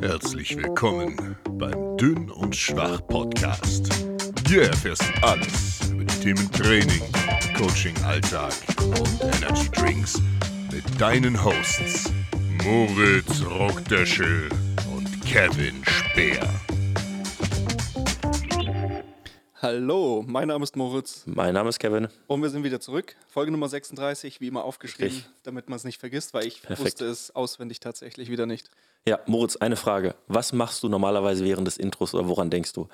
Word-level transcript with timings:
Herzlich 0.00 0.56
willkommen 0.56 1.36
beim 1.50 1.96
Dünn 1.96 2.30
und 2.30 2.54
Schwach 2.56 3.06
Podcast. 3.06 3.88
Hier 4.48 4.62
erfährst 4.64 5.02
du 5.02 5.22
alles 5.26 5.90
über 5.90 6.04
die 6.04 6.20
Themen 6.20 6.50
Training, 6.52 7.02
Coaching, 7.56 7.94
Alltag 8.04 8.52
und 8.78 9.20
Energy 9.22 9.68
Drinks 9.70 10.20
mit 10.72 10.84
deinen 11.00 11.42
Hosts 11.44 12.10
Moritz 12.64 13.42
Rockdöschel 13.44 14.48
und 14.94 15.20
Kevin 15.24 15.82
Speer. 15.84 16.48
Hallo, 19.62 20.24
mein 20.26 20.48
Name 20.48 20.64
ist 20.64 20.74
Moritz 20.74 21.24
Mein 21.26 21.52
Name 21.52 21.68
ist 21.68 21.78
Kevin. 21.78 22.08
und 22.26 22.40
wir 22.40 22.48
sind 22.48 22.64
wieder 22.64 22.80
zurück. 22.80 23.14
Folge 23.28 23.50
Nummer 23.52 23.68
36, 23.68 24.40
wie 24.40 24.46
immer 24.48 24.64
aufgeschrieben, 24.64 25.14
Richtig. 25.16 25.30
damit 25.42 25.68
man 25.68 25.76
es 25.76 25.84
nicht 25.84 26.00
vergisst, 26.00 26.32
weil 26.32 26.46
ich 26.46 26.62
Perfekt. 26.62 26.86
wusste 26.86 27.04
es 27.06 27.30
auswendig 27.34 27.78
tatsächlich 27.78 28.30
wieder 28.30 28.46
nicht. 28.46 28.70
Ja, 29.08 29.18
Moritz, 29.26 29.56
eine 29.56 29.76
Frage. 29.76 30.14
Was 30.28 30.52
machst 30.52 30.82
du 30.82 30.88
normalerweise 30.88 31.44
während 31.44 31.66
des 31.66 31.78
Intros 31.78 32.14
oder 32.14 32.28
woran 32.28 32.50
denkst 32.50 32.72
du? 32.74 32.88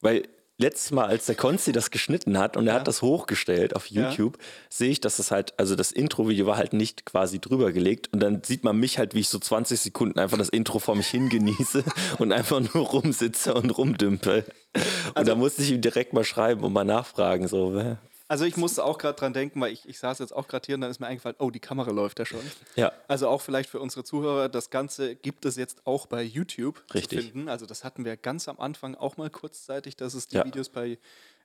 Weil 0.00 0.28
letztes 0.58 0.90
Mal, 0.92 1.06
als 1.06 1.26
der 1.26 1.34
Konzi 1.34 1.72
das 1.72 1.90
geschnitten 1.90 2.38
hat 2.38 2.56
und 2.56 2.66
er 2.66 2.74
Ja. 2.74 2.80
hat 2.80 2.88
das 2.88 3.02
hochgestellt 3.02 3.74
auf 3.76 3.88
Ja. 3.90 4.08
YouTube, 4.10 4.38
sehe 4.70 4.90
ich, 4.90 5.00
dass 5.00 5.16
das 5.18 5.30
halt, 5.30 5.58
also 5.58 5.74
das 5.74 5.92
Intro-Video 5.92 6.46
war 6.46 6.56
halt 6.56 6.72
nicht 6.72 7.04
quasi 7.04 7.40
drüber 7.40 7.72
gelegt 7.72 8.08
und 8.12 8.20
dann 8.20 8.42
sieht 8.42 8.64
man 8.64 8.76
mich 8.78 8.98
halt, 8.98 9.14
wie 9.14 9.20
ich 9.20 9.28
so 9.28 9.38
20 9.38 9.78
Sekunden 9.80 10.18
einfach 10.18 10.38
das 10.38 10.48
Intro 10.48 10.78
vor 10.78 10.94
mich 10.94 11.08
hingenieße 11.08 11.84
und 12.18 12.32
einfach 12.32 12.60
nur 12.60 12.86
rumsitze 12.86 13.52
und 13.52 13.76
rumdümpel. 13.76 14.44
Und 14.74 14.82
Also 15.16 15.30
da 15.32 15.34
musste 15.34 15.62
ich 15.62 15.72
ihm 15.72 15.80
direkt 15.82 16.12
mal 16.12 16.24
schreiben 16.24 16.62
und 16.64 16.72
mal 16.72 16.84
nachfragen, 16.84 17.48
so? 17.48 17.96
Also 18.28 18.44
ich 18.44 18.56
musste 18.56 18.84
auch 18.84 18.98
gerade 18.98 19.16
dran 19.18 19.32
denken, 19.32 19.60
weil 19.60 19.72
ich, 19.72 19.88
ich 19.88 19.98
saß 19.98 20.18
jetzt 20.18 20.32
auch 20.34 20.48
gerade 20.48 20.66
hier 20.66 20.74
und 20.74 20.80
dann 20.80 20.90
ist 20.90 20.98
mir 20.98 21.06
eingefallen, 21.06 21.36
oh, 21.38 21.50
die 21.50 21.60
Kamera 21.60 21.90
läuft 21.92 22.18
ja 22.18 22.26
schon. 22.26 22.40
Ja. 22.74 22.92
Also 23.06 23.28
auch 23.28 23.40
vielleicht 23.40 23.70
für 23.70 23.78
unsere 23.80 24.02
Zuhörer, 24.02 24.48
das 24.48 24.70
Ganze 24.70 25.14
gibt 25.14 25.44
es 25.44 25.54
jetzt 25.56 25.86
auch 25.86 26.06
bei 26.06 26.22
YouTube 26.22 26.82
Richtig. 26.92 27.20
zu 27.20 27.24
finden. 27.26 27.48
Also 27.48 27.66
das 27.66 27.84
hatten 27.84 28.04
wir 28.04 28.16
ganz 28.16 28.48
am 28.48 28.58
Anfang 28.58 28.96
auch 28.96 29.16
mal 29.16 29.30
kurzzeitig, 29.30 29.96
dass 29.96 30.14
es 30.14 30.26
die 30.26 30.36
Ja. 30.36 30.44
Videos 30.44 30.68
bei 30.70 30.98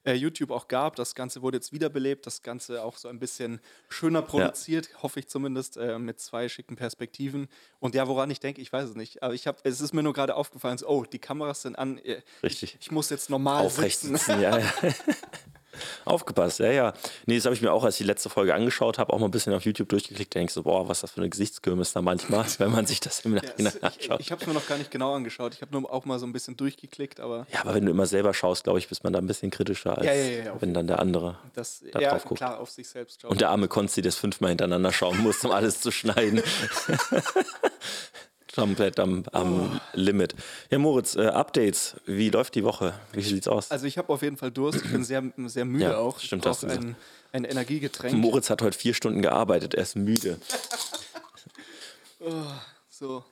äh, 0.04 0.14
YouTube 0.14 0.50
auch 0.50 0.66
gab. 0.66 0.96
Das 0.96 1.14
Ganze 1.14 1.42
wurde 1.42 1.58
jetzt 1.58 1.72
wiederbelebt, 1.72 2.26
das 2.26 2.42
Ganze 2.42 2.82
auch 2.82 2.96
so 2.96 3.06
ein 3.08 3.20
bisschen 3.20 3.60
schöner 3.88 4.20
produziert, 4.22 4.88
hoffe 5.04 5.20
ich 5.20 5.28
zumindest, 5.28 5.76
äh, 5.76 6.00
mit 6.00 6.18
zwei 6.18 6.48
schicken 6.48 6.74
Perspektiven. 6.74 7.46
Und 7.78 7.94
ja, 7.94 8.08
woran 8.08 8.28
ich 8.32 8.40
denke, 8.40 8.60
ich 8.60 8.72
weiß 8.72 8.88
es 8.90 8.96
nicht. 8.96 9.22
Aber 9.22 9.34
ich 9.34 9.46
habe, 9.46 9.58
es 9.62 9.80
ist 9.80 9.94
mir 9.94 10.02
nur 10.02 10.12
gerade 10.14 10.34
aufgefallen, 10.34 10.78
so, 10.78 10.88
oh, 10.88 11.04
die 11.04 11.20
Kameras 11.20 11.62
sind 11.62 11.78
an. 11.78 11.98
äh, 11.98 12.22
Richtig. 12.42 12.74
Ich, 12.74 12.86
ich 12.86 12.90
muss 12.90 13.08
jetzt 13.10 13.30
normal 13.30 13.64
Aufrecht 13.64 14.00
sitzen. 14.00 14.16
sitzen, 14.16 14.40
ja, 14.40 14.58
ja. 14.58 14.72
Aufgepasst, 16.04 16.58
ja, 16.58 16.70
ja. 16.70 16.92
Nee, 17.26 17.36
das 17.36 17.44
habe 17.46 17.54
ich 17.54 17.62
mir 17.62 17.72
auch, 17.72 17.84
als 17.84 17.94
ich 17.94 17.98
die 17.98 18.04
letzte 18.04 18.28
Folge 18.30 18.54
angeschaut 18.54 18.98
habe, 18.98 19.12
auch 19.12 19.18
mal 19.18 19.26
ein 19.26 19.30
bisschen 19.30 19.52
auf 19.54 19.64
YouTube 19.64 19.88
durchgeklickt. 19.88 20.34
Da 20.34 20.40
denkst 20.40 20.54
du, 20.54 20.62
boah, 20.62 20.88
was 20.88 20.98
ist 20.98 21.02
das 21.04 21.10
für 21.12 21.20
eine 21.20 21.30
Gesichtskirmes 21.30 21.92
da 21.92 22.02
manchmal, 22.02 22.44
wenn 22.58 22.70
man 22.72 22.86
sich 22.86 23.00
das 23.00 23.20
im 23.20 23.36
Ja, 23.36 23.42
Nachhinein 23.42 23.72
ich 23.76 23.82
anschaut. 23.84 24.20
ich 24.20 24.30
habe 24.32 24.40
es 24.42 24.46
mir 24.46 24.54
noch 24.54 24.66
gar 24.66 24.78
nicht 24.78 24.90
genau 24.90 25.14
angeschaut. 25.14 25.54
Ich 25.54 25.62
habe 25.62 25.72
nur 25.78 25.92
auch 25.92 26.04
mal 26.04 26.18
so 26.18 26.26
ein 26.26 26.32
bisschen 26.32 26.56
durchgeklickt, 26.56 27.20
aber 27.20 27.46
Ja, 27.52 27.60
aber 27.62 27.74
wenn 27.74 27.84
du 27.86 27.90
immer 27.90 28.06
selber 28.06 28.34
schaust, 28.34 28.64
glaube 28.64 28.78
ich, 28.78 28.88
bist 28.88 29.04
man 29.04 29.12
da 29.12 29.18
ein 29.18 29.26
bisschen 29.26 29.50
kritischer, 29.50 29.96
als 29.96 30.06
Ja, 30.06 30.12
ja, 30.14 30.24
ja, 30.24 30.44
ja, 30.44 30.56
wenn 30.60 30.74
dann 30.74 30.86
der 30.86 30.98
andere. 30.98 31.38
das 31.54 31.82
Da 31.92 32.00
ja, 32.00 32.10
drauf 32.10 32.24
guckt. 32.24 32.38
klar 32.38 32.58
auf 32.60 32.70
sich 32.70 32.88
selbst 32.88 33.22
schauen. 33.22 33.30
Und 33.32 33.40
der 33.40 33.50
arme 33.50 33.68
Konsti, 33.68 34.00
es 34.00 34.16
fünfmal 34.16 34.50
hintereinander 34.50 34.92
schauen 34.92 35.18
muss, 35.20 35.44
um 35.44 35.50
alles 35.52 35.80
zu 35.80 35.90
schneiden. 35.90 36.42
Komplett 38.54 38.98
am, 39.00 39.24
am 39.32 39.72
Oh. 39.74 39.80
Limit. 39.94 40.34
Ja, 40.70 40.78
Moritz, 40.78 41.16
äh, 41.16 41.26
Updates. 41.26 41.96
Wie 42.06 42.28
läuft 42.30 42.54
die 42.54 42.64
Woche? 42.64 42.92
Wie 43.12 43.22
sieht's 43.22 43.48
aus? 43.48 43.70
Also 43.70 43.86
ich 43.86 43.96
habe 43.98 44.12
auf 44.12 44.20
jeden 44.22 44.36
Fall 44.36 44.50
Durst. 44.50 44.84
Ich 44.84 44.90
bin 44.92 45.04
sehr, 45.04 45.22
sehr 45.46 45.64
müde 45.64 45.84
Ja, 45.84 45.96
auch. 45.96 46.18
stimmt, 46.20 46.44
gesagt. 46.44 46.64
ein, 46.72 46.96
ein 47.32 47.44
Energiegetränk. 47.44 48.14
Moritz 48.16 48.50
hat 48.50 48.60
heute 48.62 48.76
vier 48.76 48.92
Stunden 48.94 49.22
gearbeitet, 49.22 49.74
er 49.74 49.82
ist 49.82 49.96
müde. 49.96 50.38
So. 52.88 53.24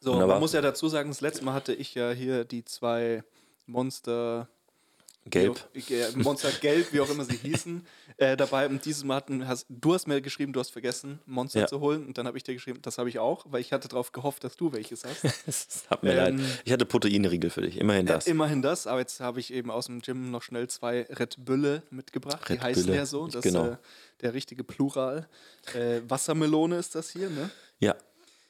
So, 0.00 0.12
Wunderbar. 0.12 0.36
man 0.36 0.40
muss 0.40 0.52
ja 0.54 0.62
dazu 0.62 0.88
sagen, 0.88 1.10
das 1.10 1.20
letzte 1.20 1.44
Mal 1.44 1.52
hatte 1.52 1.74
ich 1.74 1.94
ja 1.94 2.12
hier 2.12 2.44
die 2.44 2.64
zwei 2.64 3.22
Monster 3.66 4.48
Gelb. 5.30 5.68
Auch, 5.76 5.90
äh, 5.90 6.10
Monster 6.16 6.52
Gelb, 6.52 6.92
wie 6.92 7.00
auch 7.00 7.10
immer 7.10 7.24
sie 7.24 7.36
hießen, 7.36 7.86
äh, 8.16 8.36
dabei. 8.36 8.66
Und 8.68 8.84
dieses 8.84 9.04
Mal 9.04 9.16
hatten, 9.16 9.46
hast, 9.48 9.66
du 9.68 9.94
hast 9.94 10.06
mir 10.06 10.20
geschrieben, 10.20 10.52
du 10.52 10.60
hast 10.60 10.70
vergessen, 10.70 11.20
Monster 11.26 11.60
Ja. 11.60 11.66
zu 11.66 11.80
holen. 11.80 12.06
Und 12.06 12.16
dann 12.18 12.26
habe 12.26 12.36
ich 12.36 12.44
dir 12.44 12.54
geschrieben, 12.54 12.80
das 12.82 12.98
habe 12.98 13.08
ich 13.08 13.18
auch, 13.18 13.44
weil 13.48 13.60
ich 13.60 13.72
hatte 13.72 13.88
darauf 13.88 14.12
gehofft, 14.12 14.44
dass 14.44 14.56
du 14.56 14.72
welches 14.72 15.04
hast. 15.04 15.24
Es 15.46 15.84
hat 15.90 16.02
mir 16.02 16.12
Ähm, 16.12 16.38
leid. 16.38 16.60
Ich 16.64 16.72
hatte 16.72 16.86
Proteinriegel 16.86 17.50
für 17.50 17.62
dich, 17.62 17.78
immerhin 17.78 18.06
das. 18.06 18.26
Ja, 18.26 18.32
immerhin 18.32 18.62
das, 18.62 18.86
aber 18.86 19.00
jetzt 19.00 19.20
habe 19.20 19.40
ich 19.40 19.52
eben 19.52 19.70
aus 19.70 19.86
dem 19.86 20.00
Gym 20.00 20.30
noch 20.30 20.42
schnell 20.42 20.68
zwei 20.68 21.02
Red 21.10 21.44
Bülle 21.44 21.82
mitgebracht. 21.90 22.48
Red 22.48 22.58
die 22.58 22.62
heißen 22.62 22.84
Bülle, 22.86 22.96
ja 22.98 23.06
so. 23.06 23.26
Das 23.26 23.42
genau. 23.42 23.64
ist 23.66 23.70
äh, 23.72 23.76
der 24.22 24.34
richtige 24.34 24.64
Plural. 24.64 25.28
Äh, 25.74 26.00
Wassermelone 26.08 26.78
ist 26.78 26.94
das 26.94 27.10
hier, 27.10 27.30
ne? 27.30 27.50
Ja, 27.80 27.94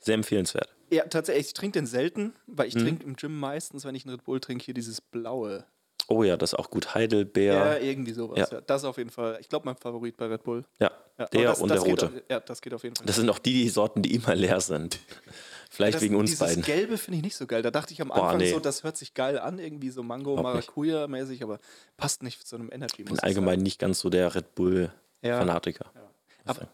sehr 0.00 0.14
empfehlenswert. 0.14 0.69
Ja, 0.91 1.04
tatsächlich, 1.06 1.48
ich 1.48 1.54
trinke 1.54 1.78
den 1.81 1.87
selten, 1.87 2.32
weil 2.47 2.69
ich 2.69 2.75
Mhm. 2.76 2.81
trinke 2.81 3.04
im 3.04 3.16
Gym 3.16 3.38
meistens, 3.41 3.84
wenn 3.84 3.94
ich 3.97 4.04
einen 4.04 4.14
Red 4.14 4.25
Bull 4.25 4.38
trinke, 4.38 4.64
hier 4.64 4.75
dieses 4.75 5.00
blaue. 5.00 5.64
Oh 6.09 6.22
ja, 6.22 6.37
das 6.37 6.53
ist 6.53 6.59
auch 6.59 6.71
gut. 6.71 6.84
Ja, 6.87 6.94
Heidelbeer. 6.94 7.81
irgendwie 7.83 8.12
sowas. 8.12 8.39
Ja. 8.39 8.47
Ja. 8.59 8.61
Das 8.61 8.83
ist 8.83 8.84
auf 8.87 8.97
jeden 8.99 9.11
Fall, 9.11 9.39
ich 9.41 9.49
glaube, 9.49 9.65
mein 9.67 9.77
Favorit 9.77 10.17
bei 10.17 10.27
Red 10.27 10.44
Bull. 10.44 10.65
Ja, 10.78 10.91
Ja, 11.19 11.27
der 11.27 11.43
das, 11.49 11.61
und 11.61 11.69
das 11.69 11.83
der 11.83 11.93
geht, 11.94 12.03
rote. 12.05 12.25
Ja, 12.31 12.41
das 12.41 12.61
geht 12.62 12.75
auf 12.75 12.83
jeden 12.84 12.94
Fall. 12.97 13.06
Das 13.06 13.17
sind 13.17 13.28
auch 13.28 13.39
die, 13.41 13.53
die 13.65 13.69
Sorten, 13.69 14.03
die 14.03 14.15
immer 14.15 14.34
leer 14.34 14.61
sind. 14.61 15.00
Vielleicht 15.71 15.97
Das- 15.97 16.03
wegen 16.03 16.15
uns 16.15 16.31
dieses 16.31 16.47
beiden. 16.47 16.62
Gelbe 16.62 16.97
finde 16.97 17.19
ich 17.19 17.25
nicht 17.25 17.37
so 17.37 17.47
geil. 17.47 17.61
Da 17.62 17.71
dachte 17.72 17.93
ich 17.93 18.00
am 18.00 18.09
Boah, 18.09 18.22
Anfang 18.25 18.39
nee. 18.39 18.53
so, 18.53 18.61
das 18.61 18.84
hört 18.84 18.97
sich 18.97 19.15
geil 19.15 19.39
an, 19.39 19.59
irgendwie 19.59 19.91
so 19.91 20.03
Mango, 20.05 20.34
Überhaupt 20.34 20.56
nicht. 20.56 20.69
Maracuja 20.69 21.06
mäßig, 21.09 21.43
aber 21.43 21.59
passt 21.97 22.23
nicht 22.23 22.47
zu 22.47 22.55
einem 22.56 22.71
Energy. 22.73 23.03
Ich 23.03 23.05
bin 23.09 23.19
allgemein 23.19 23.61
nicht 23.61 23.78
ganz 23.81 23.99
so 23.99 24.09
der 24.09 24.34
Red 24.34 24.44
Ja. 24.44 24.50
Bull-Fanatiker. 24.55 25.91
Aber 26.44 26.69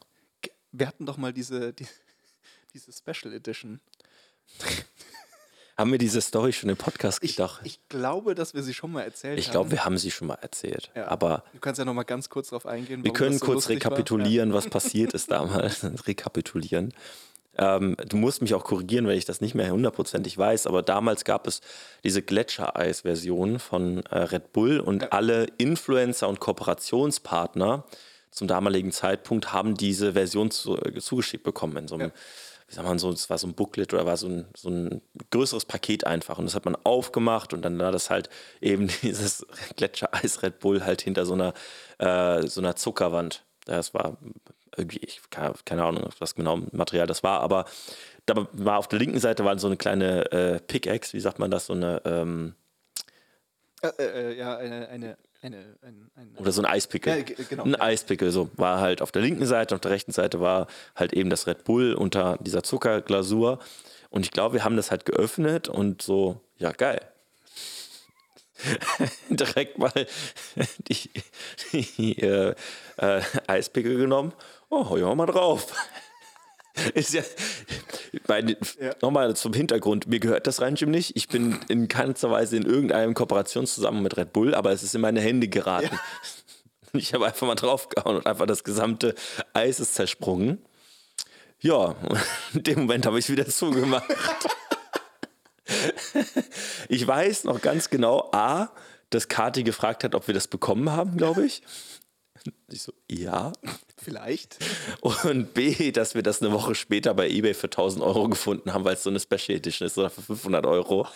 wir 0.72 0.86
hatten 0.86 1.06
doch 1.06 1.16
mal 1.16 1.32
diese, 1.32 1.72
die, 1.72 1.86
diese 2.74 2.92
Special 2.92 3.32
Edition. 3.34 3.80
Haben 5.76 5.90
wir 5.90 5.98
diese 5.98 6.20
Story 6.20 6.52
schon 6.52 6.68
im 6.70 6.76
Podcast 6.76 7.18
Ich, 7.22 7.36
gedacht? 7.36 7.60
ich 7.64 7.80
glaube, 7.88 8.34
dass 8.34 8.54
wir 8.54 8.62
sie 8.62 8.74
schon 8.74 8.92
mal 8.92 9.02
erzählt 9.02 9.38
Ich 9.38 9.46
haben. 9.46 9.52
glaube, 9.52 9.70
wir 9.72 9.84
haben 9.84 9.98
sie 9.98 10.10
schon 10.10 10.28
mal 10.28 10.38
erzählt. 10.40 10.90
Ja. 10.94 11.08
Aber 11.08 11.44
Du 11.52 11.60
kannst 11.60 11.78
ja 11.78 11.84
noch 11.84 11.94
mal 11.94 12.02
ganz 12.04 12.28
kurz 12.28 12.50
darauf 12.50 12.66
eingehen. 12.66 13.02
wir 13.04 13.12
können 13.12 13.38
so 13.38 13.46
kurz 13.46 13.68
rekapitulieren, 13.68 14.52
was 14.52 14.68
passiert 14.68 15.12
ist 15.14 15.30
damals. 15.30 15.84
rekapitulieren. 16.06 16.92
Ähm, 17.58 17.96
du 18.08 18.16
musst 18.16 18.40
mich 18.40 18.54
auch 18.54 18.64
korrigieren, 18.64 19.06
wenn 19.06 19.18
ich 19.18 19.26
das 19.26 19.42
nicht 19.42 19.54
mehr 19.54 19.70
hundertprozentig 19.70 20.38
weiß, 20.38 20.66
aber 20.66 20.82
damals 20.82 21.24
gab 21.24 21.46
es 21.46 21.60
diese 22.02 22.22
Gletschereis-Version 22.22 23.58
von 23.58 24.04
äh, 24.06 24.18
Red 24.18 24.52
Bull 24.54 24.80
und 24.80 25.12
alle 25.12 25.48
Influencer 25.58 26.28
und 26.28 26.40
Kooperationspartner 26.40 27.84
zum 28.30 28.48
damaligen 28.48 28.92
Zeitpunkt 28.92 29.52
haben 29.52 29.76
diese 29.76 30.14
Version 30.14 30.50
zu, 30.50 30.78
äh, 30.78 30.98
zugeschickt 31.00 31.44
bekommen 31.44 31.76
in 31.76 31.88
so 31.88 31.96
einem, 31.96 32.12
wie 32.72 32.76
sagt 32.76 32.88
man 32.88 32.98
so, 32.98 33.10
es 33.10 33.28
war 33.28 33.36
so 33.36 33.46
ein 33.46 33.52
Booklet 33.52 33.92
oder 33.92 34.06
war 34.06 34.16
so 34.16 34.28
ein, 34.28 34.46
so 34.56 34.70
ein 34.70 35.02
größeres 35.30 35.66
Paket 35.66 36.06
einfach 36.06 36.38
und 36.38 36.46
das 36.46 36.54
hat 36.54 36.64
man 36.64 36.74
aufgemacht 36.84 37.52
und 37.52 37.60
dann 37.62 37.78
war 37.78 37.92
das 37.92 38.08
halt 38.08 38.30
eben 38.62 38.88
dieses 39.02 39.46
Gletschereis 39.76 40.42
Red 40.42 40.58
Bull 40.58 40.82
halt 40.82 41.02
hinter 41.02 41.26
so 41.26 41.34
einer, 41.34 41.52
äh, 41.98 42.46
so 42.46 42.62
einer 42.62 42.74
Zuckerwand. 42.74 43.44
Das 43.66 43.92
war 43.92 44.16
irgendwie, 44.74 45.00
ich 45.00 45.20
keine, 45.28 45.84
Ahnung, 45.84 46.08
was 46.18 46.34
genau 46.34 46.62
Material 46.72 47.06
das 47.06 47.22
war, 47.22 47.40
aber 47.40 47.66
da 48.24 48.48
war 48.52 48.78
auf 48.78 48.88
der 48.88 49.00
linken 49.00 49.20
Seite 49.20 49.44
war 49.44 49.58
so 49.58 49.66
eine 49.66 49.76
kleine 49.76 50.32
äh, 50.32 50.58
Pickaxe, 50.60 51.12
wie 51.12 51.20
sagt 51.20 51.38
man 51.38 51.50
das, 51.50 51.66
so 51.66 51.74
eine, 51.74 52.00
ähm, 52.06 52.54
Äh, 53.82 53.88
äh, 53.98 54.38
ja, 54.38 54.56
eine, 54.56 54.88
eine, 54.88 55.18
eine, 55.42 55.76
ein, 55.82 56.10
ein, 56.14 56.36
oder 56.38 56.52
so 56.52 56.62
ein 56.62 56.66
Eispickel. 56.66 57.16
Ja, 57.16 57.22
ge- 57.22 57.36
genau, 57.48 57.64
ein 57.64 57.72
ja. 57.72 57.80
Eispickel, 57.80 58.30
so 58.30 58.48
war 58.56 58.80
halt 58.80 59.02
auf 59.02 59.12
der 59.12 59.22
linken 59.22 59.44
Seite, 59.46 59.74
auf 59.74 59.80
der 59.80 59.90
rechten 59.90 60.12
Seite 60.12 60.40
war 60.40 60.68
halt 60.94 61.12
eben 61.12 61.30
das 61.30 61.46
Red 61.46 61.64
Bull 61.64 61.94
unter 61.94 62.38
dieser 62.40 62.62
Zuckerglasur. 62.62 63.58
Und 64.10 64.24
ich 64.24 64.30
glaube, 64.30 64.54
wir 64.54 64.64
haben 64.64 64.76
das 64.76 64.90
halt 64.90 65.04
geöffnet 65.04 65.68
und 65.68 66.02
so, 66.02 66.40
ja, 66.58 66.70
geil. 66.72 67.00
Direkt 69.28 69.78
mal 69.78 69.92
die, 70.88 71.10
die 71.72 72.18
äh, 72.22 72.54
äh, 72.98 73.20
Eispickel 73.48 73.96
genommen. 73.96 74.32
Oh, 74.70 74.88
hau 74.88 74.96
ich 74.96 75.16
mal 75.16 75.26
drauf. 75.26 75.74
Ist 76.94 77.12
ja, 77.12 77.22
meine, 78.26 78.56
Ja. 78.80 78.94
nochmal 79.02 79.36
zum 79.36 79.52
Hintergrund, 79.52 80.06
mir 80.06 80.20
gehört 80.20 80.46
das 80.46 80.58
Gym 80.74 80.90
nicht. 80.90 81.16
Ich 81.16 81.28
bin 81.28 81.58
in 81.68 81.88
keinster 81.88 82.30
Weise 82.30 82.56
in 82.56 82.64
irgendeinem 82.64 83.14
Kooperationszusammenhang 83.14 84.02
mit 84.02 84.16
Red 84.16 84.32
Bull, 84.32 84.54
aber 84.54 84.72
es 84.72 84.82
ist 84.82 84.94
in 84.94 85.00
meine 85.00 85.20
Hände 85.20 85.48
geraten. 85.48 85.98
Ich 86.94 87.14
habe 87.14 87.24
einfach 87.26 87.46
mal 87.46 87.54
draufgehauen 87.54 88.16
und 88.16 88.26
einfach 88.26 88.44
das 88.46 88.64
gesamte 88.64 89.14
Eis 89.54 89.80
ist 89.80 89.94
zersprungen. 89.94 90.58
Ja, 91.60 91.94
in 92.52 92.62
dem 92.64 92.80
Moment 92.80 93.06
habe 93.06 93.18
ich 93.18 93.24
es 93.24 93.30
wieder 93.30 93.46
zugemacht. 93.46 94.04
ich 96.88 97.06
weiß 97.06 97.44
noch 97.44 97.60
ganz 97.62 97.88
genau, 97.88 98.28
A, 98.32 98.70
dass 99.10 99.28
Kati 99.28 99.62
gefragt 99.62 100.04
hat, 100.04 100.14
ob 100.14 100.26
wir 100.26 100.34
das 100.34 100.48
bekommen 100.48 100.90
haben, 100.92 101.16
glaube 101.16 101.46
ich. 101.46 101.62
Ich 102.70 102.82
so, 102.82 102.92
ja. 103.10 103.52
Vielleicht. 103.96 104.58
Und 105.00 105.54
B, 105.54 105.92
dass 105.92 106.14
wir 106.14 106.22
das 106.22 106.42
eine 106.42 106.52
Woche 106.52 106.74
später 106.74 107.14
bei 107.14 107.28
eBay 107.28 107.54
für 107.54 107.66
1000 107.66 108.04
Euro 108.04 108.28
gefunden 108.28 108.72
haben, 108.72 108.84
weil 108.84 108.94
es 108.94 109.02
so 109.02 109.10
eine 109.10 109.20
Special 109.20 109.56
Edition 109.56 109.86
ist 109.86 109.96
oder 109.98 110.10
für 110.10 110.22
500 110.22 110.66
Euro. 110.66 111.06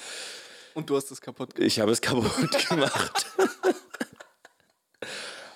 Und 0.75 0.91
du 0.91 0.97
hast 0.97 1.11
es 1.11 1.21
kaputt 1.21 1.55
gemacht. 1.55 1.67
Ich 1.67 1.81
habe 1.81 1.91
es 1.91 2.01
kaputt 2.01 2.69
gemacht. 2.69 3.27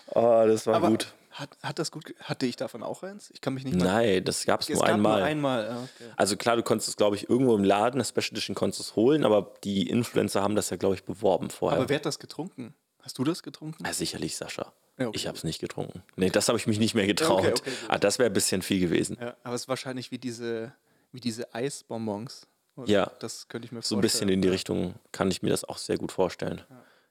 oh, 0.08 0.44
das 0.46 0.67
war 0.67 0.76
Aber 0.76 0.88
gut. 0.88 1.12
Hat, 1.31 1.56
hat 1.62 1.78
das 1.78 1.90
gut, 1.90 2.12
hatte 2.20 2.44
ich 2.44 2.56
davon 2.56 2.82
auch 2.82 3.02
eins? 3.02 3.31
Ich 3.32 3.40
kann 3.40 3.55
mich 3.55 3.64
nicht 3.64 3.76
mehr. 3.76 3.84
Nein, 3.84 4.25
das 4.25 4.44
gab 4.44 4.61
es 4.61 4.69
nur 4.69 4.81
gab 4.81 4.88
einmal. 4.88 5.20
nur 5.20 5.26
einmal. 5.26 5.64
Ja, 5.64 5.76
okay. 5.76 6.12
Also 6.17 6.37
klar, 6.37 6.56
du 6.56 6.62
konntest 6.62 6.88
es, 6.88 6.96
glaube 6.96 7.17
ich, 7.17 7.31
irgendwo 7.31 7.55
im 7.55 7.64
Laden, 7.64 7.99
das 7.99 8.08
Special 8.08 8.32
Edition 8.32 8.55
konntest 8.55 8.81
du 8.81 8.82
es 8.82 8.96
holen, 8.96 9.25
aber 9.25 9.55
die 9.62 9.88
Influencer 9.88 10.43
haben 10.43 10.56
das 10.56 10.70
ja, 10.70 10.76
glaube 10.76 10.96
ich, 10.96 11.05
beworben 11.05 11.49
vorher. 11.49 11.78
Aber 11.78 11.88
wer 11.88 11.96
hat 11.96 12.06
das 12.06 12.19
getrunken? 12.19 12.75
Hast 13.00 13.17
du 13.17 13.25
das 13.25 13.43
getrunken? 13.43 13.84
Ah, 13.87 13.93
sicherlich, 13.93 14.37
Sascha. 14.37 14.72
Ja, 15.00 15.08
okay. 15.08 15.17
Ich 15.17 15.26
habe 15.26 15.37
es 15.37 15.44
nicht 15.44 15.61
getrunken. 15.61 16.02
Nee, 16.17 16.31
das 16.31 16.49
habe 16.49 16.58
ich 16.58 16.67
mich 16.67 16.79
nicht 16.79 16.94
mehr 16.94 17.06
getraut. 17.06 17.41
okay, 17.41 17.50
gut. 17.52 17.73
ah, 17.88 17.99
das 17.99 18.19
wäre 18.19 18.29
ein 18.31 18.32
bisschen 18.35 18.62
viel 18.62 18.79
gewesen. 18.81 19.17
Ja, 19.20 19.35
aber 19.43 19.55
es 19.55 19.62
ist 19.62 19.69
wahrscheinlich 19.69 20.11
wie 20.12 20.19
diese, 20.19 20.73
wie 21.11 21.20
diese 21.20 21.52
Eisbonbons. 21.55 22.47
oder? 22.76 22.88
Ja. 22.88 23.11
Das 23.19 23.49
könnte 23.49 23.64
ich 23.67 23.73
mir 23.73 23.81
So 23.82 23.97
ein 23.97 24.00
vorstellen. 24.02 24.02
bisschen 24.02 24.29
in 24.29 24.43
die 24.43 24.49
Richtung 24.49 24.94
kann 25.11 25.31
ich 25.31 25.43
mir 25.43 25.49
das 25.50 25.64
auch 25.64 25.79
sehr 25.79 25.97
gut 25.97 26.12
vorstellen. 26.12 26.62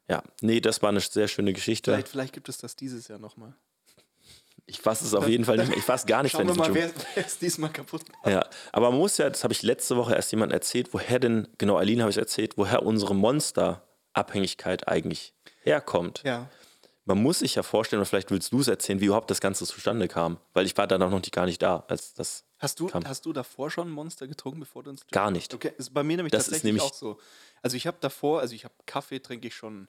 Ja, 0.08 0.24
nee, 0.42 0.60
das 0.62 0.82
war 0.82 0.90
eine 0.90 1.00
sehr 1.02 1.28
schöne 1.28 1.52
Geschichte. 1.54 1.92
Vielleicht, 1.92 2.08
vielleicht 2.10 2.34
gibt 2.34 2.48
es 2.50 2.58
das 2.60 2.76
dieses 2.76 3.08
Jahr 3.08 3.20
nochmal. 3.20 3.54
Ich 4.66 4.80
fasse 4.82 5.04
es 5.06 5.16
auf 5.16 5.28
jeden 5.28 5.46
Fall 5.46 5.58
nicht 5.58 5.70
mehr. 5.70 5.78
Ich 5.78 5.84
fasse 5.84 6.06
gar 6.06 6.22
nicht, 6.22 6.34
Schauen 6.34 6.46
wir 6.48 6.52
wenn 6.52 6.58
mal, 6.58 6.70
ich 6.70 6.76
wer, 6.76 6.92
wer 7.16 7.26
es 7.26 7.40
diesmal 7.40 7.72
kaputt 7.72 8.04
macht. 8.08 8.28
Ja, 8.32 8.46
aber 8.72 8.92
man 8.92 9.00
muss 9.00 9.18
ja, 9.18 9.28
das 9.30 9.44
habe 9.44 9.52
ich 9.54 9.64
letzte 9.64 9.98
Woche 9.98 10.14
erst 10.14 10.32
jemand 10.32 10.52
erzählt, 10.54 10.94
woher 10.94 11.18
denn, 11.18 11.48
genau, 11.58 11.78
Aline 11.78 12.04
habe 12.04 12.12
ich 12.12 12.18
erzählt, 12.20 12.56
woher 12.58 12.84
unsere 12.84 13.16
Monster-Abhängigkeit 13.16 14.88
eigentlich 14.88 15.34
herkommt. 15.64 16.22
Ja. 16.24 16.50
Man 17.10 17.24
muss 17.24 17.40
sich 17.40 17.56
ja 17.56 17.64
vorstellen, 17.64 18.02
und 18.02 18.06
vielleicht 18.06 18.30
willst 18.30 18.52
du 18.54 18.60
es 18.60 18.68
erzählen, 18.68 19.02
wie 19.02 19.06
überhaupt 19.06 19.32
das 19.32 19.42
Ganze 19.42 19.66
zustande 19.66 20.08
kam. 20.08 20.38
Weil 20.54 20.68
ich 20.68 20.78
war 20.78 20.86
dann 20.86 21.02
auch 21.02 21.10
noch 21.10 21.18
nicht, 21.18 21.32
gar 21.34 21.48
nicht 21.48 21.60
da, 21.60 21.84
als 21.88 22.14
das 22.14 22.44
Hast 22.60 22.80
du, 22.80 22.86
kam. 22.86 23.04
hast 23.08 23.26
du 23.26 23.34
davor 23.34 23.72
schon 23.72 23.90
Monster 23.90 24.28
getrunken, 24.28 24.60
bevor 24.60 24.84
du 24.84 24.92
Gym 24.92 25.00
Gar 25.12 25.32
nicht. 25.32 25.52
Okay, 25.56 25.72
ist 25.76 25.92
bei 25.92 26.04
mir 26.04 26.18
nämlich 26.18 26.32
Das 26.32 26.42
ist 26.44 26.46
tatsächlich 26.50 26.66
nämlich- 26.74 26.84
auch 26.84 26.94
so. 26.94 27.20
Also 27.64 27.78
ich 27.78 27.88
habe 27.88 27.98
davor, 28.00 28.42
also 28.42 28.54
ich 28.54 28.64
habe 28.64 28.76
Kaffee 28.86 29.20
trinke 29.20 29.48
ich 29.48 29.56
schon, 29.56 29.88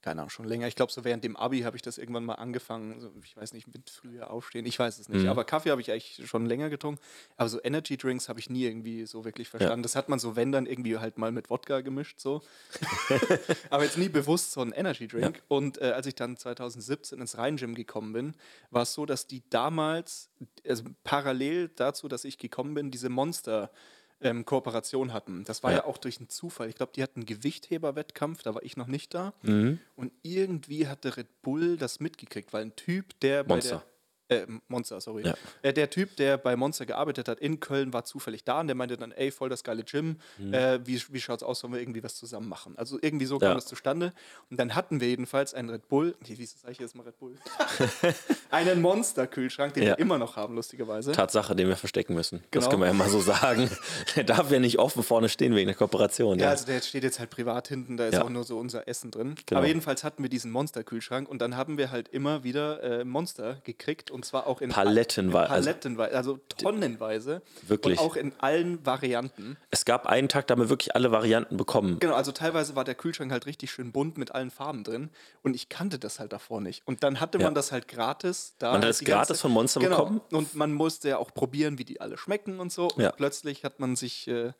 keine 0.00 0.20
Ahnung, 0.20 0.30
schon 0.30 0.46
länger. 0.46 0.68
Ich 0.68 0.76
glaube, 0.76 0.92
so 0.92 1.04
während 1.04 1.24
dem 1.24 1.36
Abi 1.36 1.60
habe 1.60 1.76
ich 1.76 1.82
das 1.82 1.98
irgendwann 1.98 2.24
mal 2.24 2.34
angefangen. 2.34 3.00
So, 3.00 3.10
ich 3.22 3.36
weiß 3.36 3.52
nicht, 3.52 3.66
mit 3.66 3.90
früher 3.90 4.30
aufstehen, 4.30 4.64
ich 4.64 4.78
weiß 4.78 4.98
es 4.98 5.08
nicht. 5.08 5.24
Mhm. 5.24 5.28
Aber 5.28 5.44
Kaffee 5.44 5.70
habe 5.70 5.80
ich 5.80 5.90
eigentlich 5.90 6.22
schon 6.24 6.46
länger 6.46 6.70
getrunken. 6.70 7.00
Aber 7.36 7.48
so 7.48 7.60
Energy 7.62 7.96
Drinks 7.96 8.28
habe 8.28 8.38
ich 8.38 8.48
nie 8.48 8.64
irgendwie 8.64 9.06
so 9.06 9.24
wirklich 9.24 9.48
verstanden. 9.48 9.82
Das 9.82 9.96
hat 9.96 10.08
man 10.08 10.18
so, 10.18 10.36
wenn 10.36 10.52
dann 10.52 10.66
irgendwie 10.66 10.98
halt 10.98 11.18
mal 11.18 11.32
mit 11.32 11.50
Wodka 11.50 11.80
gemischt, 11.80 12.20
so. 12.20 12.42
aber 13.70 13.84
jetzt 13.84 13.98
nie 13.98 14.08
bewusst 14.08 14.52
so 14.52 14.60
ein 14.60 14.72
Energy 14.72 15.08
Drink. 15.08 15.42
Und 15.48 15.80
äh, 15.80 15.90
als 15.90 16.06
ich 16.06 16.14
dann 16.14 16.36
2017 16.36 17.20
ins 17.20 17.36
Rhein-Gym 17.36 17.74
gekommen 17.74 18.12
bin, 18.12 18.34
war 18.70 18.82
es 18.82 18.94
so, 18.94 19.04
dass 19.04 19.26
die 19.26 19.42
damals, 19.50 20.30
also 20.66 20.84
parallel 21.02 21.70
dazu, 21.74 22.06
dass 22.06 22.24
ich 22.24 22.38
gekommen 22.38 22.74
bin, 22.74 22.90
diese 22.90 23.08
Monster 23.08 23.70
ähm, 24.20 24.44
Kooperation 24.44 25.12
hatten. 25.12 25.44
Das 25.44 25.62
war 25.62 25.70
ja. 25.70 25.78
Ja. 25.78 25.84
auch 25.84 25.98
durch 25.98 26.18
einen 26.18 26.28
Zufall. 26.28 26.68
Ich 26.68 26.74
glaube, 26.74 26.92
die 26.94 27.02
hatten 27.02 27.20
einen 27.20 27.26
Gewichtheber-Wettkampf, 27.26 28.42
da 28.42 28.54
war 28.54 28.62
ich 28.62 28.76
noch 28.76 28.86
nicht 28.86 29.14
da. 29.14 29.32
Mhm. 29.42 29.78
Und 29.96 30.12
irgendwie 30.22 30.88
hatte 30.88 31.16
Red 31.16 31.42
Bull 31.42 31.76
das 31.76 32.00
mitgekriegt, 32.00 32.52
weil 32.52 32.62
ein 32.62 32.76
Typ, 32.76 33.18
der 33.20 33.44
bei 33.44 33.56
Monster. 33.56 33.76
der 33.76 33.84
äh, 34.28 34.46
Monster, 34.68 35.00
sorry. 35.00 35.24
Ja. 35.26 35.34
Äh, 35.62 35.72
der 35.72 35.90
Typ, 35.90 36.16
der 36.16 36.36
bei 36.38 36.56
Monster 36.56 36.86
gearbeitet 36.86 37.28
hat 37.28 37.40
in 37.40 37.60
Köln, 37.60 37.92
war 37.92 38.04
zufällig 38.04 38.44
da 38.44 38.60
und 38.60 38.66
der 38.68 38.76
meinte 38.76 38.96
dann, 38.96 39.12
ey, 39.12 39.30
voll 39.30 39.48
das 39.48 39.64
geile 39.64 39.84
Gym, 39.84 40.16
äh, 40.52 40.78
wie, 40.84 41.00
wie 41.10 41.20
schaut's 41.20 41.42
aus, 41.42 41.60
sollen 41.60 41.72
wir 41.72 41.80
irgendwie 41.80 42.02
was 42.02 42.14
zusammen 42.16 42.48
machen? 42.48 42.76
Also 42.78 42.98
irgendwie 43.00 43.26
so 43.26 43.38
kam 43.38 43.48
Ja. 43.50 43.54
das 43.54 43.66
zustande. 43.66 44.12
Und 44.50 44.58
dann 44.60 44.74
hatten 44.74 45.00
wir 45.00 45.08
jedenfalls 45.08 45.54
einen 45.54 45.70
Red 45.70 45.88
Bull, 45.88 46.14
nee, 46.28 46.36
wie 46.38 46.46
sage 46.46 46.72
ich 46.72 46.78
jetzt 46.78 46.94
mal 46.94 47.02
Red 47.04 47.18
Bull? 47.18 47.34
einen 48.50 48.80
Monster-Kühlschrank, 48.80 49.74
den 49.74 49.82
Ja. 49.84 49.88
wir 49.90 49.98
immer 49.98 50.18
noch 50.18 50.36
haben, 50.36 50.54
lustigerweise. 50.54 51.12
Tatsache, 51.12 51.54
den 51.56 51.68
wir 51.68 51.76
verstecken 51.76 52.14
müssen. 52.14 52.42
Das 52.50 52.64
Genau. 52.64 52.70
können 52.70 52.82
wir 52.82 52.86
ja 52.88 52.92
mal 52.94 53.08
so 53.08 53.20
sagen. 53.20 53.70
Der 54.16 54.24
darf 54.24 54.50
ja 54.50 54.58
nicht 54.58 54.78
offen 54.78 55.02
vorne 55.02 55.28
stehen 55.28 55.54
wegen 55.54 55.66
der 55.66 55.76
Kooperation. 55.76 56.38
Ja, 56.38 56.50
also 56.50 56.66
der 56.66 56.80
steht 56.80 57.02
jetzt 57.02 57.18
halt 57.18 57.30
privat 57.30 57.68
hinten, 57.68 57.96
da 57.96 58.06
ist 58.06 58.18
auch 58.18 58.28
nur 58.30 58.44
so 58.44 58.58
unser 58.58 58.88
Essen 58.88 59.10
drin. 59.10 59.34
Genau. 59.46 59.58
Aber 59.58 59.66
jedenfalls 59.68 60.04
hatten 60.04 60.22
wir 60.22 60.30
diesen 60.30 60.50
Monster-Kühlschrank 60.50 61.28
und 61.28 61.40
dann 61.40 61.56
haben 61.56 61.78
wir 61.78 61.90
halt 61.90 62.08
immer 62.08 62.44
wieder 62.44 62.82
äh, 62.82 63.04
Monster 63.04 63.58
gekriegt 63.64 64.10
und 64.18 64.24
zwar 64.24 64.48
auch 64.48 64.60
in 64.60 64.70
Palettenweise. 64.70 65.50
Also, 65.50 65.68
Palettenweise, 65.70 66.16
also 66.16 66.40
tonnenweise. 66.58 67.40
Wirklich. 67.66 67.98
Und 68.00 68.04
auch 68.04 68.16
in 68.16 68.32
allen 68.38 68.84
Varianten. 68.84 69.56
es 69.70 69.84
gab 69.84 70.06
einen 70.06 70.28
Tag, 70.28 70.48
da 70.48 70.52
haben 70.52 70.60
wir 70.62 70.68
wirklich 70.68 70.94
alle 70.96 71.12
Varianten 71.12 71.56
bekommen. 71.56 71.98
Genau, 72.00 72.14
also 72.14 72.32
teilweise 72.32 72.74
war 72.74 72.82
der 72.84 72.96
Kühlschrank 72.96 73.30
halt 73.30 73.46
richtig 73.46 73.70
schön 73.70 73.92
bunt 73.92 74.18
mit 74.18 74.32
allen 74.34 74.50
Farben 74.50 74.82
drin 74.82 75.10
und 75.42 75.54
ich 75.54 75.68
kannte 75.68 75.98
das 76.00 76.18
halt 76.18 76.32
davor 76.32 76.60
nicht. 76.60 76.82
Und 76.86 77.02
dann 77.04 77.20
hatte 77.20 77.38
man 77.38 77.48
Ja. 77.48 77.54
das 77.54 77.70
halt 77.70 77.86
gratis 77.86 78.54
da. 78.58 78.68
Man 78.72 78.78
hat 78.78 78.82
halt 78.84 78.92
es 78.94 78.98
die 78.98 79.04
gratis 79.04 79.40
von 79.40 79.52
Monster 79.52 79.80
genau. 79.80 79.96
bekommen. 79.98 80.20
Und 80.32 80.54
man 80.56 80.72
musste 80.72 81.08
ja 81.10 81.18
auch 81.18 81.32
probieren, 81.32 81.78
wie 81.78 81.84
die 81.84 82.00
alle 82.00 82.18
schmecken 82.18 82.58
und 82.58 82.72
so. 82.72 82.88
Und 82.88 83.02
Ja. 83.02 83.12
plötzlich 83.12 83.64
hat 83.64 83.78
man 83.78 83.94
sich 83.96 84.26
äh, 84.26 84.52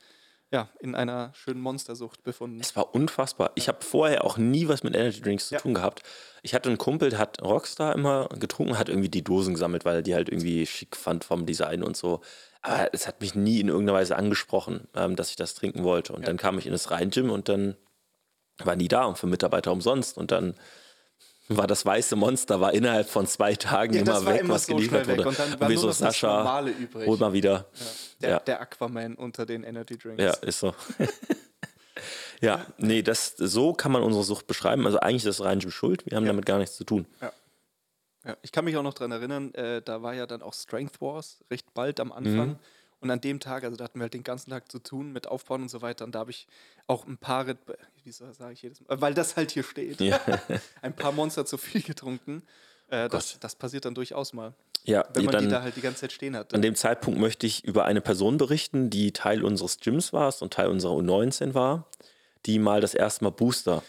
ja, 0.51 0.69
in 0.81 0.95
einer 0.95 1.33
schönen 1.35 1.61
Monstersucht 1.61 2.23
befunden. 2.23 2.59
Es 2.61 2.75
war 2.75 2.95
unfassbar. 2.95 3.51
Ich 3.55 3.69
habe 3.69 3.85
vorher 3.85 4.25
auch 4.25 4.39
nie 4.39 4.67
was 4.69 4.83
mit 4.83 4.95
Energy 4.97 5.21
Drinks 5.21 5.49
zu 5.49 5.55
Ja. 5.55 5.61
tun 5.61 5.75
gehabt. 5.75 6.03
Ich 6.43 6.55
hatte 6.55 6.69
einen 6.71 6.79
Kumpel, 6.79 7.11
der 7.11 7.19
hat 7.19 7.43
Rockstar 7.43 7.95
immer 7.95 8.29
getrunken, 8.39 8.79
hat 8.79 8.89
irgendwie 8.89 9.11
die 9.11 9.23
Dosen 9.23 9.55
gesammelt, 9.55 9.85
weil 9.85 9.97
er 9.97 10.03
die 10.03 10.15
halt 10.15 10.29
irgendwie 10.31 10.65
schick 10.67 10.97
fand 10.97 11.25
vom 11.25 11.45
Design 11.45 11.83
und 11.83 11.97
so. 11.97 12.23
Aber 12.63 12.89
es 12.95 13.07
hat 13.07 13.21
mich 13.21 13.35
nie 13.35 13.61
in 13.61 13.69
irgendeiner 13.69 13.99
Weise 13.99 14.17
angesprochen, 14.17 14.89
ähm, 14.95 15.17
dass 15.17 15.31
ich 15.31 15.37
das 15.37 15.55
trinken 15.55 15.85
wollte. 15.85 16.13
Und 16.15 16.27
dann 16.27 16.39
kam 16.39 16.59
ich 16.59 16.67
in 16.67 16.73
das 16.73 16.91
Rhein-Gym 16.91 17.31
und 17.31 17.49
dann 17.49 17.77
waren 18.65 18.79
die 18.79 18.89
da 18.89 19.05
und 19.05 19.19
für 19.19 19.27
Mitarbeiter 19.27 19.71
umsonst. 19.71 20.17
Und 20.17 20.31
dann 20.31 20.55
war 21.49 21.67
das 21.67 21.85
weiße 21.87 22.15
Monster, 22.17 22.61
war 22.61 22.75
innerhalb 22.75 23.09
von 23.09 23.27
zwei 23.27 23.55
Tagen 23.55 23.95
Ja, 23.95 24.01
immer 24.03 24.27
weg, 24.27 24.41
immer 24.43 24.55
was 24.55 24.67
so 24.67 24.75
geliefert 24.77 25.05
schnell 25.05 25.19
weg. 25.19 25.25
wurde. 25.25 25.29
Und 25.31 25.39
dann 25.39 25.61
war 25.61 25.69
nur 25.69 25.79
so, 25.79 25.91
Sascha, 25.93 26.37
Normale 26.39 26.71
übrig. 26.73 27.07
hol 27.07 27.17
mal 27.19 27.33
wieder. 27.33 27.67
Der, 28.21 28.31
Ja. 28.31 28.39
der 28.41 28.61
Aquaman 28.61 29.15
unter 29.15 29.47
den 29.47 29.65
Energy 29.65 29.97
Drinks. 29.97 30.23
Ja, 30.23 30.33
ist 30.35 30.61
so. 30.61 30.75
ja, 32.41 32.67
nee, 32.79 33.03
das, 33.03 33.35
so 33.37 33.73
kann 33.73 33.93
man 33.93 34.03
unsere 34.03 34.25
Sucht 34.25 34.47
beschreiben. 34.47 34.87
Also 34.87 35.01
eigentlich 35.01 35.25
ist 35.25 35.39
das 35.41 35.45
rein 35.45 35.61
schuld, 35.61 36.05
wir 36.07 36.17
haben 36.17 36.27
damit 36.27 36.47
gar 36.47 36.59
nichts 36.59 36.77
zu 36.77 36.85
tun. 36.85 37.07
Ja, 38.25 38.37
ich 38.43 38.53
kann 38.53 38.65
mich 38.65 38.77
auch 38.77 38.83
noch 38.83 38.95
daran 38.95 39.13
erinnern, 39.13 39.55
äh, 39.55 39.81
da 39.81 40.03
war 40.03 40.15
ja 40.15 40.27
dann 40.27 40.43
auch 40.43 40.53
Strength 40.53 41.01
Wars 41.01 41.39
recht 41.51 41.73
bald 41.73 41.99
am 42.01 42.13
Anfang. 42.13 42.49
Mhm. 42.51 42.57
Und 43.01 43.11
an 43.13 43.21
dem 43.21 43.39
Tag, 43.39 43.63
also 43.63 43.77
da 43.77 43.85
hatten 43.85 44.01
wir 44.01 44.03
halt 44.03 44.15
den 44.15 44.25
ganzen 44.25 44.51
Tag 44.51 44.73
zu 44.73 44.81
tun 44.81 45.13
mit 45.13 45.29
Aufbauen 45.29 45.63
und 45.63 45.69
so 45.69 45.83
weiter. 45.83 46.05
Und 46.05 46.17
da 46.17 46.19
habe 46.19 46.33
ich 46.33 46.49
auch 46.89 47.07
ein 47.07 47.17
paar, 47.17 47.47
wieso 48.09 48.33
sage 48.33 48.55
ich 48.55 48.63
jedes 48.63 48.81
Mal, 48.81 49.01
weil 49.01 49.15
das 49.15 49.37
halt 49.37 49.51
hier 49.51 49.63
steht, 49.63 50.01
Ja. 50.01 50.19
ein 50.83 50.95
paar 50.97 51.13
Monster 51.13 51.45
zu 51.45 51.59
viel 51.59 51.83
getrunken. 51.83 52.43
Äh, 52.89 53.09
das, 53.09 53.33
Gott. 53.33 53.45
das 53.45 53.55
passiert 53.55 53.85
dann 53.85 53.95
durchaus 53.95 54.33
mal, 54.33 54.55
Ja, 54.85 55.05
wenn 55.13 55.27
man 55.27 55.33
dann, 55.35 55.45
die 55.45 55.51
da 55.51 55.61
halt 55.63 55.77
die 55.77 55.83
ganze 55.83 56.01
Zeit 56.01 56.13
stehen 56.13 56.35
hat. 56.35 56.55
an 56.55 56.63
dem 56.63 56.75
Zeitpunkt 56.75 57.21
möchte 57.21 57.47
ich 57.47 57.65
über 57.65 57.85
eine 57.85 58.01
Person 58.01 58.39
berichten, 58.39 58.89
die 58.89 59.13
Teil 59.13 59.45
unseres 59.45 59.79
Gyms 59.81 60.13
war 60.15 60.33
und 60.41 60.53
Teil 60.55 60.69
unserer 60.69 60.93
U19 60.95 61.53
war, 61.53 61.87
die 62.47 62.59
mal 62.59 62.81
das 62.81 62.95
erste 62.95 63.25
Mal 63.25 63.31
Booster 63.31 63.83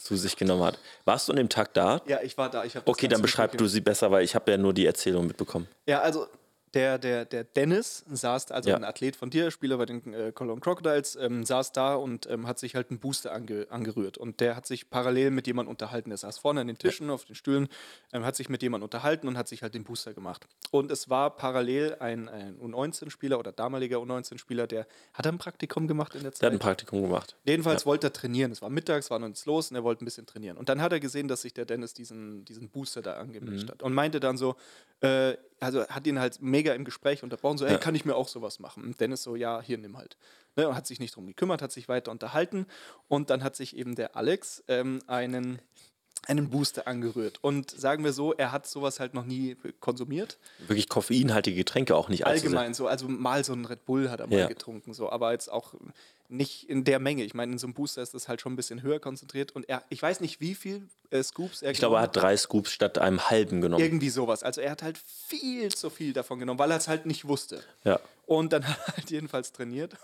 zu 0.00 0.16
sich 0.16 0.36
genommen 0.36 0.62
hat. 0.62 0.78
Warst 1.06 1.28
du 1.28 1.32
an 1.32 1.36
dem 1.36 1.48
Tag 1.48 1.72
da? 1.72 2.02
Ja, 2.06 2.20
ich 2.22 2.36
war 2.36 2.50
da. 2.50 2.64
Ich 2.64 2.74
das 2.74 2.82
Okay, 2.84 3.08
dann 3.08 3.22
beschreib 3.22 3.56
du 3.56 3.66
sie 3.66 3.80
besser, 3.80 4.10
weil 4.10 4.22
ich 4.22 4.34
habe 4.34 4.50
ja 4.50 4.58
nur 4.58 4.74
die 4.74 4.84
Erzählung 4.84 5.26
mitbekommen. 5.26 5.66
Ja, 5.86 6.00
also 6.02 6.28
der, 6.74 6.98
der, 6.98 7.24
der 7.24 7.42
Dennis 7.44 8.04
saß, 8.10 8.50
also 8.52 8.70
Ja. 8.70 8.76
ein 8.76 8.84
Athlet 8.84 9.16
von 9.16 9.28
dir, 9.30 9.50
Spieler 9.50 9.76
bei 9.78 9.86
den 9.86 10.14
äh, 10.14 10.30
Cologne 10.32 10.60
Crocodiles, 10.60 11.16
ähm, 11.16 11.44
saß 11.44 11.72
da 11.72 11.94
und 11.96 12.28
ähm, 12.30 12.46
hat 12.46 12.58
sich 12.58 12.74
halt 12.76 12.90
einen 12.90 13.00
Booster 13.00 13.32
ange, 13.32 13.66
angerührt. 13.70 14.18
Und 14.18 14.40
der 14.40 14.54
hat 14.56 14.66
sich 14.66 14.88
parallel 14.90 15.30
mit 15.32 15.46
jemandem 15.46 15.70
unterhalten. 15.70 16.10
Der 16.10 16.16
saß 16.18 16.38
vorne 16.38 16.60
an 16.60 16.66
den 16.68 16.78
Tischen, 16.78 17.10
auf 17.10 17.24
den 17.24 17.34
Stühlen, 17.34 17.68
ähm, 18.12 18.24
hat 18.24 18.36
sich 18.36 18.48
mit 18.48 18.62
jemandem 18.62 18.84
unterhalten 18.84 19.26
und 19.26 19.36
hat 19.36 19.48
sich 19.48 19.62
halt 19.62 19.74
den 19.74 19.84
Booster 19.84 20.14
gemacht. 20.14 20.46
Und 20.70 20.90
es 20.92 21.10
war 21.10 21.34
parallel 21.36 21.96
ein, 22.00 22.28
ein 22.28 22.58
U19-Spieler 22.60 23.38
oder 23.38 23.52
damaliger 23.52 23.98
U19-Spieler, 23.98 24.66
der 24.66 24.86
hat 25.12 25.26
er 25.26 25.32
ein 25.32 25.38
Praktikum 25.38 25.88
gemacht 25.88 26.14
in 26.14 26.22
der 26.22 26.32
Zeit. 26.32 26.42
Der 26.42 26.46
hat 26.48 26.52
ein 26.54 26.58
Praktikum 26.60 27.02
gemacht. 27.02 27.36
Jedenfalls 27.44 27.84
wollte 27.86 28.06
er 28.08 28.12
trainieren. 28.12 28.52
Es 28.52 28.62
war 28.62 28.70
mittags, 28.70 29.10
war 29.10 29.18
noch 29.18 29.28
nichts 29.28 29.44
los 29.46 29.70
und 29.70 29.76
er 29.76 29.82
wollte 29.84 30.04
ein 30.04 30.06
bisschen 30.06 30.26
trainieren. 30.26 30.56
Und 30.56 30.68
dann 30.68 30.80
hat 30.80 30.92
er 30.92 31.00
gesehen, 31.00 31.26
dass 31.28 31.42
sich 31.42 31.52
der 31.54 31.64
Dennis 31.64 31.94
diesen, 31.94 32.44
diesen 32.44 32.68
Booster 32.68 33.02
da 33.02 33.14
angemischt 33.14 33.66
Mhm. 33.66 33.70
hat 33.72 33.82
und 33.82 33.92
meinte 33.92 34.20
dann 34.20 34.36
so, 34.36 34.54
äh, 35.00 35.36
also 35.60 35.86
hat 35.86 36.06
ihn 36.06 36.18
halt 36.18 36.40
mega 36.40 36.72
im 36.72 36.84
Gespräch 36.84 37.22
unterbrochen, 37.22 37.58
so, 37.58 37.66
ey, 37.66 37.78
kann 37.78 37.94
ich 37.94 38.04
mir 38.04 38.16
auch 38.16 38.28
sowas 38.28 38.58
machen? 38.58 38.82
Und 38.82 39.00
Dennis 39.00 39.22
so, 39.22 39.36
ja, 39.36 39.60
hier, 39.60 39.78
nimm 39.78 39.96
halt. 39.96 40.16
Ne, 40.56 40.68
und 40.68 40.74
hat 40.74 40.86
sich 40.86 40.98
nicht 40.98 41.14
drum 41.14 41.26
gekümmert, 41.26 41.62
hat 41.62 41.70
sich 41.70 41.88
weiter 41.88 42.10
unterhalten 42.10 42.66
und 43.06 43.30
dann 43.30 43.44
hat 43.44 43.54
sich 43.54 43.76
eben 43.76 43.94
der 43.94 44.16
Alex 44.16 44.64
ähm, 44.66 44.98
einen, 45.06 45.60
einen 46.26 46.50
Booster 46.50 46.86
angerührt. 46.86 47.38
Und 47.42 47.70
sagen 47.70 48.04
wir 48.04 48.12
so, 48.12 48.32
er 48.34 48.52
hat 48.52 48.66
sowas 48.66 49.00
halt 49.00 49.14
noch 49.14 49.24
nie 49.24 49.56
konsumiert. 49.80 50.38
Wirklich 50.66 50.88
koffeinhaltige 50.88 51.56
Getränke 51.56 51.96
auch 51.96 52.08
nicht. 52.08 52.26
Allgemein 52.26 52.74
so, 52.74 52.86
also 52.86 53.08
mal 53.08 53.44
so 53.44 53.52
ein 53.52 53.64
Red 53.64 53.84
Bull 53.86 54.10
hat 54.10 54.20
er 54.20 54.26
mal 54.26 54.38
Ja. 54.38 54.46
getrunken, 54.48 54.94
so, 54.94 55.10
aber 55.10 55.32
jetzt 55.32 55.50
auch 55.50 55.74
nicht 56.28 56.68
in 56.70 56.84
der 56.84 57.00
Menge. 57.00 57.24
Ich 57.24 57.34
meine, 57.34 57.52
in 57.52 57.58
so 57.58 57.66
einem 57.66 57.74
Booster 57.74 58.02
ist 58.02 58.14
das 58.14 58.28
halt 58.28 58.40
schon 58.40 58.52
ein 58.52 58.56
bisschen 58.56 58.82
höher 58.82 59.00
konzentriert 59.00 59.50
und 59.52 59.68
er, 59.68 59.82
ich 59.88 60.00
weiß 60.00 60.20
nicht, 60.20 60.40
wie 60.40 60.54
viel 60.54 60.86
äh, 61.10 61.22
Scoops 61.24 61.62
er 61.62 61.72
Ich 61.72 61.78
glaube, 61.78 61.96
er 61.96 62.02
hat 62.02 62.14
drei 62.14 62.36
Scoops 62.36 62.70
statt 62.70 62.98
einem 62.98 63.28
halben 63.30 63.60
genommen. 63.60 63.82
Irgendwie 63.82 64.10
sowas. 64.10 64.44
Also 64.44 64.60
er 64.60 64.70
hat 64.70 64.82
halt 64.82 64.96
viel 64.98 65.70
zu 65.74 65.90
viel 65.90 66.12
davon 66.12 66.38
genommen, 66.38 66.60
weil 66.60 66.70
er 66.70 66.76
es 66.76 66.86
halt 66.86 67.04
nicht 67.06 67.26
wusste. 67.26 67.64
Ja. 67.82 67.98
Und 68.26 68.52
dann 68.52 68.64
hat 68.68 68.78
er 68.86 68.96
halt 68.98 69.10
jedenfalls 69.10 69.50
trainiert. 69.52 69.94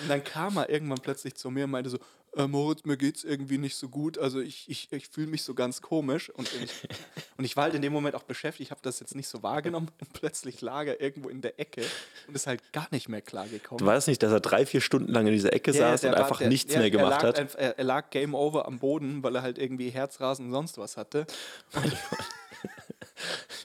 Und 0.00 0.08
dann 0.08 0.24
kam 0.24 0.56
er 0.56 0.70
irgendwann 0.70 1.00
plötzlich 1.00 1.34
zu 1.34 1.50
mir 1.50 1.64
und 1.64 1.70
meinte 1.72 1.90
so, 1.90 1.98
äh, 2.36 2.46
Moritz, 2.46 2.84
mir 2.84 2.96
geht's 2.96 3.24
irgendwie 3.24 3.58
nicht 3.58 3.76
so 3.76 3.88
gut. 3.88 4.16
Also 4.18 4.40
ich, 4.40 4.64
ich, 4.68 4.88
ich 4.90 5.08
fühle 5.08 5.26
mich 5.26 5.42
so 5.42 5.54
ganz 5.54 5.82
komisch. 5.82 6.30
Und 6.30 6.48
ich, 6.62 6.70
und 7.36 7.44
ich 7.44 7.56
war 7.56 7.64
halt 7.64 7.74
in 7.74 7.82
dem 7.82 7.92
Moment 7.92 8.14
auch 8.14 8.22
beschäftigt, 8.22 8.68
ich 8.68 8.70
habe 8.70 8.80
das 8.82 9.00
jetzt 9.00 9.14
nicht 9.14 9.28
so 9.28 9.42
wahrgenommen. 9.42 9.90
Und 10.00 10.12
plötzlich 10.14 10.60
lag 10.60 10.86
er 10.86 11.00
irgendwo 11.00 11.28
in 11.28 11.40
der 11.42 11.58
Ecke 11.60 11.82
und 12.26 12.34
ist 12.34 12.46
halt 12.46 12.72
gar 12.72 12.88
nicht 12.90 13.08
mehr 13.08 13.20
klar 13.22 13.46
gekommen. 13.48 13.78
Du 13.78 13.86
weißt 13.86 14.08
nicht, 14.08 14.22
dass 14.22 14.32
er 14.32 14.40
drei, 14.40 14.64
vier 14.66 14.80
Stunden 14.80 15.12
lang 15.12 15.26
in 15.26 15.32
dieser 15.32 15.52
Ecke 15.52 15.72
Ja, 15.72 15.90
saß 15.90 16.00
der 16.02 16.10
und 16.10 16.16
war- 16.16 16.24
einfach 16.24 16.38
der- 16.38 16.48
nichts 16.48 16.72
ja, 16.72 16.80
mehr 16.80 16.90
gemacht 16.90 17.22
er 17.22 17.28
lag 17.32 17.38
hat? 17.38 17.54
Er, 17.56 17.78
er 17.78 17.84
lag 17.84 18.10
Game 18.10 18.34
Over 18.34 18.66
am 18.66 18.78
Boden, 18.78 19.22
weil 19.22 19.36
er 19.36 19.42
halt 19.42 19.58
irgendwie 19.58 19.90
Herzrasen 19.90 20.46
und 20.46 20.52
sonst 20.52 20.78
was 20.78 20.96
hatte. 20.96 21.26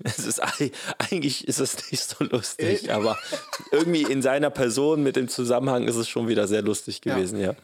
es 0.04 0.20
ist 0.20 0.40
eigentlich 1.00 1.48
ist 1.48 1.60
es 1.60 1.92
nicht 1.92 2.04
so 2.04 2.24
lustig, 2.24 2.92
aber 2.92 3.18
irgendwie 3.72 4.04
in 4.04 4.22
seiner 4.22 4.50
Person 4.50 5.04
mit 5.04 5.16
dem 5.16 5.28
Zusammenhang 5.28 5.88
ist 5.88 5.96
es 5.96 6.08
schon 6.08 6.28
wieder 6.28 6.48
sehr 6.48 6.62
lustig 6.62 7.02
gewesen, 7.02 7.40
ja. 7.40 7.52
ja. 7.52 7.58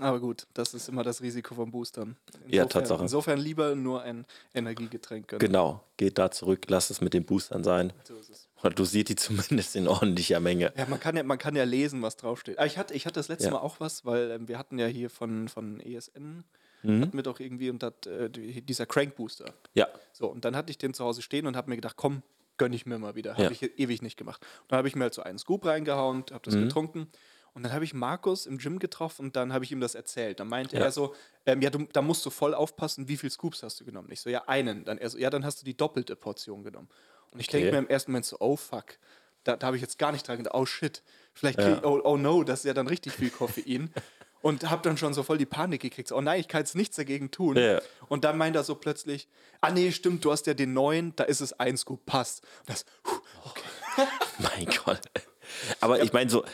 Aber 0.00 0.20
gut, 0.20 0.46
das 0.54 0.74
ist 0.74 0.88
immer 0.88 1.02
das 1.02 1.22
Risiko 1.22 1.54
von 1.54 1.70
Boostern. 1.70 2.16
Insofern, 2.26 2.52
ja, 2.52 2.64
Tatsache. 2.66 3.02
Insofern 3.02 3.38
lieber 3.38 3.74
nur 3.74 4.02
ein 4.02 4.26
Energiegetränk 4.54 5.28
gönnen. 5.28 5.40
Genau, 5.40 5.84
geht 5.96 6.18
da 6.18 6.30
zurück, 6.30 6.66
lass 6.68 6.90
es 6.90 7.00
mit 7.00 7.14
den 7.14 7.24
Boostern 7.24 7.64
sein. 7.64 7.92
So 8.04 8.16
ist 8.16 8.30
es. 8.30 8.48
Oder 8.62 8.74
dosiert 8.74 9.08
die 9.08 9.16
zumindest 9.16 9.76
in 9.76 9.88
ordentlicher 9.88 10.40
Menge. 10.40 10.72
Ja, 10.76 10.86
man 10.86 11.00
kann 11.00 11.16
ja, 11.16 11.22
man 11.22 11.38
kann 11.38 11.56
ja 11.56 11.64
lesen, 11.64 12.02
was 12.02 12.16
draufsteht. 12.16 12.58
Aber 12.58 12.66
ich 12.66 12.78
hatte, 12.78 12.94
ich 12.94 13.06
hatte 13.06 13.14
das 13.14 13.28
letzte 13.28 13.46
ja. 13.46 13.52
Mal 13.52 13.60
auch 13.60 13.80
was, 13.80 14.04
weil 14.04 14.30
ähm, 14.30 14.48
wir 14.48 14.58
hatten 14.58 14.78
ja 14.78 14.86
hier 14.86 15.10
von, 15.10 15.48
von 15.48 15.80
ESN, 15.80 16.44
mhm. 16.82 17.02
hatten 17.02 17.16
wir 17.16 17.22
doch 17.22 17.40
irgendwie 17.40 17.70
und 17.70 17.82
dat, 17.82 18.06
äh, 18.06 18.28
dieser 18.30 18.86
Crank 18.86 19.16
Booster. 19.16 19.54
Ja. 19.74 19.88
So, 20.12 20.28
und 20.28 20.44
dann 20.44 20.56
hatte 20.56 20.70
ich 20.70 20.78
den 20.78 20.94
zu 20.94 21.04
Hause 21.04 21.22
stehen 21.22 21.46
und 21.46 21.56
habe 21.56 21.70
mir 21.70 21.76
gedacht, 21.76 21.96
komm, 21.96 22.22
gönne 22.58 22.76
ich 22.76 22.84
mir 22.84 22.98
mal 22.98 23.14
wieder. 23.14 23.32
Habe 23.32 23.44
ja. 23.44 23.50
ich 23.50 23.78
ewig 23.78 24.02
nicht 24.02 24.18
gemacht. 24.18 24.42
Und 24.62 24.72
dann 24.72 24.78
habe 24.78 24.88
ich 24.88 24.94
mir 24.94 25.04
halt 25.04 25.14
so 25.14 25.22
einen 25.22 25.38
Scoop 25.38 25.64
reingehauen, 25.64 26.24
habe 26.30 26.42
das 26.44 26.54
mhm. 26.54 26.64
getrunken. 26.64 27.08
Und 27.54 27.64
dann 27.64 27.72
habe 27.72 27.84
ich 27.84 27.94
Markus 27.94 28.46
im 28.46 28.58
Gym 28.58 28.78
getroffen 28.78 29.26
und 29.26 29.36
dann 29.36 29.52
habe 29.52 29.64
ich 29.64 29.72
ihm 29.72 29.80
das 29.80 29.94
erzählt. 29.94 30.40
Dann 30.40 30.48
meinte 30.48 30.76
ja. 30.76 30.84
er 30.84 30.92
so, 30.92 31.14
ähm, 31.46 31.60
ja, 31.62 31.70
du, 31.70 31.86
da 31.92 32.02
musst 32.02 32.24
du 32.24 32.30
voll 32.30 32.54
aufpassen, 32.54 33.08
wie 33.08 33.16
viele 33.16 33.30
Scoops 33.30 33.62
hast 33.62 33.80
du 33.80 33.84
genommen? 33.84 34.08
Ich 34.10 34.20
so, 34.20 34.30
ja, 34.30 34.44
einen. 34.46 34.84
Dann 34.84 34.98
er 34.98 35.10
so, 35.10 35.18
ja, 35.18 35.30
dann 35.30 35.44
hast 35.44 35.60
du 35.60 35.64
die 35.64 35.76
doppelte 35.76 36.16
Portion 36.16 36.62
genommen. 36.62 36.88
Und 37.32 37.40
ich 37.40 37.48
okay. 37.48 37.58
denke 37.58 37.72
mir 37.72 37.78
im 37.78 37.88
ersten 37.88 38.12
Moment 38.12 38.26
so, 38.26 38.36
oh 38.40 38.56
fuck, 38.56 38.98
da, 39.44 39.56
da 39.56 39.66
habe 39.66 39.76
ich 39.76 39.82
jetzt 39.82 39.98
gar 39.98 40.12
nicht 40.12 40.26
dran 40.26 40.38
gedacht, 40.38 40.54
oh 40.54 40.66
shit, 40.66 41.02
vielleicht 41.32 41.58
krieg, 41.58 41.82
ja. 41.82 41.84
oh, 41.84 42.00
oh 42.04 42.16
no, 42.16 42.44
das 42.44 42.60
ist 42.60 42.64
ja 42.66 42.74
dann 42.74 42.86
richtig 42.86 43.12
viel 43.12 43.30
Koffein. 43.30 43.92
und 44.42 44.70
habe 44.70 44.82
dann 44.82 44.96
schon 44.96 45.14
so 45.14 45.22
voll 45.22 45.38
die 45.38 45.46
Panik 45.46 45.82
gekriegt. 45.82 46.12
Oh 46.12 46.20
nein, 46.20 46.40
ich 46.40 46.48
kann 46.48 46.60
jetzt 46.60 46.74
nichts 46.74 46.96
dagegen 46.96 47.30
tun. 47.30 47.56
Ja. 47.56 47.80
Und 48.08 48.24
dann 48.24 48.38
meint 48.38 48.56
er 48.56 48.64
so 48.64 48.74
plötzlich, 48.74 49.28
ah 49.60 49.70
nee, 49.70 49.92
stimmt, 49.92 50.24
du 50.24 50.32
hast 50.32 50.46
ja 50.46 50.54
den 50.54 50.72
neuen, 50.72 51.14
da 51.16 51.24
ist 51.24 51.40
es 51.40 51.52
ein 51.54 51.76
Scoop, 51.76 52.06
passt. 52.06 52.42
Und 52.60 52.70
das, 52.70 52.84
okay. 53.44 54.08
mein 54.38 54.66
Gott. 54.84 55.02
Aber 55.80 55.98
ja. 55.98 56.04
ich 56.04 56.12
meine 56.12 56.30
so, 56.30 56.44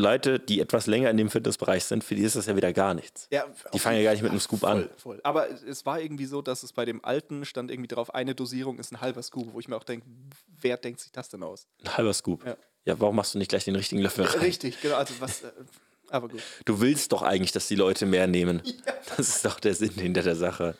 Leute, 0.00 0.38
die 0.38 0.60
etwas 0.60 0.86
länger 0.86 1.10
in 1.10 1.16
dem 1.16 1.28
Fitnessbereich 1.28 1.84
sind, 1.84 2.04
für 2.04 2.14
die 2.14 2.22
ist 2.22 2.36
das 2.36 2.46
ja 2.46 2.54
wieder 2.54 2.72
gar 2.72 2.94
nichts. 2.94 3.26
Ja, 3.32 3.44
die 3.74 3.80
fangen 3.80 3.98
ja 3.98 4.04
gar 4.04 4.12
nicht 4.12 4.22
mit 4.22 4.30
einem 4.30 4.40
Scoop 4.40 4.60
voll, 4.60 4.70
an. 4.70 4.88
Voll. 4.96 5.20
Aber 5.24 5.48
es 5.50 5.84
war 5.86 6.00
irgendwie 6.00 6.26
so, 6.26 6.40
dass 6.40 6.62
es 6.62 6.72
bei 6.72 6.84
dem 6.84 7.04
alten 7.04 7.44
stand 7.44 7.70
irgendwie 7.70 7.88
drauf, 7.88 8.14
eine 8.14 8.36
Dosierung 8.36 8.78
ist 8.78 8.92
ein 8.92 9.00
halber 9.00 9.22
Scoop, 9.24 9.52
wo 9.52 9.58
ich 9.58 9.66
mir 9.66 9.76
auch 9.76 9.82
denke, 9.82 10.06
wer 10.60 10.76
denkt 10.76 11.00
sich 11.00 11.10
das 11.10 11.28
denn 11.28 11.42
aus? 11.42 11.66
Ein 11.82 11.96
halber 11.96 12.14
Scoop. 12.14 12.46
Ja. 12.46 12.56
ja, 12.84 13.00
warum 13.00 13.16
machst 13.16 13.34
du 13.34 13.38
nicht 13.38 13.48
gleich 13.48 13.64
den 13.64 13.74
richtigen 13.74 14.00
Löffel 14.00 14.24
rein? 14.24 14.38
Richtig, 14.38 14.80
genau. 14.80 14.94
Also 14.94 15.14
was. 15.18 15.42
Äh, 15.42 15.50
aber 16.10 16.28
gut. 16.28 16.42
Du 16.64 16.80
willst 16.80 17.10
doch 17.10 17.22
eigentlich, 17.22 17.52
dass 17.52 17.66
die 17.66 17.74
Leute 17.74 18.06
mehr 18.06 18.28
nehmen. 18.28 18.62
Ja. 18.86 18.94
Das 19.16 19.28
ist 19.28 19.44
doch 19.44 19.58
der 19.58 19.74
Sinn 19.74 19.94
hinter 19.94 20.22
der 20.22 20.36
Sache. 20.36 20.76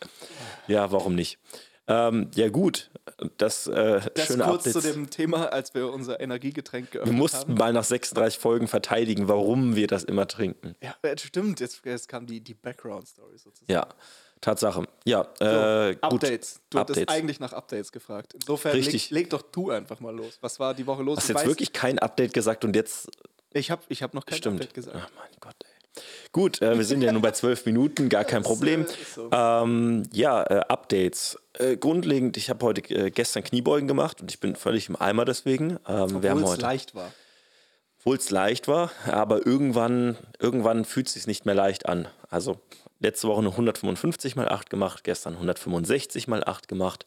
Ja, 0.69 0.93
warum 0.93 1.15
nicht? 1.15 1.39
Ähm, 1.89 2.31
ja, 2.35 2.49
gut. 2.51 2.91
Das, 3.39 3.67
äh, 3.67 4.01
das 4.15 4.27
schöne 4.27 4.45
kurz 4.45 4.67
Updates. 4.67 4.73
zu 4.73 4.93
dem 4.93 5.09
Thema, 5.11 5.47
als 5.47 5.75
wir 5.75 5.91
unser 5.91 6.21
Energiegetränk 6.21 6.91
geöffnet 6.91 7.09
haben. 7.09 7.17
Wir 7.17 7.19
mussten 7.19 7.51
haben. 7.51 7.55
mal 7.55 7.73
nach 7.73 7.85
36 7.85 8.39
Folgen 8.39 8.69
verteidigen, 8.69 9.27
warum 9.27 9.75
wir 9.75 9.87
das 9.87 10.05
immer 10.05 10.29
trinken. 10.29 10.77
Ja, 10.83 10.95
stimmt. 11.17 11.61
Jetzt, 11.61 11.85
jetzt 11.85 12.09
kam 12.09 12.27
die, 12.27 12.41
die 12.41 12.55
Background-Story 12.55 13.39
sozusagen. 13.39 13.73
Ja, 13.73 13.89
Tatsache. 14.41 14.87
Ja, 15.05 15.23
äh, 15.41 15.95
so, 15.95 16.01
Updates. 16.03 16.61
Du 16.71 16.79
Updates. 16.79 17.03
hattest 17.03 17.09
eigentlich 17.09 17.41
nach 17.41 17.53
Updates 17.53 17.91
gefragt. 17.91 18.35
Insofern 18.35 18.73
Richtig. 18.73 19.11
Leg, 19.11 19.23
leg, 19.23 19.31
doch 19.31 19.43
du 19.43 19.71
einfach 19.71 20.01
mal 20.01 20.15
los. 20.15 20.39
Was 20.43 20.61
war 20.61 20.75
die 20.75 20.87
Woche 20.87 21.03
los? 21.03 21.19
Hast 21.19 21.29
du 21.29 21.33
jetzt 21.33 21.41
weiß, 21.41 21.49
wirklich 21.49 21.73
kein 21.73 21.99
Update 21.99 22.35
gesagt 22.35 22.65
und 22.65 22.77
jetzt. 22.77 23.11
Ich 23.53 23.71
habe 23.71 23.83
ich 23.89 24.03
hab 24.03 24.15
noch 24.15 24.27
kein 24.27 24.39
Stimmt. 24.39 24.61
Update 24.61 24.75
gesagt. 24.75 24.97
Ach 25.01 25.11
mein 25.17 25.31
Gott, 25.41 25.57
ey. 25.65 25.78
Gut, 26.33 26.61
äh, 26.63 26.77
wir 26.77 26.85
sind 26.85 27.03
ja 27.03 27.13
nur 27.13 27.23
bei 27.23 27.31
zwölf 27.33 27.65
Minuten, 27.67 28.09
gar 28.09 28.25
kein 28.25 28.43
Problem. 28.43 28.87
Ähm, 29.33 30.03
ja, 30.13 30.43
äh, 30.45 30.61
Updates. 30.69 31.39
Äh, 31.55 31.77
grundlegend, 31.77 32.37
ich 32.37 32.51
habe 32.51 32.65
heute 32.65 32.83
äh, 32.95 33.11
gestern 33.11 33.45
Kniebeugen 33.45 33.89
gemacht 33.89 34.21
und 34.21 34.31
ich 34.31 34.41
bin 34.41 34.57
völlig 34.57 34.89
im 34.89 34.97
Eimer 34.97 35.25
deswegen. 35.25 35.79
Ähm, 35.89 36.17
Obwohl 36.17 36.43
es 36.43 36.61
leicht 36.61 36.95
war. 36.95 37.13
Obwohl 37.99 38.17
es 38.17 38.31
leicht 38.31 38.69
war, 38.69 38.93
aber 39.07 39.45
irgendwann, 39.47 40.17
irgendwann 40.39 40.85
fühlt 40.85 41.09
es 41.09 41.15
sich 41.15 41.27
nicht 41.27 41.47
mehr 41.47 41.55
leicht 41.55 41.89
an. 41.89 42.09
Also 42.31 42.61
letzte 43.01 43.29
Woche 43.29 43.43
nur 43.43 43.53
155 43.53 44.37
mal 44.37 44.49
8 44.49 44.71
gemacht, 44.71 45.05
gestern 45.05 45.35
165 45.35 46.29
mal 46.29 46.45
8 46.45 46.69
gemacht. 46.69 47.07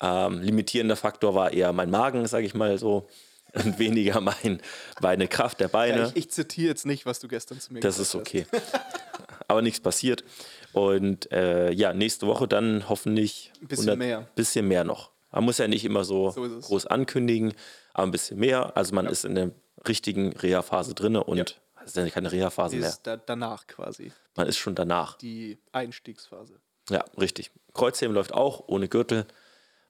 Ähm, 0.00 0.42
limitierender 0.42 0.96
Faktor 0.96 1.34
war 1.34 1.52
eher 1.52 1.72
mein 1.72 1.90
Magen, 1.90 2.26
sage 2.26 2.44
ich 2.44 2.54
mal 2.54 2.78
so 2.78 3.08
und 3.52 3.78
weniger 3.78 4.20
mein, 4.20 4.60
meine 5.00 5.28
Kraft 5.28 5.60
der 5.60 5.68
Beine. 5.68 5.98
Ja, 5.98 6.06
ich, 6.08 6.16
ich, 6.16 6.30
zitiere 6.30 6.68
jetzt 6.68 6.86
nicht, 6.86 7.06
was 7.06 7.20
du 7.20 7.28
gestern 7.28 7.60
zu 7.60 7.72
mir 7.72 7.80
gesagt 7.80 7.98
hast. 7.98 8.00
Das 8.00 8.08
ist 8.08 8.14
okay. 8.14 8.46
Aber 9.48 9.62
nichts 9.62 9.80
passiert. 9.80 10.24
Und 10.72 11.30
äh, 11.32 11.70
ja, 11.72 11.92
nächste 11.92 12.26
Woche 12.26 12.48
dann 12.48 12.88
hoffentlich 12.88 13.52
ein 13.62 13.68
bisschen 13.68 13.90
100, 13.90 13.98
mehr. 13.98 14.28
bisschen 14.34 14.68
mehr 14.68 14.84
noch. 14.84 15.10
Man 15.30 15.44
muss 15.44 15.58
ja 15.58 15.68
nicht 15.68 15.84
immer 15.84 16.04
so, 16.04 16.30
so 16.30 16.42
groß 16.42 16.86
ankündigen, 16.86 17.54
aber 17.92 18.06
ein 18.06 18.10
bisschen 18.10 18.38
mehr. 18.38 18.76
Also 18.76 18.94
man 18.94 19.06
ja. 19.06 19.10
ist 19.10 19.24
in 19.24 19.34
der 19.34 19.50
richtigen 19.86 20.32
Reha-Phase 20.32 20.94
drin 20.94 21.16
und 21.16 21.38
ja. 21.38 21.44
es 21.84 21.90
ist 21.90 21.96
ja 21.96 22.08
keine 22.10 22.32
Reha-Phase 22.32 22.76
mehr. 22.76 22.94
Da, 23.02 23.16
danach 23.16 23.66
quasi. 23.66 24.12
Man 24.34 24.46
ist 24.46 24.58
schon 24.58 24.74
danach. 24.74 25.18
Die 25.18 25.58
Einstiegsphase. 25.72 26.58
Ja, 26.90 27.04
richtig. 27.18 27.50
Kreuzheben 27.74 28.14
läuft 28.14 28.32
auch 28.32 28.64
ohne 28.66 28.88
Gürtel. 28.88 29.26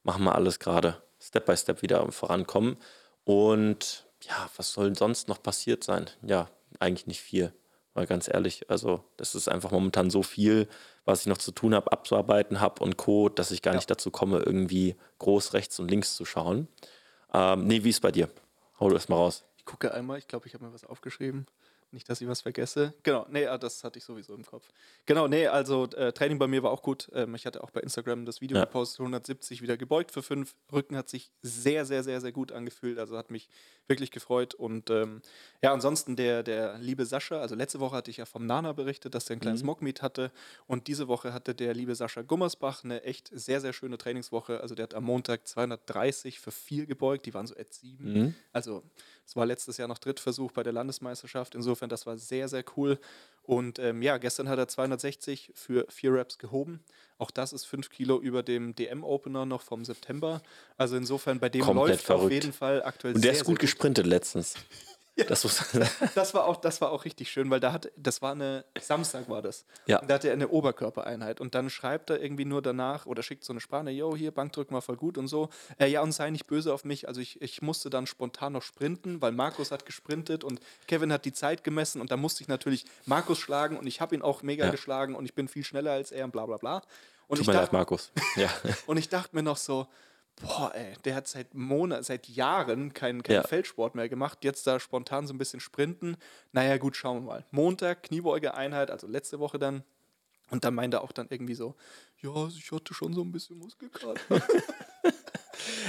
Machen 0.03 0.25
wir 0.25 0.35
alles 0.35 0.59
gerade 0.59 1.03
Step 1.21 1.47
by 1.47 1.57
Step 1.57 1.83
wieder 1.83 2.11
vorankommen. 2.13 2.77
Und 3.27 4.07
ja, 4.23 4.49
was 4.57 4.73
soll 4.73 4.95
sonst 4.95 5.27
noch 5.27 5.43
passiert 5.43 5.83
sein? 5.83 6.07
Ja, 6.23 6.49
eigentlich 6.79 7.09
nicht 7.09 7.21
viel. 7.21 7.53
Mal 7.95 8.07
ganz 8.07 8.29
ehrlich, 8.29 8.71
also 8.71 9.03
das 9.17 9.35
ist 9.35 9.49
einfach 9.49 9.73
momentan 9.73 10.11
so 10.11 10.23
viel, 10.23 10.69
was 11.05 11.23
ich 11.23 11.27
noch 11.27 11.39
zu 11.39 11.51
tun 11.51 11.75
habe, 11.75 11.91
abzuarbeiten 11.91 12.61
habe 12.61 12.85
und 12.85 12.97
Co., 12.97 13.29
dass 13.29 13.51
ich 13.51 13.63
gar 13.63 13.75
ja. 13.75 13.79
nicht 13.79 13.91
dazu 13.91 14.13
komme, 14.13 14.39
irgendwie 14.39 14.95
groß 15.19 15.55
rechts 15.55 15.81
und 15.81 15.91
links 15.91 16.15
zu 16.15 16.25
schauen. 16.25 16.69
Ähm, 17.35 17.67
nee, 17.67 17.83
wie 17.83 17.91
ist 17.91 18.01
bei 18.01 18.13
dir? 18.13 18.29
Hau 18.79 18.89
du 18.89 18.95
das 18.95 19.09
mal 19.09 19.17
raus. 19.17 19.45
Ich 19.57 19.65
gucke 19.65 19.93
einmal, 19.93 20.19
ich 20.19 20.29
glaube, 20.29 20.47
ich 20.47 20.55
habe 20.55 20.65
mir 20.65 20.73
was 20.73 20.85
aufgeschrieben. 20.85 21.47
Nicht, 21.97 22.11
dass 22.11 22.21
ich 22.21 22.29
was 22.29 22.43
vergesse. 22.43 22.93
Genau, 23.05 23.25
nee, 23.31 23.47
ah, 23.47 23.57
das 23.57 23.83
hatte 23.83 23.99
ich 23.99 24.05
sowieso 24.05 24.35
im 24.35 24.45
Kopf. 24.45 24.69
Genau, 25.07 25.29
nee, 25.29 25.47
also 25.47 25.85
äh, 25.93 26.13
Training 26.13 26.39
bei 26.39 26.47
mir 26.47 26.63
war 26.63 26.71
auch 26.71 26.83
gut. 26.83 27.09
Ähm, 27.15 27.35
ich 27.35 27.47
hatte 27.47 27.65
auch 27.65 27.71
bei 27.71 27.81
Instagram 27.81 28.27
das 28.27 28.43
Video 28.43 28.59
ja. 28.59 28.67
gepostet, 28.67 29.01
170 29.01 29.63
wieder 29.63 29.79
gebeugt 29.79 30.13
für 30.13 30.23
fünf. 30.23 30.55
Rücken 30.71 30.95
hat 30.95 31.09
sich 31.09 31.33
sehr, 31.41 31.87
sehr, 31.87 32.05
sehr, 32.05 32.21
sehr 32.21 32.33
gut 32.33 32.53
angefühlt. 32.53 32.99
Also 32.99 33.17
hat 33.17 33.31
mich 33.31 33.49
wirklich 33.89 34.11
gefreut. 34.11 34.53
Und 34.53 34.91
ähm, 34.91 35.23
ja, 35.63 35.73
ansonsten 35.73 36.17
der, 36.17 36.43
der 36.43 36.77
liebe 36.77 37.07
Sascha, 37.07 37.41
also 37.41 37.55
letzte 37.55 37.81
Woche 37.81 37.97
hatte 37.97 38.11
ich 38.11 38.19
ja 38.19 38.27
vom 38.27 38.45
Nana 38.45 38.75
berichtet, 38.75 39.15
dass 39.15 39.25
der 39.25 39.37
ein 39.37 39.41
kleines 39.41 39.63
mhm. 39.63 39.69
Mockmeet 39.69 40.03
hatte. 40.03 40.33
Und 40.67 40.89
diese 40.89 41.09
Woche 41.09 41.33
hatte 41.33 41.55
der 41.55 41.73
liebe 41.73 41.95
Sascha 41.95 42.21
Gummersbach 42.21 42.85
eine 42.85 43.05
echt 43.05 43.31
sehr, 43.33 43.63
sehr 43.63 43.73
schöne 43.73 43.97
Trainingswoche. 43.97 44.61
Also 44.61 44.75
der 44.75 44.83
hat 44.83 44.93
am 44.93 45.05
Montag 45.05 45.49
230 45.49 46.41
für 46.41 46.53
vier 46.53 46.85
gebeugt. 46.85 47.25
Die 47.25 47.33
waren 47.33 47.47
so 47.47 47.57
at 47.57 47.73
7. 47.73 48.13
Mhm. 48.13 48.35
Also 48.53 48.83
es 49.27 49.35
war 49.35 49.45
letztes 49.45 49.77
Jahr 49.77 49.89
noch 49.89 49.99
Drittversuch 49.99 50.53
bei 50.53 50.63
der 50.63 50.73
Landesmeisterschaft. 50.73 51.57
Insofern, 51.57 51.89
das 51.89 52.07
war 52.07 52.17
sehr, 52.17 52.49
sehr 52.49 52.65
cool. 52.77 52.99
Und 53.43 53.79
ähm, 53.81 54.01
ja, 54.01 54.19
gestern 54.19 54.49
hat 54.49 54.59
er 54.59 54.69
260 54.69 55.53
für 55.55 55.85
vier 55.89 56.15
Reps 56.15 56.39
gehoben. 56.39 56.81
Auch 57.19 57.33
das 57.33 57.53
ist 57.53 57.65
fünf 57.65 57.91
Kilo 57.91 58.21
über 58.21 58.43
dem 58.43 58.75
DM-Opener 58.77 59.45
noch 59.45 59.63
vom 59.63 59.85
September. 59.85 60.43
Also 60.77 60.97
insofern, 60.97 61.41
bei 61.41 61.49
dem 61.49 61.63
Komplett 61.63 61.89
läuft 61.89 62.05
verrückt. 62.05 62.25
auf 62.25 62.33
jeden 62.33 62.53
Fall 62.53 62.83
aktuell 62.85 63.15
Und 63.15 63.25
der 63.25 63.33
sehr, 63.33 63.41
ist 63.41 63.47
gut 63.47 63.59
gesprintet 63.59 64.07
letztens. 64.07 64.55
Ja. 65.17 65.25
Das, 65.25 65.43
das, 66.15 66.35
war 66.35 66.45
auch, 66.45 66.57
das 66.57 66.83
war 66.83 66.91
auch 66.91 67.07
richtig 67.07 67.31
schön, 67.31 67.49
weil 67.49 67.59
da 67.59 67.73
hat, 67.73 67.91
das 67.97 68.21
war 68.21 68.33
eine, 68.33 68.67
Samstag 68.79 69.31
war 69.31 69.41
das. 69.41 69.65
Ja. 69.87 69.99
Da 70.01 70.15
hatte 70.15 70.29
er 70.29 70.35
eine 70.35 70.49
Oberkörpereinheit 70.49 71.41
und 71.41 71.55
dann 71.55 71.71
schreibt 71.71 72.11
er 72.11 72.21
irgendwie 72.23 72.45
nur 72.45 72.61
danach 72.61 73.07
oder 73.07 73.23
schickt 73.23 73.43
so 73.43 73.55
eine 73.55 73.61
Sprache, 73.61 73.89
yo, 73.89 74.15
hier, 74.15 74.31
Bankdrücken 74.31 74.75
war 74.75 74.83
voll 74.83 74.97
gut 74.97 75.17
und 75.17 75.29
so. 75.29 75.49
Äh, 75.79 75.87
ja, 75.87 76.03
und 76.03 76.13
sei 76.13 76.29
nicht 76.29 76.47
böse 76.47 76.73
auf 76.73 76.85
mich. 76.85 77.09
Also 77.09 77.23
ich, 77.23 77.41
ich 77.41 77.63
musste 77.63 77.89
dann 77.89 78.07
spontan 78.07 78.53
noch 78.53 78.63
sprinten, 78.63 79.23
weil 79.23 79.33
Markus 79.33 79.71
hat 79.71 79.87
gesprintet 79.87 80.45
und 80.45 80.61
Kevin 80.87 81.11
hat 81.11 81.25
die 81.25 81.33
Zeit 81.33 81.65
gemessen 81.65 82.03
und 82.03 82.11
da 82.11 82.19
musste 82.19 82.43
ich 82.43 82.49
natürlich 82.49 82.85
Markus 83.07 83.39
schlagen 83.39 83.79
und 83.79 83.87
ich 83.87 84.03
habe 84.03 84.15
ihn 84.15 84.21
auch 84.21 84.43
mega 84.43 84.67
ja. 84.67 84.71
geschlagen 84.71 85.15
und 85.15 85.25
ich 85.25 85.35
bin 85.35 85.49
viel 85.49 85.65
schneller 85.65 85.93
als 85.93 86.13
er 86.13 86.27
und 86.27 86.31
bla 86.31 86.45
bla 86.45 86.59
bla. 86.59 86.83
Und 87.29 87.39
Tut 87.39 87.41
ich 87.41 87.47
mir 87.49 87.55
leid, 87.55 87.73
Markus. 87.73 88.13
Ja. 88.37 88.51
und 88.87 88.99
ich 88.99 89.09
dachte 89.09 89.35
mir 89.35 89.43
noch 89.43 89.57
so, 89.57 89.87
boah, 90.43 90.73
ey, 90.75 90.95
der 91.05 91.15
hat 91.15 91.29
seit 91.29 91.55
Monaten, 91.55 92.03
seit 92.05 92.29
Jahren 92.29 92.93
keinen 92.93 93.23
kein 93.23 93.37
ja. 93.37 93.43
Feldsport 93.43 93.95
mehr 93.95 94.09
gemacht. 94.09 94.45
Jetzt 94.45 94.67
da 94.67 94.79
spontan 94.79 95.27
so 95.27 95.35
ein 95.35 95.39
bisschen 95.39 95.61
sprinten. 95.61 96.17
Naja, 96.53 96.77
gut, 96.77 96.97
schauen 96.97 97.19
wir 97.19 97.33
mal. 97.33 97.45
Montag, 97.51 98.03
Kniebeuge-Einheit, 98.05 98.91
also 98.91 99.07
letzte 99.07 99.39
Woche 99.39 99.59
dann. 99.59 99.83
Und 100.51 100.65
dann 100.65 100.75
meinte 100.75 100.99
er 100.99 101.03
auch 101.03 101.13
dann 101.13 101.27
irgendwie 101.29 101.55
so, 101.55 101.75
ja, 102.21 102.49
ich 102.49 102.71
hatte 102.71 102.95
schon 102.95 103.13
so 103.13 103.23
ein 103.23 103.33
bisschen 103.33 103.59
Muskelkater. 103.59 104.21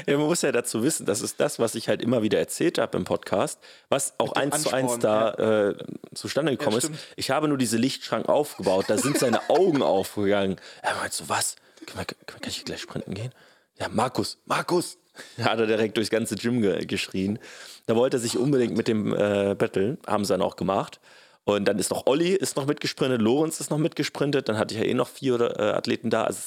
ja, 0.08 0.18
man 0.18 0.26
muss 0.26 0.42
ja 0.42 0.52
dazu 0.52 0.82
wissen, 0.82 1.06
das 1.06 1.22
ist 1.22 1.40
das, 1.40 1.60
was 1.60 1.76
ich 1.76 1.88
halt 1.90 2.02
immer 2.02 2.24
wieder 2.24 2.40
erzählt 2.40 2.80
habe 2.80 2.98
im 2.98 3.04
Podcast, 3.04 3.60
was 3.90 4.16
auch 4.18 4.34
eins 4.34 4.64
zu 4.64 4.74
eins 4.74 4.98
da 4.98 5.36
ja. 5.38 5.70
äh, 5.70 5.78
zustande 6.16 6.58
gekommen 6.58 6.80
ja, 6.82 6.90
ist. 6.90 6.92
Ich 7.18 7.30
habe 7.30 7.48
nur 7.48 7.60
diese 7.60 7.78
Lichtschrank 7.78 8.28
aufgebaut, 8.28 8.86
da 8.88 8.98
sind 8.98 9.20
seine 9.20 9.48
Augen 9.50 9.82
aufgegangen. 9.84 10.56
Er 10.82 10.96
meint 10.96 11.14
so, 11.14 11.30
was? 11.30 11.56
Kann, 11.86 11.98
man, 11.98 12.06
kann 12.08 12.42
ich 12.48 12.66
gleich 12.66 12.82
sprinten 12.82 13.14
gehen? 13.14 13.32
Ja, 13.80 13.88
Markus, 13.90 14.38
Markus, 14.46 14.98
hat 15.42 15.60
er 15.60 15.68
direkt 15.68 15.98
durchs 15.98 16.10
ganze 16.10 16.36
Gym 16.36 16.62
ge 16.62 16.86
geschrien. 16.86 17.40
Da 17.86 17.96
wollte 17.96 18.18
er 18.18 18.20
sich 18.20 18.38
unbedingt 18.38 18.76
mit 18.78 18.88
dem 18.88 19.14
äh, 19.14 19.56
Battle, 19.56 19.98
haben 20.06 20.26
sie 20.26 20.34
dann 20.34 20.42
auch 20.42 20.56
gemacht. 20.56 21.00
Und 21.44 21.66
dann 21.66 21.80
ist 21.80 21.92
noch 21.92 22.06
Olli 22.08 22.32
ist 22.34 22.58
noch 22.58 22.66
mitgesprintet, 22.66 23.22
Lorenz 23.22 23.60
ist 23.62 23.70
noch 23.72 23.78
mitgesprintet, 23.78 24.50
dann 24.50 24.58
hatte 24.58 24.74
ich 24.76 24.82
ja 24.82 24.86
eh 24.86 24.94
noch 24.94 25.08
vier 25.08 25.40
äh, 25.40 25.64
Athleten 25.72 26.10
da. 26.10 26.26
Also 26.26 26.40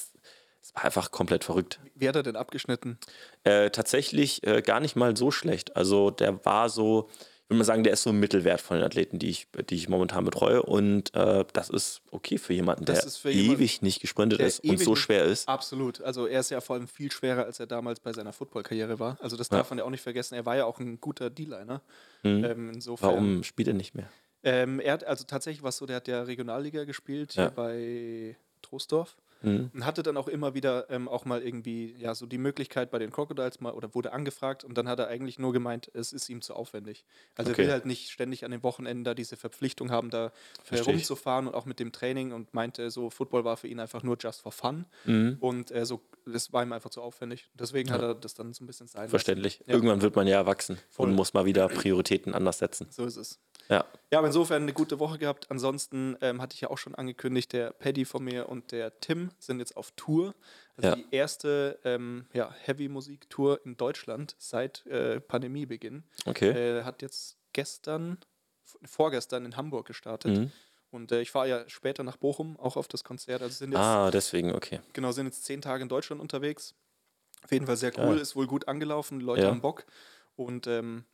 Es 0.63 0.75
war 0.75 0.85
einfach 0.85 1.11
komplett 1.11 1.43
verrückt. 1.45 1.81
Wie 1.95 2.07
hat 2.09 2.17
er 2.17 2.23
denn 2.23 2.37
abgeschnitten? 2.37 2.99
Äh, 3.45 3.71
tatsächlich 3.71 4.47
äh, 4.47 4.61
gar 4.63 4.79
nicht 4.81 4.97
mal 4.97 5.17
so 5.17 5.31
schlecht. 5.31 5.75
Also 5.77 6.11
der 6.11 6.45
war 6.45 6.69
so, 6.69 7.09
würde 7.51 7.59
mal 7.59 7.65
sagen, 7.65 7.83
der 7.83 7.93
ist 7.93 8.05
so 8.05 8.11
ein 8.11 8.21
Mittelwert 8.21 8.61
von 8.61 8.77
den 8.77 8.87
Athleten, 8.87 9.19
die 9.19 9.29
ich, 9.29 9.49
die 9.69 9.75
ich 9.75 9.89
momentan 9.89 10.25
betreue. 10.25 10.63
Und 10.63 11.13
äh, 11.15 11.45
das 11.53 11.69
ist 11.69 12.01
okay 12.13 12.39
für 12.39 12.53
jemanden, 12.53 12.85
der 12.85 12.97
für 12.97 13.31
ewig 13.31 13.73
jemanden, 13.73 13.85
nicht 13.85 14.01
gesprintet 14.01 14.41
ist 14.41 14.65
und 14.65 14.79
so 14.79 14.95
schwer 14.95 15.25
ist. 15.25 15.49
Absolut. 15.49 16.01
Also 16.01 16.27
er 16.27 16.41
ist 16.41 16.51
ja 16.51 16.61
vor 16.61 16.77
allem 16.77 16.87
viel 16.87 17.11
schwerer, 17.11 17.45
als 17.45 17.59
er 17.59 17.67
damals 17.67 17.99
bei 17.99 18.13
seiner 18.13 18.33
Football-Karriere 18.33 19.01
war. 19.01 19.19
Also 19.21 19.37
das 19.37 19.49
darf 19.49 19.67
ja. 19.67 19.71
man 19.71 19.79
ja 19.79 19.85
auch 19.85 19.91
nicht 19.91 20.03
vergessen. 20.03 20.37
Er 20.37 20.47
war 20.47 20.57
ja 20.57 20.65
auch 20.65 20.79
ein 20.79 21.01
guter 21.01 21.29
D-Liner. 21.29 21.83
Mhm. 22.23 22.45
Ähm, 22.45 22.81
Warum 23.01 23.43
spielt 23.43 23.69
er 23.69 23.75
nicht 23.75 23.97
mehr? 23.97 24.09
Ähm, 24.45 24.79
er 24.79 24.93
hat 24.93 25.05
also 25.05 25.25
tatsächlich 25.25 25.63
was 25.63 25.77
so, 25.77 25.87
der 25.87 25.97
hat 25.97 26.09
ja 26.09 26.23
Regionalliga 26.23 26.85
gespielt 26.85 27.35
ja. 27.35 27.51
bei 27.51 28.37
Troisdorf. 28.63 29.17
Mhm. 29.43 29.71
Und 29.73 29.87
hatte 29.87 30.03
dann 30.03 30.17
auch 30.17 30.29
immer 30.29 30.55
wieder 30.55 30.91
ähm, 30.91 31.09
auch 31.09 31.25
mal 31.25 31.43
irgendwie, 31.43 31.95
ja, 31.99 32.15
so 32.15 32.27
die 32.27 32.39
Möglichkeit 32.39 32.91
bei 32.91 32.99
den 32.99 33.11
Crocodiles 33.11 33.61
mal 33.61 33.73
oder 33.73 33.95
wurde 33.95 34.13
angefragt 34.13 34.65
und 34.65 34.77
dann 34.77 34.89
hat 34.89 34.99
er 34.99 35.09
eigentlich 35.09 35.39
nur 35.39 35.53
gemeint, 35.53 35.91
es 35.95 36.13
ist 36.13 36.29
ihm 36.29 36.43
zu 36.43 36.55
aufwendig. 36.55 37.05
Also 37.37 37.51
okay. 37.51 37.63
er 37.63 37.67
will 37.67 37.73
halt 37.73 37.87
nicht 37.87 38.11
ständig 38.11 38.45
an 38.45 38.51
den 38.51 38.63
Wochenenden 38.63 39.05
da 39.05 39.15
diese 39.15 39.37
Verpflichtung 39.37 39.91
haben, 39.91 40.11
da 40.11 40.33
herumzufahren 40.69 41.49
und 41.49 41.55
auch 41.55 41.65
mit 41.65 41.81
dem 41.81 41.93
Training 41.93 42.33
und 42.33 42.53
meinte 42.55 42.91
so, 42.91 43.11
Football 43.11 43.45
war 43.45 43.57
für 43.57 43.69
ihn 43.69 43.81
einfach 43.81 44.03
nur 44.03 44.17
just 44.19 44.43
for 44.43 44.53
fun 44.53 44.87
mhm. 45.05 45.39
und 45.41 45.71
äh, 45.71 45.87
so, 45.87 46.01
das 46.27 46.53
war 46.53 46.63
ihm 46.63 46.73
einfach 46.73 46.91
zu 46.91 47.01
aufwendig. 47.01 47.49
Deswegen 47.55 47.89
ja. 47.89 47.95
hat 47.95 48.03
er 48.03 48.15
das 48.15 48.35
dann 48.35 48.53
so 48.53 48.65
ein 48.65 48.67
bisschen 48.67 48.89
sein 48.89 49.09
Verständlich. 49.09 49.61
Ja. 49.67 49.75
Irgendwann 49.75 50.03
wird 50.03 50.17
man 50.17 50.27
ja 50.27 50.37
erwachsen 50.37 50.79
Voll. 50.91 51.09
und 51.09 51.15
muss 51.15 51.33
mal 51.35 51.45
wieder 51.45 51.69
Prioritäten 51.69 52.35
anders 52.35 52.59
setzen. 52.59 52.89
So 52.91 53.05
ist 53.05 53.17
es. 53.17 53.39
Ja. 53.71 53.85
Ja, 54.11 54.19
aber 54.19 54.27
insofern 54.27 54.63
eine 54.63 54.73
gute 54.73 54.99
Woche 54.99 55.19
gehabt. 55.19 55.51
Ansonsten 55.51 56.17
ähm, 56.21 56.43
hatte 56.43 56.55
ich 56.55 56.61
ja 56.63 56.71
auch 56.71 56.79
schon 56.79 56.97
angekündigt, 56.97 57.53
der 57.53 57.71
Paddy 57.71 58.05
von 58.05 58.25
mir 58.25 58.49
und 58.49 58.73
der 58.73 58.99
Tim 58.99 59.31
sind 59.39 59.61
jetzt 59.61 59.77
auf 59.77 59.93
Tour. 59.93 60.35
Also 60.77 60.91
ja. 60.91 60.97
die 60.97 61.07
erste 61.13 61.79
ähm, 61.85 62.27
ja, 62.33 62.53
Heavy-Musik-Tour 62.65 63.61
in 63.65 63.77
Deutschland 63.77 64.35
seit 64.39 64.85
äh, 64.87 65.21
Pandemiebeginn. 65.21 66.03
Okay. 66.27 66.51
Äh, 66.51 66.83
hat 66.83 67.03
jetzt 67.03 67.37
gestern, 67.53 68.19
vorgestern 68.85 69.45
in 69.45 69.57
Hamburg 69.57 69.87
gestartet. 69.87 70.37
Mhm. 70.37 70.53
Und 70.91 71.13
äh, 71.13 71.21
ich 71.21 71.31
fahre 71.31 71.49
ja 71.49 71.69
später 71.69 72.03
nach 72.03 72.17
Bochum 72.17 72.59
auch 72.59 72.77
auf 72.77 72.89
das 72.89 73.05
Konzert. 73.05 73.43
Also 73.43 73.55
sind 73.55 73.71
jetzt, 73.71 73.81
ah, 73.81 74.11
deswegen, 74.11 74.53
okay. 74.53 74.81
Genau, 74.93 75.13
sind 75.13 75.27
jetzt 75.27 75.45
zehn 75.45 75.63
Tage 75.63 75.85
in 75.85 75.89
Deutschland 75.89 76.21
unterwegs. 76.21 76.75
Auf 77.45 77.53
jeden 77.53 77.67
Fall 77.67 77.77
sehr 77.77 77.97
cool, 77.97 78.17
ja. 78.17 78.23
ist 78.23 78.35
wohl 78.35 78.49
gut 78.49 78.67
angelaufen, 78.67 79.21
Leute 79.21 79.43
ja. 79.43 79.49
haben 79.49 79.61
Bock. 79.61 79.87
Und 80.35 80.67
ähm, 80.67 81.05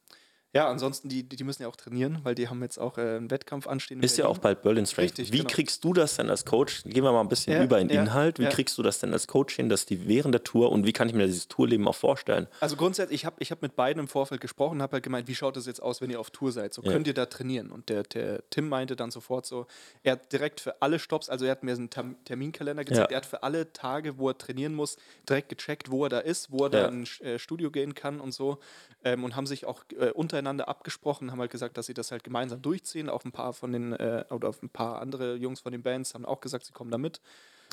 ja, 0.57 0.71
ansonsten, 0.71 1.11
die, 1.11 1.23
die 1.23 1.45
müssen 1.45 1.63
ja 1.63 1.69
auch 1.69 1.77
trainieren, 1.77 2.21
weil 2.23 2.35
die 2.35 2.49
haben 2.49 2.63
jetzt 2.63 2.79
auch 2.79 2.97
äh, 2.97 3.03
einen 3.03 3.31
Wettkampf 3.31 3.67
anstehen. 3.67 4.03
Ist 4.03 4.17
ja 4.17 4.27
auch 4.27 4.39
bald 4.39 4.63
Berlin 4.63 4.87
Strength. 4.87 5.19
Richtig, 5.19 5.33
Wie 5.33 5.39
genau. 5.39 5.51
kriegst 5.51 5.85
du 5.85 5.93
das 5.93 6.17
denn 6.17 6.31
als 6.31 6.47
Coach? 6.47 6.83
Gehen 6.85 7.05
wir 7.05 7.13
mal 7.13 7.21
ein 7.21 7.29
bisschen 7.29 7.53
ja, 7.53 7.63
über 7.63 7.79
in 7.79 7.91
ja, 7.91 8.01
Inhalt. 8.01 8.39
Wie 8.39 8.45
ja. 8.45 8.49
kriegst 8.49 8.79
du 8.79 8.83
das 8.83 8.99
denn 8.99 9.13
als 9.13 9.27
Coach 9.27 9.55
hin, 9.55 9.69
dass 9.69 9.85
die 9.85 10.09
während 10.09 10.35
der 10.35 10.45
Tour 10.45 10.73
und 10.73 10.87
wie 10.87 10.95
kann 10.95 11.11
ich 11.11 11.15
mir 11.15 11.27
dieses 11.27 11.49
Tourleben 11.49 11.87
auch 11.87 11.95
vorstellen? 11.95 12.47
Also 12.61 12.77
grundsätzlich, 12.77 13.21
ich 13.21 13.27
habe 13.27 13.37
ich 13.41 13.51
hab 13.51 13.61
mit 13.61 13.77
beiden 13.77 14.01
im 14.01 14.09
Vorfeld 14.09 14.41
gesprochen, 14.41 14.81
habe 14.81 14.95
halt 14.95 15.03
gemeint, 15.03 15.29
wie 15.29 15.35
schaut 15.35 15.57
das 15.57 15.67
jetzt 15.67 15.83
aus, 15.83 16.01
wenn 16.01 16.09
ihr 16.09 16.21
auf 16.21 16.31
Tour 16.31 16.53
seid? 16.53 16.73
So 16.73 16.81
könnt 16.81 17.07
ihr 17.07 17.15
da 17.15 17.27
trainieren? 17.27 17.71
Und 17.71 17.91
der, 17.91 18.05
der 18.05 18.49
Tim 18.49 18.71
meinte 18.71 18.97
dann 18.97 19.11
sofort 19.11 19.45
so, 19.45 19.67
er 20.03 20.13
hat 20.13 20.33
direkt 20.33 20.61
für 20.61 20.81
alle 20.81 20.99
Stops, 20.99 21.29
also 21.29 21.45
er 21.45 21.51
hat 21.51 21.65
mir 21.65 21.75
einen 21.75 21.91
Terminkalender 22.25 22.85
gezeigt, 22.85 23.13
er 23.13 23.19
hat 23.19 23.27
für 23.27 23.43
alle 23.43 23.75
Tage, 23.75 24.17
wo 24.17 24.31
er 24.31 24.39
trainieren 24.39 24.75
muss, 24.75 24.97
direkt 25.29 25.51
gecheckt, 25.51 25.91
wo 25.91 26.05
er 26.05 26.09
da 26.09 26.21
ist, 26.21 26.51
wo 26.51 26.65
er 26.65 26.71
da 26.71 26.89
in 26.89 27.03
ein 27.03 27.27
äh, 27.27 27.39
Studio 27.39 27.71
gehen 27.71 27.95
kann 27.95 28.21
und 28.21 28.33
so 28.33 28.59
ähm, 29.05 29.25
und 29.25 29.37
haben 29.37 29.47
sich 29.47 29.67
auch 29.67 29.85
äh, 29.99 30.11
untereinander 30.11 30.46
abgesprochen, 30.47 31.31
haben 31.31 31.41
halt 31.41 31.51
gesagt, 31.51 31.77
dass 31.77 31.87
sie 31.87 31.95
das 31.95 32.11
halt 32.11 32.25
gemeinsam 32.25 32.63
durchziehen. 32.63 33.09
Auch 33.09 33.25
ein 33.25 33.33
paar 33.33 33.53
von 33.53 33.73
den, 33.73 33.93
äh, 33.93 34.25
oder 34.31 34.53
ein 34.63 34.69
paar 34.69 35.01
andere 35.01 35.37
Jungs 35.37 35.61
von 35.61 35.73
den 35.73 35.83
Bands 35.83 36.15
haben 36.15 36.25
auch 36.25 36.41
gesagt, 36.41 36.65
sie 36.67 36.73
kommen 36.73 36.91
da 36.91 36.99
mit. 36.99 37.21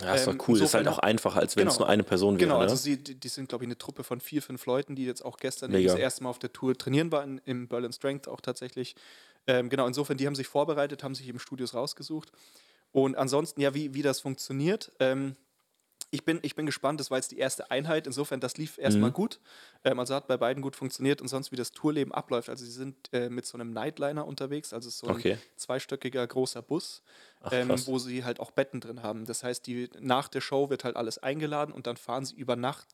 Ja, 0.01 0.15
ist 0.15 0.25
doch 0.25 0.34
ähm, 0.34 0.42
cool. 0.48 0.58
Ähm, 0.58 0.63
ist 0.65 0.74
halt 0.74 0.88
auch 0.88 1.00
einfacher, 1.00 1.39
als 1.39 1.56
wenn 1.56 1.68
es 1.68 1.75
genau, 1.75 1.86
nur 1.86 1.89
eine 1.89 2.03
Person 2.03 2.36
wäre. 2.39 2.48
Genau, 2.48 2.60
also 2.60 2.74
ne? 2.74 2.80
sie, 2.80 2.98
die, 2.98 3.15
die 3.15 3.27
sind, 3.27 3.50
glaube 3.50 3.63
ich, 3.63 3.68
eine 3.68 3.77
Truppe 3.77 4.03
von 4.03 4.20
vier, 4.20 4.42
fünf 4.42 4.65
Leuten, 4.65 4.96
die 4.96 5.06
jetzt 5.06 5.24
auch 5.24 5.38
gestern 5.38 5.72
das 5.72 5.96
erste 5.96 6.24
Mal 6.24 6.30
auf 6.30 6.39
der 6.39 6.51
Tour 6.51 6.77
trainieren 6.77 7.12
waren, 7.12 7.39
im 7.46 7.68
Berlin 7.68 7.94
Strength 7.94 8.27
auch 8.27 8.42
tatsächlich. 8.42 8.96
Ähm, 9.46 9.70
genau, 9.70 9.86
insofern, 9.86 10.18
die 10.18 10.25
haben 10.25 10.36
sich 10.36 10.48
vorbereitet, 10.48 11.03
haben 11.03 11.15
sich 11.15 11.27
eben 11.27 11.39
Studios 11.39 11.74
rausgesucht. 11.74 12.32
Und 12.91 13.17
ansonsten, 13.17 13.62
ja, 13.62 13.74
wie, 13.74 13.93
wie 13.93 14.02
das 14.02 14.21
funktioniert. 14.21 14.91
Ähm, 15.00 15.36
ich 16.13 16.26
bin, 16.26 16.38
ich 16.43 16.56
bin 16.56 16.67
gespannt, 16.67 16.99
das 16.99 17.10
war 17.10 17.17
jetzt 17.17 17.32
die 17.32 17.39
erste 17.39 17.71
Einheit, 17.71 18.06
insofern 18.06 18.39
das 18.39 18.58
lief 18.58 18.78
erstmal 18.78 19.10
mhm. 19.10 19.15
gut. 19.15 19.39
Ähm, 19.84 19.97
also 19.97 20.13
hat 20.13 20.28
bei 20.28 20.38
beiden 20.38 20.62
gut 20.62 20.76
funktioniert 20.76 21.23
und 21.23 21.28
sonst 21.28 21.52
wie 21.52 21.56
das 21.56 21.71
Tourleben 21.71 22.13
abläuft. 22.13 22.49
Also 22.49 22.63
sie 22.63 22.71
sind 22.71 23.12
äh, 23.13 23.30
mit 23.30 23.47
so 23.47 23.58
einem 23.58 23.73
Nightliner 23.73 24.28
unterwegs, 24.28 24.73
also 24.73 24.91
so 24.91 25.08
okay. 25.08 25.34
ein 25.34 25.39
zweistöckiger 25.56 26.28
großer 26.28 26.62
Bus, 26.62 27.02
Ach, 27.41 27.52
ähm, 27.52 27.73
wo 27.88 27.97
sie 27.97 28.23
halt 28.23 28.39
auch 28.39 28.52
Betten 28.52 28.80
drin 28.80 29.02
haben. 29.02 29.26
Das 29.26 29.43
heißt, 29.43 29.65
die, 29.65 29.89
nach 29.99 30.28
der 30.28 30.41
Show 30.41 30.69
wird 30.69 30.84
halt 30.84 30.97
alles 30.97 31.17
eingeladen 31.17 31.73
und 31.73 31.88
dann 31.88 31.97
fahren 31.97 32.26
sie 32.26 32.36
über 32.36 32.56
Nacht 32.56 32.88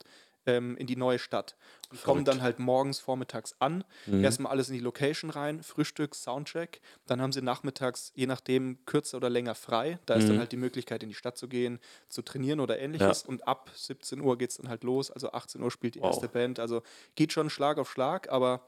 ähm, 0.46 0.78
in 0.78 0.88
die 0.88 0.96
neue 0.96 1.20
Stadt. 1.20 1.56
Und 1.92 2.04
kommen 2.04 2.24
dann 2.24 2.42
halt 2.42 2.60
morgens, 2.60 3.00
vormittags 3.00 3.56
an, 3.60 3.84
mhm. 4.06 4.24
erstmal 4.24 4.52
alles 4.52 4.70
in 4.70 4.76
die 4.76 4.82
Location 4.82 5.32
rein, 5.32 5.64
Frühstück, 5.64 6.14
Soundcheck, 6.14 6.82
dann 7.08 7.20
haben 7.20 7.32
sie 7.32 7.42
nachmittags, 7.42 8.12
je 8.16 8.28
nachdem, 8.28 8.78
kürzer 8.86 9.18
oder 9.18 9.30
länger 9.30 9.56
frei. 9.56 9.98
Da 10.06 10.14
mhm. 10.14 10.20
ist 10.20 10.28
dann 10.28 10.36
mhm. 10.36 10.40
halt 10.40 10.52
die 10.52 10.58
Möglichkeit, 10.58 11.02
in 11.02 11.10
die 11.10 11.16
Stadt 11.16 11.38
zu 11.38 11.48
gehen, 11.48 11.80
zu 12.08 12.22
trainieren 12.22 12.60
oder 12.60 12.80
ähnliches. 12.80 13.24
Ja. 13.24 13.30
Und 13.30 13.48
ab 13.48 13.72
17 13.74 14.22
Uhr 14.22 14.38
geht 14.38 14.52
es 14.52 14.58
dann 14.58 14.70
halt 14.70 14.84
los, 14.84 15.10
also 15.10 15.32
18 15.32 15.62
Uhr 15.64 15.72
spielt 15.72 15.96
die 15.96 16.02
wow. 16.02 16.12
erste 16.12 16.28
Band. 16.28 16.60
Also 16.60 16.84
geht 17.16 17.34
schon 17.34 17.50
Schlag 17.50 17.80
auf 17.80 17.90
Schlag, 17.90 18.30
aber 18.30 18.62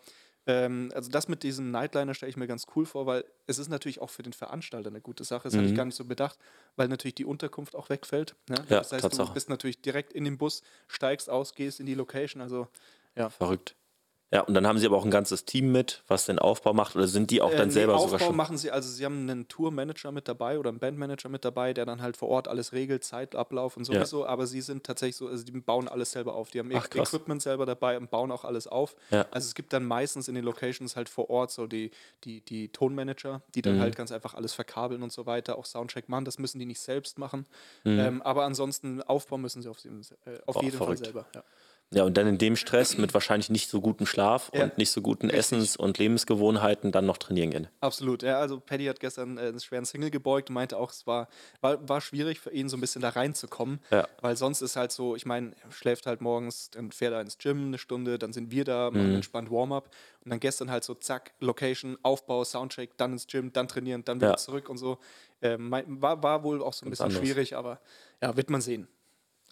ähm, 0.47 0.91
also 0.95 1.09
das 1.11 1.27
mit 1.27 1.43
diesem 1.43 1.71
Nightliner 1.71 2.13
stelle 2.13 2.29
ich 2.29 2.37
mir 2.37 2.47
ganz 2.47 2.65
cool 2.75 2.85
vor, 2.85 3.05
weil 3.05 3.23
es 3.47 3.59
ist 3.59 3.69
natürlich 3.69 4.01
auch 4.01 4.09
für 4.09 4.23
den 4.23 4.33
Veranstalter 4.33 4.89
eine 4.89 5.01
gute 5.01 5.23
Sache. 5.23 5.43
Das 5.43 5.53
mhm. 5.53 5.59
hatte 5.59 5.69
ich 5.69 5.75
gar 5.75 5.85
nicht 5.85 5.95
so 5.95 6.05
bedacht, 6.05 6.39
weil 6.75 6.87
natürlich 6.87 7.15
die 7.15 7.25
Unterkunft 7.25 7.75
auch 7.75 7.89
wegfällt. 7.89 8.35
Ne? 8.49 8.55
Ja, 8.69 8.79
das 8.79 8.91
heißt, 8.91 9.03
Tatsache. 9.03 9.27
du 9.27 9.33
bist 9.33 9.49
natürlich 9.49 9.81
direkt 9.81 10.13
in 10.13 10.23
den 10.23 10.37
Bus, 10.37 10.63
steigst 10.87 11.29
aus, 11.29 11.53
gehst 11.53 11.79
in 11.79 11.85
die 11.85 11.93
Location. 11.93 12.41
Also 12.41 12.67
ja. 13.15 13.29
Verrückt. 13.29 13.75
Ja, 14.33 14.41
und 14.41 14.53
dann 14.53 14.65
haben 14.65 14.77
sie 14.77 14.85
aber 14.85 14.95
auch 14.95 15.03
ein 15.03 15.11
ganzes 15.11 15.43
Team 15.43 15.73
mit, 15.73 16.03
was 16.07 16.25
den 16.25 16.39
Aufbau 16.39 16.71
macht, 16.71 16.95
oder 16.95 17.05
sind 17.05 17.31
die 17.31 17.41
auch 17.41 17.51
dann 17.53 17.67
äh, 17.67 17.71
selber 17.71 17.95
Aufbau 17.95 18.11
sogar 18.11 18.27
schon? 18.27 18.35
machen 18.37 18.57
sie, 18.57 18.71
also 18.71 18.89
sie 18.89 19.03
haben 19.03 19.29
einen 19.29 19.49
Tourmanager 19.49 20.13
mit 20.13 20.29
dabei 20.29 20.57
oder 20.57 20.69
einen 20.69 20.79
Bandmanager 20.79 21.27
mit 21.27 21.43
dabei, 21.43 21.73
der 21.73 21.85
dann 21.85 22.01
halt 22.01 22.15
vor 22.15 22.29
Ort 22.29 22.47
alles 22.47 22.71
regelt, 22.71 23.03
Zeitablauf 23.03 23.75
und 23.75 23.83
sowieso, 23.83 24.21
ja. 24.21 24.27
aber 24.27 24.47
sie 24.47 24.61
sind 24.61 24.85
tatsächlich 24.85 25.17
so, 25.17 25.27
also 25.27 25.43
die 25.43 25.51
bauen 25.51 25.89
alles 25.89 26.13
selber 26.13 26.33
auf. 26.33 26.49
Die 26.49 26.59
haben 26.59 26.71
Ach, 26.73 26.87
Equipment 26.95 27.41
selber 27.41 27.65
dabei 27.65 27.97
und 27.97 28.09
bauen 28.09 28.31
auch 28.31 28.45
alles 28.45 28.67
auf. 28.67 28.95
Ja. 29.09 29.25
Also 29.31 29.47
es 29.47 29.53
gibt 29.53 29.73
dann 29.73 29.83
meistens 29.83 30.29
in 30.29 30.35
den 30.35 30.45
Locations 30.45 30.95
halt 30.95 31.09
vor 31.09 31.29
Ort 31.29 31.51
so 31.51 31.67
die, 31.67 31.91
die, 32.23 32.39
die 32.39 32.69
Tonmanager, 32.69 33.41
die 33.53 33.61
dann 33.61 33.75
mhm. 33.75 33.81
halt 33.81 33.97
ganz 33.97 34.13
einfach 34.13 34.33
alles 34.33 34.53
verkabeln 34.53 35.03
und 35.03 35.11
so 35.11 35.25
weiter, 35.25 35.57
auch 35.57 35.65
Soundcheck 35.65 36.07
machen, 36.07 36.23
das 36.23 36.39
müssen 36.39 36.57
die 36.57 36.65
nicht 36.65 36.79
selbst 36.79 37.19
machen. 37.19 37.47
Mhm. 37.83 37.99
Ähm, 37.99 38.21
aber 38.21 38.45
ansonsten 38.45 39.01
Aufbau 39.01 39.37
müssen 39.37 39.61
sie 39.61 39.67
auf, 39.67 39.83
äh, 39.83 39.89
auf 40.45 40.55
oh, 40.55 40.61
jeden 40.61 40.77
verrückt. 40.77 40.99
Fall 40.99 41.05
selber. 41.05 41.25
Ja. 41.35 41.43
Ja, 41.93 42.05
und 42.05 42.15
dann 42.15 42.25
in 42.25 42.37
dem 42.37 42.55
Stress 42.55 42.97
mit 42.97 43.13
wahrscheinlich 43.13 43.49
nicht 43.49 43.69
so 43.69 43.81
gutem 43.81 44.05
Schlaf 44.05 44.49
ja. 44.53 44.63
und 44.63 44.77
nicht 44.77 44.91
so 44.91 45.01
guten. 45.01 45.29
Essens- 45.29 45.75
und 45.75 45.97
Lebensgewohnheiten 45.97 46.93
dann 46.93 47.05
noch 47.05 47.17
trainieren 47.17 47.51
gehen. 47.51 47.67
Absolut, 47.81 48.23
ja. 48.23 48.39
Also 48.39 48.61
Paddy 48.61 48.85
hat 48.85 49.01
gestern 49.01 49.37
äh, 49.37 49.41
einen 49.41 49.59
schweren 49.59 49.83
Single 49.83 50.09
gebeugt 50.09 50.49
und 50.49 50.53
meinte 50.53 50.77
auch, 50.77 50.91
es 50.91 51.05
war, 51.05 51.27
war, 51.59 51.87
war 51.89 51.99
schwierig 51.99 52.39
für 52.39 52.51
ihn, 52.51 52.69
so 52.69 52.77
ein 52.77 52.81
bisschen 52.81 53.01
da 53.01 53.09
reinzukommen. 53.09 53.81
Ja. 53.91 54.07
Weil 54.21 54.37
sonst 54.37 54.61
ist 54.61 54.77
halt 54.77 54.93
so, 54.93 55.17
ich 55.17 55.25
meine, 55.25 55.51
er 55.65 55.71
schläft 55.71 56.05
halt 56.05 56.21
morgens, 56.21 56.69
dann 56.71 56.91
fährt 56.93 57.11
er 57.11 57.19
ins 57.19 57.37
Gym 57.37 57.67
eine 57.67 57.77
Stunde, 57.77 58.17
dann 58.17 58.31
sind 58.31 58.51
wir 58.51 58.63
da, 58.63 58.89
machen 58.89 59.09
mhm. 59.09 59.15
entspannt 59.15 59.51
Warm-up 59.51 59.89
und 60.23 60.31
dann 60.31 60.39
gestern 60.39 60.71
halt 60.71 60.85
so 60.85 60.93
zack, 60.93 61.33
Location, 61.41 61.97
Aufbau, 62.03 62.45
Soundcheck, 62.45 62.95
dann 62.95 63.11
ins 63.11 63.27
Gym, 63.27 63.51
dann 63.51 63.67
trainieren, 63.67 64.05
dann 64.05 64.21
wieder 64.21 64.29
ja. 64.29 64.37
zurück 64.37 64.69
und 64.69 64.77
so. 64.77 64.97
Ähm, 65.41 65.69
war, 65.71 66.23
war 66.23 66.43
wohl 66.43 66.63
auch 66.63 66.73
so 66.73 66.85
ein 66.85 66.89
bisschen 66.89 67.11
schwierig, 67.11 67.55
aber 67.57 67.81
ja, 68.21 68.37
wird 68.37 68.49
man 68.49 68.61
sehen. 68.61 68.87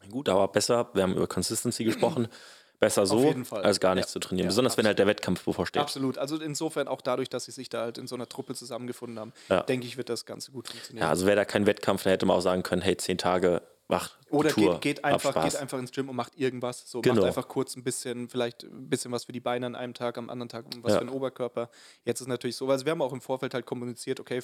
Gut, 0.09 0.29
aber 0.29 0.47
besser, 0.47 0.89
wir 0.93 1.03
haben 1.03 1.15
über 1.15 1.27
Consistency 1.27 1.83
gesprochen, 1.83 2.27
besser 2.79 3.05
so, 3.05 3.33
als 3.51 3.79
gar 3.79 3.95
nicht 3.95 4.05
ja. 4.05 4.07
zu 4.09 4.19
trainieren. 4.19 4.45
Ja, 4.45 4.49
Besonders 4.49 4.73
absolut. 4.73 4.83
wenn 4.83 4.87
halt 4.87 4.99
der 4.99 5.07
Wettkampf 5.07 5.43
bevorsteht. 5.43 5.81
Absolut. 5.81 6.17
Also 6.17 6.37
insofern 6.37 6.87
auch 6.87 7.01
dadurch, 7.01 7.29
dass 7.29 7.45
sie 7.45 7.51
sich 7.51 7.69
da 7.69 7.81
halt 7.81 7.97
in 7.97 8.07
so 8.07 8.15
einer 8.15 8.27
Truppe 8.27 8.55
zusammengefunden 8.55 9.19
haben, 9.19 9.33
ja. 9.49 9.63
denke 9.63 9.85
ich, 9.85 9.97
wird 9.97 10.09
das 10.09 10.25
Ganze 10.25 10.51
gut 10.51 10.67
funktionieren. 10.67 11.03
Ja, 11.03 11.09
also 11.09 11.25
wäre 11.25 11.35
da 11.35 11.45
kein 11.45 11.65
Wettkampf, 11.65 12.03
dann 12.03 12.11
hätte 12.11 12.25
man 12.25 12.37
auch 12.37 12.41
sagen 12.41 12.63
können, 12.63 12.81
hey, 12.81 12.95
zehn 12.97 13.17
Tage 13.17 13.61
wach. 13.87 14.17
Oder 14.29 14.49
Tour, 14.49 14.73
geht, 14.73 14.81
geht, 14.81 15.05
einfach, 15.05 15.43
geht 15.43 15.55
einfach 15.55 15.79
ins 15.79 15.91
Gym 15.91 16.09
und 16.09 16.15
macht 16.15 16.37
irgendwas. 16.37 16.89
So, 16.89 17.01
genau. 17.01 17.15
macht 17.15 17.25
einfach 17.25 17.47
kurz 17.47 17.75
ein 17.75 17.83
bisschen, 17.83 18.29
vielleicht 18.29 18.63
ein 18.63 18.89
bisschen 18.89 19.11
was 19.11 19.25
für 19.25 19.31
die 19.31 19.39
Beine 19.39 19.65
an 19.65 19.75
einem 19.75 19.93
Tag, 19.93 20.17
am 20.17 20.29
anderen 20.29 20.49
Tag 20.49 20.65
was 20.81 20.93
für 20.93 20.99
den 20.99 21.09
Oberkörper. 21.09 21.69
Jetzt 22.05 22.21
ist 22.21 22.27
natürlich 22.27 22.55
so, 22.55 22.69
also 22.69 22.85
wir 22.85 22.91
haben 22.91 23.01
auch 23.01 23.13
im 23.13 23.21
Vorfeld 23.21 23.53
halt 23.53 23.65
kommuniziert, 23.65 24.19
okay, 24.19 24.41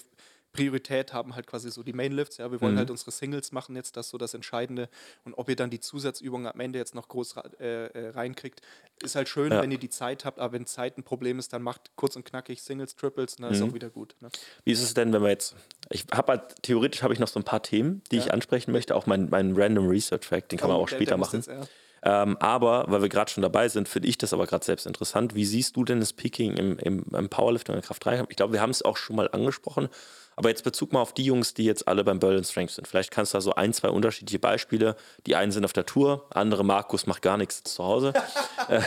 Priorität 0.55 1.13
haben 1.13 1.35
halt 1.35 1.47
quasi 1.47 1.69
so 1.69 1.83
die 1.83 1.93
Mainlifts. 1.93 2.37
Ja, 2.37 2.51
wir 2.51 2.61
wollen 2.61 2.73
mhm. 2.73 2.79
halt 2.79 2.91
unsere 2.91 3.11
Singles 3.11 3.51
machen 3.51 3.75
jetzt, 3.75 3.97
das 3.97 4.07
ist 4.07 4.11
so 4.11 4.17
das 4.17 4.33
Entscheidende. 4.33 4.89
Und 5.25 5.33
ob 5.33 5.49
ihr 5.49 5.55
dann 5.55 5.69
die 5.69 5.79
Zusatzübungen 5.79 6.47
am 6.47 6.59
Ende 6.59 6.79
jetzt 6.79 6.95
noch 6.95 7.07
groß 7.07 7.35
äh, 7.59 7.87
äh, 7.87 8.09
reinkriegt, 8.09 8.61
ist 9.03 9.15
halt 9.15 9.27
schön, 9.27 9.51
ja. 9.51 9.61
wenn 9.61 9.71
ihr 9.71 9.77
die 9.77 9.89
Zeit 9.89 10.23
habt. 10.23 10.39
Aber 10.39 10.53
wenn 10.53 10.65
Zeit 10.65 10.97
ein 10.97 11.03
Problem 11.03 11.39
ist, 11.39 11.51
dann 11.51 11.61
macht 11.61 11.91
kurz 11.95 12.15
und 12.15 12.23
knackig 12.23 12.61
Singles, 12.61 12.95
Triples, 12.95 13.35
und 13.35 13.43
dann 13.43 13.51
mhm. 13.51 13.55
ist 13.55 13.69
auch 13.69 13.73
wieder 13.73 13.89
gut. 13.89 14.15
Ne? 14.21 14.29
Wie 14.63 14.71
ist 14.71 14.81
es 14.81 14.93
denn, 14.93 15.11
wenn 15.11 15.21
wir 15.21 15.29
jetzt, 15.29 15.55
ich 15.89 16.05
habe 16.13 16.33
halt, 16.33 16.61
theoretisch 16.61 17.03
habe 17.03 17.13
ich 17.13 17.19
noch 17.19 17.27
so 17.27 17.39
ein 17.39 17.43
paar 17.43 17.61
Themen, 17.61 18.01
die 18.11 18.17
ja. 18.17 18.23
ich 18.23 18.33
ansprechen 18.33 18.71
möchte. 18.71 18.95
Auch 18.95 19.05
mein, 19.05 19.29
mein 19.29 19.53
Random 19.55 19.74
Research 19.81 20.25
Fact, 20.25 20.51
den 20.51 20.59
kann 20.59 20.69
oh, 20.69 20.73
man 20.73 20.81
auch 20.81 20.89
der, 20.89 20.97
später 20.97 21.11
der 21.11 21.17
machen. 21.17 21.37
Jetzt, 21.37 21.47
ja. 21.47 21.61
Ähm, 22.05 22.37
aber, 22.39 22.85
weil 22.87 23.01
wir 23.01 23.09
gerade 23.09 23.31
schon 23.31 23.41
dabei 23.41 23.67
sind, 23.67 23.89
finde 23.89 24.07
ich 24.07 24.17
das 24.19 24.31
aber 24.31 24.45
gerade 24.45 24.63
selbst 24.63 24.85
interessant. 24.85 25.33
Wie 25.33 25.45
siehst 25.45 25.75
du 25.75 25.83
denn 25.83 25.99
das 25.99 26.13
Peaking 26.13 26.55
im, 26.55 26.77
im, 26.77 27.03
im 27.11 27.29
Powerlifting 27.29 27.75
und 27.75 27.83
Kraft 27.83 28.05
3? 28.05 28.25
Ich 28.29 28.35
glaube, 28.35 28.53
wir 28.53 28.61
haben 28.61 28.69
es 28.69 28.83
auch 28.83 28.95
schon 28.95 29.15
mal 29.15 29.27
angesprochen, 29.31 29.89
Aber 30.35 30.49
jetzt 30.49 30.63
Bezug 30.63 30.93
mal 30.93 31.01
auf 31.01 31.13
die 31.13 31.23
Jungs, 31.23 31.55
die 31.55 31.65
jetzt 31.65 31.87
alle 31.87 32.03
beim 32.03 32.19
Berlin 32.19 32.43
Strength 32.43 32.73
sind. 32.73 32.87
Vielleicht 32.87 33.09
kannst 33.09 33.33
du 33.33 33.37
da 33.37 33.41
so 33.41 33.55
ein, 33.55 33.73
zwei 33.73 33.89
unterschiedliche 33.89 34.37
Beispiele. 34.37 34.95
Die 35.25 35.35
einen 35.35 35.51
sind 35.51 35.65
auf 35.65 35.73
der 35.73 35.87
Tour, 35.87 36.27
andere 36.29 36.63
Markus 36.63 37.07
macht 37.07 37.23
gar 37.23 37.37
nichts 37.37 37.63
zu 37.63 37.83
Hause. 37.83 38.13
äh, 38.67 38.81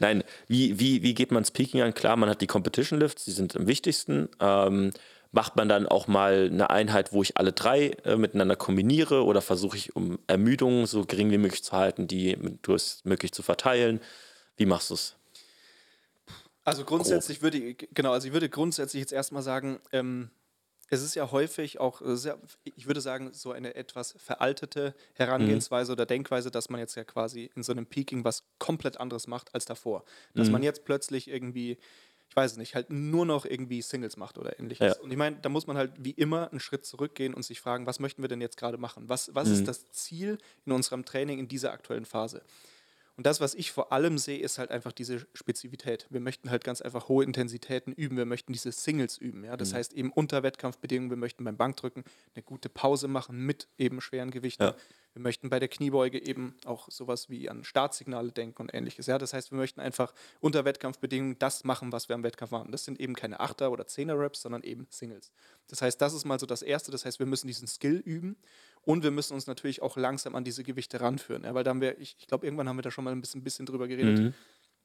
nein, 0.00 0.24
wie, 0.48 0.80
wie, 0.80 1.02
wie 1.04 1.14
geht 1.14 1.30
man 1.30 1.44
Speaking 1.44 1.82
an? 1.82 1.94
Klar, 1.94 2.16
man 2.16 2.28
hat 2.28 2.40
die 2.40 2.48
Competition 2.48 2.98
Lifts, 2.98 3.26
die 3.26 3.32
sind 3.32 3.54
am 3.54 3.68
wichtigsten. 3.68 4.28
Ähm, 4.40 4.92
macht 5.34 5.56
man 5.56 5.68
dann 5.68 5.86
auch 5.86 6.06
mal 6.06 6.48
eine 6.50 6.70
Einheit, 6.70 7.12
wo 7.12 7.22
ich 7.22 7.36
alle 7.36 7.52
drei 7.52 7.88
äh, 8.04 8.16
miteinander 8.16 8.54
kombiniere 8.54 9.24
oder 9.24 9.42
versuche 9.42 9.76
ich, 9.76 9.96
um 9.96 10.18
Ermüdung 10.28 10.86
so 10.86 11.04
gering 11.04 11.30
wie 11.32 11.38
möglich 11.38 11.64
zu 11.64 11.72
halten, 11.72 12.06
die 12.06 12.36
möglich 13.02 13.32
zu 13.32 13.42
verteilen? 13.42 14.00
Wie 14.56 14.66
machst 14.66 14.90
du 14.90 14.94
es? 14.94 15.16
Also 16.62 16.84
grundsätzlich 16.84 17.38
Grob. 17.40 17.52
würde 17.52 17.58
ich, 17.58 17.88
genau, 17.92 18.12
also 18.12 18.28
ich 18.28 18.32
würde 18.32 18.48
grundsätzlich 18.48 19.00
jetzt 19.00 19.12
erstmal 19.12 19.42
sagen, 19.42 19.80
ähm, 19.92 20.30
es 20.88 21.02
ist 21.02 21.16
ja 21.16 21.30
häufig 21.32 21.80
auch 21.80 22.00
sehr, 22.04 22.38
ich 22.76 22.86
würde 22.86 23.00
sagen, 23.00 23.32
so 23.32 23.50
eine 23.50 23.74
etwas 23.74 24.14
veraltete 24.18 24.94
Herangehensweise 25.14 25.90
mhm. 25.90 25.94
oder 25.94 26.06
Denkweise, 26.06 26.50
dass 26.50 26.68
man 26.70 26.78
jetzt 26.78 26.94
ja 26.94 27.04
quasi 27.04 27.50
in 27.56 27.62
so 27.64 27.72
einem 27.72 27.86
Peaking 27.86 28.24
was 28.24 28.44
komplett 28.58 29.00
anderes 29.00 29.26
macht 29.26 29.54
als 29.54 29.64
davor. 29.64 30.04
Dass 30.34 30.46
mhm. 30.46 30.52
man 30.52 30.62
jetzt 30.62 30.84
plötzlich 30.84 31.28
irgendwie, 31.28 31.78
ich 32.34 32.36
weiß 32.36 32.52
es 32.52 32.58
nicht, 32.58 32.74
halt 32.74 32.90
nur 32.90 33.24
noch 33.24 33.46
irgendwie 33.46 33.80
Singles 33.80 34.16
macht 34.16 34.38
oder 34.38 34.58
ähnliches. 34.58 34.96
Ja. 34.96 35.02
Und 35.02 35.12
ich 35.12 35.16
meine, 35.16 35.36
da 35.36 35.48
muss 35.48 35.68
man 35.68 35.76
halt 35.76 35.92
wie 35.98 36.10
immer 36.10 36.50
einen 36.50 36.58
Schritt 36.58 36.84
zurückgehen 36.84 37.32
und 37.32 37.44
sich 37.44 37.60
fragen, 37.60 37.86
was 37.86 38.00
möchten 38.00 38.22
wir 38.22 38.28
denn 38.28 38.40
jetzt 38.40 38.56
gerade 38.56 38.76
machen? 38.76 39.08
Was, 39.08 39.32
was 39.36 39.46
mhm. 39.46 39.54
ist 39.54 39.68
das 39.68 39.92
Ziel 39.92 40.38
in 40.66 40.72
unserem 40.72 41.04
Training 41.04 41.38
in 41.38 41.46
dieser 41.46 41.72
aktuellen 41.72 42.04
Phase? 42.04 42.42
Und 43.16 43.24
das, 43.24 43.40
was 43.40 43.54
ich 43.54 43.70
vor 43.70 43.92
allem 43.92 44.18
sehe, 44.18 44.40
ist 44.40 44.58
halt 44.58 44.72
einfach 44.72 44.90
diese 44.90 45.24
Spezifität. 45.32 46.08
Wir 46.10 46.18
möchten 46.18 46.50
halt 46.50 46.64
ganz 46.64 46.82
einfach 46.82 47.08
hohe 47.08 47.22
Intensitäten 47.22 47.92
üben. 47.92 48.16
Wir 48.16 48.26
möchten 48.26 48.52
diese 48.52 48.72
Singles 48.72 49.16
üben. 49.16 49.44
Ja? 49.44 49.56
Das 49.56 49.70
mhm. 49.70 49.76
heißt 49.76 49.92
eben 49.92 50.10
unter 50.10 50.42
Wettkampfbedingungen, 50.42 51.10
wir 51.10 51.16
möchten 51.16 51.44
beim 51.44 51.56
Bankdrücken 51.56 52.02
eine 52.34 52.42
gute 52.42 52.68
Pause 52.68 53.06
machen 53.06 53.38
mit 53.46 53.68
eben 53.78 54.00
schweren 54.00 54.32
Gewichten. 54.32 54.64
Ja. 54.64 54.74
Wir 55.14 55.22
möchten 55.22 55.48
bei 55.48 55.60
der 55.60 55.68
Kniebeuge 55.68 56.20
eben 56.20 56.56
auch 56.64 56.90
sowas 56.90 57.30
wie 57.30 57.48
an 57.48 57.62
Startsignale 57.62 58.32
denken 58.32 58.62
und 58.62 58.74
ähnliches. 58.74 59.06
Ja? 59.06 59.16
Das 59.16 59.32
heißt, 59.32 59.52
wir 59.52 59.58
möchten 59.58 59.80
einfach 59.80 60.12
unter 60.40 60.64
Wettkampfbedingungen 60.64 61.38
das 61.38 61.62
machen, 61.62 61.92
was 61.92 62.08
wir 62.08 62.16
am 62.16 62.24
Wettkampf 62.24 62.50
machen. 62.50 62.72
Das 62.72 62.84
sind 62.84 63.00
eben 63.00 63.14
keine 63.14 63.38
Achter- 63.38 63.70
oder 63.70 63.86
Zehner-Raps, 63.86 64.42
sondern 64.42 64.62
eben 64.64 64.88
Singles. 64.90 65.30
Das 65.68 65.82
heißt, 65.82 66.00
das 66.00 66.14
ist 66.14 66.24
mal 66.24 66.40
so 66.40 66.46
das 66.46 66.62
Erste. 66.62 66.90
Das 66.90 67.04
heißt, 67.04 67.20
wir 67.20 67.26
müssen 67.26 67.46
diesen 67.46 67.68
Skill 67.68 68.02
üben 68.04 68.36
und 68.82 69.04
wir 69.04 69.12
müssen 69.12 69.34
uns 69.34 69.46
natürlich 69.46 69.82
auch 69.82 69.96
langsam 69.96 70.34
an 70.34 70.42
diese 70.42 70.64
Gewichte 70.64 71.00
ranführen. 71.00 71.44
Ja, 71.44 71.54
weil 71.54 71.62
da 71.62 71.70
haben 71.70 71.80
wir, 71.80 71.98
ich, 72.00 72.16
ich 72.18 72.26
glaube, 72.26 72.44
irgendwann 72.44 72.68
haben 72.68 72.76
wir 72.76 72.82
da 72.82 72.90
schon 72.90 73.04
mal 73.04 73.12
ein 73.12 73.20
bisschen, 73.20 73.44
bisschen 73.44 73.66
drüber 73.66 73.86
geredet. 73.86 74.18
Mhm. 74.18 74.34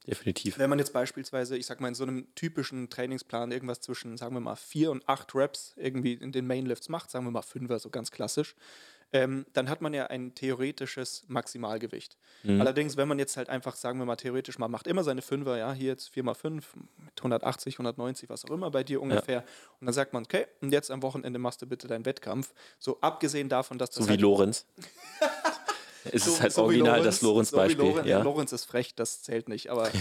Definitiv. 0.06 0.58
Wenn 0.58 0.70
man 0.70 0.78
jetzt 0.78 0.92
beispielsweise, 0.92 1.58
ich 1.58 1.66
sag 1.66 1.80
mal, 1.80 1.88
in 1.88 1.94
so 1.94 2.04
einem 2.04 2.34
typischen 2.34 2.88
Trainingsplan 2.88 3.52
irgendwas 3.52 3.80
zwischen, 3.80 4.16
sagen 4.16 4.34
wir 4.34 4.40
mal, 4.40 4.56
vier 4.56 4.90
und 4.90 5.06
acht 5.08 5.34
Reps 5.34 5.74
irgendwie 5.76 6.14
in 6.14 6.32
den 6.32 6.46
Mainlifts 6.46 6.88
macht, 6.88 7.10
sagen 7.10 7.26
wir 7.26 7.30
mal 7.30 7.42
fünfer, 7.42 7.78
so 7.78 7.90
ganz 7.90 8.10
klassisch, 8.10 8.54
ähm, 9.12 9.46
dann 9.52 9.68
hat 9.68 9.80
man 9.80 9.92
ja 9.92 10.06
ein 10.06 10.34
theoretisches 10.34 11.24
Maximalgewicht. 11.28 12.16
Mhm. 12.42 12.60
Allerdings, 12.60 12.96
wenn 12.96 13.08
man 13.08 13.18
jetzt 13.18 13.36
halt 13.36 13.48
einfach, 13.48 13.74
sagen 13.74 13.98
wir 13.98 14.06
mal, 14.06 14.16
theoretisch 14.16 14.58
mal 14.58 14.68
macht 14.68 14.86
immer 14.86 15.04
seine 15.04 15.22
Fünfer, 15.22 15.58
ja, 15.58 15.72
hier 15.72 15.88
jetzt 15.88 16.14
4x5 16.14 16.62
mit 16.98 17.18
180, 17.18 17.74
190, 17.74 18.28
was 18.28 18.44
auch 18.44 18.50
immer 18.50 18.70
bei 18.70 18.84
dir 18.84 19.02
ungefähr. 19.02 19.40
Ja. 19.40 19.44
Und 19.80 19.86
dann 19.86 19.94
sagt 19.94 20.12
man, 20.12 20.24
okay, 20.24 20.46
und 20.60 20.72
jetzt 20.72 20.90
am 20.90 21.02
Wochenende 21.02 21.38
machst 21.38 21.60
du 21.62 21.66
bitte 21.66 21.88
deinen 21.88 22.04
Wettkampf. 22.04 22.52
So 22.78 23.00
abgesehen 23.00 23.48
davon, 23.48 23.78
dass 23.78 23.90
das. 23.90 24.04
So 24.04 24.04
wie 24.06 24.10
halt 24.10 24.20
Lorenz. 24.20 24.66
Es 26.04 26.24
so, 26.24 26.32
ist 26.32 26.42
halt 26.42 26.52
so 26.52 26.62
original 26.62 26.98
Lorenz, 26.98 27.04
das 27.04 27.22
Lorenz-Beispiel. 27.22 27.84
So 27.84 27.90
Lorenz, 27.90 28.08
ja. 28.08 28.22
Lorenz 28.22 28.52
ist 28.52 28.64
frech, 28.64 28.94
das 28.94 29.22
zählt 29.22 29.48
nicht, 29.48 29.70
aber. 29.70 29.90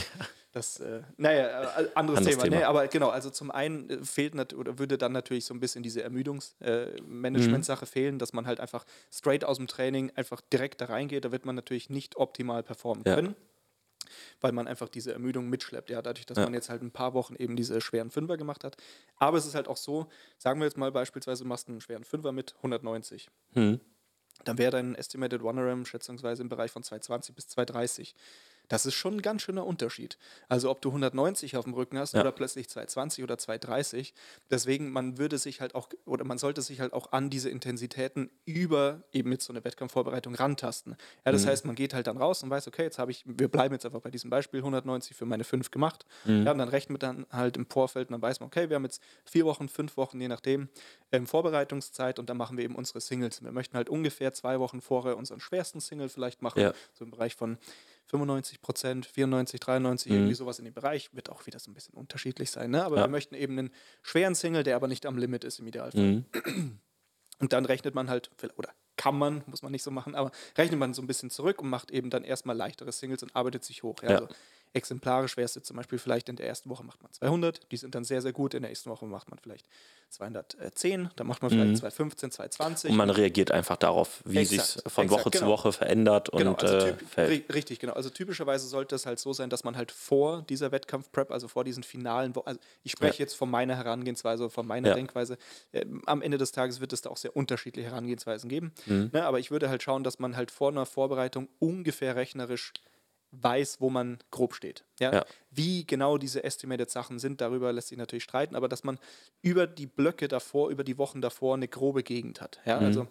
Das, 0.51 0.79
äh, 0.79 1.03
naja, 1.17 1.43
äh, 1.43 1.89
anderes, 1.93 1.95
anderes 1.95 2.25
Thema. 2.25 2.43
Thema. 2.43 2.55
Nee, 2.55 2.63
aber 2.63 2.87
genau, 2.87 3.09
also 3.09 3.29
zum 3.29 3.51
einen 3.51 3.87
äh, 3.87 4.03
fehlt 4.03 4.33
oder 4.55 4.79
würde 4.79 4.97
dann 4.97 5.11
natürlich 5.11 5.45
so 5.45 5.53
ein 5.53 5.59
bisschen 5.59 5.83
diese 5.83 6.01
Ermüdungsmanagement-Sache 6.01 7.85
äh, 7.85 7.87
mhm. 7.87 7.91
fehlen, 7.91 8.19
dass 8.19 8.33
man 8.33 8.47
halt 8.47 8.59
einfach 8.59 8.83
straight 9.11 9.45
aus 9.45 9.57
dem 9.57 9.67
Training 9.67 10.11
einfach 10.15 10.41
direkt 10.41 10.81
da 10.81 10.85
reingeht. 10.85 11.23
Da 11.23 11.31
wird 11.31 11.45
man 11.45 11.53
natürlich 11.53 11.91
nicht 11.91 12.17
optimal 12.17 12.63
performen 12.63 13.03
ja. 13.05 13.13
können 13.13 13.35
weil 14.41 14.51
man 14.51 14.67
einfach 14.67 14.89
diese 14.89 15.13
Ermüdung 15.13 15.49
mitschleppt. 15.49 15.89
Ja, 15.89 16.01
dadurch, 16.01 16.25
dass 16.25 16.37
ja. 16.37 16.43
man 16.45 16.53
jetzt 16.53 16.69
halt 16.69 16.81
ein 16.81 16.91
paar 16.91 17.13
Wochen 17.13 17.35
eben 17.35 17.55
diese 17.55 17.81
schweren 17.81 18.09
Fünfer 18.09 18.37
gemacht 18.37 18.63
hat. 18.63 18.77
Aber 19.17 19.37
es 19.37 19.45
ist 19.45 19.55
halt 19.55 19.67
auch 19.67 19.77
so, 19.77 20.07
sagen 20.37 20.59
wir 20.59 20.65
jetzt 20.65 20.77
mal 20.77 20.91
beispielsweise, 20.91 21.43
du 21.43 21.49
machst 21.49 21.67
einen 21.67 21.81
schweren 21.81 22.03
Fünfer 22.03 22.31
mit 22.31 22.55
190. 22.57 23.29
Mhm. 23.53 23.79
Dann 24.45 24.57
wäre 24.57 24.71
dein 24.71 24.95
Estimated 24.95 25.41
One 25.41 25.65
RAM 25.65 25.85
schätzungsweise 25.85 26.41
im 26.41 26.49
Bereich 26.49 26.71
von 26.71 26.83
220 26.83 27.35
bis 27.35 27.47
230. 27.49 28.15
Das 28.69 28.85
ist 28.85 28.93
schon 28.93 29.15
ein 29.15 29.21
ganz 29.21 29.41
schöner 29.41 29.65
Unterschied. 29.65 30.17
Also 30.47 30.69
ob 30.69 30.81
du 30.81 30.89
190 30.89 31.57
auf 31.57 31.65
dem 31.65 31.73
Rücken 31.73 31.97
hast 31.97 32.13
ja. 32.13 32.21
oder 32.21 32.31
plötzlich 32.31 32.69
220 32.69 33.23
oder 33.23 33.37
230. 33.37 34.13
Deswegen, 34.49 34.91
man 34.91 35.17
würde 35.17 35.37
sich 35.37 35.59
halt 35.59 35.75
auch, 35.75 35.89
oder 36.05 36.23
man 36.23 36.37
sollte 36.37 36.61
sich 36.61 36.79
halt 36.79 36.93
auch 36.93 37.11
an 37.11 37.29
diese 37.29 37.49
Intensitäten 37.49 38.29
über 38.45 39.03
eben 39.11 39.29
mit 39.29 39.41
so 39.41 39.51
einer 39.51 39.63
Wettkampfvorbereitung 39.63 40.35
rantasten. 40.35 40.95
Ja, 41.25 41.31
das 41.31 41.43
mhm. 41.43 41.49
heißt, 41.49 41.65
man 41.65 41.75
geht 41.75 41.93
halt 41.93 42.07
dann 42.07 42.17
raus 42.17 42.43
und 42.43 42.49
weiß, 42.49 42.67
okay, 42.67 42.83
jetzt 42.83 42.99
habe 42.99 43.11
ich, 43.11 43.23
wir 43.25 43.47
bleiben 43.47 43.73
jetzt 43.73 43.85
einfach 43.85 44.01
bei 44.01 44.11
diesem 44.11 44.29
Beispiel, 44.29 44.59
190 44.59 45.17
für 45.17 45.25
meine 45.25 45.43
fünf 45.43 45.71
gemacht. 45.71 46.05
Mhm. 46.25 46.45
Ja, 46.45 46.51
und 46.51 46.59
dann 46.59 46.69
rechnet 46.69 47.01
man 47.01 47.17
dann 47.17 47.25
halt 47.31 47.57
im 47.57 47.65
Vorfeld 47.65 48.09
und 48.09 48.13
dann 48.13 48.21
weiß 48.21 48.39
man, 48.39 48.47
okay, 48.47 48.69
wir 48.69 48.75
haben 48.75 48.83
jetzt 48.83 49.01
vier 49.25 49.45
Wochen, 49.45 49.67
fünf 49.67 49.97
Wochen, 49.97 50.21
je 50.21 50.27
nachdem, 50.27 50.69
ähm, 51.11 51.25
Vorbereitungszeit 51.25 52.19
und 52.19 52.29
dann 52.29 52.37
machen 52.37 52.55
wir 52.55 52.63
eben 52.63 52.75
unsere 52.75 53.01
Singles. 53.01 53.43
Wir 53.43 53.51
möchten 53.51 53.75
halt 53.75 53.89
ungefähr 53.89 54.31
zwei 54.33 54.59
Wochen 54.59 54.79
vorher 54.79 55.17
unseren 55.17 55.39
schwersten 55.39 55.79
Single 55.79 56.09
vielleicht 56.09 56.43
machen, 56.43 56.61
ja. 56.61 56.73
so 56.93 57.03
im 57.03 57.11
Bereich 57.11 57.35
von 57.35 57.57
95 58.09 58.61
Prozent, 58.61 59.05
94, 59.05 59.59
93, 59.59 60.11
mhm. 60.11 60.17
irgendwie 60.17 60.33
sowas 60.33 60.59
in 60.59 60.65
dem 60.65 60.73
Bereich. 60.73 61.09
Wird 61.13 61.29
auch 61.29 61.45
wieder 61.45 61.59
so 61.59 61.69
ein 61.69 61.73
bisschen 61.73 61.93
unterschiedlich 61.93 62.51
sein. 62.51 62.71
Ne? 62.71 62.83
Aber 62.83 62.97
ja. 62.97 63.03
wir 63.03 63.09
möchten 63.09 63.35
eben 63.35 63.57
einen 63.57 63.71
schweren 64.01 64.35
Single, 64.35 64.63
der 64.63 64.75
aber 64.75 64.87
nicht 64.87 65.05
am 65.05 65.17
Limit 65.17 65.43
ist 65.43 65.59
im 65.59 65.67
Idealfall. 65.67 66.01
Mhm. 66.01 66.25
Und 67.39 67.53
dann 67.53 67.65
rechnet 67.65 67.95
man 67.95 68.09
halt, 68.09 68.29
oder 68.57 68.69
kann 68.97 69.17
man, 69.17 69.43
muss 69.45 69.61
man 69.61 69.71
nicht 69.71 69.83
so 69.83 69.91
machen, 69.91 70.13
aber 70.13 70.31
rechnet 70.57 70.77
man 70.77 70.93
so 70.93 71.01
ein 71.01 71.07
bisschen 71.07 71.29
zurück 71.29 71.61
und 71.61 71.69
macht 71.69 71.89
eben 71.89 72.09
dann 72.09 72.25
erstmal 72.25 72.53
leichtere 72.53 72.91
Singles 72.91 73.23
und 73.23 73.33
arbeitet 73.33 73.63
sich 73.63 73.81
hoch. 73.81 74.03
Ja? 74.03 74.09
Ja. 74.09 74.15
Also 74.17 74.33
exemplarisch 74.73 75.37
wäre 75.37 75.45
es 75.45 75.55
jetzt 75.55 75.67
zum 75.67 75.77
Beispiel 75.77 75.97
vielleicht 75.99 76.29
in 76.29 76.35
der 76.35 76.47
ersten 76.47 76.69
Woche 76.69 76.83
macht 76.83 77.01
man 77.01 77.11
200, 77.11 77.71
die 77.71 77.77
sind 77.77 77.95
dann 77.95 78.03
sehr, 78.03 78.21
sehr 78.21 78.33
gut. 78.33 78.53
In 78.53 78.61
der 78.61 78.69
nächsten 78.69 78.89
Woche 78.89 79.05
macht 79.05 79.29
man 79.29 79.39
vielleicht 79.39 79.67
210, 80.09 81.09
dann 81.15 81.27
macht 81.27 81.41
man 81.41 81.51
vielleicht 81.51 81.69
mhm. 81.69 81.75
215, 81.75 82.31
220. 82.31 82.91
Und 82.91 82.97
man 82.97 83.09
reagiert 83.09 83.51
einfach 83.51 83.77
darauf, 83.77 84.21
wie 84.25 84.43
sich 84.43 84.61
von 84.87 85.05
exakt, 85.05 85.11
Woche 85.11 85.29
genau. 85.29 85.45
zu 85.45 85.51
Woche 85.51 85.71
verändert. 85.71 86.29
Genau, 86.31 86.51
und, 86.51 86.63
also 86.63 86.87
typ, 86.87 87.17
äh, 87.17 87.43
richtig, 87.51 87.79
genau. 87.79 87.93
Also 87.93 88.09
typischerweise 88.09 88.67
sollte 88.67 88.95
es 88.95 89.05
halt 89.05 89.19
so 89.19 89.33
sein, 89.33 89.49
dass 89.49 89.63
man 89.63 89.75
halt 89.75 89.91
vor 89.91 90.43
dieser 90.43 90.71
Wettkampf-Prep, 90.71 91.31
also 91.31 91.47
vor 91.47 91.63
diesen 91.63 91.83
finalen 91.83 92.35
Wochen, 92.35 92.47
also 92.47 92.59
ich 92.83 92.91
spreche 92.91 93.19
ja. 93.19 93.25
jetzt 93.25 93.35
von 93.35 93.49
meiner 93.49 93.75
Herangehensweise, 93.75 94.49
von 94.49 94.65
meiner 94.65 94.89
ja. 94.89 94.95
Denkweise. 94.95 95.37
Äh, 95.71 95.85
am 96.05 96.21
Ende 96.21 96.37
des 96.37 96.51
Tages 96.51 96.79
wird 96.79 96.93
es 96.93 97.01
da 97.01 97.09
auch 97.09 97.17
sehr 97.17 97.35
unterschiedliche 97.35 97.89
Herangehensweisen 97.89 98.49
geben. 98.49 98.71
Mhm. 98.85 99.11
Ne, 99.13 99.25
aber 99.25 99.39
ich 99.39 99.51
würde 99.51 99.69
halt 99.69 99.83
schauen, 99.83 100.03
dass 100.03 100.19
man 100.19 100.35
halt 100.35 100.51
vor 100.51 100.69
einer 100.69 100.85
Vorbereitung 100.85 101.49
ungefähr 101.59 102.15
rechnerisch 102.15 102.73
weiß, 103.31 103.79
wo 103.79 103.89
man 103.89 104.19
grob 104.31 104.55
steht. 104.55 104.85
Ja? 104.99 105.13
ja? 105.13 105.25
Wie 105.51 105.85
genau 105.85 106.17
diese 106.17 106.43
Estimated 106.43 106.89
Sachen 106.89 107.19
sind, 107.19 107.41
darüber 107.41 107.71
lässt 107.71 107.89
sich 107.89 107.97
natürlich 107.97 108.23
streiten, 108.23 108.55
aber 108.55 108.67
dass 108.67 108.83
man 108.83 108.99
über 109.41 109.67
die 109.67 109.85
Blöcke 109.85 110.27
davor, 110.27 110.69
über 110.69 110.83
die 110.83 110.97
Wochen 110.97 111.21
davor 111.21 111.55
eine 111.55 111.67
grobe 111.67 112.03
Gegend 112.03 112.41
hat. 112.41 112.59
Ja? 112.65 112.79
Mhm. 112.79 112.85
Also 112.85 113.07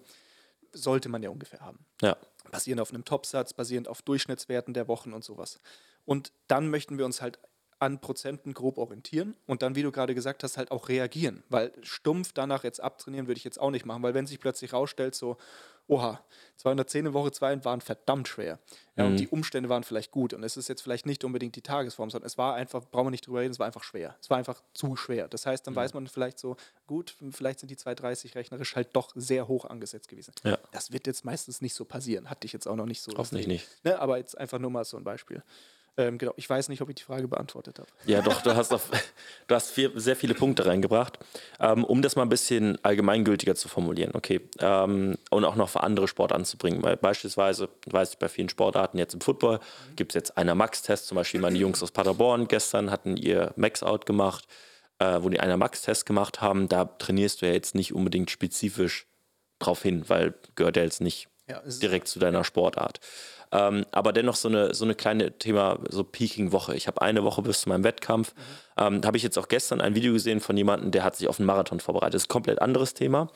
sollte 0.73 1.09
man 1.09 1.23
ja 1.23 1.31
ungefähr 1.31 1.61
haben. 1.61 1.85
Ja. 2.03 2.17
Basierend 2.51 2.81
auf 2.81 2.91
einem 2.91 3.05
Topsatz, 3.05 3.53
basierend 3.53 3.89
auf 3.89 4.03
Durchschnittswerten 4.03 4.75
der 4.75 4.89
Wochen 4.89 5.13
und 5.13 5.25
sowas. 5.25 5.61
Und 6.05 6.33
dann 6.47 6.69
möchten 6.69 6.99
wir 6.99 7.05
uns 7.05 7.21
halt 7.21 7.39
an 7.81 8.01
Prozenten 8.01 8.55
grob 8.55 8.79
orientieren 8.79 9.37
und 9.47 9.63
dann, 9.63 9.77
wie 9.77 9.83
du 9.83 9.93
gerade 9.93 10.15
gesagt 10.15 10.43
hast, 10.43 10.57
halt 10.57 10.71
auch 10.71 10.89
reagieren. 10.89 11.45
Weil 11.49 11.73
stumpf 11.83 12.33
danach 12.33 12.65
jetzt 12.65 12.83
abtrainieren 12.83 13.29
würde 13.29 13.39
ich 13.39 13.45
jetzt 13.45 13.61
auch 13.61 13.71
nicht 13.71 13.87
machen, 13.87 14.03
weil 14.03 14.15
wenn 14.15 14.27
sich 14.27 14.41
plötzlich 14.41 14.73
rausstellt, 14.73 15.15
so, 15.15 15.37
oha, 15.89 16.23
210 16.57 17.07
in 17.07 17.13
Woche 17.15 17.33
2 17.33 17.65
waren 17.65 17.81
verdammt 17.81 18.29
schwer. 18.29 18.59
Ja, 18.97 19.05
mhm. 19.05 19.11
Und 19.11 19.21
die 19.21 19.29
Umstände 19.29 19.69
waren 19.69 19.85
vielleicht 19.85 20.11
gut. 20.11 20.35
Und 20.35 20.43
es 20.45 20.57
ist 20.57 20.69
jetzt 20.69 20.83
vielleicht 20.83 21.07
nicht 21.07 21.25
unbedingt 21.25 21.57
die 21.57 21.63
Tagesform, 21.63 22.11
sondern 22.11 22.27
es 22.27 22.37
war 22.37 22.55
einfach, 22.55 22.85
brauchen 22.91 23.07
wir 23.07 23.11
nicht 23.11 23.27
drüber 23.27 23.41
reden, 23.41 23.53
es 23.53 23.59
war 23.59 23.67
einfach 23.67 23.83
schwer. 23.83 24.17
Es 24.21 24.29
war 24.29 24.39
einfach 24.39 24.63
zu 24.75 24.97
schwer. 24.97 25.29
Das 25.29 25.47
heißt, 25.47 25.67
dann 25.67 25.75
mhm. 25.75 25.79
weiß 25.79 25.95
man 25.95 26.07
vielleicht 26.07 26.39
so, 26.39 26.57
gut, 26.87 27.17
vielleicht 27.31 27.61
sind 27.61 27.71
die 27.71 27.77
230 27.77 28.35
rechnerisch 28.35 28.77
halt 28.77 28.95
doch 28.95 29.13
sehr 29.15 29.49
hoch 29.49 29.65
angesetzt 29.65 30.09
gewesen. 30.09 30.35
Ja. 30.45 30.59
Das 30.73 30.93
wird 30.93 31.07
jetzt 31.07 31.25
meistens 31.25 31.61
nicht 31.61 31.75
so 31.75 31.85
passieren. 31.85 32.29
Hatte 32.29 32.47
ich 32.47 32.53
jetzt 32.53 32.67
auch 32.67 32.77
noch 32.77 32.87
nicht 32.87 33.01
so. 33.01 33.13
Hoffentlich 33.17 33.47
nicht. 33.47 33.69
Ne? 33.85 33.99
Aber 33.99 34.19
jetzt 34.19 34.37
einfach 34.37 34.59
nur 34.59 34.71
mal 34.71 34.85
so 34.85 34.97
ein 34.97 35.05
Beispiel. 35.05 35.43
Ähm, 35.99 36.17
genau, 36.17 36.33
ich 36.37 36.49
weiß 36.49 36.69
nicht, 36.69 36.81
ob 36.81 36.89
ich 36.89 36.95
die 36.95 37.03
Frage 37.03 37.27
beantwortet 37.27 37.81
habe. 37.81 37.89
Ja, 38.07 38.23
doch, 38.23 38.41
du 38.41 38.55
hast, 38.55 38.73
auf, 38.73 38.89
du 39.49 39.55
hast 39.55 39.73
viel, 39.73 39.91
sehr 39.99 40.15
viele 40.15 40.35
Punkte 40.35 40.65
reingebracht. 40.65 41.19
Ähm, 41.59 41.85
um 41.85 42.03
das 42.03 42.15
mal 42.15 42.23
ein 42.23 42.29
bisschen 42.29 42.83
allgemeingültiger 42.85 43.57
zu 43.57 43.69
formulieren, 43.69 44.13
okay, 44.15 44.41
ähm, 44.61 45.19
und 45.31 45.45
auch 45.45 45.57
noch 45.57 45.69
für 45.69 45.83
andere 45.83 46.07
Sport 46.07 46.33
anzubringen, 46.33 46.85
weil 46.85 46.97
beispielsweise, 46.97 47.69
weiß 47.87 48.13
ich, 48.13 48.19
bei 48.19 48.29
vielen 48.29 48.49
Sportarten, 48.49 48.97
jetzt 48.97 49.15
im 49.15 49.21
Football, 49.21 49.59
mhm. 49.59 49.97
gibt 49.97 50.13
es 50.13 50.15
jetzt 50.15 50.39
einer 50.39 50.55
Max-Test, 50.55 51.09
zum 51.09 51.17
Beispiel 51.17 51.41
meine 51.41 51.59
Jungs 51.59 51.83
aus 51.83 51.91
Paderborn 51.91 52.47
gestern 52.47 52.93
hatten 52.93 53.17
ihr 53.17 53.53
Max-Out 53.57 54.07
gemacht, 54.07 54.47
äh, 55.01 55.19
wo 55.21 55.29
die 55.29 55.41
einer 55.41 55.57
Max-Test 55.57 56.07
gemacht 56.07 56.41
haben, 56.41 56.69
da 56.69 56.85
trainierst 56.85 57.43
du 57.43 57.47
ja 57.47 57.53
jetzt 57.53 57.75
nicht 57.75 57.93
unbedingt 57.93 58.31
spezifisch 58.31 59.07
drauf 59.59 59.83
hin, 59.83 60.05
weil 60.09 60.35
gehört 60.55 60.77
ja 60.77 60.85
jetzt 60.85 61.01
nicht 61.01 61.29
ja, 61.49 61.61
direkt 61.83 62.09
zu 62.09 62.19
deiner 62.19 62.45
Sportart. 62.45 63.01
Ähm, 63.53 63.87
aber 63.93 64.13
dennoch 64.13 64.37
so 64.37 64.49
eine, 64.49 64.75
so 64.75 64.85
eine 64.85 64.95
kleine 64.95 65.39
Thema, 65.39 65.79
so 65.89 66.05
Peaking-Woche. 66.05 66.75
Ich 66.75 66.87
habe 66.87 67.03
eine 67.03 67.25
Woche 67.25 67.43
bis 67.43 67.63
zu 67.63 67.69
meinem 67.69 67.85
Wettkampf. 67.85 68.35
Mhm. 68.35 68.43
Ähm, 68.79 69.01
habe 69.05 69.17
ich 69.17 69.23
jetzt 69.23 69.39
auch 69.39 69.49
gestern 69.49 69.81
ein 69.81 69.95
Video 69.95 70.13
gesehen 70.13 70.41
von 70.41 70.57
jemandem, 70.57 70.91
der 70.91 71.05
hat 71.05 71.17
sich 71.17 71.29
auf 71.29 71.39
einen 71.39 71.47
Marathon 71.47 71.81
vorbereitet. 71.81 72.15
Das 72.15 72.23
ist 72.23 72.29
ein 72.29 72.33
komplett 72.33 72.61
anderes 72.61 72.95
Thema. 72.95 73.31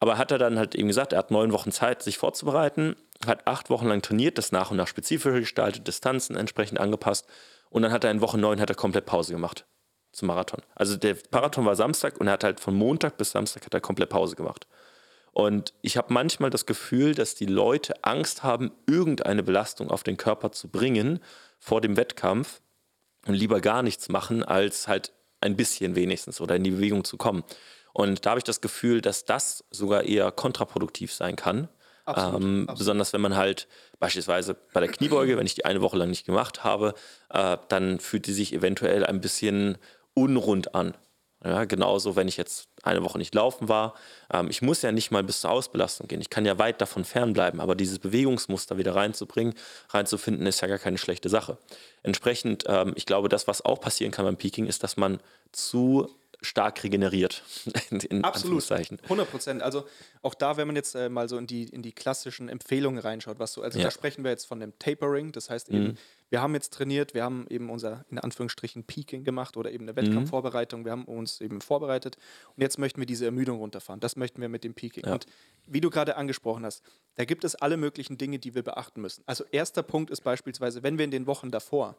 Aber 0.00 0.18
hat 0.18 0.30
er 0.32 0.38
dann 0.38 0.58
halt 0.58 0.74
eben 0.74 0.88
gesagt, 0.88 1.12
er 1.12 1.18
hat 1.18 1.30
neun 1.30 1.52
Wochen 1.52 1.72
Zeit, 1.72 2.02
sich 2.02 2.18
vorzubereiten, 2.18 2.96
hat 3.26 3.46
acht 3.46 3.70
Wochen 3.70 3.86
lang 3.86 4.02
trainiert, 4.02 4.38
das 4.38 4.52
nach 4.52 4.70
und 4.70 4.76
nach 4.76 4.88
spezifischer 4.88 5.40
gestaltet, 5.40 5.86
Distanzen 5.86 6.36
entsprechend 6.36 6.78
angepasst. 6.78 7.26
Und 7.70 7.82
dann 7.82 7.92
hat 7.92 8.04
er 8.04 8.10
in 8.10 8.20
Woche 8.20 8.38
neun 8.38 8.60
hat 8.60 8.70
er 8.70 8.76
komplett 8.76 9.06
Pause 9.06 9.32
gemacht 9.32 9.66
zum 10.12 10.28
Marathon. 10.28 10.60
Also 10.74 10.96
der 10.96 11.16
Marathon 11.30 11.64
war 11.64 11.76
Samstag 11.76 12.18
und 12.18 12.26
er 12.26 12.34
hat 12.34 12.44
halt 12.44 12.60
von 12.60 12.74
Montag 12.74 13.16
bis 13.16 13.32
Samstag 13.32 13.66
hat 13.66 13.74
er 13.74 13.80
komplett 13.80 14.10
Pause 14.10 14.36
gemacht. 14.36 14.66
Und 15.34 15.74
ich 15.82 15.96
habe 15.96 16.14
manchmal 16.14 16.50
das 16.50 16.64
Gefühl, 16.64 17.14
dass 17.14 17.34
die 17.34 17.46
Leute 17.46 18.04
Angst 18.04 18.44
haben, 18.44 18.70
irgendeine 18.86 19.42
Belastung 19.42 19.90
auf 19.90 20.04
den 20.04 20.16
Körper 20.16 20.52
zu 20.52 20.68
bringen 20.68 21.18
vor 21.58 21.80
dem 21.80 21.96
Wettkampf 21.96 22.60
und 23.26 23.34
lieber 23.34 23.60
gar 23.60 23.82
nichts 23.82 24.08
machen, 24.08 24.44
als 24.44 24.86
halt 24.86 25.12
ein 25.40 25.56
bisschen 25.56 25.96
wenigstens 25.96 26.40
oder 26.40 26.54
in 26.54 26.62
die 26.62 26.70
Bewegung 26.70 27.02
zu 27.02 27.16
kommen. 27.16 27.42
Und 27.92 28.24
da 28.24 28.30
habe 28.30 28.38
ich 28.38 28.44
das 28.44 28.60
Gefühl, 28.60 29.00
dass 29.00 29.24
das 29.24 29.64
sogar 29.72 30.04
eher 30.04 30.30
kontraproduktiv 30.30 31.12
sein 31.12 31.34
kann. 31.34 31.68
Absolut, 32.04 32.42
ähm, 32.42 32.60
absolut. 32.62 32.78
Besonders 32.78 33.12
wenn 33.12 33.20
man 33.20 33.36
halt 33.36 33.66
beispielsweise 33.98 34.54
bei 34.72 34.80
der 34.80 34.88
Kniebeuge, 34.88 35.36
wenn 35.36 35.46
ich 35.46 35.54
die 35.56 35.64
eine 35.64 35.80
Woche 35.80 35.96
lang 35.96 36.10
nicht 36.10 36.26
gemacht 36.26 36.62
habe, 36.62 36.94
äh, 37.30 37.56
dann 37.68 37.98
fühlt 37.98 38.26
die 38.26 38.32
sich 38.32 38.52
eventuell 38.52 39.04
ein 39.04 39.20
bisschen 39.20 39.78
unrund 40.14 40.76
an. 40.76 40.94
Ja, 41.44 41.64
genauso, 41.66 42.16
wenn 42.16 42.26
ich 42.26 42.38
jetzt 42.38 42.68
eine 42.82 43.04
Woche 43.04 43.18
nicht 43.18 43.34
laufen 43.34 43.68
war. 43.68 43.94
Ähm, 44.32 44.48
ich 44.48 44.62
muss 44.62 44.80
ja 44.80 44.92
nicht 44.92 45.10
mal 45.10 45.22
bis 45.22 45.42
zur 45.42 45.50
Ausbelastung 45.50 46.08
gehen. 46.08 46.22
Ich 46.22 46.30
kann 46.30 46.46
ja 46.46 46.58
weit 46.58 46.80
davon 46.80 47.04
fernbleiben. 47.04 47.60
Aber 47.60 47.74
dieses 47.74 47.98
Bewegungsmuster 47.98 48.78
wieder 48.78 48.94
reinzubringen, 48.94 49.54
reinzufinden, 49.90 50.46
ist 50.46 50.62
ja 50.62 50.68
gar 50.68 50.78
keine 50.78 50.96
schlechte 50.96 51.28
Sache. 51.28 51.58
Entsprechend, 52.02 52.64
ähm, 52.66 52.92
ich 52.96 53.04
glaube, 53.04 53.28
das, 53.28 53.46
was 53.46 53.62
auch 53.62 53.78
passieren 53.78 54.10
kann 54.10 54.24
beim 54.24 54.38
Peaking, 54.38 54.66
ist, 54.66 54.82
dass 54.82 54.96
man 54.96 55.18
zu 55.52 56.08
stark 56.40 56.82
regeneriert. 56.82 57.42
Absolut, 58.22 58.70
100 58.70 59.30
Prozent. 59.30 59.62
Also 59.62 59.84
auch 60.22 60.34
da, 60.34 60.56
wenn 60.56 60.66
man 60.66 60.76
jetzt 60.76 60.94
äh, 60.94 61.08
mal 61.08 61.28
so 61.28 61.38
in 61.38 61.46
die, 61.46 61.64
in 61.64 61.82
die 61.82 61.92
klassischen 61.92 62.48
Empfehlungen 62.48 62.98
reinschaut, 62.98 63.38
was 63.38 63.52
so, 63.52 63.62
also 63.62 63.78
ja. 63.78 63.84
da 63.84 63.90
sprechen 63.90 64.24
wir 64.24 64.30
jetzt 64.30 64.46
von 64.46 64.60
dem 64.60 64.78
Tapering, 64.78 65.32
das 65.32 65.50
heißt 65.50 65.68
eben, 65.70 65.84
mhm. 65.84 65.94
wir 66.30 66.40
haben 66.40 66.54
jetzt 66.54 66.72
trainiert, 66.72 67.14
wir 67.14 67.22
haben 67.24 67.46
eben 67.48 67.70
unser, 67.70 68.04
in 68.10 68.18
Anführungsstrichen, 68.18 68.84
Peaking 68.84 69.24
gemacht 69.24 69.56
oder 69.56 69.72
eben 69.72 69.84
eine 69.84 69.96
Wettkampfvorbereitung, 69.96 70.80
mhm. 70.80 70.84
wir 70.84 70.92
haben 70.92 71.04
uns 71.04 71.40
eben 71.40 71.60
vorbereitet 71.60 72.16
und 72.56 72.62
jetzt 72.62 72.78
möchten 72.78 73.00
wir 73.00 73.06
diese 73.06 73.24
Ermüdung 73.24 73.58
runterfahren. 73.58 74.00
Das 74.00 74.16
möchten 74.16 74.40
wir 74.40 74.48
mit 74.48 74.64
dem 74.64 74.74
Peaking. 74.74 75.04
Ja. 75.06 75.12
Und 75.14 75.26
wie 75.66 75.80
du 75.80 75.90
gerade 75.90 76.16
angesprochen 76.16 76.64
hast, 76.64 76.82
da 77.16 77.24
gibt 77.24 77.44
es 77.44 77.54
alle 77.54 77.76
möglichen 77.76 78.18
Dinge, 78.18 78.38
die 78.38 78.54
wir 78.54 78.62
beachten 78.62 79.00
müssen. 79.00 79.22
Also 79.26 79.44
erster 79.50 79.82
Punkt 79.82 80.10
ist 80.10 80.22
beispielsweise, 80.22 80.82
wenn 80.82 80.98
wir 80.98 81.04
in 81.04 81.10
den 81.10 81.26
Wochen 81.26 81.50
davor 81.50 81.96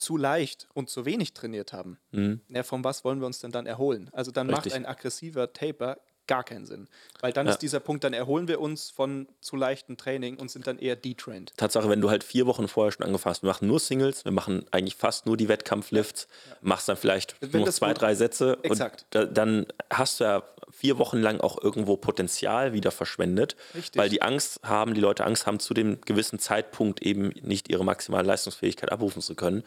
zu 0.00 0.16
leicht 0.16 0.66
und 0.74 0.88
zu 0.88 1.04
wenig 1.04 1.34
trainiert 1.34 1.72
haben, 1.72 1.98
mhm. 2.10 2.40
ja, 2.48 2.62
von 2.62 2.82
was 2.82 3.04
wollen 3.04 3.20
wir 3.20 3.26
uns 3.26 3.40
denn 3.40 3.52
dann 3.52 3.66
erholen? 3.66 4.08
Also 4.12 4.30
dann 4.30 4.48
Richtig. 4.48 4.72
macht 4.72 4.76
ein 4.76 4.86
aggressiver 4.86 5.52
Taper 5.52 5.98
gar 6.30 6.44
keinen 6.44 6.64
Sinn. 6.64 6.86
Weil 7.20 7.32
dann 7.32 7.46
ja. 7.46 7.52
ist 7.52 7.58
dieser 7.58 7.80
Punkt, 7.80 8.04
dann 8.04 8.12
erholen 8.12 8.46
wir 8.46 8.60
uns 8.60 8.88
von 8.88 9.26
zu 9.40 9.56
leichtem 9.56 9.96
Training 9.96 10.36
und 10.36 10.48
sind 10.48 10.68
dann 10.68 10.78
eher 10.78 10.94
detrained. 10.94 11.52
Tatsache, 11.56 11.88
wenn 11.88 12.00
du 12.00 12.08
halt 12.08 12.22
vier 12.22 12.46
Wochen 12.46 12.68
vorher 12.68 12.92
schon 12.92 13.04
angefangen 13.04 13.34
hast, 13.34 13.42
wir 13.42 13.48
machen 13.48 13.66
nur 13.66 13.80
Singles, 13.80 14.24
wir 14.24 14.30
machen 14.30 14.64
eigentlich 14.70 14.94
fast 14.94 15.26
nur 15.26 15.36
die 15.36 15.48
Wettkampflifts, 15.48 16.28
ja. 16.48 16.56
machst 16.60 16.88
dann 16.88 16.96
vielleicht 16.96 17.34
wenn 17.40 17.62
nur 17.62 17.72
zwei, 17.72 17.94
drei 17.94 18.14
Sätze 18.14 18.58
Exakt. 18.62 19.06
da, 19.10 19.24
dann 19.24 19.66
hast 19.90 20.20
du 20.20 20.24
ja 20.24 20.44
vier 20.70 20.98
Wochen 20.98 21.18
lang 21.18 21.40
auch 21.40 21.60
irgendwo 21.60 21.96
Potenzial 21.96 22.72
wieder 22.72 22.92
verschwendet, 22.92 23.56
Richtig. 23.74 24.00
weil 24.00 24.08
die 24.08 24.22
Angst 24.22 24.60
haben, 24.62 24.94
die 24.94 25.00
Leute 25.00 25.24
Angst 25.24 25.48
haben, 25.48 25.58
zu 25.58 25.74
dem 25.74 26.00
gewissen 26.02 26.38
Zeitpunkt 26.38 27.02
eben 27.02 27.32
nicht 27.42 27.68
ihre 27.68 27.84
maximale 27.84 28.28
Leistungsfähigkeit 28.28 28.92
abrufen 28.92 29.20
zu 29.20 29.34
können. 29.34 29.64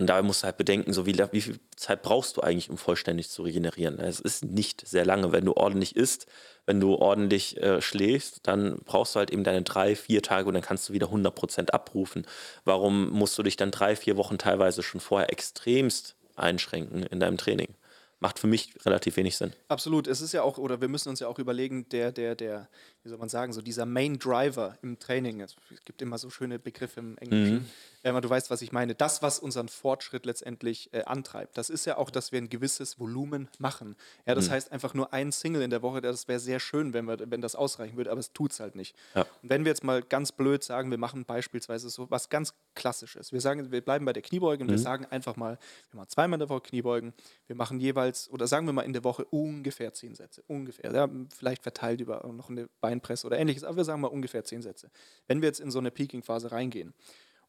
Und 0.00 0.06
dabei 0.06 0.22
musst 0.22 0.42
du 0.42 0.46
halt 0.46 0.56
bedenken, 0.56 0.94
so 0.94 1.04
wie, 1.04 1.18
wie 1.30 1.40
viel 1.42 1.60
Zeit 1.76 2.00
brauchst 2.00 2.38
du 2.38 2.40
eigentlich, 2.40 2.70
um 2.70 2.78
vollständig 2.78 3.28
zu 3.28 3.42
regenerieren. 3.42 4.00
Es 4.00 4.18
ist 4.18 4.46
nicht 4.46 4.88
sehr 4.88 5.04
lange. 5.04 5.30
Wenn 5.30 5.44
du 5.44 5.52
ordentlich 5.52 5.94
isst, 5.94 6.26
wenn 6.64 6.80
du 6.80 6.94
ordentlich 6.94 7.58
äh, 7.62 7.82
schläfst, 7.82 8.40
dann 8.44 8.78
brauchst 8.86 9.14
du 9.14 9.18
halt 9.18 9.30
eben 9.30 9.44
deine 9.44 9.60
drei, 9.60 9.94
vier 9.94 10.22
Tage 10.22 10.48
und 10.48 10.54
dann 10.54 10.62
kannst 10.62 10.88
du 10.88 10.94
wieder 10.94 11.08
100% 11.08 11.72
abrufen. 11.72 12.26
Warum 12.64 13.10
musst 13.10 13.36
du 13.36 13.42
dich 13.42 13.56
dann 13.56 13.70
drei, 13.70 13.94
vier 13.94 14.16
Wochen 14.16 14.38
teilweise 14.38 14.82
schon 14.82 15.02
vorher 15.02 15.30
extremst 15.30 16.16
einschränken 16.34 17.02
in 17.02 17.20
deinem 17.20 17.36
Training? 17.36 17.74
Macht 18.20 18.38
für 18.38 18.46
mich 18.46 18.74
relativ 18.84 19.16
wenig 19.16 19.36
Sinn. 19.36 19.52
Absolut. 19.68 20.06
Es 20.06 20.20
ist 20.20 20.32
ja 20.32 20.42
auch, 20.42 20.58
oder 20.58 20.80
wir 20.80 20.88
müssen 20.88 21.08
uns 21.08 21.20
ja 21.20 21.26
auch 21.26 21.38
überlegen, 21.38 21.88
der, 21.88 22.12
der, 22.12 22.34
der, 22.34 22.68
wie 23.02 23.08
soll 23.08 23.18
man 23.18 23.30
sagen, 23.30 23.52
so 23.52 23.62
dieser 23.62 23.86
Main 23.86 24.18
Driver 24.18 24.76
im 24.82 24.98
Training. 24.98 25.40
Es 25.40 25.56
gibt 25.86 26.02
immer 26.02 26.18
so 26.18 26.28
schöne 26.28 26.58
Begriffe 26.58 27.00
im 27.00 27.16
Englischen. 27.18 27.54
Mhm. 27.54 27.66
Ähm, 28.04 28.20
du 28.20 28.30
weißt, 28.30 28.50
was 28.50 28.62
ich 28.62 28.72
meine. 28.72 28.94
Das, 28.94 29.22
was 29.22 29.38
unseren 29.38 29.68
Fortschritt 29.68 30.26
letztendlich 30.26 30.92
äh, 30.92 31.04
antreibt, 31.04 31.56
das 31.58 31.70
ist 31.70 31.86
ja 31.86 31.96
auch, 31.96 32.10
dass 32.10 32.32
wir 32.32 32.40
ein 32.40 32.48
gewisses 32.48 32.98
Volumen 32.98 33.48
machen. 33.58 33.96
Ja, 34.26 34.34
das 34.34 34.48
mhm. 34.48 34.52
heißt 34.52 34.72
einfach 34.72 34.94
nur 34.94 35.12
ein 35.12 35.32
Single 35.32 35.62
in 35.62 35.70
der 35.70 35.82
Woche, 35.82 36.00
das 36.00 36.28
wäre 36.28 36.40
sehr 36.40 36.60
schön, 36.60 36.92
wenn, 36.92 37.06
wir, 37.06 37.18
wenn 37.30 37.40
das 37.40 37.54
ausreichen 37.54 37.96
würde, 37.96 38.10
aber 38.10 38.20
es 38.20 38.32
tut 38.32 38.52
es 38.52 38.60
halt 38.60 38.74
nicht. 38.74 38.94
Ja. 39.14 39.22
Und 39.42 39.50
wenn 39.50 39.64
wir 39.64 39.70
jetzt 39.70 39.84
mal 39.84 40.02
ganz 40.02 40.32
blöd 40.32 40.62
sagen, 40.62 40.90
wir 40.90 40.98
machen 40.98 41.24
beispielsweise 41.24 41.90
so 41.90 42.10
was 42.10 42.28
ganz 42.28 42.54
Klassisches. 42.74 43.32
Wir 43.32 43.40
sagen, 43.40 43.72
wir 43.72 43.80
bleiben 43.80 44.04
bei 44.04 44.12
der 44.12 44.22
Kniebeuge 44.22 44.62
und 44.62 44.68
mhm. 44.68 44.74
wir 44.74 44.78
sagen 44.78 45.04
einfach 45.10 45.36
mal, 45.36 45.58
wir 45.90 45.98
machen 45.98 46.08
zweimal 46.08 46.36
in 46.36 46.40
der 46.40 46.48
Woche 46.48 46.62
Kniebeugen, 46.62 47.12
wir 47.46 47.56
machen 47.56 47.80
jeweils, 47.80 48.09
oder 48.30 48.46
sagen 48.46 48.66
wir 48.66 48.72
mal 48.72 48.82
in 48.82 48.92
der 48.92 49.04
Woche 49.04 49.24
ungefähr 49.24 49.92
zehn 49.92 50.14
Sätze. 50.14 50.42
Ungefähr. 50.46 50.92
Ja, 50.92 51.08
vielleicht 51.34 51.62
verteilt 51.62 52.00
über 52.00 52.26
noch 52.32 52.50
eine 52.50 52.68
Beinpresse 52.80 53.26
oder 53.26 53.38
ähnliches, 53.38 53.64
aber 53.64 53.78
wir 53.78 53.84
sagen 53.84 54.00
mal 54.00 54.08
ungefähr 54.08 54.44
zehn 54.44 54.62
Sätze. 54.62 54.90
Wenn 55.26 55.42
wir 55.42 55.48
jetzt 55.48 55.60
in 55.60 55.70
so 55.70 55.78
eine 55.78 55.90
Peaking-Phase 55.90 56.52
reingehen 56.52 56.94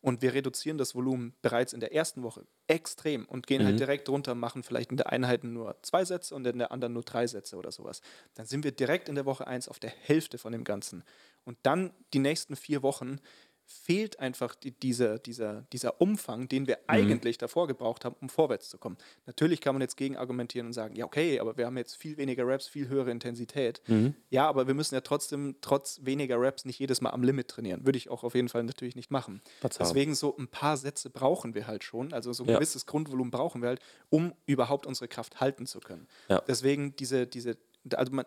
und 0.02 0.22
wir 0.22 0.34
reduzieren 0.34 0.78
das 0.78 0.96
Volumen 0.96 1.34
bereits 1.42 1.74
in 1.74 1.80
der 1.80 1.94
ersten 1.94 2.24
Woche 2.24 2.46
extrem 2.68 3.26
und 3.26 3.48
gehen 3.48 3.60
halt 3.60 3.68
mhm. 3.68 3.72
halt 3.72 3.80
direkt 3.80 4.10
runter, 4.10 4.36
machen 4.36 4.64
vielleicht 4.64 4.92
in 4.92 4.98
der 4.98 5.12
Einheit 5.12 5.44
nur 5.44 5.78
zwei 5.84 6.04
Sätze 6.06 6.36
und 6.36 6.46
in 6.48 6.60
der 6.60 6.72
anderen 6.72 6.94
nur 6.94 7.04
drei 7.04 7.28
Sätze 7.28 7.56
oder 7.56 7.72
sowas. 7.72 8.02
Dann 8.34 8.46
sind 8.46 8.64
wir 8.64 8.72
direkt 8.72 9.10
in 9.10 9.16
der 9.16 9.26
Woche 9.26 9.48
1 9.48 9.68
auf 9.70 9.80
der 9.80 9.92
Hälfte 9.92 10.38
von 10.38 10.52
dem 10.52 10.64
Ganzen. 10.64 11.04
Und 11.44 11.58
dann 11.64 11.94
die 12.14 12.20
nächsten 12.20 12.56
vier 12.56 12.82
Wochen 12.84 13.20
fehlt 13.72 14.20
einfach 14.20 14.56
die, 14.56 14.72
dieser, 14.72 15.18
dieser, 15.18 15.62
dieser 15.74 16.02
Umfang, 16.02 16.48
den 16.48 16.68
wir 16.68 16.78
mhm. 16.78 16.84
eigentlich 16.88 17.38
davor 17.38 17.68
gebraucht 17.68 18.06
haben, 18.06 18.16
um 18.22 18.30
vorwärts 18.30 18.70
zu 18.70 18.78
kommen. 18.78 18.98
Natürlich 19.26 19.62
kann 19.62 19.76
man 19.76 19.82
jetzt 19.82 19.98
gegen 19.98 20.18
argumentieren 20.18 20.68
und 20.68 20.74
sagen, 20.74 20.96
ja, 20.96 21.06
okay, 21.06 21.40
aber 21.40 21.58
wir 21.58 21.66
haben 21.66 21.78
jetzt 21.78 21.96
viel 21.96 22.18
weniger 22.18 22.48
Raps, 22.48 22.68
viel 22.68 22.88
höhere 22.90 23.12
Intensität. 23.12 23.82
Mhm. 23.88 24.16
Ja, 24.30 24.48
aber 24.48 24.68
wir 24.68 24.74
müssen 24.74 24.96
ja 24.96 25.02
trotzdem 25.02 25.56
trotz 25.62 26.00
weniger 26.04 26.40
Raps 26.40 26.66
nicht 26.66 26.80
jedes 26.80 27.02
Mal 27.02 27.12
am 27.12 27.24
Limit 27.24 27.48
trainieren. 27.48 27.86
Würde 27.86 27.98
ich 27.98 28.10
auch 28.10 28.24
auf 28.24 28.36
jeden 28.36 28.50
Fall 28.50 28.64
natürlich 28.64 28.96
nicht 28.96 29.12
machen. 29.12 29.42
Verzeihung. 29.60 29.90
Deswegen 29.90 30.16
so 30.16 30.36
ein 30.38 30.48
paar 30.48 30.78
Sätze 30.78 31.10
brauchen 31.10 31.56
wir 31.56 31.68
halt 31.68 31.84
schon, 31.84 32.14
also 32.14 32.34
so 32.34 32.44
ein 32.44 32.50
ja. 32.50 32.56
gewisses 32.56 32.86
Grundvolumen 32.86 33.32
brauchen 33.32 33.62
wir 33.62 33.70
halt, 33.70 33.82
um 34.10 34.34
überhaupt 34.46 34.86
unsere 34.86 35.08
Kraft 35.08 35.40
halten 35.40 35.66
zu 35.66 35.80
können. 35.80 36.08
Ja. 36.30 36.42
Deswegen 36.48 36.96
diese, 36.96 37.26
diese, 37.28 37.58
also 37.94 38.12
man, 38.12 38.26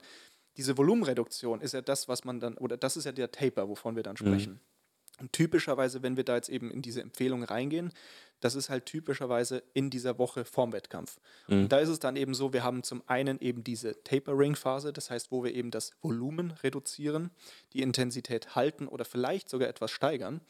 diese 0.57 0.77
Volumenreduktion 0.79 1.61
ist 1.61 1.75
ja 1.75 1.81
das, 1.81 2.09
was 2.09 2.25
man 2.25 2.41
dann, 2.41 2.57
oder 2.57 2.77
das 2.77 2.97
ist 2.97 3.05
ja 3.05 3.13
der 3.13 3.31
Taper, 3.31 3.69
wovon 3.69 3.97
wir 3.97 4.03
dann 4.03 4.15
mhm. 4.15 4.27
sprechen. 4.27 4.53
Mhm. 4.53 4.74
Und 5.21 5.33
typischerweise, 5.33 6.03
wenn 6.03 6.17
wir 6.17 6.25
da 6.25 6.37
jetzt 6.37 6.49
eben 6.49 6.71
in 6.71 6.83
diese 6.83 7.01
Empfehlung 7.01 7.45
reingehen, 7.45 7.93
das 8.41 8.55
ist 8.55 8.69
halt 8.69 8.85
typischerweise 8.85 9.63
in 9.73 9.89
dieser 9.89 10.19
Woche 10.19 10.45
vorm 10.45 10.73
Wettkampf. 10.73 11.19
Mhm. 11.49 11.63
Und 11.63 11.73
da 11.73 11.79
ist 11.79 11.89
es 11.89 11.99
dann 11.99 12.17
eben 12.17 12.35
so, 12.35 12.53
wir 12.53 12.63
haben 12.63 12.83
zum 12.83 13.03
einen 13.07 13.39
eben 13.41 13.65
diese 13.65 14.03
Tapering-Phase, 14.05 14.93
das 14.93 15.11
heißt, 15.11 15.31
wo 15.31 15.45
wir 15.45 15.55
eben 15.55 15.71
das 15.71 15.93
Volumen 16.03 16.51
reduzieren, 16.51 17.31
die 17.73 17.81
Intensität 17.81 18.55
halten 18.55 18.87
oder 18.87 19.07
vielleicht 19.07 19.49
sogar 19.49 19.69
etwas 19.69 19.91
steigern. 19.91 20.43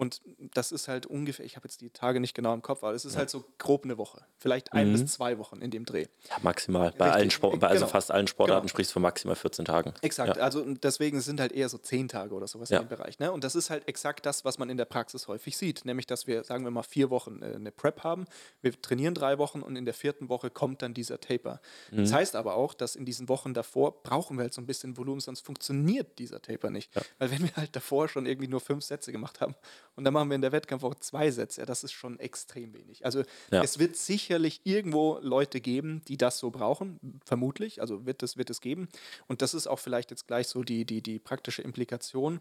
Und 0.00 0.22
das 0.54 0.72
ist 0.72 0.88
halt 0.88 1.04
ungefähr, 1.04 1.44
ich 1.44 1.56
habe 1.56 1.68
jetzt 1.68 1.82
die 1.82 1.90
Tage 1.90 2.20
nicht 2.20 2.34
genau 2.34 2.54
im 2.54 2.62
Kopf, 2.62 2.82
aber 2.82 2.94
es 2.94 3.04
ist 3.04 3.12
ja. 3.12 3.18
halt 3.18 3.28
so 3.28 3.44
grob 3.58 3.84
eine 3.84 3.98
Woche. 3.98 4.24
Vielleicht 4.38 4.72
ein 4.72 4.88
mhm. 4.88 4.92
bis 4.92 5.12
zwei 5.12 5.36
Wochen 5.36 5.60
in 5.60 5.70
dem 5.70 5.84
Dreh. 5.84 6.06
Ja, 6.30 6.36
maximal. 6.40 6.94
Bei 6.96 7.12
allen 7.12 7.30
Sport, 7.30 7.60
bei 7.60 7.66
also 7.66 7.80
genau. 7.80 7.92
fast 7.92 8.10
allen 8.10 8.26
Sportarten 8.26 8.62
genau. 8.62 8.70
sprichst 8.70 8.92
du 8.92 8.94
von 8.94 9.02
maximal 9.02 9.36
14 9.36 9.66
Tagen. 9.66 9.92
Exakt. 10.00 10.38
Ja. 10.38 10.42
Also 10.42 10.64
deswegen 10.64 11.20
sind 11.20 11.38
halt 11.38 11.52
eher 11.52 11.68
so 11.68 11.76
zehn 11.76 12.08
Tage 12.08 12.34
oder 12.34 12.46
sowas 12.46 12.70
ja. 12.70 12.78
in 12.78 12.86
dem 12.86 12.88
Bereich. 12.88 13.18
Ne? 13.18 13.30
Und 13.30 13.44
das 13.44 13.54
ist 13.54 13.68
halt 13.68 13.86
exakt 13.88 14.24
das, 14.24 14.42
was 14.46 14.56
man 14.56 14.70
in 14.70 14.78
der 14.78 14.86
Praxis 14.86 15.28
häufig 15.28 15.58
sieht. 15.58 15.84
Nämlich, 15.84 16.06
dass 16.06 16.26
wir, 16.26 16.44
sagen 16.44 16.64
wir 16.64 16.70
mal, 16.70 16.82
vier 16.82 17.10
Wochen 17.10 17.42
äh, 17.42 17.56
eine 17.56 17.70
Prep 17.70 18.02
haben. 18.02 18.24
Wir 18.62 18.80
trainieren 18.80 19.12
drei 19.12 19.36
Wochen 19.36 19.60
und 19.60 19.76
in 19.76 19.84
der 19.84 19.92
vierten 19.92 20.30
Woche 20.30 20.48
kommt 20.48 20.80
dann 20.80 20.94
dieser 20.94 21.20
Taper. 21.20 21.60
Mhm. 21.90 21.98
Das 21.98 22.14
heißt 22.14 22.36
aber 22.36 22.54
auch, 22.54 22.72
dass 22.72 22.96
in 22.96 23.04
diesen 23.04 23.28
Wochen 23.28 23.52
davor 23.52 24.02
brauchen 24.02 24.38
wir 24.38 24.44
halt 24.44 24.54
so 24.54 24.62
ein 24.62 24.66
bisschen 24.66 24.96
Volumen, 24.96 25.20
sonst 25.20 25.44
funktioniert 25.44 26.18
dieser 26.18 26.40
Taper 26.40 26.70
nicht. 26.70 26.90
Weil 27.18 27.30
wenn 27.32 27.42
wir 27.42 27.54
halt 27.56 27.76
davor 27.76 28.08
schon 28.08 28.24
irgendwie 28.24 28.48
nur 28.48 28.60
fünf 28.60 28.82
Sätze 28.82 29.12
gemacht 29.12 29.42
haben 29.42 29.54
und 29.96 30.04
dann 30.04 30.14
machen 30.14 30.30
wir 30.30 30.36
in 30.36 30.42
der 30.42 30.52
Wettkampf 30.52 30.70
Wettkampf 30.70 30.84
auch 30.84 30.94
zwei 31.00 31.30
Sätze. 31.30 31.60
Ja, 31.60 31.66
das 31.66 31.84
ist 31.84 31.92
schon 31.92 32.18
extrem 32.18 32.74
wenig. 32.74 33.04
Also 33.04 33.22
ja. 33.50 33.62
es 33.62 33.78
wird 33.78 33.96
sicherlich 33.96 34.60
irgendwo 34.64 35.18
Leute 35.20 35.60
geben, 35.60 36.02
die 36.08 36.16
das 36.16 36.38
so 36.38 36.50
brauchen, 36.50 37.20
vermutlich. 37.24 37.80
Also 37.80 38.06
wird 38.06 38.22
es, 38.22 38.36
wird 38.36 38.50
es 38.50 38.60
geben. 38.60 38.88
Und 39.26 39.42
das 39.42 39.54
ist 39.54 39.66
auch 39.66 39.78
vielleicht 39.78 40.10
jetzt 40.10 40.26
gleich 40.26 40.48
so 40.48 40.62
die, 40.62 40.84
die, 40.84 41.02
die 41.02 41.18
praktische 41.18 41.62
Implikation, 41.62 42.40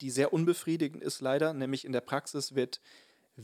die 0.00 0.10
sehr 0.10 0.32
unbefriedigend 0.32 1.02
ist 1.02 1.20
leider. 1.20 1.52
Nämlich 1.52 1.84
in 1.84 1.92
der 1.92 2.00
Praxis 2.00 2.54
wird 2.54 2.80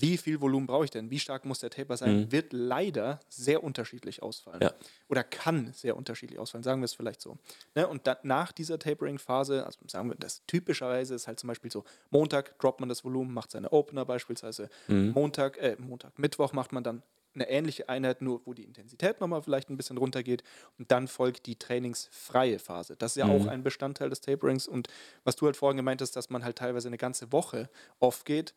wie 0.01 0.17
viel 0.17 0.41
Volumen 0.41 0.67
brauche 0.67 0.85
ich 0.85 0.91
denn, 0.91 1.11
wie 1.11 1.19
stark 1.19 1.45
muss 1.45 1.61
der 1.61 1.71
Taper 1.71 1.97
sein, 1.97 2.21
mhm. 2.21 2.33
wird 2.33 2.53
leider 2.53 3.21
sehr 3.29 3.63
unterschiedlich 3.63 4.23
ausfallen. 4.23 4.61
Ja. 4.63 4.73
Oder 5.09 5.25
kann 5.25 5.73
sehr 5.73 5.97
unterschiedlich 5.97 6.39
ausfallen, 6.39 6.63
sagen 6.63 6.81
wir 6.81 6.87
es 6.87 6.95
vielleicht 6.95 7.21
so. 7.21 7.39
Ne? 7.75 7.87
Und 7.87 8.07
dann, 8.07 8.17
nach 8.23 8.53
dieser 8.53 8.79
Tapering-Phase, 8.79 9.65
also 9.65 9.79
sagen 9.87 10.09
wir 10.09 10.17
das 10.17 10.43
typischerweise 10.47 11.15
ist 11.15 11.27
halt 11.27 11.41
zum 11.41 11.49
Beispiel 11.49 11.71
so, 11.71 11.85
Montag 12.11 12.59
droppt 12.59 12.81
man 12.81 12.89
das 12.89 13.05
Volumen, 13.05 13.33
macht 13.33 13.51
seine 13.51 13.73
Opener 13.73 14.05
beispielsweise, 14.05 14.69
mhm. 14.89 15.13
Montag, 15.13 15.59
äh, 15.59 15.77
Montag, 15.79 16.19
Mittwoch 16.19 16.53
macht 16.53 16.73
man 16.73 16.85
dann 16.85 17.03
eine 17.37 17.49
ähnliche 17.49 17.89
Einheit, 17.89 18.23
nur 18.23 18.41
wo 18.45 18.55
die 18.55 18.65
Intensität 18.65 19.21
nochmal 19.21 19.43
vielleicht 19.43 19.71
ein 19.71 19.77
bisschen 19.77 19.99
runtergeht. 19.99 20.43
Und 20.79 20.91
dann 20.91 21.07
folgt 21.07 21.47
die 21.47 21.57
trainingsfreie 21.57 22.59
Phase. 22.59 22.97
Das 22.97 23.13
ist 23.13 23.17
ja 23.17 23.27
mhm. 23.27 23.33
auch 23.33 23.47
ein 23.47 23.63
Bestandteil 23.63 24.11
des 24.11 24.21
Taperings. 24.21 24.67
Und 24.67 24.89
was 25.25 25.37
du 25.37 25.47
halt 25.47 25.57
vorhin 25.57 25.77
gemeint 25.77 26.01
hast, 26.01 26.17
dass 26.17 26.31
man 26.31 26.45
halt 26.45 26.57
teilweise 26.57 26.89
eine 26.89 26.99
ganze 26.99 27.31
Woche 27.33 27.69
off 28.01 28.25
geht. 28.25 28.55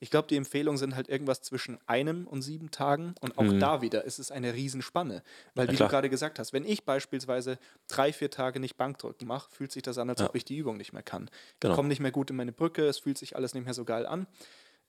Ich 0.00 0.10
glaube, 0.10 0.28
die 0.28 0.36
Empfehlungen 0.36 0.78
sind 0.78 0.94
halt 0.94 1.08
irgendwas 1.08 1.42
zwischen 1.42 1.78
einem 1.86 2.26
und 2.26 2.42
sieben 2.42 2.70
Tagen. 2.70 3.14
Und 3.20 3.38
auch 3.38 3.42
mhm. 3.42 3.60
da 3.60 3.82
wieder 3.82 4.04
ist 4.04 4.18
es 4.18 4.30
eine 4.30 4.54
Riesenspanne. 4.54 5.22
Weil, 5.54 5.66
ja, 5.66 5.72
wie 5.72 5.76
klar. 5.76 5.88
du 5.88 5.92
gerade 5.92 6.10
gesagt 6.10 6.38
hast, 6.38 6.52
wenn 6.52 6.64
ich 6.64 6.84
beispielsweise 6.84 7.58
drei, 7.88 8.12
vier 8.12 8.30
Tage 8.30 8.60
nicht 8.60 8.76
Bankdrücken 8.76 9.26
mache, 9.26 9.50
fühlt 9.50 9.72
sich 9.72 9.82
das 9.82 9.98
an, 9.98 10.08
als 10.08 10.20
ja. 10.20 10.28
ob 10.28 10.34
ich 10.34 10.44
die 10.44 10.56
Übung 10.56 10.76
nicht 10.76 10.92
mehr 10.92 11.02
kann. 11.02 11.30
Genau. 11.60 11.72
Ich 11.72 11.76
komme 11.76 11.88
nicht 11.88 12.00
mehr 12.00 12.12
gut 12.12 12.30
in 12.30 12.36
meine 12.36 12.52
Brücke, 12.52 12.86
es 12.86 12.98
fühlt 12.98 13.18
sich 13.18 13.36
alles 13.36 13.54
nicht 13.54 13.64
mehr 13.64 13.74
so 13.74 13.84
geil 13.84 14.06
an. 14.06 14.26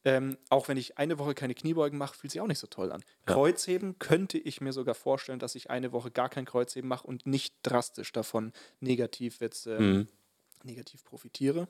Ähm, 0.06 0.38
auch 0.50 0.69
wenn 0.69 0.78
ich 0.78 0.98
eine 0.98 1.19
Woche 1.19 1.34
keine 1.34 1.54
Kniebeugen 1.54 2.00
mache, 2.00 2.15
fühlt 2.15 2.32
sich 2.32 2.39
auch 2.39 2.48
nicht 2.48 2.60
so 2.60 2.67
toll 2.67 2.91
an. 2.91 3.04
Ja. 3.28 3.34
Kreuzheben 3.34 4.00
könnte 4.00 4.38
ich 4.38 4.62
mir 4.62 4.72
sogar 4.72 4.95
vorstellen, 4.95 5.39
dass 5.39 5.56
ich 5.56 5.69
eine 5.69 5.91
Woche 5.91 6.10
gar 6.10 6.30
kein 6.30 6.45
Kreuzheben 6.45 6.88
mache 6.88 7.06
und 7.06 7.26
nicht 7.26 7.56
drastisch 7.63 8.13
davon 8.13 8.54
negativ 8.80 9.41
jetzt 9.41 9.67
äh, 9.67 9.80
mhm. 9.80 10.08
negativ 10.63 11.04
profitiere. 11.04 11.67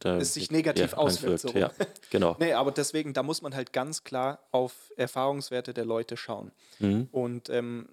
Da 0.00 0.16
es 0.16 0.34
sich 0.34 0.50
negativ 0.50 0.92
ja, 0.92 0.96
auswirkt. 0.96 1.40
So. 1.40 1.48
Ja, 1.50 1.70
genau. 2.10 2.36
nee, 2.40 2.52
aber 2.52 2.72
deswegen, 2.72 3.12
da 3.12 3.22
muss 3.22 3.42
man 3.42 3.54
halt 3.54 3.72
ganz 3.72 4.04
klar 4.04 4.40
auf 4.52 4.92
Erfahrungswerte 4.96 5.74
der 5.74 5.84
Leute 5.84 6.16
schauen. 6.16 6.52
Mhm. 6.78 7.08
Und 7.12 7.50
ähm, 7.50 7.88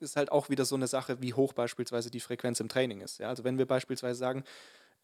ist 0.00 0.16
halt 0.16 0.32
auch 0.32 0.50
wieder 0.50 0.64
so 0.64 0.74
eine 0.74 0.86
Sache, 0.86 1.20
wie 1.20 1.34
hoch 1.34 1.52
beispielsweise 1.52 2.10
die 2.10 2.20
Frequenz 2.20 2.60
im 2.60 2.68
Training 2.68 3.00
ist. 3.00 3.18
Ja? 3.18 3.28
Also 3.28 3.44
wenn 3.44 3.58
wir 3.58 3.66
beispielsweise 3.66 4.18
sagen, 4.18 4.44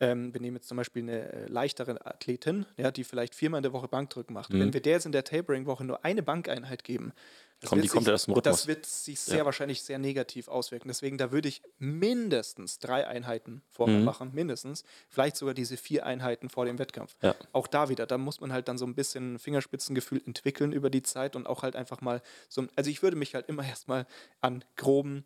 ähm, 0.01 0.33
wir 0.33 0.41
nehmen 0.41 0.57
jetzt 0.57 0.69
zum 0.69 0.77
Beispiel 0.77 1.03
eine 1.03 1.33
äh, 1.33 1.47
leichtere 1.47 2.07
Athletin, 2.07 2.67
ja, 2.77 2.91
die 2.91 3.05
vielleicht 3.05 3.35
viermal 3.35 3.59
in 3.59 3.63
der 3.65 3.73
Woche 3.73 3.89
Bankdrücken 3.89 4.33
macht. 4.33 4.53
Mhm. 4.53 4.61
Wenn 4.61 4.73
wir 4.73 4.81
der 4.81 4.95
jetzt 4.95 5.07
in 5.07 5.13
der 5.13 5.25
Tapering-Woche 5.25 5.85
nur 5.85 6.05
eine 6.05 6.23
Bankeinheit 6.23 6.85
geben, 6.85 7.13
das, 7.61 7.71
Komm, 7.71 7.83
wird, 7.83 7.91
sich, 7.91 8.05
das, 8.05 8.27
das 8.43 8.67
wird 8.69 8.87
sich 8.87 9.19
sehr 9.19 9.39
ja. 9.39 9.45
wahrscheinlich 9.45 9.83
sehr 9.83 9.99
negativ 9.99 10.47
auswirken. 10.47 10.87
Deswegen, 10.87 11.19
da 11.19 11.33
würde 11.33 11.49
ich 11.49 11.61
mindestens 11.79 12.79
drei 12.79 13.05
Einheiten 13.07 13.63
vorher 13.69 13.99
mhm. 13.99 14.05
machen, 14.05 14.31
mindestens. 14.33 14.85
Vielleicht 15.09 15.37
sogar 15.37 15.55
diese 15.55 15.77
vier 15.77 16.07
Einheiten 16.07 16.51
vor 16.51 16.67
dem 16.67 16.79
Wettkampf. 16.79 17.17
Ja. 17.21 17.35
Auch 17.53 17.67
da 17.67 17.89
wieder, 17.89 18.07
da 18.07 18.17
muss 18.17 18.41
man 18.41 18.53
halt 18.53 18.69
dann 18.69 18.79
so 18.79 18.87
ein 18.87 18.95
bisschen 18.95 19.41
Fingerspitzengefühl 19.41 20.23
entwickeln 20.25 20.73
über 20.73 20.89
die 20.89 21.03
Zeit 21.03 21.35
und 21.35 21.49
auch 21.49 21.65
halt 21.65 21.75
einfach 21.75 22.01
mal 22.01 22.23
so, 22.49 22.65
also 22.77 22.91
ich 22.91 23.03
würde 23.03 23.17
mich 23.17 23.35
halt 23.35 23.49
immer 23.49 23.65
erstmal 23.69 24.07
an 24.41 24.65
groben 24.77 25.25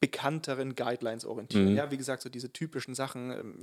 bekannteren 0.00 0.74
Guidelines 0.74 1.24
orientieren. 1.24 1.70
Mhm. 1.70 1.76
Ja, 1.76 1.90
wie 1.90 1.98
gesagt, 1.98 2.22
so 2.22 2.28
diese 2.28 2.52
typischen 2.52 2.94
Sachen. 2.94 3.30
Ähm, 3.30 3.62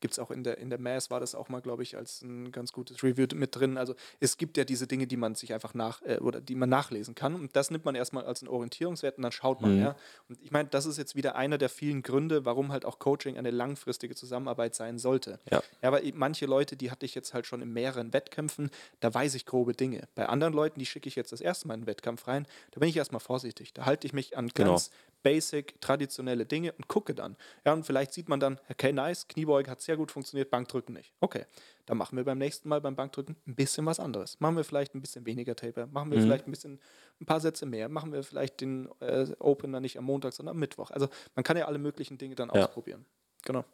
Gibt 0.00 0.12
es 0.12 0.18
auch 0.18 0.30
in 0.30 0.44
der, 0.44 0.58
in 0.58 0.70
der 0.70 0.78
Mass, 0.78 1.10
war 1.10 1.20
das 1.20 1.34
auch 1.34 1.48
mal, 1.48 1.60
glaube 1.60 1.82
ich, 1.82 1.96
als 1.96 2.22
ein 2.22 2.52
ganz 2.52 2.72
gutes 2.72 3.02
Review 3.02 3.26
mit 3.34 3.54
drin. 3.54 3.76
Also 3.76 3.94
es 4.18 4.36
gibt 4.36 4.56
ja 4.56 4.64
diese 4.64 4.86
Dinge, 4.86 5.06
die 5.06 5.16
man 5.16 5.34
sich 5.34 5.52
einfach 5.52 5.74
nach 5.74 6.02
äh, 6.02 6.18
oder 6.18 6.40
die 6.40 6.54
man 6.54 6.68
nachlesen 6.68 7.14
kann. 7.14 7.34
Und 7.34 7.54
das 7.56 7.70
nimmt 7.70 7.84
man 7.84 7.94
erstmal 7.94 8.24
als 8.24 8.42
einen 8.42 8.48
Orientierungswert 8.48 9.18
und 9.18 9.22
dann 9.22 9.32
schaut 9.32 9.60
man, 9.60 9.76
mhm. 9.76 9.82
ja. 9.82 9.96
Und 10.28 10.40
ich 10.42 10.50
meine, 10.50 10.68
das 10.68 10.86
ist 10.86 10.96
jetzt 10.96 11.16
wieder 11.16 11.36
einer 11.36 11.58
der 11.58 11.68
vielen 11.68 12.02
Gründe, 12.02 12.44
warum 12.44 12.72
halt 12.72 12.84
auch 12.84 12.98
Coaching 12.98 13.36
eine 13.36 13.50
langfristige 13.50 14.14
Zusammenarbeit 14.14 14.74
sein 14.74 14.98
sollte. 14.98 15.38
Ja. 15.50 15.62
ja 15.82 15.88
aber 15.88 16.00
manche 16.14 16.46
Leute, 16.46 16.76
die 16.76 16.90
hatte 16.90 17.06
ich 17.06 17.14
jetzt 17.14 17.34
halt 17.34 17.46
schon 17.46 17.62
in 17.62 17.72
mehreren 17.72 18.12
Wettkämpfen, 18.12 18.70
da 19.00 19.12
weiß 19.12 19.34
ich 19.34 19.46
grobe 19.46 19.74
Dinge. 19.74 20.08
Bei 20.14 20.26
anderen 20.26 20.54
Leuten, 20.54 20.78
die 20.78 20.86
schicke 20.86 21.08
ich 21.08 21.16
jetzt 21.16 21.32
das 21.32 21.40
erste 21.40 21.68
Mal 21.68 21.74
in 21.74 21.80
den 21.82 21.86
Wettkampf 21.86 22.26
rein, 22.26 22.46
da 22.70 22.80
bin 22.80 22.88
ich 22.88 22.96
erstmal 22.96 23.20
vorsichtig. 23.20 23.72
Da 23.72 23.86
halte 23.86 24.06
ich 24.06 24.12
mich 24.12 24.36
an 24.36 24.48
genau. 24.48 24.78
Basic, 25.22 25.80
traditionelle 25.80 26.46
Dinge 26.46 26.72
und 26.72 26.88
gucke 26.88 27.14
dann. 27.14 27.36
Ja, 27.64 27.72
und 27.72 27.84
vielleicht 27.84 28.12
sieht 28.12 28.28
man 28.28 28.40
dann, 28.40 28.58
okay, 28.70 28.92
nice, 28.92 29.28
Kniebeuge 29.28 29.70
hat 29.70 29.80
sehr 29.80 29.96
gut 29.96 30.10
funktioniert, 30.10 30.50
Bankdrücken 30.50 30.94
nicht. 30.94 31.12
Okay, 31.20 31.44
dann 31.86 31.98
machen 31.98 32.16
wir 32.16 32.24
beim 32.24 32.38
nächsten 32.38 32.68
Mal 32.68 32.80
beim 32.80 32.96
Bankdrücken 32.96 33.36
ein 33.46 33.54
bisschen 33.54 33.86
was 33.86 34.00
anderes. 34.00 34.38
Machen 34.40 34.56
wir 34.56 34.64
vielleicht 34.64 34.94
ein 34.94 35.00
bisschen 35.00 35.26
weniger 35.26 35.56
Taper, 35.56 35.86
machen 35.86 36.10
wir 36.10 36.18
mhm. 36.18 36.22
vielleicht 36.22 36.46
ein 36.46 36.50
bisschen, 36.50 36.80
ein 37.20 37.26
paar 37.26 37.40
Sätze 37.40 37.66
mehr, 37.66 37.88
machen 37.88 38.12
wir 38.12 38.22
vielleicht 38.22 38.60
den 38.60 38.88
äh, 39.00 39.26
Opener 39.38 39.80
nicht 39.80 39.98
am 39.98 40.04
Montag, 40.04 40.32
sondern 40.32 40.56
am 40.56 40.60
Mittwoch. 40.60 40.90
Also 40.90 41.08
man 41.34 41.44
kann 41.44 41.56
ja 41.56 41.66
alle 41.66 41.78
möglichen 41.78 42.18
Dinge 42.18 42.34
dann 42.34 42.50
ja. 42.54 42.64
ausprobieren. 42.64 43.04
Genau. 43.44 43.64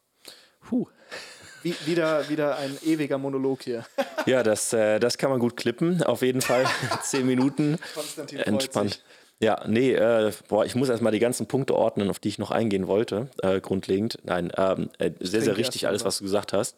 Puh. 0.60 0.88
Wie, 1.62 1.74
wieder, 1.84 2.28
wieder 2.28 2.56
ein 2.58 2.76
ewiger 2.84 3.18
Monolog 3.18 3.62
hier. 3.62 3.84
Ja, 4.26 4.42
das, 4.42 4.72
äh, 4.72 4.98
das 5.00 5.18
kann 5.18 5.30
man 5.30 5.38
gut 5.38 5.56
klippen. 5.56 6.02
Auf 6.02 6.22
jeden 6.22 6.40
Fall 6.40 6.64
zehn 7.02 7.26
Minuten. 7.26 7.78
Konstantin 7.94 8.38
Entspannt. 8.38 8.94
Sich. 8.94 9.02
Ja, 9.38 9.62
nee, 9.66 9.92
äh, 9.92 10.32
boah, 10.48 10.64
ich 10.64 10.74
muss 10.74 10.88
erstmal 10.88 11.12
die 11.12 11.18
ganzen 11.18 11.46
Punkte 11.46 11.74
ordnen, 11.74 12.08
auf 12.08 12.18
die 12.18 12.28
ich 12.28 12.38
noch 12.38 12.50
eingehen 12.50 12.86
wollte, 12.86 13.28
äh, 13.42 13.60
grundlegend. 13.60 14.18
Nein, 14.24 14.50
ähm, 14.56 14.88
äh, 14.98 15.10
sehr, 15.20 15.42
sehr 15.42 15.58
richtig 15.58 15.86
alles, 15.86 16.06
was 16.06 16.18
du 16.18 16.24
gesagt 16.24 16.54
hast. 16.54 16.74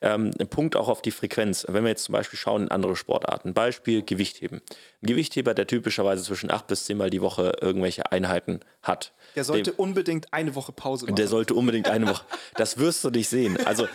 Ähm, 0.00 0.30
ein 0.40 0.48
Punkt 0.48 0.74
auch 0.74 0.88
auf 0.88 1.02
die 1.02 1.10
Frequenz. 1.10 1.66
Wenn 1.68 1.84
wir 1.84 1.90
jetzt 1.90 2.04
zum 2.04 2.14
Beispiel 2.14 2.38
schauen 2.38 2.62
in 2.62 2.70
andere 2.70 2.96
Sportarten, 2.96 3.52
Beispiel 3.52 4.02
Gewichtheben. 4.02 4.62
Ein 5.02 5.06
Gewichtheber, 5.06 5.52
der 5.52 5.66
typischerweise 5.66 6.22
zwischen 6.22 6.50
acht 6.50 6.66
bis 6.66 6.86
zehnmal 6.86 7.10
die 7.10 7.20
Woche 7.20 7.52
irgendwelche 7.60 8.10
Einheiten 8.10 8.60
hat. 8.82 9.12
Der 9.36 9.44
sollte 9.44 9.72
dem, 9.72 9.78
unbedingt 9.78 10.32
eine 10.32 10.54
Woche 10.54 10.72
Pause 10.72 11.04
machen. 11.04 11.16
Der 11.16 11.28
sollte 11.28 11.52
unbedingt 11.52 11.90
eine 11.90 12.08
Woche. 12.08 12.24
Das 12.54 12.78
wirst 12.78 13.04
du 13.04 13.10
nicht 13.10 13.28
sehen. 13.28 13.58
Also 13.66 13.86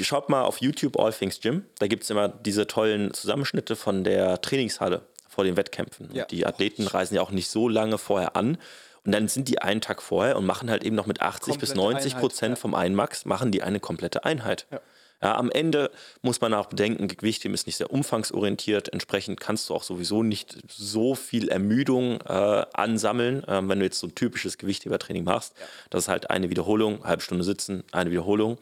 schaut 0.00 0.28
mal 0.28 0.42
auf 0.42 0.60
YouTube 0.60 0.98
All 0.98 1.12
Things 1.12 1.40
Gym. 1.40 1.64
Da 1.78 1.86
gibt 1.86 2.02
es 2.02 2.10
immer 2.10 2.28
diese 2.28 2.66
tollen 2.66 3.14
Zusammenschnitte 3.14 3.76
von 3.76 4.02
der 4.02 4.40
Trainingshalle 4.40 5.02
vor 5.32 5.44
den 5.44 5.56
Wettkämpfen. 5.56 6.10
Ja. 6.12 6.26
Die 6.26 6.46
Athleten 6.46 6.86
reisen 6.86 7.14
ja 7.14 7.22
auch 7.22 7.30
nicht 7.30 7.48
so 7.48 7.68
lange 7.68 7.98
vorher 7.98 8.36
an. 8.36 8.58
Und 9.04 9.12
dann 9.12 9.26
sind 9.26 9.48
die 9.48 9.60
einen 9.60 9.80
Tag 9.80 10.00
vorher 10.00 10.36
und 10.36 10.46
machen 10.46 10.70
halt 10.70 10.84
eben 10.84 10.94
noch 10.94 11.06
mit 11.06 11.20
80 11.20 11.54
komplette 11.54 11.58
bis 11.58 11.74
90 11.74 12.18
Prozent 12.18 12.52
ja. 12.52 12.60
vom 12.60 12.74
Einmax, 12.74 13.24
machen 13.24 13.50
die 13.50 13.62
eine 13.62 13.80
komplette 13.80 14.24
Einheit. 14.24 14.66
Ja. 14.70 14.80
Ja, 15.22 15.36
am 15.36 15.52
Ende 15.52 15.92
muss 16.20 16.40
man 16.40 16.52
auch 16.52 16.66
bedenken, 16.66 17.06
Gewichtheben 17.06 17.54
ist 17.54 17.66
nicht 17.66 17.76
sehr 17.76 17.92
umfangsorientiert. 17.92 18.92
Entsprechend 18.92 19.38
kannst 19.38 19.70
du 19.70 19.74
auch 19.74 19.84
sowieso 19.84 20.24
nicht 20.24 20.58
so 20.66 21.14
viel 21.14 21.48
Ermüdung 21.48 22.20
äh, 22.22 22.64
ansammeln, 22.72 23.44
äh, 23.44 23.68
wenn 23.68 23.78
du 23.78 23.84
jetzt 23.84 24.00
so 24.00 24.08
ein 24.08 24.16
typisches 24.16 24.58
Gewichthebertraining 24.58 25.22
machst. 25.22 25.54
Ja. 25.58 25.66
Das 25.90 26.04
ist 26.04 26.08
halt 26.08 26.30
eine 26.30 26.50
Wiederholung, 26.50 27.04
halbe 27.04 27.22
Stunde 27.22 27.44
sitzen, 27.44 27.84
eine 27.92 28.10
Wiederholung. 28.10 28.58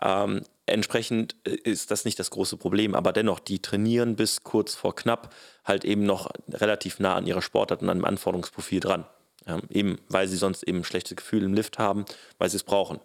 Ähm, 0.00 0.42
entsprechend 0.66 1.36
äh, 1.44 1.56
ist 1.64 1.90
das 1.90 2.04
nicht 2.04 2.18
das 2.18 2.30
große 2.30 2.56
Problem, 2.56 2.94
aber 2.94 3.12
dennoch, 3.12 3.40
die 3.40 3.60
trainieren 3.60 4.16
bis 4.16 4.42
kurz 4.42 4.74
vor 4.74 4.94
knapp 4.94 5.34
halt 5.64 5.84
eben 5.84 6.04
noch 6.04 6.30
relativ 6.50 7.00
nah 7.00 7.16
an 7.16 7.26
ihrer 7.26 7.42
Sportart 7.42 7.82
und 7.82 7.88
an 7.88 7.98
dem 7.98 8.04
Anforderungsprofil 8.04 8.80
dran. 8.80 9.06
Ja, 9.46 9.60
eben, 9.70 9.98
weil 10.08 10.28
sie 10.28 10.36
sonst 10.36 10.62
eben 10.64 10.78
ein 10.78 10.84
schlechtes 10.84 11.16
Gefühl 11.16 11.42
im 11.42 11.54
Lift 11.54 11.78
haben, 11.78 12.04
weil 12.36 12.50
sie 12.50 12.56
es 12.56 12.64
brauchen. 12.64 13.00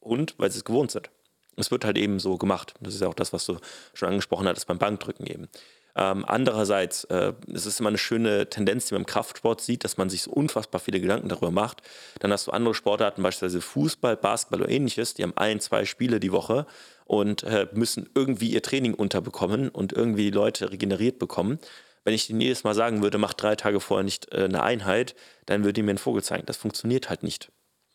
Und 0.00 0.34
weil 0.38 0.50
sie 0.50 0.58
es 0.58 0.64
gewohnt 0.64 0.90
sind. 0.90 1.10
Es 1.56 1.70
wird 1.70 1.84
halt 1.84 1.96
eben 1.96 2.18
so 2.18 2.36
gemacht. 2.36 2.74
Das 2.80 2.94
ist 2.94 3.00
ja 3.00 3.08
auch 3.08 3.14
das, 3.14 3.32
was 3.32 3.46
du 3.46 3.58
schon 3.94 4.08
angesprochen 4.08 4.46
hattest 4.46 4.66
beim 4.66 4.78
Bankdrücken 4.78 5.26
eben. 5.26 5.48
Ähm, 5.94 6.24
andererseits, 6.26 7.04
äh, 7.04 7.34
es 7.52 7.66
ist 7.66 7.80
immer 7.80 7.90
eine 7.90 7.98
schöne 7.98 8.48
Tendenz, 8.48 8.86
die 8.86 8.94
man 8.94 9.02
im 9.02 9.06
Kraftsport 9.06 9.60
sieht, 9.60 9.84
dass 9.84 9.98
man 9.98 10.08
sich 10.08 10.22
so 10.22 10.30
unfassbar 10.30 10.80
viele 10.80 11.00
Gedanken 11.00 11.28
darüber 11.28 11.50
macht. 11.50 11.82
Dann 12.20 12.32
hast 12.32 12.46
du 12.46 12.50
andere 12.50 12.74
Sportarten, 12.74 13.22
beispielsweise 13.22 13.60
Fußball, 13.60 14.16
Basketball 14.16 14.62
oder 14.62 14.70
ähnliches, 14.70 15.14
die 15.14 15.22
haben 15.22 15.36
ein, 15.36 15.60
zwei 15.60 15.84
Spiele 15.84 16.18
die 16.18 16.32
Woche 16.32 16.66
und 17.04 17.42
äh, 17.42 17.66
müssen 17.72 18.08
irgendwie 18.14 18.50
ihr 18.50 18.62
Training 18.62 18.94
unterbekommen 18.94 19.68
und 19.68 19.92
irgendwie 19.92 20.24
die 20.24 20.36
Leute 20.36 20.70
regeneriert 20.70 21.18
bekommen. 21.18 21.58
Wenn 22.04 22.14
ich 22.14 22.26
denen 22.26 22.40
jedes 22.40 22.64
Mal 22.64 22.74
sagen 22.74 23.02
würde, 23.02 23.18
mach 23.18 23.34
drei 23.34 23.54
Tage 23.54 23.80
vorher 23.80 24.04
nicht 24.04 24.32
äh, 24.32 24.44
eine 24.44 24.62
Einheit, 24.62 25.14
dann 25.46 25.62
würde 25.62 25.74
die 25.74 25.82
mir 25.82 25.90
einen 25.90 25.98
Vogel 25.98 26.22
zeigen. 26.22 26.46
Das 26.46 26.56
funktioniert 26.56 27.10
halt 27.10 27.22
nicht. 27.22 27.50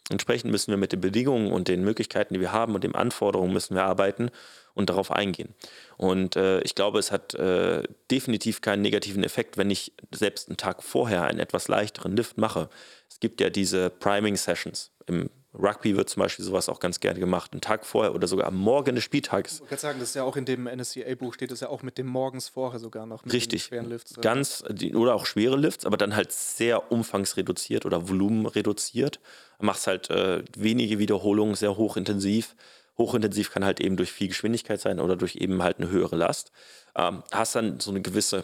Entsprechend 0.09 0.51
müssen 0.51 0.71
wir 0.71 0.77
mit 0.77 0.93
den 0.93 1.01
Bedingungen 1.01 1.51
und 1.51 1.67
den 1.67 1.83
Möglichkeiten, 1.83 2.33
die 2.33 2.39
wir 2.39 2.53
haben 2.53 2.75
und 2.75 2.83
den 2.83 2.95
Anforderungen 2.95 3.51
müssen 3.51 3.75
wir 3.75 3.83
arbeiten 3.83 4.29
und 4.73 4.89
darauf 4.89 5.11
eingehen. 5.11 5.53
Und 5.97 6.35
äh, 6.35 6.61
ich 6.61 6.75
glaube, 6.75 6.99
es 6.99 7.11
hat 7.11 7.33
äh, 7.33 7.83
definitiv 8.09 8.61
keinen 8.61 8.83
negativen 8.83 9.23
Effekt, 9.23 9.57
wenn 9.57 9.69
ich 9.69 9.91
selbst 10.13 10.47
einen 10.47 10.57
Tag 10.57 10.81
vorher 10.83 11.23
einen 11.23 11.39
etwas 11.39 11.67
leichteren 11.67 12.15
Lift 12.15 12.37
mache. 12.37 12.69
Es 13.09 13.19
gibt 13.19 13.41
ja 13.41 13.49
diese 13.49 13.89
Priming 13.89 14.37
Sessions. 14.37 14.91
Im 15.07 15.29
Rugby 15.53 15.95
wird 15.95 16.09
zum 16.09 16.21
Beispiel 16.21 16.45
sowas 16.45 16.69
auch 16.69 16.79
ganz 16.79 16.99
gerne 16.99 17.19
gemacht, 17.19 17.53
einen 17.53 17.61
Tag 17.61 17.85
vorher 17.85 18.13
oder 18.13 18.27
sogar 18.27 18.47
am 18.47 18.55
Morgen 18.55 18.95
des 18.95 19.03
Spieltages. 19.03 19.61
Ich 19.63 19.69
kann 19.69 19.77
sagen, 19.79 19.99
das 19.99 20.09
ist 20.09 20.15
ja 20.15 20.23
auch 20.23 20.35
in 20.35 20.45
dem 20.45 20.65
NSCA-Buch 20.65 21.33
steht 21.33 21.51
es 21.51 21.61
ja 21.61 21.69
auch 21.69 21.83
mit 21.83 21.97
dem 21.97 22.07
morgens 22.07 22.47
vorher 22.47 22.79
sogar 22.79 23.05
noch. 23.05 23.25
Mit 23.25 23.33
Richtig. 23.33 23.63
schweren 23.63 23.89
Lifts. 23.89 24.15
Ganz, 24.21 24.63
oder 24.93 25.15
auch 25.15 25.25
schwere 25.25 25.55
Lifts, 25.55 25.85
aber 25.85 25.97
dann 25.97 26.15
halt 26.15 26.31
sehr 26.31 26.91
umfangsreduziert 26.91 27.85
oder 27.85 28.07
volumenreduziert. 28.09 29.19
Machst 29.59 29.87
halt 29.87 30.09
äh, 30.09 30.43
wenige 30.55 30.99
Wiederholungen, 30.99 31.55
sehr 31.55 31.77
hochintensiv 31.77 32.55
Hochintensiv 32.97 33.51
kann 33.51 33.63
halt 33.63 33.79
eben 33.79 33.95
durch 33.95 34.11
viel 34.11 34.27
Geschwindigkeit 34.27 34.81
sein 34.81 34.99
oder 34.99 35.15
durch 35.15 35.35
eben 35.35 35.61
halt 35.61 35.77
eine 35.77 35.89
höhere 35.89 36.15
Last. 36.15 36.51
Ähm, 36.95 37.23
hast 37.31 37.55
dann 37.55 37.79
so 37.79 37.91
eine 37.91 38.01
gewisse 38.01 38.43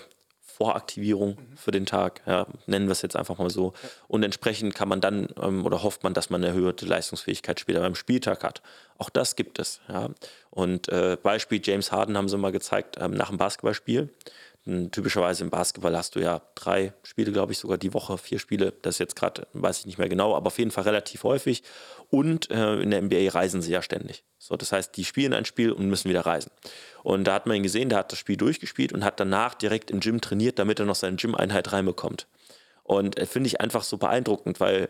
Voraktivierung 0.56 1.32
mhm. 1.32 1.58
für 1.58 1.72
den 1.72 1.86
Tag, 1.86 2.22
ja, 2.28 2.45
nennen 2.68 2.88
wir 2.88 2.91
es 2.91 3.01
jetzt 3.01 3.16
einfach 3.16 3.38
mal 3.39 3.49
so. 3.49 3.74
Ja. 3.82 3.89
Und 4.08 4.24
entsprechend 4.24 4.76
kann 4.76 4.88
man 4.88 5.01
dann 5.01 5.28
ähm, 5.41 5.66
oder 5.66 5.82
hofft 5.82 6.04
man, 6.04 6.14
dass 6.14 6.30
man 6.30 6.41
eine 6.41 6.54
erhöhte 6.54 6.86
Leistungsfähigkeit 6.86 7.60
später 7.60 7.80
beim 7.80 7.95
Spieltag 7.95 8.43
hat. 8.43 8.62
Auch 8.97 9.10
das 9.10 9.36
gibt 9.36 9.58
es. 9.58 9.82
Ja. 9.89 10.10
Und 10.51 10.89
äh, 10.89 11.18
Beispiel 11.22 11.60
James 11.64 11.91
Harden 11.91 12.16
haben 12.16 12.30
sie 12.30 12.38
mal 12.38 12.51
gezeigt 12.51 12.97
ähm, 12.99 13.12
nach 13.12 13.30
dem 13.30 13.38
Basketballspiel. 13.38 14.10
Typischerweise 14.66 15.43
im 15.43 15.49
Basketball 15.49 15.97
hast 15.97 16.16
du 16.16 16.22
ja 16.22 16.41
drei 16.55 16.93
Spiele, 17.03 17.34
glaube 17.34 17.51
ich, 17.51 17.57
sogar 17.57 17.78
die 17.78 17.93
Woche, 17.93 18.18
vier 18.18 18.39
Spiele. 18.39 18.74
Das 18.82 18.95
ist 18.95 18.99
jetzt 18.99 19.16
gerade, 19.18 19.45
weiß 19.51 19.80
ich 19.80 19.86
nicht 19.86 19.97
mehr 19.97 20.07
genau, 20.07 20.36
aber 20.36 20.47
auf 20.47 20.57
jeden 20.57 20.72
Fall 20.72 20.86
relativ 20.86 21.24
häufig. 21.24 21.64
Und 22.09 22.49
äh, 22.49 22.80
in 22.80 22.89
der 22.91 23.01
NBA 23.01 23.30
reisen 23.32 23.61
sie 23.61 23.74
ja 23.74 23.82
ständig. 23.82 24.24
So, 24.39 24.55
das 24.55 24.72
heißt, 24.72 24.95
die 24.95 25.03
spielen 25.03 25.34
ein 25.34 25.43
Spiel 25.43 25.74
und 25.74 25.89
müssen 25.89 26.09
wieder 26.09 26.26
reisen. 26.26 26.49
Und 27.03 27.26
da 27.26 27.34
hat 27.34 27.45
man 27.45 27.57
ihn 27.57 27.64
gesehen, 27.64 27.89
der 27.89 27.97
hat 27.97 28.14
das 28.14 28.20
Spiel 28.20 28.38
durchgespielt 28.38 28.93
und 28.93 29.03
hat 29.03 29.20
danach 29.20 29.53
direkt 29.53 29.91
im 29.91 29.99
Gym 29.99 30.22
trainiert, 30.22 30.59
damit 30.59 30.80
er 30.80 30.86
noch 30.86 30.95
seine 30.95 31.18
Gym-Einheit 31.18 31.74
reinbekommt. 31.74 32.28
Und 32.84 33.18
äh, 33.18 33.26
finde 33.26 33.47
ich 33.47 33.59
einfach 33.59 33.84
so 33.84 33.97
beeindruckend, 33.97 34.61
weil 34.61 34.88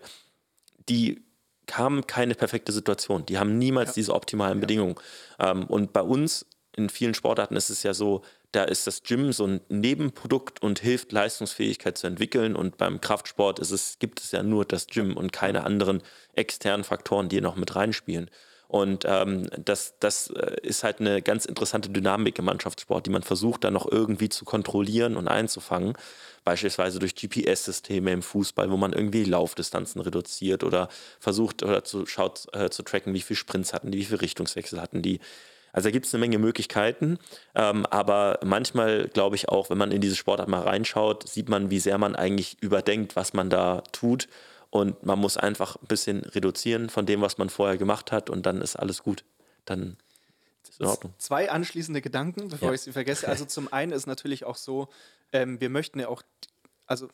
die 0.88 1.24
kamen 1.66 2.06
keine 2.06 2.36
perfekte 2.36 2.72
Situation. 2.72 3.26
Die 3.26 3.40
haben 3.40 3.58
niemals 3.58 3.90
ja. 3.90 3.94
diese 3.96 4.14
optimalen 4.14 4.60
ja. 4.60 4.62
Bedingungen. 4.62 4.96
Ähm, 5.40 5.66
und 5.66 5.94
bei 5.94 6.02
uns 6.04 6.46
in 6.76 6.90
vielen 6.90 7.16
Sportarten 7.16 7.56
ist 7.56 7.72
es 7.72 7.82
ja 7.82 7.96
so, 7.96 8.22
da 8.54 8.64
ist 8.64 8.88
das 8.88 9.04
Gym 9.04 9.34
so 9.34 9.46
ein 9.46 9.62
Nebenprodukt 9.68 10.62
und 10.62 10.80
hilft, 10.80 11.12
Leistungsfähigkeit 11.12 11.98
zu 11.98 12.08
entwickeln. 12.08 12.56
Und 12.56 12.78
beim 12.78 13.02
Kraftsport 13.02 13.60
ist 13.60 13.72
es, 13.72 13.98
gibt 14.00 14.22
es 14.22 14.32
ja 14.32 14.44
nur 14.44 14.64
das 14.64 14.88
Gym 14.88 15.18
und 15.18 15.34
keine 15.34 15.66
anderen 15.66 16.02
externen 16.34 16.84
Faktoren, 16.84 17.30
die 17.30 17.42
noch 17.42 17.56
mit 17.56 17.76
reinspielen. 17.76 18.30
Und 18.68 19.06
ähm, 19.08 19.50
das, 19.58 19.96
das 20.00 20.30
äh, 20.30 20.56
ist 20.64 20.84
halt 20.84 21.00
eine 21.00 21.22
ganz 21.22 21.46
interessante 21.46 21.90
Dynamik 21.90 22.40
im 22.40 22.46
Mannschaftssport, 22.46 23.06
die 23.06 23.12
man 23.12 23.22
versucht 23.22 23.64
dann 23.64 23.74
noch 23.74 23.92
irgendwie 23.92 24.30
zu 24.30 24.46
kontrollieren 24.46 25.16
und 25.16 25.28
einzufangen. 25.28 25.94
Beispielsweise 26.44 27.00
durch 27.00 27.16
GPS-Systeme 27.16 28.12
im 28.12 28.24
Fußball, 28.24 28.72
wo 28.72 28.78
man 28.78 28.94
irgendwie 28.94 29.26
Laufdistanzen 29.26 30.02
reduziert 30.02 30.64
oder 30.64 30.90
versucht 31.20 31.62
oder 31.62 31.84
zu, 31.84 32.06
schaut 32.06 32.48
äh, 32.54 32.70
zu 32.70 32.84
tracken, 32.84 33.14
wie 33.14 33.22
viele 33.22 33.38
Sprints 33.38 33.74
hatten 33.74 33.92
die, 33.92 34.00
wie 34.00 34.06
viele 34.06 34.22
Richtungswechsel 34.22 34.82
hatten 34.82 35.02
die. 35.02 35.20
Also 35.74 35.88
da 35.88 35.92
gibt 35.92 36.06
es 36.06 36.14
eine 36.14 36.22
Menge 36.22 36.38
Möglichkeiten, 36.38 37.18
ähm, 37.56 37.86
aber 37.88 38.40
manchmal 38.46 39.10
glaube 39.10 39.36
ich 39.36 39.50
auch, 39.50 39.70
wenn 39.70 39.78
man 39.78 39.92
in 39.92 40.00
diese 40.00 40.16
Sportart 40.16 40.48
mal 40.48 40.62
reinschaut, 40.62 41.28
sieht 41.28 41.50
man, 41.50 41.72
wie 41.72 41.80
sehr 41.80 41.98
man 41.98 42.16
eigentlich 42.16 42.62
überdenkt, 42.62 43.16
was 43.16 43.34
man 43.34 43.50
da 43.50 43.82
tut. 43.92 44.30
Und 44.70 45.06
man 45.06 45.20
muss 45.20 45.38
einfach 45.38 45.76
ein 45.76 45.88
bisschen 45.88 46.22
reduzieren 46.22 46.90
von 46.90 47.06
dem, 47.06 47.22
was 47.22 47.38
man 47.38 47.50
vorher 47.50 47.78
gemacht 47.78 48.12
hat 48.12 48.30
und 48.30 48.46
dann 48.46 48.62
ist 48.62 48.76
alles 48.76 49.04
gut. 49.04 49.24
Dann 49.66 49.98
ist 50.64 50.80
in 50.80 50.88
Ordnung. 50.88 51.14
Zwei 51.18 51.52
anschließende 51.52 52.02
Gedanken, 52.02 52.50
bevor 52.50 52.70
ja. 52.70 52.74
ich 52.76 52.82
sie 52.82 52.92
vergesse. 52.92 53.28
Also 53.28 53.46
zum 53.46 53.72
einen 53.72 53.92
ist 53.92 54.08
natürlich 54.08 54.46
auch 54.46 54.56
so, 54.56 54.90
ähm, 55.32 55.60
wir 55.62 55.70
möchten 55.70 56.00
ja 56.00 56.08
auch, 56.08 56.24
also, 56.88 57.08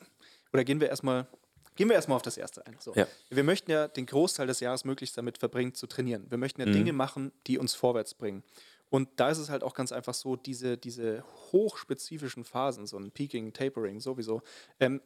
oder 0.53 0.63
gehen 0.63 0.79
wir 0.79 0.89
erstmal 0.89 1.27
Gehen 1.75 1.87
wir 1.87 1.95
erstmal 1.95 2.17
auf 2.17 2.21
das 2.21 2.37
erste 2.37 2.65
ein. 2.65 2.75
So. 2.79 2.93
Ja. 2.93 3.07
Wir 3.29 3.43
möchten 3.43 3.71
ja 3.71 3.87
den 3.87 4.05
Großteil 4.05 4.47
des 4.47 4.59
Jahres 4.59 4.83
möglichst 4.83 5.17
damit 5.17 5.37
verbringen, 5.37 5.73
zu 5.73 5.87
trainieren. 5.87 6.25
Wir 6.29 6.37
möchten 6.37 6.61
ja 6.61 6.67
mhm. 6.67 6.73
Dinge 6.73 6.93
machen, 6.93 7.31
die 7.47 7.57
uns 7.57 7.73
vorwärts 7.73 8.13
bringen. 8.13 8.43
Und 8.89 9.07
da 9.17 9.29
ist 9.29 9.37
es 9.37 9.49
halt 9.49 9.63
auch 9.63 9.73
ganz 9.73 9.91
einfach 9.91 10.13
so, 10.13 10.35
diese, 10.35 10.77
diese 10.77 11.23
hochspezifischen 11.51 12.43
Phasen, 12.43 12.87
so 12.87 12.97
ein 12.97 13.11
Peaking, 13.11 13.53
Tapering 13.53 13.99
sowieso, 13.99 14.41
ähm, 14.79 15.01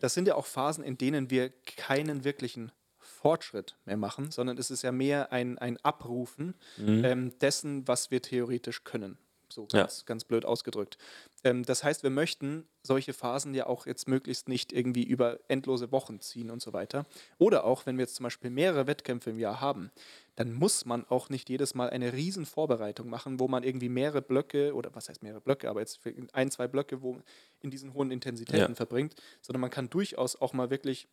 das 0.00 0.14
sind 0.14 0.28
ja 0.28 0.36
auch 0.36 0.46
Phasen, 0.46 0.84
in 0.84 0.96
denen 0.96 1.30
wir 1.30 1.50
keinen 1.76 2.22
wirklichen 2.24 2.70
Fortschritt 2.98 3.76
mehr 3.84 3.96
machen, 3.96 4.30
sondern 4.30 4.58
es 4.58 4.70
ist 4.70 4.82
ja 4.82 4.92
mehr 4.92 5.32
ein, 5.32 5.58
ein 5.58 5.76
Abrufen 5.78 6.54
mhm. 6.76 7.04
ähm, 7.04 7.38
dessen, 7.40 7.88
was 7.88 8.10
wir 8.10 8.22
theoretisch 8.22 8.84
können. 8.84 9.18
So 9.50 9.66
ganz, 9.66 10.00
ja. 10.00 10.04
ganz 10.06 10.24
blöd 10.24 10.44
ausgedrückt. 10.44 10.98
Ähm, 11.44 11.64
das 11.64 11.84
heißt, 11.84 12.02
wir 12.02 12.10
möchten 12.10 12.66
solche 12.82 13.12
Phasen 13.12 13.54
ja 13.54 13.66
auch 13.66 13.86
jetzt 13.86 14.08
möglichst 14.08 14.48
nicht 14.48 14.72
irgendwie 14.72 15.04
über 15.04 15.38
endlose 15.48 15.92
Wochen 15.92 16.20
ziehen 16.20 16.50
und 16.50 16.62
so 16.62 16.72
weiter. 16.72 17.06
Oder 17.38 17.64
auch, 17.64 17.86
wenn 17.86 17.96
wir 17.96 18.02
jetzt 18.02 18.16
zum 18.16 18.24
Beispiel 18.24 18.50
mehrere 18.50 18.86
Wettkämpfe 18.86 19.30
im 19.30 19.38
Jahr 19.38 19.60
haben, 19.60 19.90
dann 20.36 20.52
muss 20.52 20.84
man 20.84 21.04
auch 21.08 21.30
nicht 21.30 21.48
jedes 21.48 21.74
Mal 21.74 21.90
eine 21.90 22.12
riesen 22.12 22.46
Vorbereitung 22.46 23.08
machen, 23.08 23.40
wo 23.40 23.48
man 23.48 23.62
irgendwie 23.62 23.88
mehrere 23.88 24.22
Blöcke 24.22 24.74
oder 24.74 24.94
was 24.94 25.08
heißt 25.08 25.22
mehrere 25.22 25.40
Blöcke, 25.40 25.68
aber 25.68 25.80
jetzt 25.80 26.00
ein, 26.32 26.50
zwei 26.50 26.68
Blöcke, 26.68 27.02
wo 27.02 27.20
in 27.60 27.70
diesen 27.70 27.94
hohen 27.94 28.10
Intensitäten 28.10 28.72
ja. 28.72 28.74
verbringt, 28.74 29.14
sondern 29.40 29.60
man 29.60 29.70
kann 29.70 29.90
durchaus 29.90 30.36
auch 30.40 30.52
mal 30.52 30.70
wirklich 30.70 31.08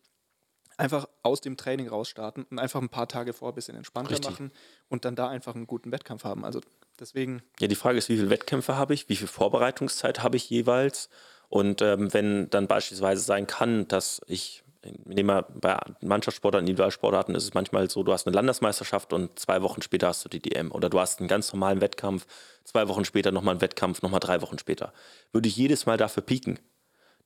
einfach 0.76 1.08
aus 1.22 1.40
dem 1.40 1.56
Training 1.56 1.88
rausstarten 1.88 2.44
und 2.50 2.58
einfach 2.58 2.80
ein 2.80 2.88
paar 2.88 3.08
Tage 3.08 3.32
vor 3.32 3.50
ein 3.50 3.54
bisschen 3.54 3.76
entspannter 3.76 4.12
Richtig. 4.12 4.30
machen 4.30 4.52
und 4.88 5.04
dann 5.04 5.16
da 5.16 5.28
einfach 5.28 5.54
einen 5.54 5.66
guten 5.66 5.92
Wettkampf 5.92 6.24
haben. 6.24 6.44
Also 6.44 6.60
deswegen. 7.00 7.42
Ja, 7.60 7.68
die 7.68 7.74
Frage 7.74 7.98
ist, 7.98 8.08
wie 8.08 8.16
viele 8.16 8.30
Wettkämpfe 8.30 8.76
habe 8.76 8.94
ich, 8.94 9.08
wie 9.08 9.16
viel 9.16 9.28
Vorbereitungszeit 9.28 10.22
habe 10.22 10.36
ich 10.36 10.48
jeweils? 10.50 11.08
Und 11.48 11.80
ähm, 11.82 12.12
wenn 12.12 12.50
dann 12.50 12.66
beispielsweise 12.66 13.22
sein 13.22 13.46
kann, 13.46 13.86
dass 13.88 14.20
ich, 14.26 14.64
nehme 15.04 15.34
mal 15.34 15.46
bei 15.54 15.78
Mannschaftssportarten, 16.00 16.66
Individualsportarten 16.66 17.34
ist 17.34 17.44
es 17.44 17.54
manchmal 17.54 17.88
so, 17.88 18.02
du 18.02 18.12
hast 18.12 18.26
eine 18.26 18.34
Landesmeisterschaft 18.34 19.12
und 19.12 19.38
zwei 19.38 19.62
Wochen 19.62 19.80
später 19.80 20.08
hast 20.08 20.24
du 20.24 20.28
die 20.28 20.40
DM. 20.40 20.72
Oder 20.72 20.90
du 20.90 20.98
hast 20.98 21.20
einen 21.20 21.28
ganz 21.28 21.52
normalen 21.52 21.80
Wettkampf, 21.80 22.26
zwei 22.64 22.88
Wochen 22.88 23.04
später 23.04 23.30
nochmal 23.30 23.52
einen 23.52 23.60
Wettkampf, 23.60 24.02
nochmal 24.02 24.20
drei 24.20 24.42
Wochen 24.42 24.58
später. 24.58 24.92
Würde 25.32 25.48
ich 25.48 25.56
jedes 25.56 25.86
Mal 25.86 25.96
dafür 25.96 26.24
pieken, 26.24 26.58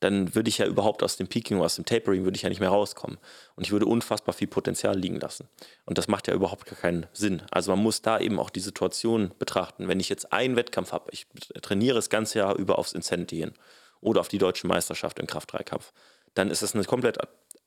dann 0.01 0.35
würde 0.35 0.49
ich 0.49 0.59
ja 0.59 0.67
überhaupt 0.67 1.03
aus 1.03 1.17
dem 1.17 1.29
Peaking 1.29 1.59
oder 1.59 1.67
aus 1.67 1.77
dem 1.77 1.85
Tapering 1.85 2.25
würde 2.25 2.37
ich 2.37 2.43
ja 2.43 2.49
nicht 2.49 2.61
mehr 2.61 2.71
rauskommen. 2.71 3.19
Und 3.55 3.67
ich 3.67 3.73
würde 3.73 3.87
unfassbar 3.87 4.35
viel 4.35 4.49
Potenzial 4.49 4.99
liegen 4.99 5.21
lassen. 5.21 5.47
Und 5.85 5.99
das 5.99 6.09
macht 6.09 6.27
ja 6.27 6.35
überhaupt 6.35 6.67
gar 6.67 6.79
keinen 6.79 7.07
Sinn. 7.13 7.43
Also 7.51 7.71
man 7.71 7.83
muss 7.83 8.01
da 8.01 8.19
eben 8.19 8.39
auch 8.39 8.51
die 8.51 8.61
Situation 8.61 9.33
betrachten. 9.39 9.89
Wenn 9.89 10.01
ich 10.01 10.09
jetzt 10.09 10.33
einen 10.33 10.57
Wettkampf 10.57 10.93
habe, 10.93 11.11
ich 11.13 11.27
trainiere 11.61 11.95
das 11.95 12.09
ganze 12.09 12.39
Jahr 12.39 12.57
über 12.57 12.79
aufs 12.79 12.93
Incentieren 12.93 13.53
oder 14.01 14.21
auf 14.21 14.29
die 14.29 14.39
deutsche 14.39 14.67
Meisterschaft 14.67 15.19
im 15.19 15.27
Kraft-3-Kampf, 15.27 15.93
dann 16.33 16.51
ist 16.51 16.63
das 16.63 16.75
eine 16.75 16.85
komplett 16.85 17.19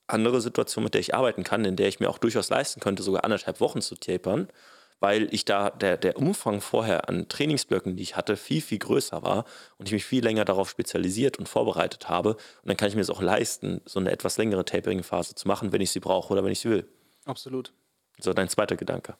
andere 0.07 0.41
Situation, 0.41 0.83
mit 0.83 0.95
der 0.95 1.01
ich 1.01 1.13
arbeiten 1.13 1.43
kann, 1.43 1.65
in 1.65 1.75
der 1.75 1.87
ich 1.87 1.99
mir 1.99 2.09
auch 2.09 2.17
durchaus 2.17 2.49
leisten 2.49 2.79
könnte, 2.79 3.03
sogar 3.03 3.23
anderthalb 3.23 3.59
Wochen 3.59 3.81
zu 3.81 3.95
tapern 3.95 4.47
weil 5.03 5.27
ich 5.33 5.43
da 5.43 5.69
der, 5.69 5.97
der 5.97 6.17
Umfang 6.17 6.61
vorher 6.61 7.09
an 7.09 7.27
Trainingsblöcken, 7.27 7.97
die 7.97 8.03
ich 8.03 8.15
hatte, 8.15 8.37
viel, 8.37 8.61
viel 8.61 8.79
größer 8.79 9.21
war 9.21 9.43
und 9.77 9.87
ich 9.87 9.91
mich 9.91 10.05
viel 10.05 10.23
länger 10.23 10.45
darauf 10.45 10.69
spezialisiert 10.69 11.37
und 11.37 11.49
vorbereitet 11.49 12.07
habe. 12.07 12.35
Und 12.35 12.69
dann 12.69 12.77
kann 12.77 12.87
ich 12.87 12.95
mir 12.95 13.01
es 13.01 13.09
auch 13.09 13.21
leisten, 13.21 13.81
so 13.83 13.99
eine 13.99 14.11
etwas 14.11 14.37
längere 14.37 14.63
Tapering-Phase 14.63 15.35
zu 15.35 15.45
machen, 15.45 15.73
wenn 15.73 15.81
ich 15.81 15.91
sie 15.91 15.99
brauche 15.99 16.31
oder 16.31 16.45
wenn 16.45 16.53
ich 16.53 16.61
sie 16.61 16.69
will. 16.69 16.87
Absolut. 17.25 17.73
So, 18.17 18.31
dein 18.31 18.47
zweiter 18.47 18.77
Gedanke. 18.77 19.17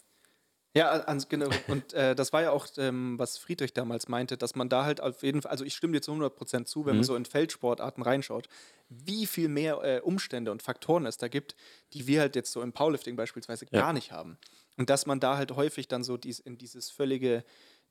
Ja, 0.74 1.04
genau. 1.28 1.50
Und 1.68 1.92
äh, 1.92 2.16
das 2.16 2.32
war 2.32 2.42
ja 2.42 2.52
auch, 2.52 2.68
ähm, 2.78 3.20
was 3.20 3.38
Friedrich 3.38 3.74
damals 3.74 4.08
meinte, 4.08 4.38
dass 4.38 4.56
man 4.56 4.70
da 4.70 4.86
halt 4.86 5.02
auf 5.02 5.22
jeden 5.22 5.42
Fall, 5.42 5.52
also 5.52 5.66
ich 5.66 5.76
stimme 5.76 5.92
dir 5.92 6.02
zu 6.02 6.14
100% 6.14 6.64
zu, 6.64 6.86
wenn 6.86 6.94
mhm. 6.94 7.00
man 7.00 7.04
so 7.04 7.18
in 7.18 7.26
Feldsportarten 7.26 8.02
reinschaut, 8.02 8.48
wie 8.88 9.28
viel 9.28 9.50
mehr 9.50 9.84
äh, 9.84 10.00
Umstände 10.00 10.50
und 10.52 10.64
Faktoren 10.64 11.06
es 11.06 11.18
da 11.18 11.28
gibt, 11.28 11.58
die 11.92 12.08
wir 12.08 12.22
halt 12.22 12.38
jetzt 12.38 12.54
so 12.54 12.62
im 12.62 12.72
Powerlifting 12.72 13.18
beispielsweise 13.18 13.66
ja. 13.70 13.82
gar 13.82 13.92
nicht 13.92 14.14
haben. 14.14 14.38
Und 14.78 14.90
dass 14.90 15.06
man 15.06 15.20
da 15.20 15.38
halt 15.38 15.56
häufig 15.56 15.88
dann 15.88 16.04
so 16.04 16.18
dies, 16.18 16.40
in 16.40 16.58
dieses 16.58 16.90
völlige 16.90 17.44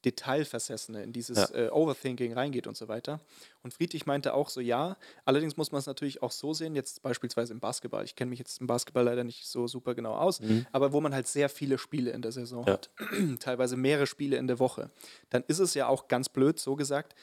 Detailversessene, 0.05 1.03
in 1.03 1.13
dieses 1.13 1.51
ja. 1.51 1.67
äh, 1.67 1.71
Overthinking 1.71 2.33
reingeht 2.33 2.67
und 2.67 2.77
so 2.77 2.89
weiter. 2.89 3.21
Und 3.63 3.73
Friedrich 3.73 4.05
meinte 4.05 4.35
auch 4.35 4.49
so, 4.49 4.61
ja, 4.61 4.97
allerdings 5.25 5.57
muss 5.57 5.71
man 5.71 5.79
es 5.79 5.87
natürlich 5.87 6.23
auch 6.23 6.33
so 6.33 6.53
sehen, 6.55 6.75
jetzt 6.75 7.03
beispielsweise 7.03 7.53
im 7.53 7.61
Basketball. 7.61 8.05
Ich 8.05 8.17
kenne 8.17 8.31
mich 8.31 8.41
jetzt 8.41 8.61
im 8.61 8.67
Basketball 8.67 9.05
leider 9.05 9.23
nicht 9.23 9.47
so 9.47 9.69
super 9.69 9.95
genau 9.95 10.15
aus, 10.15 10.41
mhm. 10.41 10.67
aber 10.73 10.93
wo 10.93 11.01
man 11.01 11.15
halt 11.15 11.29
sehr 11.29 11.49
viele 11.49 11.79
Spiele 11.79 12.11
in 12.11 12.23
der 12.23 12.33
Saison 12.33 12.67
ja. 12.67 12.73
hat, 12.73 12.91
teilweise 13.39 13.77
mehrere 13.77 14.07
Spiele 14.07 14.37
in 14.37 14.49
der 14.49 14.59
Woche, 14.59 14.91
dann 15.31 15.45
ist 15.47 15.61
es 15.61 15.75
ja 15.75 15.87
auch 15.87 16.09
ganz 16.09 16.29
blöd 16.29 16.59
so 16.59 16.75
gesagt, 16.75 17.15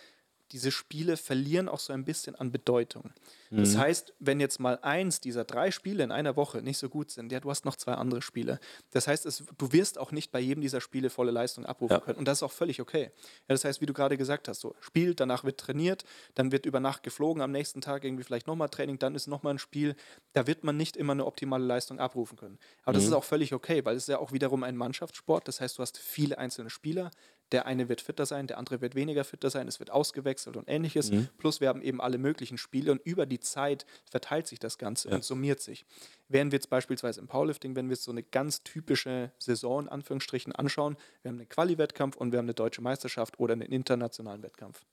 diese 0.52 0.72
Spiele 0.72 1.18
verlieren 1.18 1.70
auch 1.70 1.80
so 1.80 1.93
ein 1.93 2.06
bisschen 2.06 2.36
an 2.36 2.52
Bedeutung. 2.52 3.12
Mhm. 3.50 3.58
Das 3.58 3.78
heißt, 3.78 4.14
wenn 4.20 4.39
jetzt 4.39 4.60
mal 4.60 4.80
eins 4.82 5.22
dieser 5.22 5.43
drei 5.43 5.72
Spiele 5.72 6.04
in 6.04 6.12
einer 6.12 6.36
Woche 6.36 6.62
nicht 6.62 6.78
so 6.78 6.89
gut 6.89 7.12
sind, 7.12 7.32
ja, 7.32 7.39
du 7.39 7.50
hast 7.50 7.66
noch 7.66 7.76
zwei 7.76 7.93
andere 7.93 8.22
Spiele. 8.22 8.60
Das 8.91 9.08
heißt, 9.08 9.26
es, 9.26 9.43
du 9.58 9.72
wirst 9.72 9.97
auch 9.97 10.12
nicht 10.12 10.32
bei 10.32 10.39
jedem 10.39 10.62
dieser 10.62 10.82
Spiele 10.82 11.10
volle 11.10 11.32
Leistung 11.32 11.66
abrufen 11.66 11.93
ja. 11.93 12.00
können. 12.00 12.18
Und 12.18 12.28
das 12.28 12.39
ist 12.39 12.43
auch 12.43 12.52
völlig 12.52 12.82
okay. 12.82 13.12
Ja, 13.47 13.50
das 13.50 13.64
heißt, 13.66 13.82
wie 13.82 13.86
du 13.86 13.93
gerade 13.93 14.18
gesagt 14.18 14.47
hast, 14.47 14.60
so 14.60 14.76
spielt, 14.80 15.20
danach 15.20 15.43
wird 15.43 15.60
trainiert, 15.60 16.04
dann 16.36 16.52
wird 16.52 16.66
über 16.66 16.80
Nacht 16.80 17.04
geflogen, 17.04 17.41
am 17.41 17.52
nächsten 17.52 17.82
Tag 17.82 18.04
irgendwie 18.04 18.24
vielleicht 18.24 18.47
nochmal 18.47 18.70
Training, 18.70 19.00
dann 19.00 19.16
ist 19.16 19.28
nochmal 19.28 19.54
ein 19.54 19.60
Spiel. 19.60 19.95
Da 20.34 20.47
wird 20.47 20.64
man 20.64 20.78
nicht 20.78 20.97
immer 20.97 21.14
eine 21.14 21.26
optimale 21.26 21.66
Leistung 21.66 22.00
abrufen 22.00 22.38
können. 22.38 22.58
Aber 22.84 22.93
mhm. 22.93 22.97
das 22.97 23.06
ist 23.06 23.14
auch 23.14 23.24
völlig 23.24 23.54
okay, 23.54 23.86
weil 23.86 23.95
es 23.95 24.04
ist 24.04 24.10
ja 24.10 24.20
auch 24.20 24.32
wiederum 24.32 24.64
ein 24.64 24.76
Mannschaftssport. 24.76 25.47
Das 25.47 25.62
heißt, 25.62 25.78
du 25.78 25.82
hast 25.82 25.97
viele 25.97 26.38
einzelne 26.38 26.70
Spieler, 26.70 27.12
der 27.52 27.66
eine 27.66 27.89
wird 27.89 28.02
fitter 28.02 28.26
sein, 28.26 28.47
der 28.47 28.58
andere 28.58 28.82
wird 28.82 28.95
weniger 28.95 29.24
fitter 29.24 29.50
sein, 29.50 29.68
es 29.68 29.80
wird 29.80 29.91
ausgewechselt 29.91 30.56
und 30.58 30.70
ähnliches. 30.70 31.12
Mhm. 31.12 31.30
Plus 31.38 31.62
wir 31.62 31.68
haben 31.68 31.82
eben 31.82 32.02
alle 32.02 32.18
möglichen 32.18 32.58
Spiele 32.58 32.91
und 32.91 33.02
über 33.04 33.26
die 33.26 33.39
Zeit 33.39 33.86
verteilt 34.10 34.47
sich 34.47 34.60
das 34.60 34.78
Ganze 34.78 35.10
ja. 35.10 35.16
und 35.16 35.24
summiert 35.24 35.62
sich. 35.62 35.86
Während 36.28 36.52
wir 36.52 36.58
jetzt 36.58 36.70
beispielsweise 36.70 37.20
im 37.20 37.28
Powerlifting, 37.28 37.76
wenn 37.76 37.88
wir 37.88 37.95
jetzt 37.95 38.04
so 38.04 38.12
eine 38.12 38.24
ganz 38.24 38.64
typische 38.64 39.32
Saison 39.39 39.84
in 39.84 39.89
Anführungsstrichen 39.89 40.54
anschauen, 40.54 40.95
wir 41.22 41.30
haben 41.30 41.38
einen 41.38 41.50
Quali-Wettkampf 41.50 42.18
und 42.18 42.32
wir 42.32 42.38
haben 42.38 42.45
eine 42.45 42.54
deutsche 42.54 42.82
Meisterschaft 42.82 43.39
oder 43.39 43.54
einen 43.54 43.64
internationalen 43.64 44.43
Wettkampf. 44.43 44.86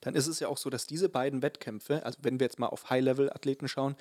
Dann 0.00 0.14
ist 0.14 0.26
es 0.26 0.40
ja 0.40 0.48
auch 0.48 0.58
so, 0.58 0.70
dass 0.70 0.86
diese 0.86 1.08
beiden 1.08 1.42
Wettkämpfe, 1.42 2.04
also 2.04 2.18
wenn 2.22 2.40
wir 2.40 2.44
jetzt 2.46 2.58
mal 2.58 2.68
auf 2.68 2.88
High-Level-Athleten 2.90 3.68
schauen, 3.68 3.96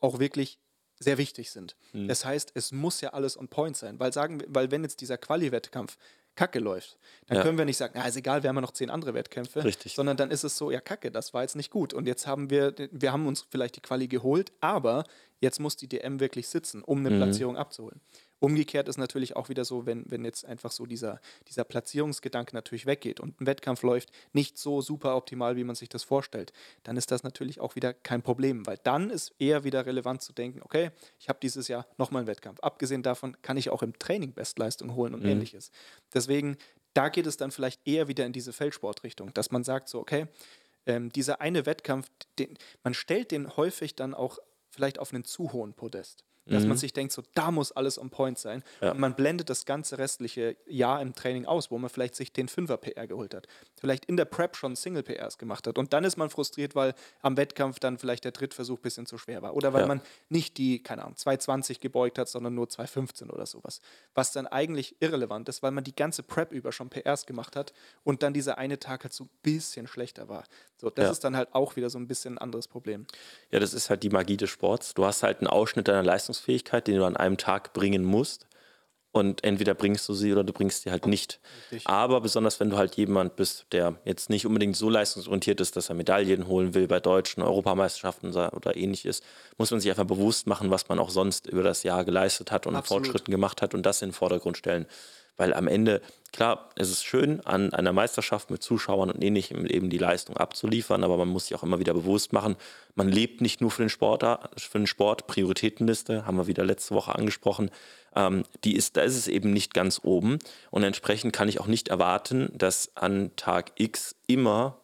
auch 0.00 0.18
wirklich 0.18 0.58
sehr 0.98 1.18
wichtig 1.18 1.50
sind. 1.50 1.76
Mhm. 1.92 2.08
Das 2.08 2.24
heißt, 2.24 2.52
es 2.54 2.72
muss 2.72 3.00
ja 3.00 3.10
alles 3.10 3.38
on 3.38 3.48
point 3.48 3.76
sein, 3.76 3.98
weil 3.98 4.12
sagen, 4.12 4.42
weil 4.48 4.70
wenn 4.70 4.82
jetzt 4.82 5.00
dieser 5.00 5.16
Quali-Wettkampf 5.18 5.96
kacke 6.36 6.58
läuft, 6.58 6.98
dann 7.26 7.38
Ja. 7.38 7.42
können 7.42 7.58
wir 7.58 7.64
nicht 7.64 7.76
sagen, 7.76 7.92
na, 7.96 8.06
ist 8.06 8.16
egal, 8.16 8.42
wir 8.42 8.48
haben 8.48 8.56
ja 8.56 8.62
noch 8.62 8.72
zehn 8.72 8.88
andere 8.90 9.12
Wettkämpfe, 9.14 9.62
Richtig. 9.64 9.94
sondern 9.94 10.16
dann 10.16 10.30
ist 10.30 10.44
es 10.44 10.56
so, 10.56 10.70
ja, 10.70 10.80
kacke, 10.80 11.10
das 11.10 11.34
war 11.34 11.42
jetzt 11.42 11.56
nicht 11.56 11.70
gut. 11.70 11.92
Und 11.92 12.06
jetzt 12.06 12.26
haben 12.26 12.50
wir, 12.50 12.74
wir 12.90 13.12
haben 13.12 13.26
uns 13.26 13.46
vielleicht 13.50 13.76
die 13.76 13.80
Quali 13.80 14.08
geholt, 14.08 14.52
aber 14.60 15.04
jetzt 15.40 15.60
muss 15.60 15.76
die 15.76 15.88
DM 15.88 16.20
wirklich 16.20 16.48
sitzen, 16.48 16.82
um 16.82 17.00
Mhm. 17.00 17.06
eine 17.06 17.16
Platzierung 17.16 17.56
abzuholen. 17.56 18.00
Umgekehrt 18.40 18.88
ist 18.88 18.96
natürlich 18.96 19.36
auch 19.36 19.50
wieder 19.50 19.66
so, 19.66 19.84
wenn, 19.84 20.10
wenn 20.10 20.24
jetzt 20.24 20.46
einfach 20.46 20.72
so 20.72 20.86
dieser, 20.86 21.20
dieser 21.48 21.62
Platzierungsgedanke 21.64 22.54
natürlich 22.54 22.86
weggeht 22.86 23.20
und 23.20 23.38
ein 23.40 23.46
Wettkampf 23.46 23.82
läuft 23.82 24.10
nicht 24.32 24.56
so 24.58 24.80
super 24.80 25.14
optimal, 25.14 25.56
wie 25.56 25.64
man 25.64 25.76
sich 25.76 25.90
das 25.90 26.04
vorstellt, 26.04 26.52
dann 26.82 26.96
ist 26.96 27.10
das 27.10 27.22
natürlich 27.22 27.60
auch 27.60 27.76
wieder 27.76 27.92
kein 27.92 28.22
Problem, 28.22 28.66
weil 28.66 28.78
dann 28.82 29.10
ist 29.10 29.34
eher 29.38 29.62
wieder 29.64 29.84
relevant 29.84 30.22
zu 30.22 30.32
denken, 30.32 30.62
okay, 30.62 30.90
ich 31.18 31.28
habe 31.28 31.38
dieses 31.40 31.68
Jahr 31.68 31.86
nochmal 31.98 32.20
einen 32.20 32.28
Wettkampf. 32.28 32.60
Abgesehen 32.60 33.02
davon 33.02 33.36
kann 33.42 33.58
ich 33.58 33.68
auch 33.68 33.82
im 33.82 33.98
Training 33.98 34.32
Bestleistung 34.32 34.94
holen 34.94 35.12
und 35.14 35.24
ähnliches. 35.24 35.70
Deswegen, 36.14 36.56
da 36.94 37.10
geht 37.10 37.26
es 37.26 37.36
dann 37.36 37.50
vielleicht 37.50 37.86
eher 37.86 38.08
wieder 38.08 38.24
in 38.24 38.32
diese 38.32 38.54
Feldsportrichtung, 38.54 39.34
dass 39.34 39.50
man 39.50 39.64
sagt 39.64 39.90
so, 39.90 40.00
okay, 40.00 40.26
ähm, 40.86 41.12
dieser 41.12 41.42
eine 41.42 41.66
Wettkampf, 41.66 42.08
den, 42.38 42.56
man 42.82 42.94
stellt 42.94 43.32
den 43.32 43.56
häufig 43.56 43.96
dann 43.96 44.14
auch 44.14 44.38
vielleicht 44.70 44.98
auf 44.98 45.12
einen 45.12 45.24
zu 45.24 45.52
hohen 45.52 45.74
Podest. 45.74 46.24
Dass 46.50 46.64
man 46.66 46.76
sich 46.76 46.92
denkt, 46.92 47.12
so 47.12 47.22
da 47.34 47.50
muss 47.50 47.72
alles 47.72 47.98
on 47.98 48.10
point 48.10 48.38
sein. 48.38 48.62
Ja. 48.80 48.90
Und 48.92 48.98
man 49.00 49.14
blendet 49.14 49.48
das 49.50 49.64
ganze 49.64 49.98
restliche 49.98 50.56
Jahr 50.66 51.00
im 51.00 51.14
Training 51.14 51.46
aus, 51.46 51.70
wo 51.70 51.78
man 51.78 51.88
vielleicht 51.90 52.14
sich 52.16 52.32
den 52.32 52.48
5er 52.48 52.76
PR 52.76 53.06
geholt 53.06 53.34
hat. 53.34 53.46
Vielleicht 53.78 54.04
in 54.06 54.16
der 54.16 54.24
Prep 54.24 54.56
schon 54.56 54.76
Single 54.76 55.02
PRs 55.02 55.38
gemacht 55.38 55.66
hat. 55.66 55.78
Und 55.78 55.92
dann 55.92 56.04
ist 56.04 56.16
man 56.16 56.28
frustriert, 56.30 56.74
weil 56.74 56.94
am 57.22 57.36
Wettkampf 57.36 57.78
dann 57.78 57.98
vielleicht 57.98 58.24
der 58.24 58.32
Drittversuch 58.32 58.78
ein 58.78 58.82
bisschen 58.82 59.06
zu 59.06 59.16
schwer 59.16 59.42
war. 59.42 59.54
Oder 59.54 59.72
weil 59.72 59.82
Ja. 59.82 59.86
man 59.86 60.00
nicht 60.28 60.58
die, 60.58 60.82
keine 60.82 61.02
Ahnung, 61.02 61.16
220 61.16 61.80
gebeugt 61.80 62.18
hat, 62.18 62.28
sondern 62.28 62.54
nur 62.54 62.68
215 62.68 63.30
oder 63.30 63.46
sowas. 63.46 63.80
Was 64.14 64.32
dann 64.32 64.46
eigentlich 64.46 64.96
irrelevant 65.00 65.48
ist, 65.48 65.62
weil 65.62 65.70
man 65.70 65.84
die 65.84 65.94
ganze 65.94 66.22
Prep 66.22 66.52
über 66.52 66.72
schon 66.72 66.90
PRs 66.90 67.26
gemacht 67.26 67.56
hat 67.56 67.72
und 68.04 68.22
dann 68.22 68.32
dieser 68.34 68.58
eine 68.58 68.78
Tag 68.78 69.04
halt 69.04 69.12
so 69.12 69.24
ein 69.24 69.30
bisschen 69.42 69.86
schlechter 69.86 70.28
war. 70.28 70.44
So, 70.78 70.90
das 70.90 71.04
Ja. 71.04 71.10
ist 71.12 71.24
dann 71.24 71.36
halt 71.36 71.54
auch 71.54 71.76
wieder 71.76 71.90
so 71.90 71.98
ein 71.98 72.06
bisschen 72.08 72.34
ein 72.34 72.38
anderes 72.38 72.66
Problem. 72.66 73.06
Ja, 73.50 73.60
das 73.60 73.74
ist 73.74 73.90
halt 73.90 74.02
die 74.02 74.10
Magie 74.10 74.36
des 74.36 74.50
Sports. 74.50 74.94
Du 74.94 75.04
hast 75.04 75.22
halt 75.22 75.38
einen 75.38 75.46
Ausschnitt 75.46 75.88
deiner 75.88 76.02
Leistungsfähigkeit, 76.40 76.86
den 76.86 76.96
du 76.96 77.04
an 77.04 77.16
einem 77.16 77.36
Tag 77.36 77.72
bringen 77.72 78.04
musst. 78.04 78.46
Und 79.12 79.42
entweder 79.42 79.74
bringst 79.74 80.08
du 80.08 80.14
sie 80.14 80.30
oder 80.30 80.44
du 80.44 80.52
bringst 80.52 80.82
sie 80.82 80.92
halt 80.92 81.06
nicht. 81.06 81.40
Richtig. 81.72 81.88
Aber 81.88 82.20
besonders 82.20 82.60
wenn 82.60 82.70
du 82.70 82.76
halt 82.76 82.94
jemand 82.94 83.34
bist, 83.34 83.66
der 83.72 83.96
jetzt 84.04 84.30
nicht 84.30 84.46
unbedingt 84.46 84.76
so 84.76 84.88
leistungsorientiert 84.88 85.60
ist, 85.60 85.74
dass 85.74 85.88
er 85.88 85.96
Medaillen 85.96 86.46
holen 86.46 86.74
will 86.74 86.86
bei 86.86 87.00
deutschen 87.00 87.42
Europameisterschaften 87.42 88.30
oder 88.30 88.76
ähnliches, 88.76 89.22
muss 89.58 89.72
man 89.72 89.80
sich 89.80 89.90
einfach 89.90 90.04
bewusst 90.04 90.46
machen, 90.46 90.70
was 90.70 90.88
man 90.88 91.00
auch 91.00 91.10
sonst 91.10 91.48
über 91.48 91.64
das 91.64 91.82
Jahr 91.82 92.04
geleistet 92.04 92.52
hat 92.52 92.68
und 92.68 92.76
Absolut. 92.76 93.06
Fortschritten 93.06 93.32
gemacht 93.32 93.62
hat 93.62 93.74
und 93.74 93.84
das 93.84 94.00
in 94.00 94.10
den 94.10 94.14
Vordergrund 94.14 94.56
stellen. 94.56 94.86
Weil 95.40 95.54
am 95.54 95.68
Ende, 95.68 96.02
klar, 96.32 96.68
es 96.76 96.90
ist 96.90 97.02
schön, 97.02 97.40
an 97.46 97.72
einer 97.72 97.94
Meisterschaft 97.94 98.50
mit 98.50 98.62
Zuschauern 98.62 99.10
und 99.10 99.24
ähnlichem 99.24 99.64
eben 99.64 99.88
die 99.88 99.96
Leistung 99.96 100.36
abzuliefern, 100.36 101.02
aber 101.02 101.16
man 101.16 101.28
muss 101.28 101.46
sich 101.46 101.56
auch 101.56 101.62
immer 101.62 101.78
wieder 101.78 101.94
bewusst 101.94 102.34
machen, 102.34 102.56
man 102.94 103.08
lebt 103.08 103.40
nicht 103.40 103.62
nur 103.62 103.70
für 103.70 103.80
den 103.80 103.88
Sport, 103.88 104.22
für 104.58 104.78
den 104.78 104.86
Sport, 104.86 105.26
Prioritätenliste, 105.28 106.26
haben 106.26 106.36
wir 106.36 106.46
wieder 106.46 106.62
letzte 106.62 106.94
Woche 106.94 107.14
angesprochen, 107.14 107.70
ähm, 108.14 108.44
die 108.64 108.76
ist, 108.76 108.98
da 108.98 109.00
ist 109.00 109.16
es 109.16 109.28
eben 109.28 109.54
nicht 109.54 109.72
ganz 109.72 110.02
oben 110.02 110.40
und 110.70 110.82
entsprechend 110.82 111.32
kann 111.32 111.48
ich 111.48 111.58
auch 111.58 111.66
nicht 111.66 111.88
erwarten, 111.88 112.50
dass 112.52 112.94
an 112.94 113.30
Tag 113.36 113.72
X 113.76 114.16
immer 114.26 114.76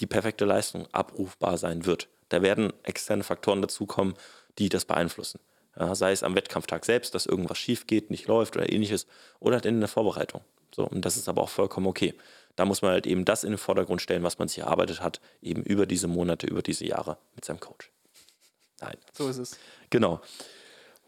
die 0.00 0.06
perfekte 0.06 0.44
Leistung 0.44 0.88
abrufbar 0.90 1.56
sein 1.56 1.86
wird. 1.86 2.08
Da 2.30 2.42
werden 2.42 2.72
externe 2.82 3.22
Faktoren 3.22 3.62
dazukommen, 3.62 4.14
die 4.58 4.70
das 4.70 4.86
beeinflussen. 4.86 5.38
Ja, 5.78 5.94
sei 5.94 6.12
es 6.12 6.22
am 6.22 6.34
Wettkampftag 6.34 6.84
selbst, 6.84 7.14
dass 7.14 7.26
irgendwas 7.26 7.58
schief 7.58 7.86
geht, 7.86 8.10
nicht 8.10 8.26
läuft 8.26 8.56
oder 8.56 8.70
ähnliches, 8.70 9.06
oder 9.38 9.56
halt 9.56 9.66
in 9.66 9.80
der 9.80 9.88
Vorbereitung. 9.88 10.40
So, 10.74 10.84
und 10.84 11.04
das 11.04 11.16
ist 11.16 11.28
aber 11.28 11.42
auch 11.42 11.48
vollkommen 11.48 11.86
okay. 11.86 12.14
Da 12.56 12.64
muss 12.64 12.82
man 12.82 12.90
halt 12.90 13.06
eben 13.06 13.24
das 13.24 13.44
in 13.44 13.50
den 13.52 13.58
Vordergrund 13.58 14.02
stellen, 14.02 14.24
was 14.24 14.38
man 14.38 14.48
sich 14.48 14.58
erarbeitet 14.58 15.00
hat, 15.00 15.20
eben 15.40 15.62
über 15.62 15.86
diese 15.86 16.08
Monate, 16.08 16.46
über 16.46 16.62
diese 16.62 16.84
Jahre 16.86 17.16
mit 17.36 17.44
seinem 17.44 17.60
Coach. 17.60 17.90
Nein, 18.80 18.96
So 19.12 19.28
ist 19.28 19.38
es. 19.38 19.58
genau. 19.90 20.20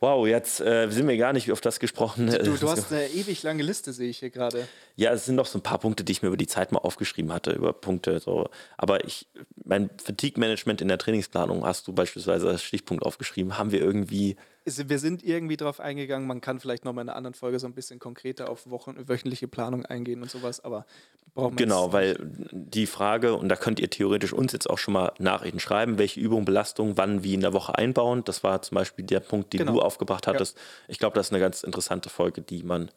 Wow, 0.03 0.27
jetzt 0.27 0.61
äh, 0.61 0.89
sind 0.89 1.07
wir 1.09 1.17
gar 1.19 1.35
nicht 1.35 1.53
auf 1.53 1.61
das 1.61 1.79
gesprochen. 1.79 2.29
Du, 2.29 2.57
du 2.57 2.69
hast 2.71 2.91
eine 2.91 3.07
ewig 3.09 3.43
lange 3.43 3.63
Liste, 3.63 3.93
sehe 3.93 4.09
ich 4.09 4.21
hier 4.21 4.31
gerade. 4.31 4.67
Ja, 4.97 5.13
es 5.13 5.27
sind 5.27 5.35
noch 5.35 5.45
so 5.45 5.59
ein 5.59 5.63
paar 5.63 5.77
Punkte, 5.79 6.05
die 6.05 6.13
ich 6.13 6.23
mir 6.23 6.29
über 6.29 6.39
die 6.39 6.47
Zeit 6.47 6.73
mal 6.73 6.79
aufgeschrieben 6.79 7.35
hatte, 7.35 7.53
über 7.53 7.75
Punkte. 7.75 8.19
So. 8.19 8.49
Aber 8.79 9.05
ich, 9.05 9.27
mein 9.63 9.91
Fatigue-Management 10.03 10.81
in 10.81 10.89
der 10.89 10.97
Trainingsplanung 10.97 11.67
hast 11.67 11.87
du 11.87 11.93
beispielsweise 11.93 12.49
als 12.49 12.63
Stichpunkt 12.63 13.05
aufgeschrieben. 13.05 13.59
Haben 13.59 13.73
wir 13.73 13.81
irgendwie, 13.83 14.37
Wir 14.65 14.99
sind 14.99 15.25
irgendwie 15.25 15.57
drauf 15.57 15.81
eingegangen, 15.81 16.27
man 16.29 16.41
kann 16.41 16.61
vielleicht 16.61 16.85
noch 16.85 16.93
mal 16.93 17.03
in 17.03 17.09
einer 17.09 17.17
anderen 17.17 17.35
Folge 17.35 17.59
so 17.59 17.67
ein 17.67 17.73
bisschen 17.75 17.99
konkreter 17.99 18.51
auf 18.51 18.69
Wochen, 18.69 19.09
wöchentliche 19.09 19.49
Planung 19.49 19.87
eingehen 19.87 20.21
und 20.23 20.31
sowas, 20.31 20.61
aber 20.61 20.87
brauchen 21.35 21.59
wir 21.59 21.65
genau, 21.65 21.93
weil 21.93 22.17
die 22.53 22.87
Frage, 22.87 23.35
und 23.35 23.49
da 23.49 23.57
könnt 23.57 23.81
ihr 23.81 23.89
theoretisch 23.89 24.33
uns 24.33 24.53
jetzt 24.53 24.69
auch 24.69 24.77
schon 24.79 24.93
mal 24.95 25.13
Nachrichten 25.19 25.61
schreiben, 25.61 25.97
welche 25.99 26.21
Übung, 26.21 26.45
Belastung, 26.45 26.97
wann, 26.97 27.25
wie 27.25 27.35
in 27.35 27.41
der 27.41 27.53
Woche 27.53 27.77
einbauen. 27.79 28.23
Das 28.25 28.45
war 28.45 28.61
zum 28.63 28.75
Beispiel 28.75 29.05
der 29.05 29.21
Punkt, 29.21 29.53
den 29.53 29.61
Genau. 29.61 29.73
du 29.75 29.81
aufgebracht 29.81 30.27
hattest. 30.27 30.59
Ich 30.89 30.99
glaube, 30.99 31.15
das 31.15 31.29
ist 31.29 31.33
eine 31.33 31.41
ganz 31.41 31.63
interessante 31.63 32.11
Folge, 32.11 32.43
die 32.43 32.63
man 32.63 32.91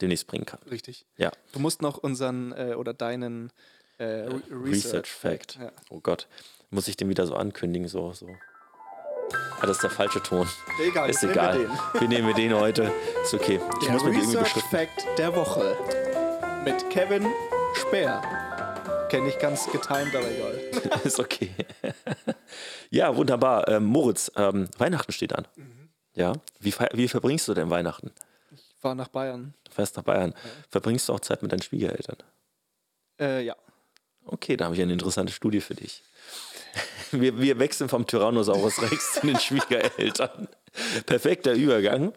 demnächst 0.00 0.26
bringen 0.26 0.46
kann. 0.46 0.60
Richtig. 0.70 1.04
Ja. 1.18 1.30
Du 1.52 1.58
musst 1.58 1.82
noch 1.82 1.98
unseren 1.98 2.52
äh, 2.52 2.74
oder 2.76 2.94
deinen 2.94 3.52
äh, 3.98 4.04
Re 4.04 4.40
Research 4.50 5.10
Fact. 5.10 5.58
Ja. 5.60 5.72
Oh 5.90 6.00
Gott, 6.00 6.28
muss 6.70 6.88
ich 6.88 6.96
den 6.96 7.08
wieder 7.10 7.26
so 7.26 7.34
ankündigen? 7.34 7.88
So, 7.88 8.12
so. 8.14 8.28
Ah, 9.60 9.66
das 9.66 9.76
ist 9.76 9.82
der 9.82 9.90
falsche 9.90 10.22
Ton. 10.22 10.48
Egal, 10.82 11.10
Ist 11.10 11.22
jetzt 11.22 11.34
nehmen 11.34 11.52
wir 11.52 11.60
egal. 11.64 11.78
Wir 12.00 12.08
nehmen 12.08 12.34
den 12.34 12.54
heute. 12.54 12.92
Ist 13.22 13.34
okay. 13.34 13.60
Ich 13.80 13.84
Der 13.84 13.92
muss 13.92 14.04
mir 14.04 14.12
die 14.12 14.18
irgendwie 14.18 14.38
beschriften. 14.38 14.70
Fact 14.70 15.06
der 15.18 15.34
Woche 15.36 15.76
mit 16.64 16.88
Kevin 16.90 17.26
Speer. 17.74 18.22
Kenne 19.10 19.28
ich 19.28 19.38
ganz 19.38 19.66
getimed, 19.70 20.14
aber 20.14 20.30
egal. 20.30 21.00
Ist 21.04 21.18
okay. 21.18 21.50
ja, 22.90 23.14
wunderbar. 23.16 23.68
Ähm, 23.68 23.84
Moritz, 23.84 24.30
ähm, 24.36 24.68
Weihnachten 24.78 25.12
steht 25.12 25.34
an. 25.34 25.46
Mhm. 25.56 25.88
Ja. 26.14 26.32
Wie, 26.60 26.72
wie 26.92 27.08
verbringst 27.08 27.48
du 27.48 27.54
denn 27.54 27.70
Weihnachten? 27.70 28.12
Ich 28.52 28.62
fahre 28.78 28.96
nach 28.96 29.08
Bayern. 29.08 29.54
Du 29.64 29.72
fährst 29.72 29.96
nach 29.96 30.04
Bayern. 30.04 30.32
Verbringst 30.68 31.08
du 31.08 31.12
auch 31.12 31.20
Zeit 31.20 31.42
mit 31.42 31.52
deinen 31.52 31.62
Schwiegereltern? 31.62 32.16
Äh, 33.18 33.42
ja. 33.44 33.56
Okay, 34.24 34.56
da 34.56 34.66
habe 34.66 34.74
ich 34.76 34.82
eine 34.82 34.92
interessante 34.92 35.32
Studie 35.32 35.60
für 35.60 35.74
dich. 35.74 36.02
Wir, 37.12 37.40
wir 37.40 37.58
wechseln 37.58 37.88
vom 37.88 38.06
Tyrannosaurus 38.06 38.82
Rex 38.82 39.14
zu 39.14 39.26
den 39.26 39.38
Schwiegereltern. 39.38 40.48
Perfekter 41.06 41.52
Übergang. 41.52 42.12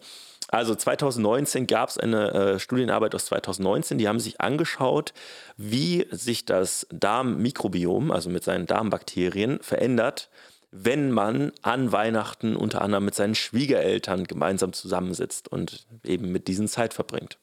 Also 0.48 0.74
2019 0.74 1.66
gab 1.66 1.88
es 1.88 1.98
eine 1.98 2.32
äh, 2.32 2.58
Studienarbeit 2.58 3.14
aus 3.14 3.24
2019, 3.26 3.98
die 3.98 4.06
haben 4.06 4.20
sich 4.20 4.40
angeschaut, 4.40 5.12
wie 5.56 6.06
sich 6.10 6.44
das 6.44 6.86
Darmmikrobiom, 6.92 8.10
also 8.10 8.30
mit 8.30 8.44
seinen 8.44 8.66
Darmbakterien, 8.66 9.58
verändert, 9.62 10.28
wenn 10.70 11.10
man 11.10 11.52
an 11.62 11.92
Weihnachten 11.92 12.56
unter 12.56 12.82
anderem 12.82 13.04
mit 13.04 13.14
seinen 13.14 13.34
Schwiegereltern 13.34 14.24
gemeinsam 14.24 14.72
zusammensitzt 14.72 15.48
und 15.48 15.86
eben 16.04 16.30
mit 16.30 16.46
diesen 16.46 16.68
Zeit 16.68 16.94
verbringt. 16.94 17.38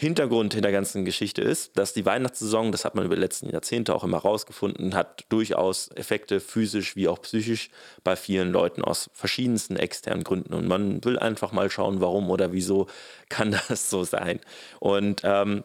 Hintergrund 0.00 0.54
in 0.54 0.62
der 0.62 0.70
ganzen 0.70 1.04
Geschichte 1.04 1.42
ist, 1.42 1.76
dass 1.76 1.92
die 1.92 2.06
Weihnachtssaison, 2.06 2.70
das 2.70 2.84
hat 2.84 2.94
man 2.94 3.04
über 3.04 3.16
die 3.16 3.20
letzten 3.20 3.50
Jahrzehnte 3.50 3.92
auch 3.96 4.04
immer 4.04 4.18
rausgefunden, 4.18 4.94
hat 4.94 5.24
durchaus 5.28 5.90
Effekte 5.96 6.38
physisch 6.38 6.94
wie 6.94 7.08
auch 7.08 7.20
psychisch 7.22 7.70
bei 8.04 8.14
vielen 8.14 8.52
Leuten 8.52 8.84
aus 8.84 9.10
verschiedensten 9.12 9.74
externen 9.74 10.22
Gründen. 10.22 10.54
Und 10.54 10.68
man 10.68 11.04
will 11.04 11.18
einfach 11.18 11.50
mal 11.50 11.68
schauen, 11.68 12.00
warum 12.00 12.30
oder 12.30 12.52
wieso 12.52 12.86
kann 13.28 13.58
das 13.68 13.90
so 13.90 14.04
sein. 14.04 14.38
Und 14.78 15.22
ähm, 15.24 15.64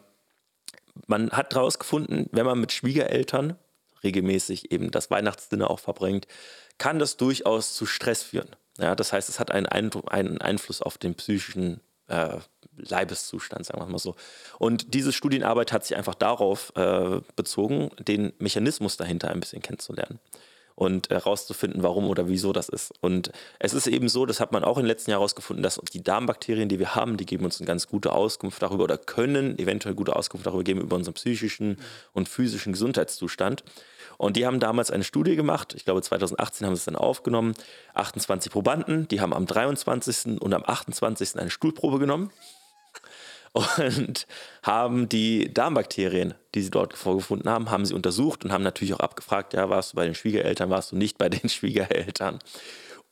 man 1.06 1.30
hat 1.30 1.54
herausgefunden, 1.54 2.28
wenn 2.32 2.44
man 2.44 2.58
mit 2.58 2.72
Schwiegereltern 2.72 3.56
regelmäßig 4.02 4.72
eben 4.72 4.90
das 4.90 5.12
Weihnachtsdinner 5.12 5.70
auch 5.70 5.78
verbringt, 5.78 6.26
kann 6.78 6.98
das 6.98 7.16
durchaus 7.16 7.74
zu 7.74 7.86
Stress 7.86 8.24
führen. 8.24 8.48
Ja, 8.78 8.96
das 8.96 9.12
heißt, 9.12 9.28
es 9.28 9.38
hat 9.38 9.52
einen, 9.52 9.66
Eindruck, 9.66 10.12
einen 10.12 10.40
Einfluss 10.40 10.82
auf 10.82 10.98
den 10.98 11.14
psychischen 11.14 11.80
äh, 12.08 12.38
Leibeszustand, 12.76 13.66
sagen 13.66 13.80
wir 13.80 13.86
mal 13.86 13.98
so. 13.98 14.14
Und 14.58 14.94
diese 14.94 15.12
Studienarbeit 15.12 15.72
hat 15.72 15.84
sich 15.84 15.96
einfach 15.96 16.14
darauf 16.14 16.72
äh, 16.76 17.20
bezogen, 17.36 17.90
den 17.98 18.32
Mechanismus 18.38 18.96
dahinter 18.96 19.30
ein 19.30 19.40
bisschen 19.40 19.62
kennenzulernen 19.62 20.18
und 20.76 21.10
herauszufinden, 21.10 21.82
warum 21.82 22.08
oder 22.08 22.28
wieso 22.28 22.52
das 22.52 22.68
ist. 22.68 22.92
Und 23.00 23.30
es 23.58 23.74
ist 23.74 23.86
eben 23.86 24.08
so, 24.08 24.26
das 24.26 24.40
hat 24.40 24.52
man 24.52 24.64
auch 24.64 24.78
im 24.78 24.84
letzten 24.84 25.10
Jahr 25.10 25.20
herausgefunden, 25.20 25.62
dass 25.62 25.80
die 25.92 26.02
Darmbakterien, 26.02 26.68
die 26.68 26.78
wir 26.78 26.94
haben, 26.94 27.16
die 27.16 27.26
geben 27.26 27.44
uns 27.44 27.60
eine 27.60 27.66
ganz 27.66 27.86
gute 27.86 28.12
Auskunft 28.12 28.60
darüber 28.60 28.84
oder 28.84 28.98
können 28.98 29.58
eventuell 29.58 29.94
gute 29.94 30.16
Auskunft 30.16 30.46
darüber 30.46 30.64
geben, 30.64 30.80
über 30.80 30.96
unseren 30.96 31.14
psychischen 31.14 31.78
und 32.12 32.28
physischen 32.28 32.72
Gesundheitszustand. 32.72 33.62
Und 34.16 34.36
die 34.36 34.46
haben 34.46 34.60
damals 34.60 34.90
eine 34.90 35.04
Studie 35.04 35.36
gemacht, 35.36 35.74
ich 35.74 35.84
glaube 35.84 36.02
2018 36.02 36.66
haben 36.66 36.74
sie 36.74 36.80
es 36.80 36.84
dann 36.84 36.96
aufgenommen, 36.96 37.54
28 37.94 38.50
Probanden, 38.50 39.08
die 39.08 39.20
haben 39.20 39.32
am 39.32 39.46
23. 39.46 40.40
und 40.40 40.54
am 40.54 40.64
28. 40.64 41.36
eine 41.38 41.50
Stuhlprobe 41.50 41.98
genommen 41.98 42.30
und 43.52 44.26
haben 44.62 45.08
die 45.08 45.52
Darmbakterien, 45.52 46.34
die 46.54 46.62
sie 46.62 46.70
dort 46.70 46.94
vorgefunden 46.94 47.48
haben, 47.48 47.70
haben 47.70 47.86
sie 47.86 47.94
untersucht 47.94 48.44
und 48.44 48.52
haben 48.52 48.64
natürlich 48.64 48.94
auch 48.94 49.00
abgefragt, 49.00 49.54
ja, 49.54 49.70
warst 49.70 49.92
du 49.92 49.96
bei 49.96 50.04
den 50.04 50.14
Schwiegereltern, 50.14 50.70
warst 50.70 50.92
du 50.92 50.96
nicht 50.96 51.18
bei 51.18 51.28
den 51.28 51.48
Schwiegereltern. 51.48 52.40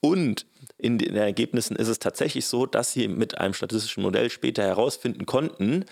Und 0.01 0.47
in 0.79 0.99
den 0.99 1.15
Ergebnissen 1.15 1.77
ist 1.77 1.87
es 1.87 2.01
tatsächlich 2.01 2.47
so, 2.47 2.67
dass 2.67 2.93
sie 2.93 3.07
mit 3.07 3.39
einem 3.39 3.55
statistischen 3.55 4.03
Modell 4.03 4.31
später 4.31 4.65
herausfinden 4.65 5.27
konnten, 5.27 5.85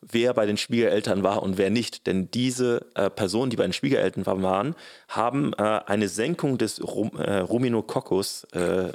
wer 0.00 0.34
bei 0.34 0.46
den 0.46 0.56
Schwiegereltern 0.56 1.24
war 1.24 1.42
und 1.42 1.58
wer 1.58 1.70
nicht. 1.70 2.06
Denn 2.06 2.30
diese 2.30 2.86
äh, 2.94 3.10
Personen, 3.10 3.50
die 3.50 3.56
bei 3.56 3.64
den 3.64 3.72
Schwiegereltern 3.72 4.24
waren, 4.24 4.76
haben 5.08 5.52
äh, 5.54 5.62
eine 5.86 6.08
Senkung 6.08 6.58
des 6.58 6.80
Rum, 6.80 7.10
äh, 7.18 7.38
Ruminococcus 7.38 8.44
äh, 8.52 8.92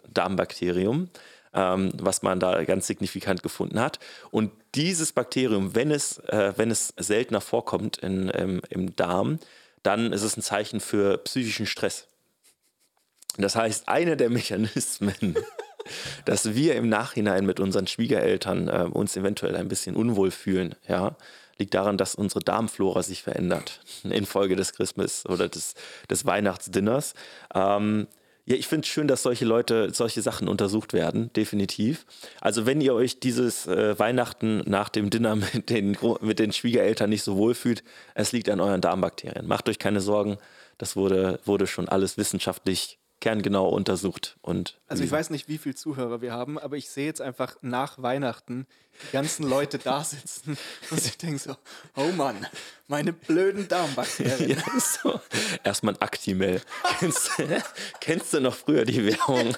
ähm, 1.54 1.92
was 1.98 2.22
man 2.22 2.40
da 2.40 2.64
ganz 2.64 2.88
signifikant 2.88 3.44
gefunden 3.44 3.80
hat. 3.80 4.00
Und 4.32 4.52
dieses 4.76 5.12
Bakterium, 5.12 5.76
wenn 5.76 5.92
es, 5.92 6.20
äh, 6.20 6.54
wenn 6.56 6.72
es 6.72 6.94
seltener 6.98 7.42
vorkommt 7.42 7.98
in, 7.98 8.30
im, 8.30 8.62
im 8.70 8.96
Darm, 8.96 9.40
dann 9.84 10.14
ist 10.14 10.24
es 10.24 10.38
ein 10.38 10.42
Zeichen 10.42 10.80
für 10.80 11.18
psychischen 11.20 11.66
Stress. 11.66 12.08
Das 13.38 13.56
heißt, 13.56 13.88
einer 13.88 14.16
der 14.16 14.30
Mechanismen, 14.32 15.36
dass 16.26 16.54
wir 16.56 16.76
im 16.76 16.90
Nachhinein 16.90 17.46
mit 17.46 17.60
unseren 17.60 17.88
Schwiegereltern 17.88 18.68
äh, 18.68 18.88
uns 18.92 19.16
eventuell 19.18 19.56
ein 19.56 19.68
bisschen 19.68 19.96
unwohl 19.96 20.32
fühlen, 20.32 20.76
ja, 20.88 21.16
liegt 21.58 21.74
daran, 21.74 21.98
dass 21.98 22.16
unsere 22.16 22.40
Darmflora 22.40 23.04
sich 23.04 23.24
verändert 23.24 23.82
infolge 24.04 24.56
des 24.56 24.74
Christmas 24.74 25.26
oder 25.26 25.48
des, 25.48 25.76
des 26.10 26.26
Weihnachtsdinners. 26.26 27.14
Ähm, 27.54 28.08
ja, 28.46 28.56
ich 28.56 28.68
finde 28.68 28.86
es 28.86 28.90
schön, 28.90 29.08
dass 29.08 29.24
solche 29.24 29.46
Leute, 29.46 29.92
solche 29.94 30.22
Sachen 30.22 30.48
untersucht 30.48 30.94
werden, 30.94 31.32
definitiv. 31.34 32.06
Also 32.40 32.66
wenn 32.66 32.82
ihr 32.82 32.94
euch 32.94 33.20
dieses 33.20 33.68
äh, 33.68 33.98
Weihnachten 34.00 34.64
nach 34.66 34.90
dem 34.90 35.10
Dinner 35.10 35.36
mit 35.54 35.70
den, 35.70 35.98
mit 36.22 36.40
den 36.40 36.52
Schwiegereltern 36.52 37.10
nicht 37.10 37.24
so 37.24 37.38
wohl 37.38 37.54
fühlt, 37.54 37.84
es 38.16 38.32
liegt 38.32 38.50
an 38.50 38.60
euren 38.60 38.82
Darmbakterien. 38.82 39.48
Macht 39.48 39.70
euch 39.70 39.80
keine 39.80 40.02
Sorgen, 40.02 40.38
das 40.78 40.96
wurde, 40.96 41.40
wurde 41.46 41.68
schon 41.68 41.88
alles 41.88 42.18
wissenschaftlich 42.18 43.01
kerngenau 43.22 43.70
untersucht. 43.70 44.36
Und 44.42 44.80
also 44.88 45.04
ich 45.04 45.12
weiß 45.12 45.30
nicht, 45.30 45.48
wie 45.48 45.58
viele 45.58 45.76
Zuhörer 45.76 46.22
wir 46.22 46.34
haben, 46.34 46.60
aber 46.60 46.76
ich 46.76 46.90
sehe 46.90 47.06
jetzt 47.06 47.22
einfach 47.22 47.56
nach 47.62 48.02
Weihnachten 48.02 48.68
die 49.04 49.14
ganzen 49.14 49.48
Leute 49.48 49.78
da 49.78 50.04
sitzen 50.04 50.58
und 50.92 51.06
ich 51.06 51.18
denke 51.18 51.38
so, 51.38 51.56
oh 51.96 52.12
Mann, 52.18 52.46
meine 52.88 53.14
blöden 53.14 53.68
Darmbakterien. 53.68 54.50
ja, 54.50 54.80
so. 54.80 55.22
Erstmal 55.64 55.94
ein 55.94 56.02
Actimel. 56.02 56.62
kennst, 57.00 57.32
kennst 58.02 58.34
du 58.34 58.42
noch 58.42 58.56
früher 58.56 58.84
die 58.84 59.06
Werbung? 59.06 59.56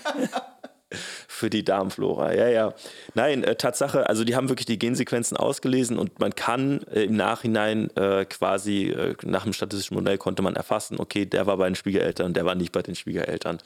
Für 1.27 1.49
die 1.49 1.63
Darmflora. 1.63 2.33
Ja, 2.33 2.47
ja. 2.47 2.73
Nein, 3.13 3.43
äh, 3.43 3.55
Tatsache, 3.55 4.07
also 4.07 4.23
die 4.23 4.35
haben 4.35 4.49
wirklich 4.49 4.65
die 4.65 4.79
Gensequenzen 4.79 5.37
ausgelesen 5.37 5.97
und 5.97 6.19
man 6.19 6.35
kann 6.35 6.81
äh, 6.93 7.03
im 7.03 7.15
Nachhinein 7.15 7.89
äh, 7.95 8.25
quasi 8.25 8.89
äh, 8.89 9.15
nach 9.23 9.43
dem 9.43 9.53
statistischen 9.53 9.95
Modell 9.95 10.17
konnte 10.17 10.41
man 10.41 10.55
erfassen, 10.55 10.99
okay, 10.99 11.25
der 11.25 11.45
war 11.45 11.57
bei 11.57 11.67
den 11.67 11.75
Schwiegereltern, 11.75 12.33
der 12.33 12.45
war 12.45 12.55
nicht 12.55 12.71
bei 12.71 12.81
den 12.81 12.95
Schwiegereltern. 12.95 13.59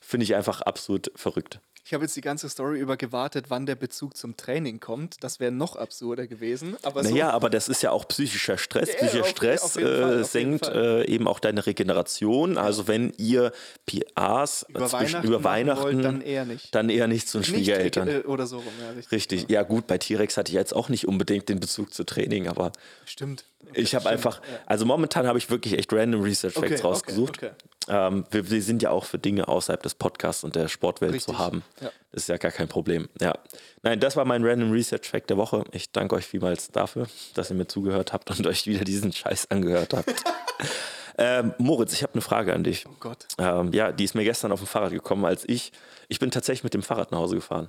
Finde 0.00 0.24
ich 0.24 0.34
einfach 0.34 0.60
absolut 0.62 1.12
verrückt. 1.14 1.60
Ich 1.84 1.92
habe 1.92 2.04
jetzt 2.04 2.14
die 2.14 2.20
ganze 2.20 2.48
Story 2.48 2.78
über 2.78 2.96
gewartet, 2.96 3.46
wann 3.48 3.66
der 3.66 3.74
Bezug 3.74 4.16
zum 4.16 4.36
Training 4.36 4.78
kommt. 4.78 5.16
Das 5.24 5.40
wäre 5.40 5.50
noch 5.50 5.74
absurder 5.74 6.28
gewesen. 6.28 6.76
Aber 6.82 7.02
naja, 7.02 7.30
so 7.30 7.32
aber 7.32 7.50
das 7.50 7.68
ist 7.68 7.82
ja 7.82 7.90
auch 7.90 8.06
psychischer 8.06 8.56
Stress. 8.56 8.88
Ja, 8.88 8.94
Psychischer 8.94 9.24
Stress 9.24 9.62
auf, 9.62 9.76
äh, 9.76 10.22
senkt 10.22 10.68
äh, 10.68 11.04
eben 11.06 11.26
auch 11.26 11.40
deine 11.40 11.66
Regeneration. 11.66 12.56
Also 12.56 12.86
wenn 12.86 13.12
ihr 13.16 13.52
PAs 13.86 14.64
über 14.68 14.92
Weihnachten, 14.92 15.26
über 15.26 15.42
Weihnachten 15.42 15.82
wollt, 15.82 16.04
dann 16.04 16.20
eher 16.20 16.44
nicht. 16.44 16.72
Dann 16.72 16.88
eher 16.88 17.08
nicht 17.08 17.28
zu 17.28 17.38
den 17.38 17.44
Schwiegereltern. 17.44 18.08
Äh, 18.08 18.18
oder 18.20 18.46
so 18.46 18.58
rum, 18.58 18.72
ja, 18.80 18.90
richtig. 18.90 19.12
richtig. 19.12 19.50
Ja 19.50 19.64
gut, 19.64 19.88
bei 19.88 19.98
T-Rex 19.98 20.36
hatte 20.36 20.50
ich 20.50 20.54
jetzt 20.54 20.76
auch 20.76 20.88
nicht 20.88 21.08
unbedingt 21.08 21.48
den 21.48 21.58
Bezug 21.58 21.92
zu 21.92 22.04
Training, 22.04 22.46
aber... 22.46 22.70
Stimmt. 23.06 23.44
Okay, 23.68 23.80
ich 23.80 23.94
habe 23.94 24.08
einfach, 24.08 24.40
also 24.66 24.86
momentan 24.86 25.26
habe 25.26 25.38
ich 25.38 25.50
wirklich 25.50 25.74
echt 25.74 25.92
random 25.92 26.22
Research 26.22 26.54
Facts 26.54 26.72
okay, 26.72 26.82
rausgesucht. 26.82 27.38
Okay, 27.38 27.50
ähm, 27.88 28.24
wir, 28.30 28.50
wir, 28.50 28.62
sind 28.62 28.82
ja 28.82 28.90
auch 28.90 29.04
für 29.04 29.18
Dinge 29.18 29.48
außerhalb 29.48 29.82
des 29.82 29.94
Podcasts 29.94 30.44
und 30.44 30.54
der 30.54 30.68
Sportwelt 30.68 31.12
Richtig. 31.12 31.34
zu 31.34 31.38
haben. 31.38 31.62
Ja. 31.80 31.90
Das 32.12 32.24
ist 32.24 32.28
ja 32.28 32.36
gar 32.36 32.52
kein 32.52 32.68
Problem. 32.68 33.08
Ja. 33.20 33.34
Nein, 33.82 34.00
das 34.00 34.16
war 34.16 34.24
mein 34.24 34.44
Random 34.44 34.70
Research 34.70 35.08
Fact 35.08 35.30
der 35.30 35.36
Woche. 35.36 35.64
Ich 35.72 35.90
danke 35.92 36.14
euch 36.16 36.26
vielmals 36.26 36.70
dafür, 36.70 37.06
dass 37.34 37.50
ihr 37.50 37.56
mir 37.56 37.66
zugehört 37.66 38.12
habt 38.12 38.30
und 38.30 38.46
euch 38.46 38.66
wieder 38.66 38.84
diesen 38.84 39.12
Scheiß 39.12 39.50
angehört 39.50 39.94
habt. 39.94 40.14
ähm, 41.18 41.54
Moritz, 41.58 41.92
ich 41.92 42.02
habe 42.02 42.14
eine 42.14 42.22
Frage 42.22 42.54
an 42.54 42.64
dich. 42.64 42.86
Oh 42.86 42.96
Gott. 43.00 43.26
Ähm, 43.38 43.72
ja, 43.72 43.92
die 43.92 44.04
ist 44.04 44.14
mir 44.14 44.24
gestern 44.24 44.52
auf 44.52 44.60
dem 44.60 44.66
Fahrrad 44.66 44.92
gekommen, 44.92 45.24
als 45.24 45.48
ich, 45.48 45.72
ich 46.08 46.18
bin 46.18 46.30
tatsächlich 46.30 46.64
mit 46.64 46.74
dem 46.74 46.82
Fahrrad 46.82 47.12
nach 47.12 47.18
Hause 47.18 47.36
gefahren. 47.36 47.68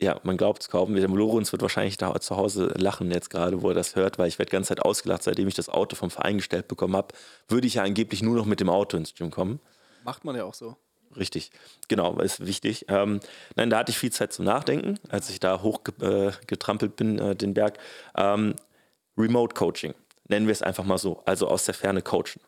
Ja, 0.00 0.18
man 0.22 0.38
glaubt 0.38 0.62
es 0.62 0.70
kaum. 0.70 0.94
Der 0.94 1.08
Lorenz 1.08 1.52
wird 1.52 1.60
wahrscheinlich 1.60 1.98
da 1.98 2.18
zu 2.20 2.36
Hause 2.36 2.72
lachen 2.76 3.10
jetzt 3.10 3.28
gerade, 3.28 3.60
wo 3.60 3.68
er 3.68 3.74
das 3.74 3.96
hört, 3.96 4.18
weil 4.18 4.28
ich 4.28 4.38
werde 4.38 4.48
die 4.48 4.54
ganze 4.54 4.68
Zeit 4.68 4.80
ausgelacht, 4.80 5.22
seitdem 5.22 5.46
ich 5.46 5.54
das 5.54 5.68
Auto 5.68 5.94
vom 5.94 6.10
Verein 6.10 6.38
gestellt 6.38 6.68
bekommen 6.68 6.96
habe. 6.96 7.08
Würde 7.48 7.66
ich 7.66 7.74
ja 7.74 7.82
angeblich 7.82 8.22
nur 8.22 8.34
noch 8.34 8.46
mit 8.46 8.60
dem 8.60 8.70
Auto 8.70 8.96
ins 8.96 9.14
Gym 9.14 9.30
kommen. 9.30 9.60
Macht 10.02 10.24
man 10.24 10.34
ja 10.36 10.44
auch 10.44 10.54
so. 10.54 10.76
Richtig, 11.16 11.50
genau, 11.88 12.18
ist 12.20 12.46
wichtig. 12.46 12.86
Ähm, 12.88 13.20
nein, 13.56 13.68
da 13.68 13.78
hatte 13.78 13.90
ich 13.90 13.98
viel 13.98 14.12
Zeit 14.12 14.32
zum 14.32 14.44
Nachdenken, 14.44 14.98
als 15.08 15.28
ich 15.28 15.40
da 15.40 15.60
hochgetrampelt 15.60 16.92
äh, 16.92 16.94
bin, 16.94 17.18
äh, 17.18 17.36
den 17.36 17.52
Berg. 17.52 17.78
Ähm, 18.16 18.54
Remote 19.18 19.54
Coaching, 19.54 19.94
nennen 20.28 20.46
wir 20.46 20.52
es 20.52 20.62
einfach 20.62 20.84
mal 20.84 20.98
so, 20.98 21.20
also 21.26 21.48
aus 21.48 21.64
der 21.64 21.74
Ferne 21.74 22.00
coachen. 22.00 22.40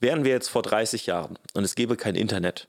Wären 0.00 0.24
wir 0.24 0.32
jetzt 0.32 0.48
vor 0.48 0.62
30 0.62 1.06
Jahren 1.06 1.38
und 1.54 1.64
es 1.64 1.74
gäbe 1.74 1.96
kein 1.96 2.16
Internet, 2.16 2.66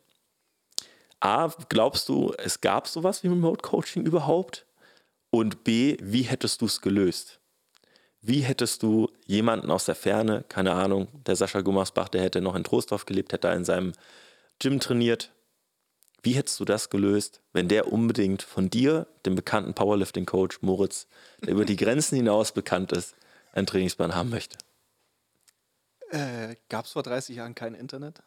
A, 1.24 1.48
glaubst 1.70 2.10
du, 2.10 2.34
es 2.38 2.60
gab 2.60 2.86
sowas 2.86 3.24
wie 3.24 3.30
Remote 3.30 3.62
Coaching 3.62 4.06
überhaupt? 4.06 4.66
Und 5.30 5.64
B, 5.64 5.96
wie 6.02 6.24
hättest 6.24 6.62
du 6.62 6.66
es 6.66 6.82
gelöst? 6.82 7.40
Wie 8.20 8.42
hättest 8.42 8.84
du 8.84 9.10
jemanden 9.26 9.72
aus 9.72 9.86
der 9.86 9.96
Ferne, 9.96 10.44
keine 10.50 10.74
Ahnung, 10.74 11.08
der 11.26 11.38
Sascha 11.38 11.62
Gummersbach, 11.62 12.10
der 12.10 12.24
hätte 12.24 12.42
noch 12.42 12.56
in 12.56 12.66
Trostorf 12.66 13.06
gelebt, 13.06 13.32
hätte 13.32 13.48
da 13.48 13.54
in 13.54 13.64
seinem 13.64 13.94
Gym 14.60 14.82
trainiert. 14.82 15.32
Wie 16.24 16.34
hättest 16.34 16.60
du 16.60 16.66
das 16.66 16.90
gelöst, 16.90 17.42
wenn 17.54 17.70
der 17.70 17.94
unbedingt 17.94 18.44
von 18.44 18.70
dir, 18.70 19.08
dem 19.26 19.36
bekannten 19.36 19.74
Powerlifting-Coach 19.74 20.62
Moritz, 20.62 21.08
der 21.42 21.54
über 21.54 21.64
die 21.64 21.78
Grenzen 21.78 22.18
hinaus 22.18 22.52
bekannt 22.52 22.92
ist, 22.92 23.16
einen 23.54 23.68
Trainingsplan 23.68 24.14
haben 24.14 24.30
möchte? 24.30 24.58
Äh, 26.10 26.58
Gab 26.68 26.84
es 26.84 26.92
vor 26.92 27.04
30 27.04 27.38
Jahren 27.38 27.56
kein 27.56 27.76
Internet? 27.76 28.22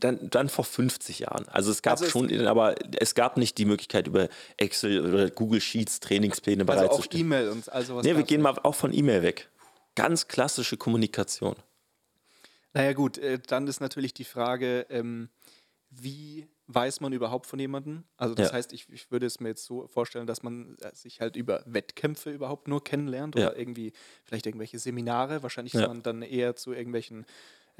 Dann, 0.00 0.30
dann 0.30 0.48
vor 0.48 0.64
50 0.64 1.20
Jahren. 1.20 1.46
Also 1.48 1.70
es 1.70 1.82
gab 1.82 2.00
also 2.00 2.06
schon, 2.06 2.30
es, 2.30 2.46
aber 2.46 2.74
es 2.98 3.14
gab 3.14 3.36
nicht 3.36 3.58
die 3.58 3.66
Möglichkeit, 3.66 4.06
über 4.06 4.28
Excel 4.56 5.06
oder 5.06 5.30
Google 5.30 5.60
Sheets 5.60 6.00
Trainingspläne 6.00 6.66
also 6.66 6.72
bereitzustellen. 6.72 7.22
Auch 7.22 7.26
E-Mail 7.26 7.48
und 7.50 7.68
also 7.70 7.96
was. 7.96 8.04
Nee, 8.04 8.16
wir 8.16 8.22
gehen 8.22 8.40
mal 8.40 8.58
auch 8.62 8.74
von 8.74 8.92
E-Mail 8.92 9.22
weg. 9.22 9.50
Ganz 9.94 10.28
klassische 10.28 10.76
Kommunikation. 10.76 11.56
Naja 12.72 12.94
gut, 12.94 13.18
äh, 13.18 13.38
dann 13.38 13.66
ist 13.66 13.80
natürlich 13.80 14.14
die 14.14 14.24
Frage, 14.24 14.86
ähm, 14.88 15.28
wie 15.90 16.48
weiß 16.68 17.00
man 17.00 17.12
überhaupt 17.12 17.46
von 17.46 17.58
jemandem? 17.58 18.04
Also 18.16 18.34
das 18.34 18.48
ja. 18.48 18.54
heißt, 18.54 18.72
ich, 18.72 18.88
ich, 18.90 19.10
würde 19.10 19.26
es 19.26 19.40
mir 19.40 19.48
jetzt 19.48 19.64
so 19.64 19.88
vorstellen, 19.88 20.26
dass 20.26 20.42
man 20.42 20.76
äh, 20.80 20.94
sich 20.94 21.20
halt 21.20 21.36
über 21.36 21.62
Wettkämpfe 21.66 22.30
überhaupt 22.30 22.68
nur 22.68 22.84
kennenlernt 22.84 23.34
oder 23.34 23.52
ja. 23.52 23.58
irgendwie 23.58 23.92
vielleicht 24.24 24.46
irgendwelche 24.46 24.78
Seminare. 24.78 25.42
Wahrscheinlich 25.42 25.74
ja. 25.74 25.82
ist 25.82 25.88
man 25.88 26.02
dann 26.02 26.22
eher 26.22 26.54
zu 26.54 26.72
irgendwelchen 26.72 27.26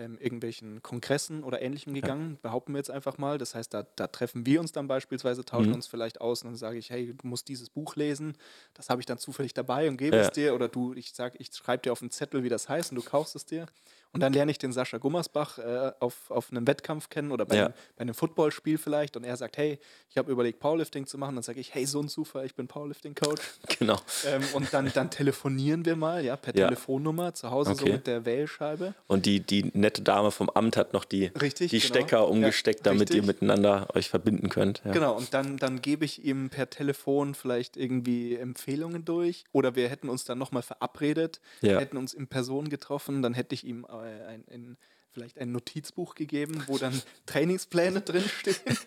ähm, 0.00 0.18
irgendwelchen 0.18 0.82
Kongressen 0.82 1.44
oder 1.44 1.60
Ähnlichem 1.60 1.92
gegangen, 1.92 2.32
ja. 2.32 2.38
behaupten 2.42 2.72
wir 2.72 2.78
jetzt 2.78 2.90
einfach 2.90 3.18
mal. 3.18 3.38
Das 3.38 3.54
heißt, 3.54 3.72
da, 3.72 3.86
da 3.96 4.06
treffen 4.06 4.46
wir 4.46 4.60
uns 4.60 4.72
dann 4.72 4.88
beispielsweise, 4.88 5.44
tauschen 5.44 5.68
mhm. 5.68 5.76
uns 5.76 5.86
vielleicht 5.86 6.20
aus 6.20 6.42
und 6.42 6.48
dann 6.48 6.56
sage 6.56 6.78
ich, 6.78 6.90
hey, 6.90 7.14
du 7.14 7.26
musst 7.26 7.48
dieses 7.48 7.68
Buch 7.68 7.96
lesen. 7.96 8.36
Das 8.74 8.88
habe 8.88 9.00
ich 9.00 9.06
dann 9.06 9.18
zufällig 9.18 9.52
dabei 9.52 9.88
und 9.88 9.98
gebe 9.98 10.16
ja. 10.16 10.22
es 10.22 10.30
dir. 10.30 10.54
Oder 10.54 10.68
du, 10.68 10.94
ich 10.94 11.12
sage, 11.12 11.36
ich 11.38 11.50
schreibe 11.54 11.82
dir 11.82 11.92
auf 11.92 12.00
einen 12.00 12.10
Zettel, 12.10 12.42
wie 12.42 12.48
das 12.48 12.68
heißt 12.68 12.90
und 12.92 12.96
du 12.96 13.02
kaufst 13.02 13.36
es 13.36 13.44
dir. 13.44 13.66
Und 14.12 14.20
dann 14.20 14.32
lerne 14.32 14.50
ich 14.50 14.58
den 14.58 14.72
Sascha 14.72 14.98
Gummersbach 14.98 15.58
äh, 15.58 15.92
auf, 16.00 16.30
auf 16.30 16.50
einem 16.50 16.66
Wettkampf 16.66 17.10
kennen 17.10 17.30
oder 17.30 17.46
bei, 17.46 17.56
ja. 17.56 17.64
einem, 17.66 17.74
bei 17.96 18.02
einem 18.02 18.14
Footballspiel 18.14 18.76
vielleicht. 18.76 19.16
Und 19.16 19.22
er 19.22 19.36
sagt, 19.36 19.56
hey, 19.56 19.78
ich 20.08 20.18
habe 20.18 20.32
überlegt, 20.32 20.58
Powerlifting 20.58 21.06
zu 21.06 21.16
machen. 21.16 21.36
Dann 21.36 21.44
sage 21.44 21.60
ich, 21.60 21.74
hey, 21.74 21.86
so 21.86 22.00
ein 22.00 22.08
Zufall, 22.08 22.44
ich 22.44 22.54
bin 22.54 22.66
Powerlifting-Coach. 22.66 23.42
Genau. 23.78 23.98
Ähm, 24.26 24.42
und 24.52 24.74
dann, 24.74 24.90
dann 24.92 25.10
telefonieren 25.10 25.86
wir 25.86 25.96
mal, 25.96 26.22
ja, 26.22 26.36
per 26.36 26.54
ja. 26.54 26.66
Telefonnummer, 26.66 27.32
zu 27.32 27.50
Hause 27.50 27.70
okay. 27.70 27.86
so 27.86 27.92
mit 27.92 28.06
der 28.06 28.26
Wählscheibe. 28.26 28.94
Und 29.06 29.24
die, 29.24 29.40
die 29.40 29.70
nette 29.72 30.02
Dame 30.02 30.30
vom 30.32 30.50
Amt 30.50 30.76
hat 30.76 30.92
noch 30.92 31.04
die, 31.04 31.26
richtig, 31.40 31.70
die 31.70 31.78
genau. 31.78 31.94
Stecker 31.94 32.28
umgesteckt, 32.28 32.84
ja, 32.84 32.92
damit 32.92 33.10
ihr 33.10 33.22
miteinander 33.22 33.88
euch 33.94 34.10
verbinden 34.10 34.50
könnt. 34.50 34.82
Genau, 34.84 35.16
und 35.16 35.32
dann, 35.32 35.56
dann 35.56 35.80
gebe 35.80 36.04
ich 36.04 36.24
ihm 36.24 36.50
per 36.50 36.68
Telefon 36.68 37.34
vielleicht 37.34 37.76
irgendwie 37.78 38.36
Empfehlungen 38.36 39.04
durch. 39.04 39.44
Oder 39.52 39.76
wir 39.76 39.88
hätten 39.88 40.10
uns 40.10 40.24
dann 40.24 40.36
nochmal 40.36 40.62
verabredet, 40.62 41.40
hätten 41.62 41.96
uns 41.96 42.12
in 42.12 42.26
Person 42.26 42.68
getroffen, 42.68 43.22
dann 43.22 43.32
hätte 43.32 43.54
ich 43.54 43.64
ihm 43.64 43.86
ein, 44.00 44.44
ein, 44.50 44.76
vielleicht 45.12 45.38
ein 45.38 45.52
Notizbuch 45.52 46.14
gegeben, 46.14 46.62
wo 46.66 46.78
dann 46.78 47.00
Trainingspläne 47.26 48.00
drinstehen. 48.00 48.78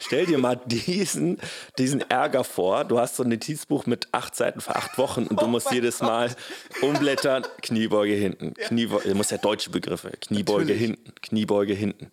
Stell 0.00 0.26
dir 0.26 0.38
mal 0.38 0.56
diesen, 0.66 1.38
diesen 1.78 2.00
Ärger 2.02 2.44
vor. 2.44 2.84
Du 2.84 2.98
hast 2.98 3.16
so 3.16 3.22
ein 3.22 3.28
Notizbuch 3.28 3.86
mit 3.86 4.08
acht 4.12 4.34
Seiten 4.34 4.60
für 4.60 4.76
acht 4.76 4.98
Wochen 4.98 5.26
und 5.26 5.40
du 5.40 5.46
oh 5.46 5.48
musst 5.48 5.72
jedes 5.72 5.98
Gott. 5.98 6.08
Mal 6.08 6.36
umblättern, 6.82 7.44
Kniebeuge 7.62 8.14
hinten, 8.14 8.54
ja. 8.58 8.68
Kniebeuge, 8.68 9.08
du 9.08 9.14
musst 9.14 9.30
ja 9.30 9.38
deutsche 9.38 9.70
Begriffe, 9.70 10.10
Kniebeuge 10.20 10.72
Natürlich. 10.72 10.82
hinten, 10.82 11.14
Kniebeuge 11.22 11.74
hinten 11.74 12.10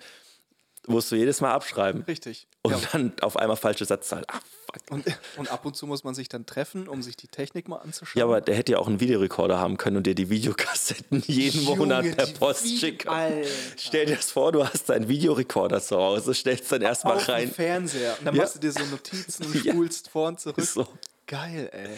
musst 0.90 1.12
du 1.12 1.16
jedes 1.16 1.42
Mal 1.42 1.54
abschreiben. 1.54 2.04
Richtig. 2.04 2.48
Und 2.62 2.74
ja. 2.74 2.80
dann 2.92 3.14
auf 3.22 3.38
einmal 3.38 3.58
falsche 3.58 3.86
Satzzahl. 3.86 4.26
Ah, 4.28 4.40
fuck. 4.66 4.92
Und, 4.92 5.06
und, 5.38 5.52
ab 5.52 5.66
und 5.66 5.76
zu 5.76 5.88
muss 5.88 6.04
man 6.04 6.14
sich 6.14 6.28
dann 6.30 6.46
treffen, 6.46 6.88
um 6.88 7.02
sich 7.02 7.16
die 7.16 7.28
Technik 7.28 7.68
mal 7.68 7.78
anzuschauen. 7.78 8.20
Ja, 8.20 8.26
aber 8.26 8.42
der 8.42 8.56
hätte 8.56 8.74
ja 8.74 8.80
auch 8.80 8.88
einen 8.88 9.00
Videorekorder 9.00 9.60
haben 9.60 9.78
können 9.78 9.98
und 9.98 10.08
dir 10.08 10.16
die 10.16 10.30
Videokassetten 10.30 11.24
jeden 11.28 11.64
Junge, 11.64 11.78
Monat 11.78 12.18
per 12.18 12.28
Post 12.28 12.80
schicken. 12.80 13.08
Alter. 13.08 13.48
Stell 13.78 14.06
dir 14.08 14.16
das 14.16 14.32
vor, 14.32 14.52
du 14.52 14.66
hast 14.66 14.92
einen 14.92 15.08
Videorekorder 15.08 15.82
zu 15.82 15.98
Hause, 15.98 16.34
stellst 16.34 16.72
dann 16.72 16.82
erstmal 16.82 17.18
rein. 17.18 17.52
Fernseher. 17.52 18.18
Und 18.20 18.26
dann 18.28 18.36
ja. 18.36 18.42
machst 18.42 18.56
du 18.56 18.60
dir 18.60 18.72
so 18.72 18.84
Notizen 18.86 19.46
und 19.46 19.56
spulst 19.66 20.08
ja. 20.08 20.12
vor 20.12 20.28
und 20.28 20.40
zurück. 20.40 20.62
So. 20.62 20.88
Geil, 21.28 21.70
ey. 21.72 21.90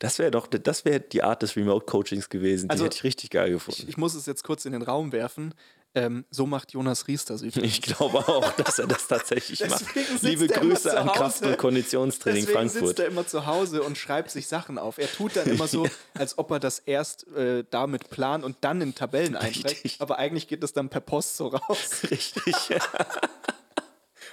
Das 0.00 0.18
wäre 0.18 0.30
doch, 0.30 0.46
das 0.46 0.86
wäre 0.86 1.00
die 1.00 1.22
Art 1.22 1.42
des 1.42 1.56
Remote-Coachings 1.56 2.30
gewesen. 2.30 2.68
Die 2.68 2.70
Also, 2.70 2.86
hätte 2.86 2.96
ich 2.96 3.04
richtig 3.04 3.28
geil 3.28 3.50
gefunden. 3.50 3.82
Ich, 3.82 3.88
ich 3.90 3.96
muss 3.98 4.14
es 4.14 4.24
jetzt 4.24 4.44
kurz 4.44 4.64
in 4.64 4.72
den 4.72 4.80
Raum 4.80 5.12
werfen. 5.12 5.54
Ähm, 5.92 6.24
so 6.30 6.46
macht 6.46 6.72
Jonas 6.72 7.08
Ries 7.08 7.24
das 7.24 7.42
übrigens. 7.42 7.72
Ich 7.72 7.82
glaube 7.82 8.18
auch, 8.18 8.52
dass 8.52 8.78
er 8.78 8.86
das 8.86 9.08
tatsächlich 9.08 9.58
macht. 9.68 9.84
Liebe 10.22 10.46
Grüße 10.46 10.96
an. 10.96 11.08
Kraft- 11.08 11.42
und 11.42 11.58
Konditionstraining 11.58 12.42
Deswegen 12.46 12.56
Frankfurt. 12.70 12.86
sitzt 12.88 12.98
er 13.00 13.06
immer 13.06 13.26
zu 13.26 13.46
Hause 13.46 13.82
und 13.82 13.98
schreibt 13.98 14.30
sich 14.30 14.46
Sachen 14.46 14.78
auf. 14.78 14.98
Er 14.98 15.10
tut 15.10 15.34
dann 15.34 15.48
immer 15.48 15.66
so, 15.66 15.88
als 16.14 16.38
ob 16.38 16.52
er 16.52 16.60
das 16.60 16.78
erst 16.78 17.26
äh, 17.34 17.64
damit 17.70 18.08
plant 18.08 18.44
und 18.44 18.56
dann 18.60 18.80
in 18.80 18.94
Tabellen 18.94 19.34
einträgt. 19.34 20.00
Aber 20.00 20.18
eigentlich 20.18 20.46
geht 20.46 20.62
es 20.62 20.72
dann 20.72 20.90
per 20.90 21.00
Post 21.00 21.36
so 21.36 21.48
raus. 21.48 22.02
Richtig. 22.10 22.54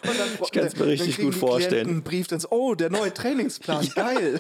Und 0.04 0.20
dann, 0.20 0.30
Ich 0.44 0.52
kann's 0.52 0.76
mir 0.76 0.86
richtig 0.86 1.18
gut 1.18 1.34
vorstellen. 1.34 1.88
Einen 1.88 2.04
Brief, 2.04 2.28
dann 2.28 2.40
so, 2.40 2.50
oh, 2.52 2.76
der 2.76 2.92
neue 2.92 3.12
Trainingsplan, 3.12 3.90
geil. 3.96 4.40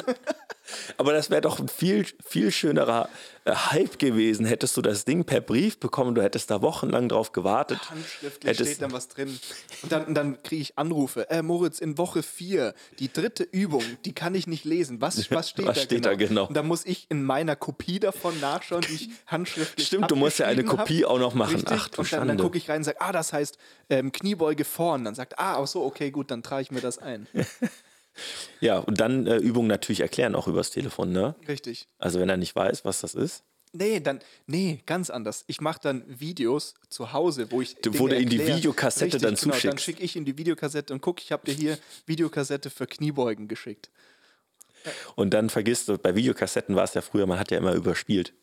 Aber 0.97 1.13
das 1.13 1.30
wäre 1.30 1.41
doch 1.41 1.59
ein 1.59 1.68
viel, 1.68 2.05
viel 2.26 2.51
schönerer 2.51 3.09
äh, 3.45 3.51
Hype 3.53 3.99
gewesen. 3.99 4.45
Hättest 4.45 4.76
du 4.78 4.82
das 4.82 5.05
Ding 5.05 5.24
per 5.26 5.41
Brief 5.41 5.80
bekommen, 5.80 6.15
du 6.15 6.22
hättest 6.22 6.49
da 6.51 6.61
wochenlang 6.61 7.09
drauf 7.09 7.32
gewartet. 7.32 7.80
Handschriftlich 7.89 8.49
Hättest- 8.51 8.72
steht 8.72 8.82
dann 8.82 8.91
was 8.91 9.07
drin. 9.07 9.39
Und 9.84 9.91
dann, 9.91 10.13
dann 10.13 10.43
kriege 10.43 10.61
ich 10.61 10.78
Anrufe. 10.78 11.30
Äh, 11.30 11.41
Moritz, 11.41 11.80
in 11.80 11.97
Woche 11.97 12.24
4, 12.24 12.74
die 12.99 13.11
dritte 13.11 13.43
Übung, 13.43 13.84
die 14.05 14.13
kann 14.13 14.36
ich 14.36 14.47
nicht 14.47 14.65
lesen. 14.65 15.01
Was, 15.01 15.18
was 15.32 15.49
steht, 15.49 15.65
Was 15.65 15.76
da, 15.78 15.82
steht 15.84 16.03
genau? 16.03 16.09
da 16.09 16.15
genau? 16.15 16.47
Und 16.47 16.57
dann 16.57 16.68
muss 16.68 16.86
ich 16.86 17.05
in 17.09 17.24
meiner 17.24 17.55
Kopie 17.55 17.99
davon 17.99 18.39
nachschauen, 18.39 18.82
die 18.89 18.93
ich 18.95 19.09
handschriftlich 19.28 19.88
Stimmt, 19.88 20.11
du 20.11 20.15
musst 20.15 20.39
ja 20.39 20.47
eine 20.47 20.63
Kopie 20.63 21.03
hab. 21.03 21.11
auch 21.11 21.20
noch 21.20 21.34
machen. 21.34 21.55
Richtig. 21.55 21.78
Ach 21.80 21.88
du 21.89 22.01
und 22.01 22.11
dann, 22.11 22.28
dann 22.28 22.38
gucke 22.38 22.57
ich 22.57 22.70
rein 22.70 22.78
und 22.78 22.84
sage, 22.84 22.99
ah, 23.01 23.11
das 23.11 23.34
heißt 23.34 23.57
ähm, 23.89 24.11
Kniebeuge 24.11 24.65
vorn. 24.65 25.05
Dann 25.05 25.15
sagt, 25.15 25.39
ah, 25.39 25.61
ach 25.61 25.68
so, 25.68 25.84
okay, 25.84 26.11
gut, 26.11 26.32
dann 26.32 26.43
trage 26.43 26.63
ich 26.63 26.72
mir 26.72 26.82
das 26.82 26.97
ein. 26.97 27.28
Ja, 28.61 28.80
und 28.80 28.99
dann 28.99 29.28
äh, 29.28 29.38
Übungen 29.38 29.68
natürlich 29.68 29.99
erklären, 30.01 30.36
auch 30.36 30.47
übers 30.47 30.72
Telefon, 30.72 31.11
ne? 31.11 31.36
Richtig. 31.47 31.88
Also 31.99 32.20
wenn 32.20 32.30
er 32.30 32.38
nicht 32.38 32.55
weiß, 32.55 32.86
was 32.86 33.01
das 33.01 33.15
ist. 33.15 33.43
Nee, 33.74 33.99
dann, 33.99 34.22
nee, 34.47 34.82
ganz 34.86 35.09
anders. 35.09 35.43
Ich 35.47 35.59
mache 35.61 35.80
dann 35.84 36.03
Videos 36.07 36.74
zu 36.89 37.11
Hause, 37.13 37.51
wo 37.51 37.61
ich. 37.61 37.76
Du- 37.76 37.99
wo 37.99 38.07
du 38.07 38.15
in 38.15 38.30
die. 38.30 38.39
Videokassette 38.47 39.05
Richtig, 39.15 39.22
dann 39.22 39.36
genau, 39.36 39.51
Dann 39.51 39.53
zuschickst. 39.61 39.84
schicke 39.86 40.03
ich 40.03 40.15
in 40.15 40.26
die 40.26 40.38
Videokassette 40.38 40.93
und 40.93 41.01
guck, 41.01 41.22
ich 41.22 41.32
habe 41.32 41.45
dir 41.45 41.53
hier 41.53 41.78
Videokassette 42.05 42.70
für 42.70 42.88
Kniebeugen 42.88 43.47
geschickt. 43.47 43.89
Und 45.15 45.34
dann 45.34 45.49
vergisst 45.49 45.89
du, 45.89 45.97
bei 45.97 46.15
Videokassetten 46.15 46.76
war 46.76 46.86
es 46.86 46.93
ja 46.93 47.01
früher, 47.01 47.26
man 47.26 47.39
hat 47.39 47.51
ja 47.51 47.57
immer 47.57 47.74
überspielt. 47.74 48.34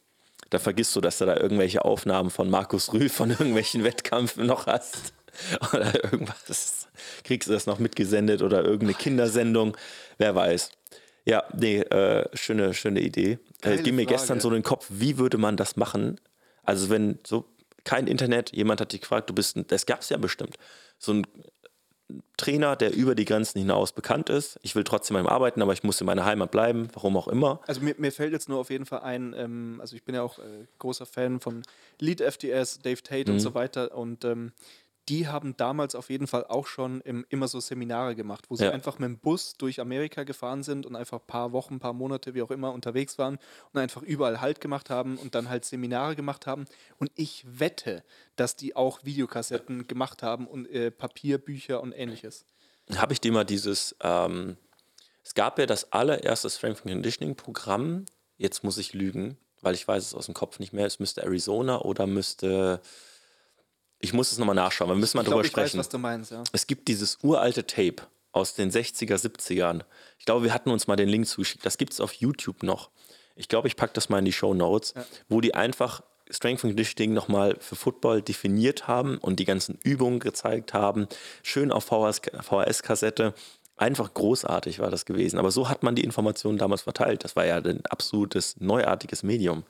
Da 0.51 0.59
vergisst 0.59 0.95
du, 0.95 1.01
dass 1.01 1.17
du 1.19 1.25
da 1.25 1.37
irgendwelche 1.39 1.85
Aufnahmen 1.87 2.29
von 2.31 2.51
Markus 2.51 2.93
Rühl 2.93 3.09
von 3.09 3.31
irgendwelchen 3.31 3.83
Wettkämpfen 3.83 4.47
noch 4.47 4.67
hast. 4.67 5.15
Oder 5.73 6.05
irgendwas. 6.05 6.84
Kriegst 7.25 7.49
du 7.49 7.53
das 7.53 7.67
noch 7.67 7.79
mitgesendet 7.79 8.43
oder 8.43 8.63
irgendeine 8.65 8.95
Kindersendung. 8.95 9.77
Wer 10.19 10.35
weiß. 10.35 10.71
Ja, 11.27 11.43
nee, 11.57 11.79
äh, 11.81 12.29
schöne, 12.37 12.75
schöne 12.75 13.01
Idee. 13.01 13.39
Äh, 13.63 13.79
ging 13.79 13.95
mir 13.97 14.03
Frage. 14.05 14.15
gestern 14.17 14.41
so 14.41 14.49
in 14.49 14.55
den 14.55 14.63
Kopf, 14.63 14.87
wie 14.91 15.17
würde 15.19 15.39
man 15.39 15.57
das 15.57 15.77
machen? 15.77 16.21
Also 16.63 16.91
wenn 16.91 17.19
so 17.27 17.47
kein 17.85 18.07
Internet, 18.07 18.53
jemand 18.53 18.81
hat 18.81 18.93
dich 18.93 19.01
gefragt, 19.03 19.31
du 19.31 19.35
bist 19.35 19.57
ein, 19.57 19.67
das 19.67 19.87
gab 19.87 20.01
es 20.01 20.09
ja 20.11 20.17
bestimmt, 20.19 20.57
so 20.99 21.13
ein 21.13 21.27
Trainer, 22.37 22.77
der 22.77 22.93
über 22.95 23.15
die 23.15 23.25
Grenzen 23.25 23.59
hinaus 23.59 23.93
bekannt 23.93 24.29
ist. 24.29 24.59
Ich 24.63 24.75
will 24.77 24.85
trotzdem 24.85 25.17
an 25.17 25.25
ihm 25.25 25.29
arbeiten, 25.29 25.63
aber 25.63 25.73
ich 25.73 25.83
muss 25.83 26.01
in 26.01 26.07
meiner 26.07 26.25
Heimat 26.27 26.51
bleiben, 26.51 26.89
warum 26.93 27.17
auch 27.17 27.29
immer. 27.29 27.61
Also 27.67 27.81
mir, 27.81 27.95
mir 27.97 28.13
fällt 28.13 28.33
jetzt 28.33 28.49
nur 28.49 28.59
auf 28.59 28.69
jeden 28.71 28.85
Fall 28.85 29.01
ein, 29.01 29.35
ähm, 29.37 29.79
also 29.81 29.97
ich 29.97 30.05
bin 30.05 30.15
ja 30.15 30.23
auch 30.23 30.39
äh, 30.39 30.67
großer 30.79 31.07
Fan 31.07 31.41
von 31.41 31.63
Lead 32.01 32.21
FTS, 32.21 32.81
Dave 32.81 33.03
Tate 33.03 33.31
Mhm. 33.31 33.37
und 33.37 33.41
so 33.41 33.55
weiter 33.55 33.97
und 33.97 34.25
ähm, 34.25 34.53
die 35.09 35.29
haben 35.29 35.57
damals 35.57 35.95
auf 35.95 36.09
jeden 36.09 36.27
Fall 36.27 36.47
auch 36.47 36.67
schon 36.67 37.01
im, 37.03 37.27
immer 37.29 37.49
so 37.49 37.61
Seminare 37.61 38.15
gemacht, 38.15 38.47
wo 38.49 38.57
sie 38.57 38.65
Ja. 38.65 38.71
einfach 38.71 38.99
mit 38.99 39.09
dem 39.09 39.19
Bus 39.19 39.55
durch 39.57 39.81
Amerika 39.81 40.25
gefahren 40.25 40.63
sind 40.63 40.87
und 40.87 40.97
einfach 40.97 41.19
ein 41.19 41.27
paar 41.27 41.53
Wochen, 41.53 41.75
ein 41.75 41.81
paar 41.81 41.93
Monate, 41.93 42.35
wie 42.35 42.43
auch 42.43 42.51
immer, 42.51 42.73
unterwegs 42.73 43.19
waren 43.19 43.39
und 43.73 43.81
einfach 43.81 44.03
überall 44.03 44.41
Halt 44.41 44.61
gemacht 44.61 44.91
haben 44.91 45.17
und 45.19 45.35
dann 45.35 45.49
halt 45.49 45.65
Seminare 45.65 46.17
gemacht 46.17 46.47
haben. 46.47 46.65
Und 46.99 47.11
ich 47.15 47.45
wette, 47.47 48.03
dass 48.37 48.57
die 48.57 48.77
auch 48.77 49.05
Videokassetten 49.05 49.87
gemacht 49.87 50.23
haben 50.23 50.47
und 50.47 50.67
äh, 50.71 50.91
Papierbücher 50.91 51.83
und 51.83 51.93
ähnliches. 51.93 52.45
habe 52.97 53.13
ich 53.13 53.21
dir 53.21 53.33
mal 53.33 53.45
dieses, 53.45 53.95
ähm, 54.01 54.57
es 55.23 55.35
gab 55.35 55.59
ja 55.59 55.67
das 55.67 55.93
allererste 55.93 56.51
Strength 56.51 56.83
and 56.83 56.93
Conditioning 56.93 57.35
Programm, 57.37 58.05
jetzt 58.37 58.65
muss 58.65 58.79
ich 58.79 58.93
lügen, 58.95 59.37
weil 59.63 59.75
ich 59.75 59.87
weiß 59.87 60.05
es 60.05 60.15
aus 60.15 60.27
dem 60.27 60.35
Kopf 60.35 60.59
nicht 60.59 60.73
mehr, 60.73 60.87
es 60.87 60.99
müsste 60.99 61.23
Arizona 61.23 61.81
oder 61.81 62.07
müsste, 62.07 62.81
ich 63.99 64.13
muss 64.13 64.33
es 64.33 64.39
nochmal 64.39 64.55
nachschauen, 64.55 64.91
wir 64.91 64.97
müssen 64.97 65.17
mal 65.17 65.23
ich 65.23 65.29
drüber 65.29 65.43
glaube, 65.43 65.47
ich 65.47 65.57
weiß, 65.57 65.71
sprechen. 65.71 65.79
was 65.79 65.89
du 65.89 65.99
meinst, 65.99 66.31
ja. 66.31 66.45
Es 66.53 66.67
gibt 66.67 66.89
dieses 66.89 67.19
uralte 67.23 67.67
Tape 67.67 68.03
aus 68.33 68.55
den 68.55 68.71
60er, 68.71 69.17
70ern. 69.17 69.83
Ich 70.19 70.25
glaube, 70.25 70.45
wir 70.45 70.53
hatten 70.53 70.71
uns 70.71 70.87
mal 70.87 70.97
den 70.97 71.09
Link 71.09 71.27
zugeschickt. 71.27 71.65
Das 71.65 71.79
gibt 71.79 71.93
es 71.93 72.01
auf 72.01 72.13
YouTube 72.15 72.63
noch. 72.63 72.91
Ich 73.37 73.49
glaube, 73.49 73.69
ich 73.69 73.77
packe 73.77 73.93
das 73.93 74.09
mal 74.09 74.19
in 74.19 74.25
die 74.25 74.33
Show 74.33 74.55
Notes, 74.55 74.95
wo 75.29 75.41
die 75.41 75.55
einfach 75.55 76.03
Strength 76.31 76.65
and 76.65 76.73
Conditioning 76.73 77.13
nochmal 77.13 77.57
für 77.61 77.77
Football 77.77 78.23
definiert 78.23 78.89
haben 78.89 79.19
und 79.19 79.41
die 79.41 79.45
ganzen 79.45 79.79
Übungen 79.85 80.21
gezeigt 80.21 80.75
haben. 80.75 81.07
Schön 81.43 81.71
auf 81.71 81.85
VHS 81.85 82.23
VHS-Kassette. 82.41 83.35
Einfach 83.77 84.15
großartig 84.15 84.79
war 84.79 84.91
das 84.91 85.05
gewesen. 85.05 85.39
Aber 85.39 85.51
so 85.51 85.69
hat 85.69 85.83
man 85.83 85.95
die 85.95 86.05
Informationen 86.05 86.59
damals 86.59 86.83
verteilt. 86.83 87.25
Das 87.25 87.37
war 87.37 87.45
ja 87.45 87.57
ein 87.57 87.85
absolutes 87.87 88.57
neuartiges 88.61 89.23
Medium. 89.23 89.65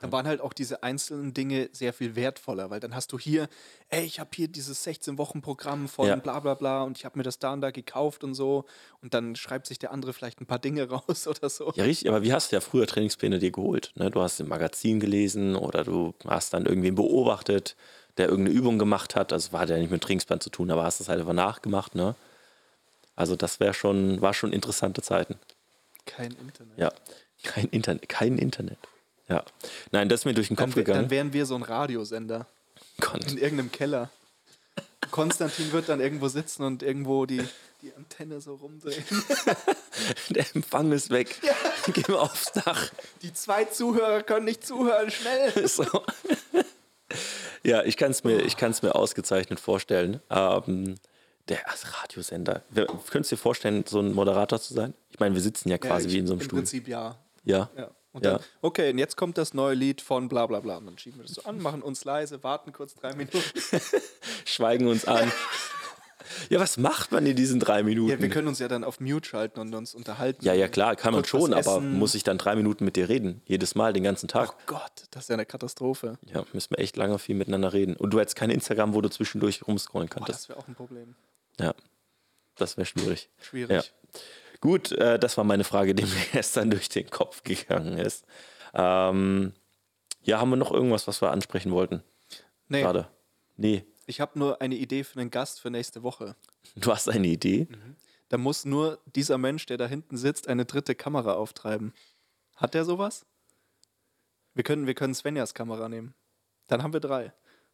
Da 0.00 0.12
waren 0.12 0.26
halt 0.26 0.42
auch 0.42 0.52
diese 0.52 0.82
einzelnen 0.82 1.32
Dinge 1.32 1.70
sehr 1.72 1.94
viel 1.94 2.16
wertvoller, 2.16 2.68
weil 2.68 2.80
dann 2.80 2.94
hast 2.94 3.12
du 3.12 3.18
hier, 3.18 3.48
ey, 3.88 4.04
ich 4.04 4.20
habe 4.20 4.28
hier 4.34 4.46
dieses 4.46 4.86
16-Wochen-Programm 4.86 5.88
von 5.88 6.06
Ja. 6.06 6.16
bla 6.16 6.38
bla 6.40 6.52
bla 6.52 6.82
und 6.82 6.98
ich 6.98 7.06
habe 7.06 7.18
mir 7.18 7.22
das 7.22 7.38
da 7.38 7.54
und 7.54 7.62
da 7.62 7.70
gekauft 7.70 8.22
und 8.22 8.34
so 8.34 8.66
und 9.00 9.14
dann 9.14 9.36
schreibt 9.36 9.66
sich 9.66 9.78
der 9.78 9.92
andere 9.92 10.12
vielleicht 10.12 10.40
ein 10.40 10.46
paar 10.46 10.58
Dinge 10.58 10.86
raus 10.90 11.26
oder 11.26 11.48
so. 11.48 11.72
Ja, 11.76 11.84
richtig, 11.84 12.08
aber 12.08 12.22
wie 12.22 12.32
hast 12.34 12.52
du 12.52 12.56
ja 12.56 12.60
früher 12.60 12.86
Trainingspläne 12.86 13.38
dir 13.38 13.50
geholt? 13.50 13.92
Ne? 13.94 14.10
Du 14.10 14.20
hast 14.20 14.38
im 14.38 14.48
Magazin 14.48 15.00
gelesen 15.00 15.56
oder 15.56 15.82
du 15.82 16.12
hast 16.26 16.52
dann 16.52 16.66
irgendwen 16.66 16.94
beobachtet, 16.94 17.74
der 18.18 18.28
irgendeine 18.28 18.56
Übung 18.58 18.78
gemacht 18.78 19.16
hat. 19.16 19.32
Also 19.32 19.58
hat 19.58 19.70
ja 19.70 19.78
nicht 19.78 19.90
mit 19.90 20.02
Trainingsplan 20.02 20.40
zu 20.40 20.50
tun, 20.50 20.70
aber 20.70 20.84
hast 20.84 21.00
es 21.00 21.08
halt 21.08 21.20
einfach 21.20 21.32
nachgemacht. 21.32 21.94
Ne? 21.94 22.14
Also 23.14 23.34
das 23.34 23.60
wäre 23.60 23.72
schon, 23.72 24.20
war 24.20 24.34
schon 24.34 24.52
interessante 24.52 25.00
Zeiten. 25.00 25.36
Kein 26.04 26.32
Internet. 26.32 26.78
Ja, 26.78 26.92
kein 27.42 27.66
Internet, 27.68 28.08
kein 28.10 28.36
Internet. 28.36 28.78
Ja, 29.28 29.44
nein, 29.90 30.08
das 30.08 30.20
ist 30.20 30.24
mir 30.24 30.34
durch 30.34 30.48
den 30.48 30.56
Dann, 30.56 30.66
Kopf 30.66 30.74
dann 30.76 30.84
gegangen. 30.84 31.10
wären 31.10 31.32
wir 31.32 31.46
so 31.46 31.54
ein 31.56 31.62
Radiosender 31.62 32.46
Gott. 33.00 33.30
in 33.30 33.38
irgendeinem 33.38 33.72
Keller. 33.72 34.10
Konstantin 35.10 35.72
wird 35.72 35.88
dann 35.88 36.00
irgendwo 36.00 36.28
sitzen 36.28 36.64
und 36.64 36.82
irgendwo 36.82 37.26
die, 37.26 37.42
die 37.82 37.92
Antenne 37.94 38.40
so 38.40 38.54
rumdrehen. 38.54 39.04
Der 40.30 40.44
Empfang 40.54 40.90
ist 40.92 41.10
weg. 41.10 41.40
Geh 41.92 42.02
mal 42.08 42.18
aufs 42.18 42.52
Dach. 42.52 42.90
Die 43.22 43.32
zwei 43.32 43.64
Zuhörer 43.64 44.22
können 44.22 44.46
nicht 44.46 44.66
zuhören, 44.66 45.10
schnell. 45.10 45.52
So. 45.68 45.84
ja, 47.62 47.82
ich 47.84 47.96
kann 47.96 48.10
es 48.10 48.24
mir, 48.24 48.40
ich 48.42 48.56
mir 48.82 48.94
ausgezeichnet 48.94 49.60
vorstellen. 49.60 50.20
Ähm, 50.30 50.96
der 51.48 51.60
Radiosender. 52.02 52.62
Könntest 52.74 53.30
du 53.32 53.36
dir 53.36 53.40
vorstellen, 53.42 53.84
so 53.86 54.00
ein 54.00 54.12
Moderator 54.12 54.60
zu 54.60 54.74
sein? 54.74 54.94
Ich 55.10 55.20
meine, 55.20 55.34
wir 55.34 55.42
sitzen 55.42 55.68
ja 55.68 55.78
quasi 55.78 56.08
Ja, 56.08 56.14
wie 56.14 56.18
in 56.18 56.26
so 56.26 56.32
einem 56.32 56.40
Im 56.40 56.44
Stuhl. 56.46 56.58
Prinzip 56.58 56.88
ja. 56.88 57.16
Ja. 57.44 57.70
Ja. 57.76 57.90
Und 58.16 58.24
Ja. 58.24 58.32
dann, 58.32 58.40
okay, 58.62 58.90
und 58.90 58.98
jetzt 58.98 59.16
kommt 59.16 59.36
das 59.38 59.52
neue 59.54 59.74
Lied 59.74 60.00
von 60.00 60.28
bla 60.28 60.46
bla 60.46 60.60
bla. 60.60 60.78
Und 60.78 60.86
dann 60.86 60.98
schieben 60.98 61.18
wir 61.20 61.26
das 61.26 61.34
so 61.34 61.42
an, 61.44 61.60
machen 61.60 61.82
uns 61.82 62.04
leise, 62.04 62.42
warten 62.42 62.72
kurz 62.72 62.94
drei 62.94 63.14
Minuten. 63.14 63.38
Schweigen 64.44 64.88
uns 64.88 65.04
an. 65.04 65.30
Ja, 66.50 66.58
was 66.58 66.76
macht 66.76 67.12
man 67.12 67.24
in 67.24 67.36
diesen 67.36 67.60
drei 67.60 67.84
Minuten? 67.84 68.10
Ja, 68.10 68.20
wir 68.20 68.28
können 68.28 68.48
uns 68.48 68.58
ja 68.58 68.66
dann 68.66 68.82
auf 68.82 68.98
Mute 68.98 69.26
schalten 69.28 69.60
und 69.60 69.72
uns 69.74 69.94
unterhalten. 69.94 70.44
ja, 70.44 70.54
ja, 70.54 70.66
klar, 70.66 70.96
kann 70.96 71.14
man 71.14 71.24
schon, 71.24 71.54
aber 71.54 71.80
muss 71.80 72.16
ich 72.16 72.24
dann 72.24 72.36
drei 72.36 72.56
Minuten 72.56 72.84
mit 72.84 72.96
dir 72.96 73.08
reden? 73.08 73.42
Jedes 73.46 73.76
Mal, 73.76 73.92
den 73.92 74.02
ganzen 74.02 74.26
Tag? 74.26 74.52
Oh 74.52 74.62
Gott, 74.66 74.90
das 75.12 75.22
ist 75.24 75.28
ja 75.28 75.34
eine 75.34 75.46
Katastrophe. 75.46 76.18
Ja, 76.34 76.44
müssen 76.52 76.70
wir 76.72 76.80
echt 76.80 76.96
lange 76.96 77.20
viel 77.20 77.36
miteinander 77.36 77.72
reden. 77.72 77.94
Und 77.96 78.10
du 78.10 78.18
hättest 78.18 78.34
kein 78.34 78.50
Instagram, 78.50 78.92
wo 78.92 79.00
du 79.02 79.08
zwischendurch 79.08 79.66
rumscrollen 79.68 80.08
Boah, 80.08 80.14
könntest. 80.16 80.40
das 80.40 80.48
wäre 80.48 80.58
auch 80.58 80.66
ein 80.66 80.74
Problem. 80.74 81.14
ja, 81.60 81.74
das 82.56 82.76
wäre 82.76 82.86
schwierig. 82.86 83.28
Schwierig. 83.40 83.70
Ja. 83.70 84.20
Gut, 84.66 84.90
äh, 84.90 85.16
das 85.16 85.36
war 85.36 85.44
meine 85.44 85.62
Frage, 85.62 85.94
die 85.94 86.02
mir 86.06 86.26
gestern 86.32 86.70
durch 86.70 86.88
den 86.88 87.08
Kopf 87.08 87.44
gegangen 87.44 87.98
ist. 87.98 88.26
Ähm, 88.74 89.52
ja, 90.22 90.40
haben 90.40 90.50
wir 90.50 90.56
noch 90.56 90.72
irgendwas, 90.72 91.06
was 91.06 91.22
wir 91.22 91.30
ansprechen 91.30 91.70
wollten? 91.70 92.02
Nee, 92.66 92.82
Gerade. 92.82 93.08
Nee. 93.56 93.84
ich 94.06 94.20
habe 94.20 94.36
nur 94.36 94.60
eine 94.60 94.74
Idee 94.74 95.04
für 95.04 95.20
einen 95.20 95.30
Gast 95.30 95.60
für 95.60 95.70
nächste 95.70 96.02
Woche. 96.02 96.34
Du 96.74 96.90
hast 96.90 97.08
eine 97.08 97.28
Idee? 97.28 97.68
Da 98.28 98.38
muss 98.38 98.64
nur 98.64 98.98
dieser 99.06 99.38
Mensch, 99.38 99.66
der 99.66 99.76
da 99.76 99.86
hinten 99.86 100.16
sitzt, 100.16 100.48
eine 100.48 100.64
dritte 100.64 100.96
Kamera 100.96 101.34
auftreiben. 101.34 101.94
Hat 102.56 102.74
der 102.74 102.84
sowas? 102.84 103.24
Wir 104.54 104.64
können, 104.64 104.88
wir 104.88 104.94
können 104.94 105.14
Svenjas 105.14 105.54
Kamera 105.54 105.88
nehmen. 105.88 106.12
Dann 106.66 106.82
haben 106.82 106.92
wir 106.92 106.98
drei. 107.00 107.32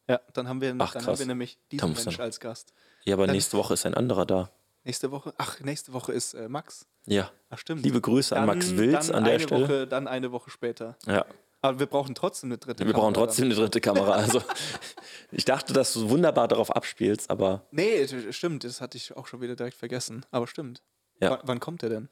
Ja, 0.08 0.20
dann 0.34 0.46
haben 0.46 0.60
wir, 0.60 0.74
Ach, 0.78 0.92
dann 0.92 1.02
krass. 1.04 1.06
haben 1.06 1.18
wir 1.20 1.26
nämlich 1.26 1.58
diesen 1.70 1.94
Mensch 1.94 2.20
als 2.20 2.38
Gast. 2.38 2.74
Ja, 3.04 3.14
aber 3.14 3.26
Dann- 3.26 3.34
nächste 3.34 3.56
Woche 3.56 3.72
ist 3.72 3.86
ein 3.86 3.94
anderer 3.94 4.26
da. 4.26 4.50
Nächste 4.84 5.10
Woche? 5.10 5.32
Ach, 5.38 5.60
nächste 5.60 5.92
Woche 5.92 6.12
ist 6.12 6.34
äh, 6.34 6.48
Max. 6.48 6.86
Ja. 7.06 7.30
Ach, 7.50 7.58
stimmt. 7.58 7.84
Liebe 7.84 8.00
Grüße 8.00 8.36
an 8.36 8.46
Max 8.46 8.76
Wilz 8.76 9.08
dann 9.08 9.16
an 9.16 9.24
der 9.24 9.34
eine 9.34 9.42
Stelle. 9.42 9.64
Woche, 9.64 9.86
dann 9.86 10.08
eine 10.08 10.32
Woche 10.32 10.50
später. 10.50 10.96
Ja. 11.06 11.24
Aber 11.60 11.78
wir 11.78 11.86
brauchen 11.86 12.16
trotzdem 12.16 12.48
eine 12.48 12.58
dritte 12.58 12.84
Wir 12.84 12.92
brauchen 12.92 13.12
Kamera 13.12 13.26
trotzdem 13.26 13.44
eine 13.44 13.54
dritte 13.54 13.80
Kamera. 13.80 14.12
Also, 14.12 14.42
ich 15.30 15.44
dachte, 15.44 15.72
dass 15.72 15.92
du 15.92 16.10
wunderbar 16.10 16.48
darauf 16.48 16.74
abspielst, 16.74 17.30
aber 17.30 17.62
Dann. 17.70 17.84
Nee, 17.84 18.32
stimmt, 18.32 18.64
das 18.64 18.80
hatte 18.80 18.96
ich 18.96 19.16
auch 19.16 19.28
schon 19.28 19.40
wieder 19.40 19.54
direkt 19.54 19.76
vergessen. 19.76 20.26
Aber 20.32 20.48
stimmt. 20.48 20.82
Ja. 21.20 21.30
W 21.30 21.38
wann 21.44 21.60
kommt 21.60 21.82
der 21.82 21.90
denn? 21.90 22.08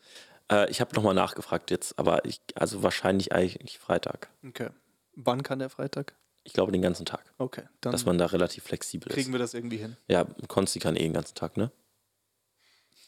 Äh, 0.50 0.70
ich 0.70 0.80
habe 0.80 0.94
nochmal 0.94 1.14
nachgefragt 1.14 1.72
jetzt, 1.72 1.98
aber 1.98 2.24
ich, 2.24 2.40
also 2.54 2.84
wahrscheinlich 2.84 3.32
eigentlich 3.32 3.80
Freitag. 3.80 4.30
Okay. 4.46 4.68
Wann 5.16 5.42
kann 5.42 5.58
der 5.58 5.68
Freitag? 5.68 6.14
Ich 6.44 6.52
glaube 6.52 6.70
den 6.72 6.82
ganzen 6.82 7.04
Tag. 7.04 7.24
Okay, 7.38 7.64
dann 7.80 7.92
dass 7.92 8.06
man 8.06 8.18
da 8.18 8.26
relativ 8.26 8.64
flexibel 8.64 9.12
kriegen 9.12 9.28
ist. 9.28 9.32
wir 9.32 9.38
das 9.38 9.54
irgendwie 9.54 9.76
hin. 9.76 9.96
Ja, 10.08 10.24
Konsti 10.48 10.78
kann 10.78 10.96
eh 10.96 11.00
den 11.00 11.12
ganzen 11.12 11.34
Tag, 11.34 11.56
ne? 11.56 11.70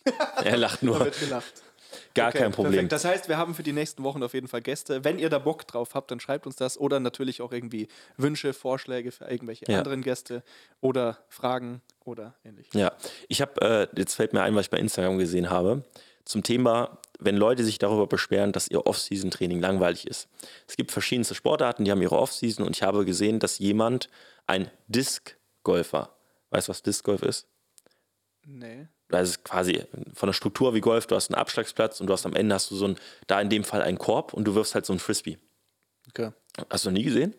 er 0.45 0.57
lacht 0.57 0.83
Da 0.83 0.87
nur. 0.87 1.01
wird 1.01 1.19
gelacht. 1.19 1.53
Gar 2.15 2.29
Okay, 2.31 2.39
kein 2.39 2.53
Problem. 2.53 2.73
Perfekt. 2.73 2.93
Das 2.93 3.05
heißt, 3.05 3.29
wir 3.29 3.37
haben 3.39 3.55
für 3.55 3.63
die 3.63 3.73
nächsten 3.73 4.03
Wochen 4.03 4.23
auf 4.23 4.33
jeden 4.35 4.49
Fall 4.49 4.63
Gäste. 4.63 5.05
Wenn 5.05 5.19
ihr 5.19 5.29
da 5.31 5.39
Bock 5.39 5.67
drauf 5.67 5.95
habt, 5.95 6.11
dann 6.11 6.21
schreibt 6.21 6.47
uns 6.47 6.57
das 6.57 6.79
oder 6.79 7.01
natürlich 7.01 7.43
auch 7.43 7.53
irgendwie 7.53 7.89
Wünsche, 8.17 8.53
Vorschläge 8.55 9.13
für 9.13 9.25
irgendwelche 9.31 9.71
Ja. 9.71 9.79
anderen 9.79 10.03
Gäste 10.03 10.43
oder 10.81 11.19
Fragen 11.29 11.81
oder 12.05 12.35
ähnlich. 12.45 12.69
Ja, 12.75 12.93
ich 13.29 13.41
habe, 13.43 13.89
äh, 13.95 13.99
jetzt 13.99 14.15
fällt 14.15 14.33
mir 14.33 14.43
ein, 14.43 14.55
was 14.55 14.67
ich 14.67 14.71
bei 14.71 14.79
Instagram 14.79 15.19
gesehen 15.19 15.51
habe, 15.51 15.85
zum 16.25 16.43
Thema, 16.43 16.99
wenn 17.19 17.37
Leute 17.37 17.65
sich 17.65 17.79
darüber 17.79 18.07
beschweren, 18.07 18.53
dass 18.53 18.69
ihr 18.69 18.87
Off-Season-Training 18.87 19.61
langweilig 19.61 20.07
ist. 20.07 20.29
Es 20.69 20.77
gibt 20.77 20.93
verschiedenste 20.93 21.35
Sportarten, 21.35 21.85
die 21.85 21.91
haben 21.91 22.01
ihre 22.03 22.17
Off-Season 22.19 22.65
und 22.67 22.77
ich 22.77 22.83
habe 22.83 23.05
gesehen, 23.05 23.39
dass 23.39 23.59
jemand, 23.59 24.09
ein 24.47 24.71
Disc-Golfer, 24.89 26.11
weißt 26.51 26.69
du, 26.69 26.71
was 26.71 26.83
Disc-Golf 26.83 27.23
ist? 27.23 27.47
Nee. 28.47 28.87
Das 29.13 29.29
ist 29.29 29.45
quasi 29.45 29.85
von 30.15 30.29
der 30.29 30.33
Struktur 30.33 30.75
wie 30.75 30.81
Golf, 30.81 31.07
du 31.07 31.15
hast 31.15 31.31
einen 31.31 31.41
Abschlagsplatz 31.41 32.01
und 32.01 32.07
du 32.07 32.13
hast 32.13 32.27
am 32.27 32.35
Ende 32.35 32.55
hast 32.55 32.71
du 32.71 32.77
so 32.77 32.89
ein, 32.89 32.97
da 33.27 33.41
in 33.41 33.51
dem 33.51 33.63
Fall 33.63 33.83
einen 33.83 33.99
Korb 33.99 34.33
und 34.33 34.45
du 34.45 34.55
wirfst 34.55 34.75
halt 34.75 34.87
so 34.87 34.93
einen 34.93 35.01
Frisbee. 35.01 35.39
Okay. 36.09 36.33
Hast 36.71 36.85
du 36.85 36.91
noch 36.91 36.97
nie 36.97 37.05
gesehen? 37.05 37.35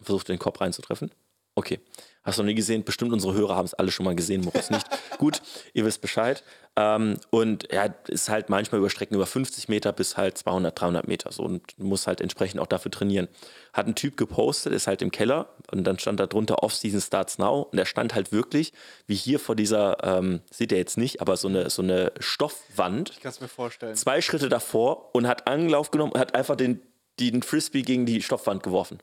Versucht 0.00 0.28
den 0.28 0.38
Kopf 0.38 0.60
reinzutreffen? 0.60 1.10
Okay. 1.54 1.80
Hast 2.22 2.38
du 2.38 2.42
noch 2.42 2.48
nie 2.48 2.54
gesehen? 2.54 2.84
Bestimmt 2.84 3.12
unsere 3.14 3.32
Hörer 3.32 3.56
haben 3.56 3.64
es 3.64 3.72
alle 3.72 3.90
schon 3.90 4.04
mal 4.04 4.14
gesehen, 4.14 4.42
Moritz 4.42 4.68
nicht. 4.68 4.86
Gut, 5.18 5.40
ihr 5.72 5.86
wisst 5.86 6.02
Bescheid. 6.02 6.44
Ähm, 6.76 7.16
und 7.30 7.72
ja, 7.72 7.86
ist 8.08 8.28
halt 8.28 8.50
manchmal 8.50 8.78
über 8.78 8.90
Strecken 8.90 9.14
über 9.14 9.24
50 9.24 9.70
Meter 9.70 9.92
bis 9.94 10.18
halt 10.18 10.36
200, 10.36 10.78
300 10.78 11.08
Meter 11.08 11.32
so 11.32 11.42
und 11.44 11.78
muss 11.78 12.06
halt 12.06 12.20
entsprechend 12.20 12.60
auch 12.60 12.66
dafür 12.66 12.90
trainieren. 12.90 13.28
Hat 13.72 13.86
ein 13.86 13.94
Typ 13.94 14.18
gepostet, 14.18 14.74
ist 14.74 14.86
halt 14.86 15.00
im 15.00 15.10
Keller 15.10 15.48
und 15.72 15.84
dann 15.84 15.98
stand 15.98 16.20
da 16.20 16.26
drunter 16.26 16.62
Off-Season 16.62 17.00
Starts 17.00 17.38
Now 17.38 17.62
und 17.70 17.76
der 17.78 17.86
stand 17.86 18.14
halt 18.14 18.32
wirklich, 18.32 18.74
wie 19.06 19.14
hier 19.14 19.40
vor 19.40 19.56
dieser, 19.56 20.04
ähm, 20.04 20.42
seht 20.50 20.72
ihr 20.72 20.78
jetzt 20.78 20.98
nicht, 20.98 21.22
aber 21.22 21.38
so 21.38 21.48
eine, 21.48 21.70
so 21.70 21.80
eine 21.80 22.12
Stoffwand 22.20 23.10
Ich 23.10 23.20
kann 23.20 23.30
es 23.30 23.40
mir 23.40 23.48
vorstellen. 23.48 23.94
zwei 23.96 24.20
Schritte 24.20 24.50
davor 24.50 25.14
und 25.14 25.26
hat 25.26 25.46
Anlauf 25.46 25.90
genommen 25.90 26.12
und 26.12 26.20
hat 26.20 26.34
einfach 26.34 26.56
den, 26.56 26.82
den 27.18 27.42
Frisbee 27.42 27.82
gegen 27.82 28.04
die 28.04 28.20
Stoffwand 28.20 28.62
geworfen. 28.62 28.98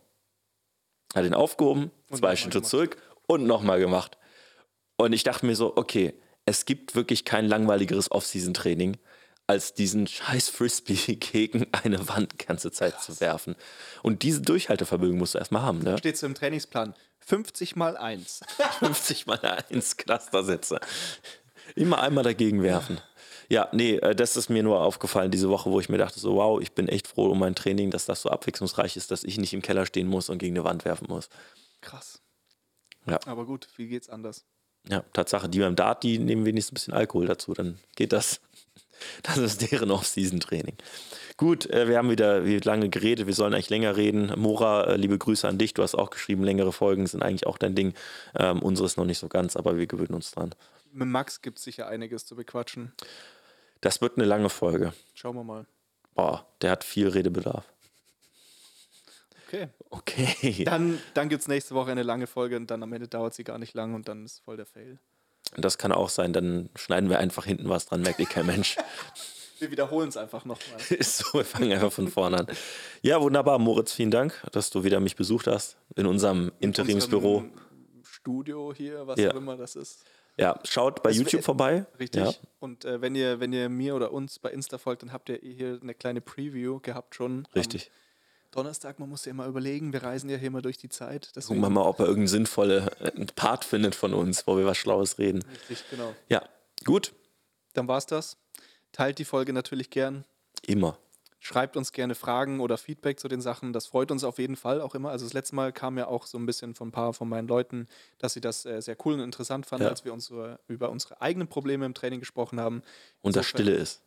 Hat 1.17 1.25
ihn 1.25 1.33
aufgehoben, 1.33 1.89
zwei 2.09 2.15
nochmal 2.15 2.37
Schritte 2.37 2.61
zurück 2.61 2.97
und 3.25 3.47
nochmal 3.47 3.79
gemacht. 3.79 4.19
Und 4.97 5.13
ich 5.13 5.23
dachte 5.23 5.47
mir 5.47 5.55
so, 5.55 5.75
okay, 5.75 6.13
es 6.45 6.65
gibt 6.65 6.93
wirklich 6.93 7.25
kein 7.25 7.47
langweiligeres 7.47 8.11
Off-Season-Training, 8.11 8.97
als 9.47 9.73
diesen 9.73 10.05
scheiß 10.05 10.49
Frisbee 10.49 11.15
gegen 11.15 11.65
eine 11.71 12.07
Wand 12.07 12.33
die 12.33 12.45
ganze 12.45 12.71
Zeit 12.71 13.01
zu 13.01 13.19
werfen. 13.19 13.55
Und 14.03 14.21
diese 14.21 14.41
Durchhaltevermögen 14.41 15.17
musst 15.17 15.33
du 15.33 15.39
erstmal 15.39 15.63
haben, 15.63 15.79
ne? 15.79 15.97
Steht 15.97 16.17
so 16.17 16.27
im 16.27 16.35
Trainingsplan. 16.35 16.93
50 17.21 17.75
mal 17.75 17.97
1. 17.97 18.41
50 18.77 19.25
mal 19.25 19.39
1 19.39 19.97
Clustersätze. 19.97 20.79
Immer 21.75 22.03
einmal 22.03 22.23
dagegen 22.23 22.61
werfen. 22.61 23.01
Ja, 23.49 23.69
nee, 23.71 23.95
äh, 23.95 24.15
das 24.15 24.35
ist 24.35 24.49
mir 24.49 24.63
nur 24.63 24.81
aufgefallen 24.81 25.31
diese 25.31 25.49
Woche, 25.49 25.71
wo 25.71 25.79
ich 25.79 25.89
mir 25.89 25.97
dachte, 25.97 26.19
so 26.19 26.35
wow, 26.35 26.61
ich 26.61 26.73
bin 26.73 26.87
echt 26.87 27.07
froh 27.07 27.29
um 27.29 27.39
mein 27.39 27.55
Training, 27.55 27.91
dass 27.91 28.05
das 28.05 28.21
so 28.21 28.29
abwechslungsreich 28.29 28.97
ist, 28.97 29.11
dass 29.11 29.23
ich 29.23 29.37
nicht 29.37 29.53
im 29.53 29.61
Keller 29.61 29.85
stehen 29.85 30.07
muss 30.07 30.29
und 30.29 30.37
gegen 30.37 30.55
eine 30.55 30.63
Wand 30.63 30.85
werfen 30.85 31.07
muss. 31.09 31.29
Krass. 31.81 32.21
Ja. 33.05 33.19
Aber 33.25 33.45
gut, 33.45 33.67
wie 33.77 33.87
geht's 33.87 34.09
anders? 34.09 34.45
Ja, 34.89 35.03
Tatsache, 35.13 35.49
die 35.49 35.59
beim 35.59 35.75
Dart, 35.75 36.03
die 36.03 36.19
nehmen 36.19 36.45
wenigstens 36.45 36.71
ein 36.71 36.75
bisschen 36.75 36.93
Alkohol 36.93 37.25
dazu, 37.27 37.53
dann 37.53 37.79
geht 37.95 38.13
das. 38.13 38.41
Das 39.21 39.37
ist 39.37 39.71
deren 39.71 39.91
Off-Season-Training. 39.91 40.75
Gut, 41.37 41.69
äh, 41.69 41.87
wir 41.87 41.99
haben 41.99 42.09
wieder 42.09 42.45
wie 42.45 42.57
lange 42.57 42.89
geredet, 42.89 43.27
wir 43.27 43.35
sollen 43.35 43.53
eigentlich 43.53 43.69
länger 43.69 43.95
reden. 43.95 44.33
Mora, 44.35 44.85
äh, 44.85 44.95
liebe 44.97 45.19
Grüße 45.19 45.47
an 45.47 45.59
dich, 45.59 45.75
du 45.75 45.83
hast 45.83 45.93
auch 45.93 46.09
geschrieben, 46.09 46.43
längere 46.43 46.73
Folgen 46.73 47.05
sind 47.05 47.21
eigentlich 47.21 47.45
auch 47.45 47.59
dein 47.59 47.75
Ding. 47.75 47.93
Ähm, 48.35 48.59
unseres 48.59 48.97
noch 48.97 49.05
nicht 49.05 49.19
so 49.19 49.27
ganz, 49.27 49.55
aber 49.55 49.77
wir 49.77 49.85
gewöhnen 49.85 50.15
uns 50.15 50.31
dran. 50.31 50.55
Mit 50.93 51.09
Max 51.09 51.43
gibt 51.43 51.59
es 51.59 51.65
sicher 51.65 51.87
einiges 51.87 52.25
zu 52.25 52.35
bequatschen. 52.35 52.91
Das 53.81 54.01
wird 54.01 54.17
eine 54.17 54.25
lange 54.25 54.49
Folge. 54.49 54.93
Schauen 55.13 55.35
wir 55.35 55.43
mal. 55.43 55.65
Boah, 56.15 56.47
der 56.61 56.71
hat 56.71 56.83
viel 56.83 57.07
Redebedarf. 57.09 57.65
Okay. 59.47 59.69
Okay. 59.89 60.63
Dann, 60.65 60.99
dann 61.13 61.29
gibt 61.29 61.41
es 61.41 61.47
nächste 61.47 61.73
Woche 61.75 61.91
eine 61.91 62.03
lange 62.03 62.27
Folge 62.27 62.57
und 62.57 62.69
dann 62.69 62.83
am 62.83 62.91
Ende 62.91 63.07
dauert 63.07 63.33
sie 63.33 63.43
gar 63.43 63.57
nicht 63.57 63.73
lang 63.75 63.93
und 63.93 64.07
dann 64.09 64.25
ist 64.25 64.39
voll 64.43 64.57
der 64.57 64.65
Fail. 64.65 64.99
Das 65.55 65.77
kann 65.77 65.93
auch 65.93 66.09
sein, 66.09 66.33
dann 66.33 66.69
schneiden 66.75 67.09
wir 67.09 67.19
einfach 67.19 67.45
hinten 67.45 67.69
was 67.69 67.85
dran, 67.85 68.01
merkt 68.01 68.19
eh 68.19 68.25
kein 68.25 68.45
Mensch. 68.45 68.75
Wir 69.59 69.71
wiederholen 69.71 70.07
es 70.09 70.17
einfach 70.17 70.45
nochmal. 70.45 70.79
Ist 70.91 71.17
so, 71.17 71.39
wir 71.39 71.43
fangen 71.43 71.71
einfach 71.71 71.91
von 71.91 72.09
vorne 72.09 72.41
an. 72.41 72.47
Ja, 73.01 73.19
wunderbar, 73.19 73.57
Moritz, 73.57 73.91
vielen 73.91 74.11
Dank, 74.11 74.39
dass 74.51 74.69
du 74.69 74.83
wieder 74.83 74.99
mich 74.99 75.15
besucht 75.15 75.47
hast 75.47 75.77
in 75.95 76.05
unserem 76.05 76.51
Interimsbüro. 76.59 77.43
Studio 78.03 78.71
hier, 78.71 79.07
was 79.07 79.19
Ja. 79.19 79.31
auch 79.31 79.35
immer 79.35 79.57
das 79.57 79.75
ist. 79.75 80.03
Ja, 80.39 80.59
schaut 80.63 81.01
bei 81.01 81.09
Das 81.09 81.17
YouTube 81.17 81.43
vorbei. 81.43 81.85
Richtig. 81.99 82.23
Ja. 82.23 82.33
Und 82.59 82.85
äh, 82.85 83.01
wenn, 83.01 83.15
ihr, 83.15 83.39
wenn 83.39 83.51
ihr 83.53 83.69
mir 83.69 83.95
oder 83.95 84.11
uns 84.11 84.37
bei 84.39 84.51
Insta 84.51 84.77
folgt, 84.77 85.01
dann 85.01 85.11
habt 85.11 85.29
ihr 85.29 85.39
hier 85.41 85.79
eine 85.81 85.93
kleine 85.95 86.21
Preview 86.21 86.79
gehabt 86.79 87.15
schon. 87.15 87.47
Richtig. 87.55 87.91
Donnerstag, 88.51 88.99
man 88.99 89.09
muss 89.09 89.25
ja 89.25 89.31
immer 89.31 89.45
überlegen, 89.45 89.91
wir 89.93 90.03
reisen 90.03 90.29
ja 90.29 90.37
hier 90.37 90.47
immer 90.47 90.61
durch 90.61 90.77
die 90.77 90.89
Zeit. 90.89 91.31
Gucken 91.33 91.59
wir 91.61 91.69
mal, 91.69 91.81
ob 91.81 91.99
er 91.99 92.05
irgendeinen 92.05 92.27
sinnvollen 92.27 92.87
äh, 92.99 93.25
Part 93.35 93.65
findet 93.65 93.93
von 93.95 94.13
uns, 94.13 94.47
wo 94.47 94.57
wir 94.57 94.65
was 94.65 94.77
Schlaues 94.77 95.17
reden. 95.19 95.43
Richtig, 95.69 95.83
genau. 95.89 96.13
Ja, 96.29 96.43
gut, 96.85 97.13
Dann 97.73 97.87
war's 97.87 98.05
das. 98.05 98.37
Teilt 98.93 99.19
die 99.19 99.25
Folge 99.25 99.53
natürlich 99.53 99.89
gern. 99.89 100.23
immer. 100.65 100.97
Schreibt 101.39 101.77
uns 101.77 101.91
gerne 101.91 102.15
Fragen 102.15 102.59
oder 102.59 102.77
Feedback 102.77 103.19
zu 103.19 103.27
den 103.27 103.41
Sachen. 103.41 103.71
Das 103.71 103.85
freut 103.85 104.09
uns 104.09 104.23
auf 104.23 104.39
jeden 104.39 104.55
Fall 104.55 104.81
auch 104.81 104.95
immer. 104.95 105.11
Also 105.11 105.25
das 105.25 105.33
letzte 105.33 105.55
Mal 105.55 105.71
kam 105.71 105.97
ja 105.97 106.07
auch 106.07 106.25
so 106.25 106.37
ein 106.37 106.45
bisschen 106.47 106.73
von 106.73 106.87
ein 106.87 106.91
paar 106.91 107.13
von 107.13 107.29
meinen 107.29 107.47
Leuten, 107.47 107.87
dass 108.17 108.33
sie 108.33 108.41
das 108.41 108.65
äh, 108.65 108.81
sehr 108.81 108.97
cool 109.05 109.13
und 109.13 109.19
interessant 109.19 109.65
fanden, 109.67 109.83
Ja. 109.83 109.89
als 109.89 110.03
wir 110.03 110.13
unsere, 110.13 110.59
über 110.67 110.89
unsere 110.89 111.21
eigenen 111.21 111.47
Probleme 111.47 111.85
im 111.85 111.93
Training 111.93 112.19
gesprochen 112.19 112.59
haben. 112.59 112.77
Und 113.21 113.35
das 113.35 113.45
Insofern- 113.45 113.65
Stille 113.65 113.71
ist. 113.77 114.01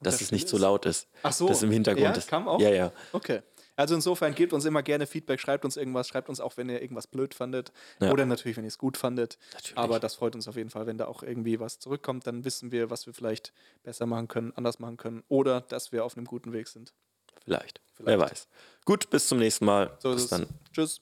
Dass 0.00 0.14
das 0.14 0.22
es 0.22 0.32
nicht 0.32 0.46
so 0.48 0.56
ist. 0.56 0.62
laut 0.62 0.84
ist. 0.84 1.08
Ach 1.22 1.32
so. 1.32 1.48
Dass 1.48 1.62
im 1.62 1.70
Hintergrund 1.70 2.04
Ja, 2.04 2.12
ist. 2.12 2.28
kam 2.28 2.48
auch? 2.48 2.60
Ja, 2.60 2.68
ja. 2.70 2.92
Okay. 3.12 3.40
Also 3.76 3.94
insofern 3.94 4.34
gebt 4.34 4.52
uns 4.52 4.64
immer 4.64 4.82
gerne 4.82 5.06
Feedback, 5.06 5.38
schreibt 5.40 5.64
uns 5.64 5.76
irgendwas, 5.76 6.08
schreibt 6.08 6.28
uns 6.28 6.40
auch, 6.40 6.56
wenn 6.56 6.68
ihr 6.68 6.80
irgendwas 6.80 7.06
blöd 7.06 7.34
fandet. 7.34 7.72
Ja. 8.00 8.10
Oder 8.10 8.26
natürlich, 8.26 8.56
wenn 8.56 8.64
ihr 8.64 8.68
es 8.68 8.78
gut 8.78 8.96
fandet. 8.96 9.38
Natürlich. 9.54 9.78
Aber 9.78 10.00
das 10.00 10.14
freut 10.14 10.34
uns 10.34 10.48
auf 10.48 10.56
jeden 10.56 10.70
Fall, 10.70 10.86
wenn 10.86 10.98
da 10.98 11.06
auch 11.06 11.22
irgendwie 11.22 11.60
was 11.60 11.78
zurückkommt, 11.78 12.26
dann 12.26 12.44
wissen 12.44 12.72
wir, 12.72 12.90
was 12.90 13.06
wir 13.06 13.14
vielleicht 13.14 13.52
besser 13.82 14.06
machen 14.06 14.28
können, 14.28 14.52
anders 14.56 14.78
machen 14.78 14.96
können 14.96 15.22
oder 15.28 15.60
dass 15.60 15.92
wir 15.92 16.04
auf 16.04 16.16
einem 16.16 16.26
guten 16.26 16.52
Weg 16.52 16.68
sind. 16.68 16.92
Vielleicht. 17.44 17.80
Vielleicht. 17.94 18.18
Wer 18.18 18.20
weiß. 18.20 18.48
Gut, 18.84 19.10
bis 19.10 19.28
zum 19.28 19.38
nächsten 19.38 19.64
Mal. 19.64 19.96
So 20.00 20.12
bis 20.12 20.28
dann. 20.28 20.46
Tschüss. 20.72 21.00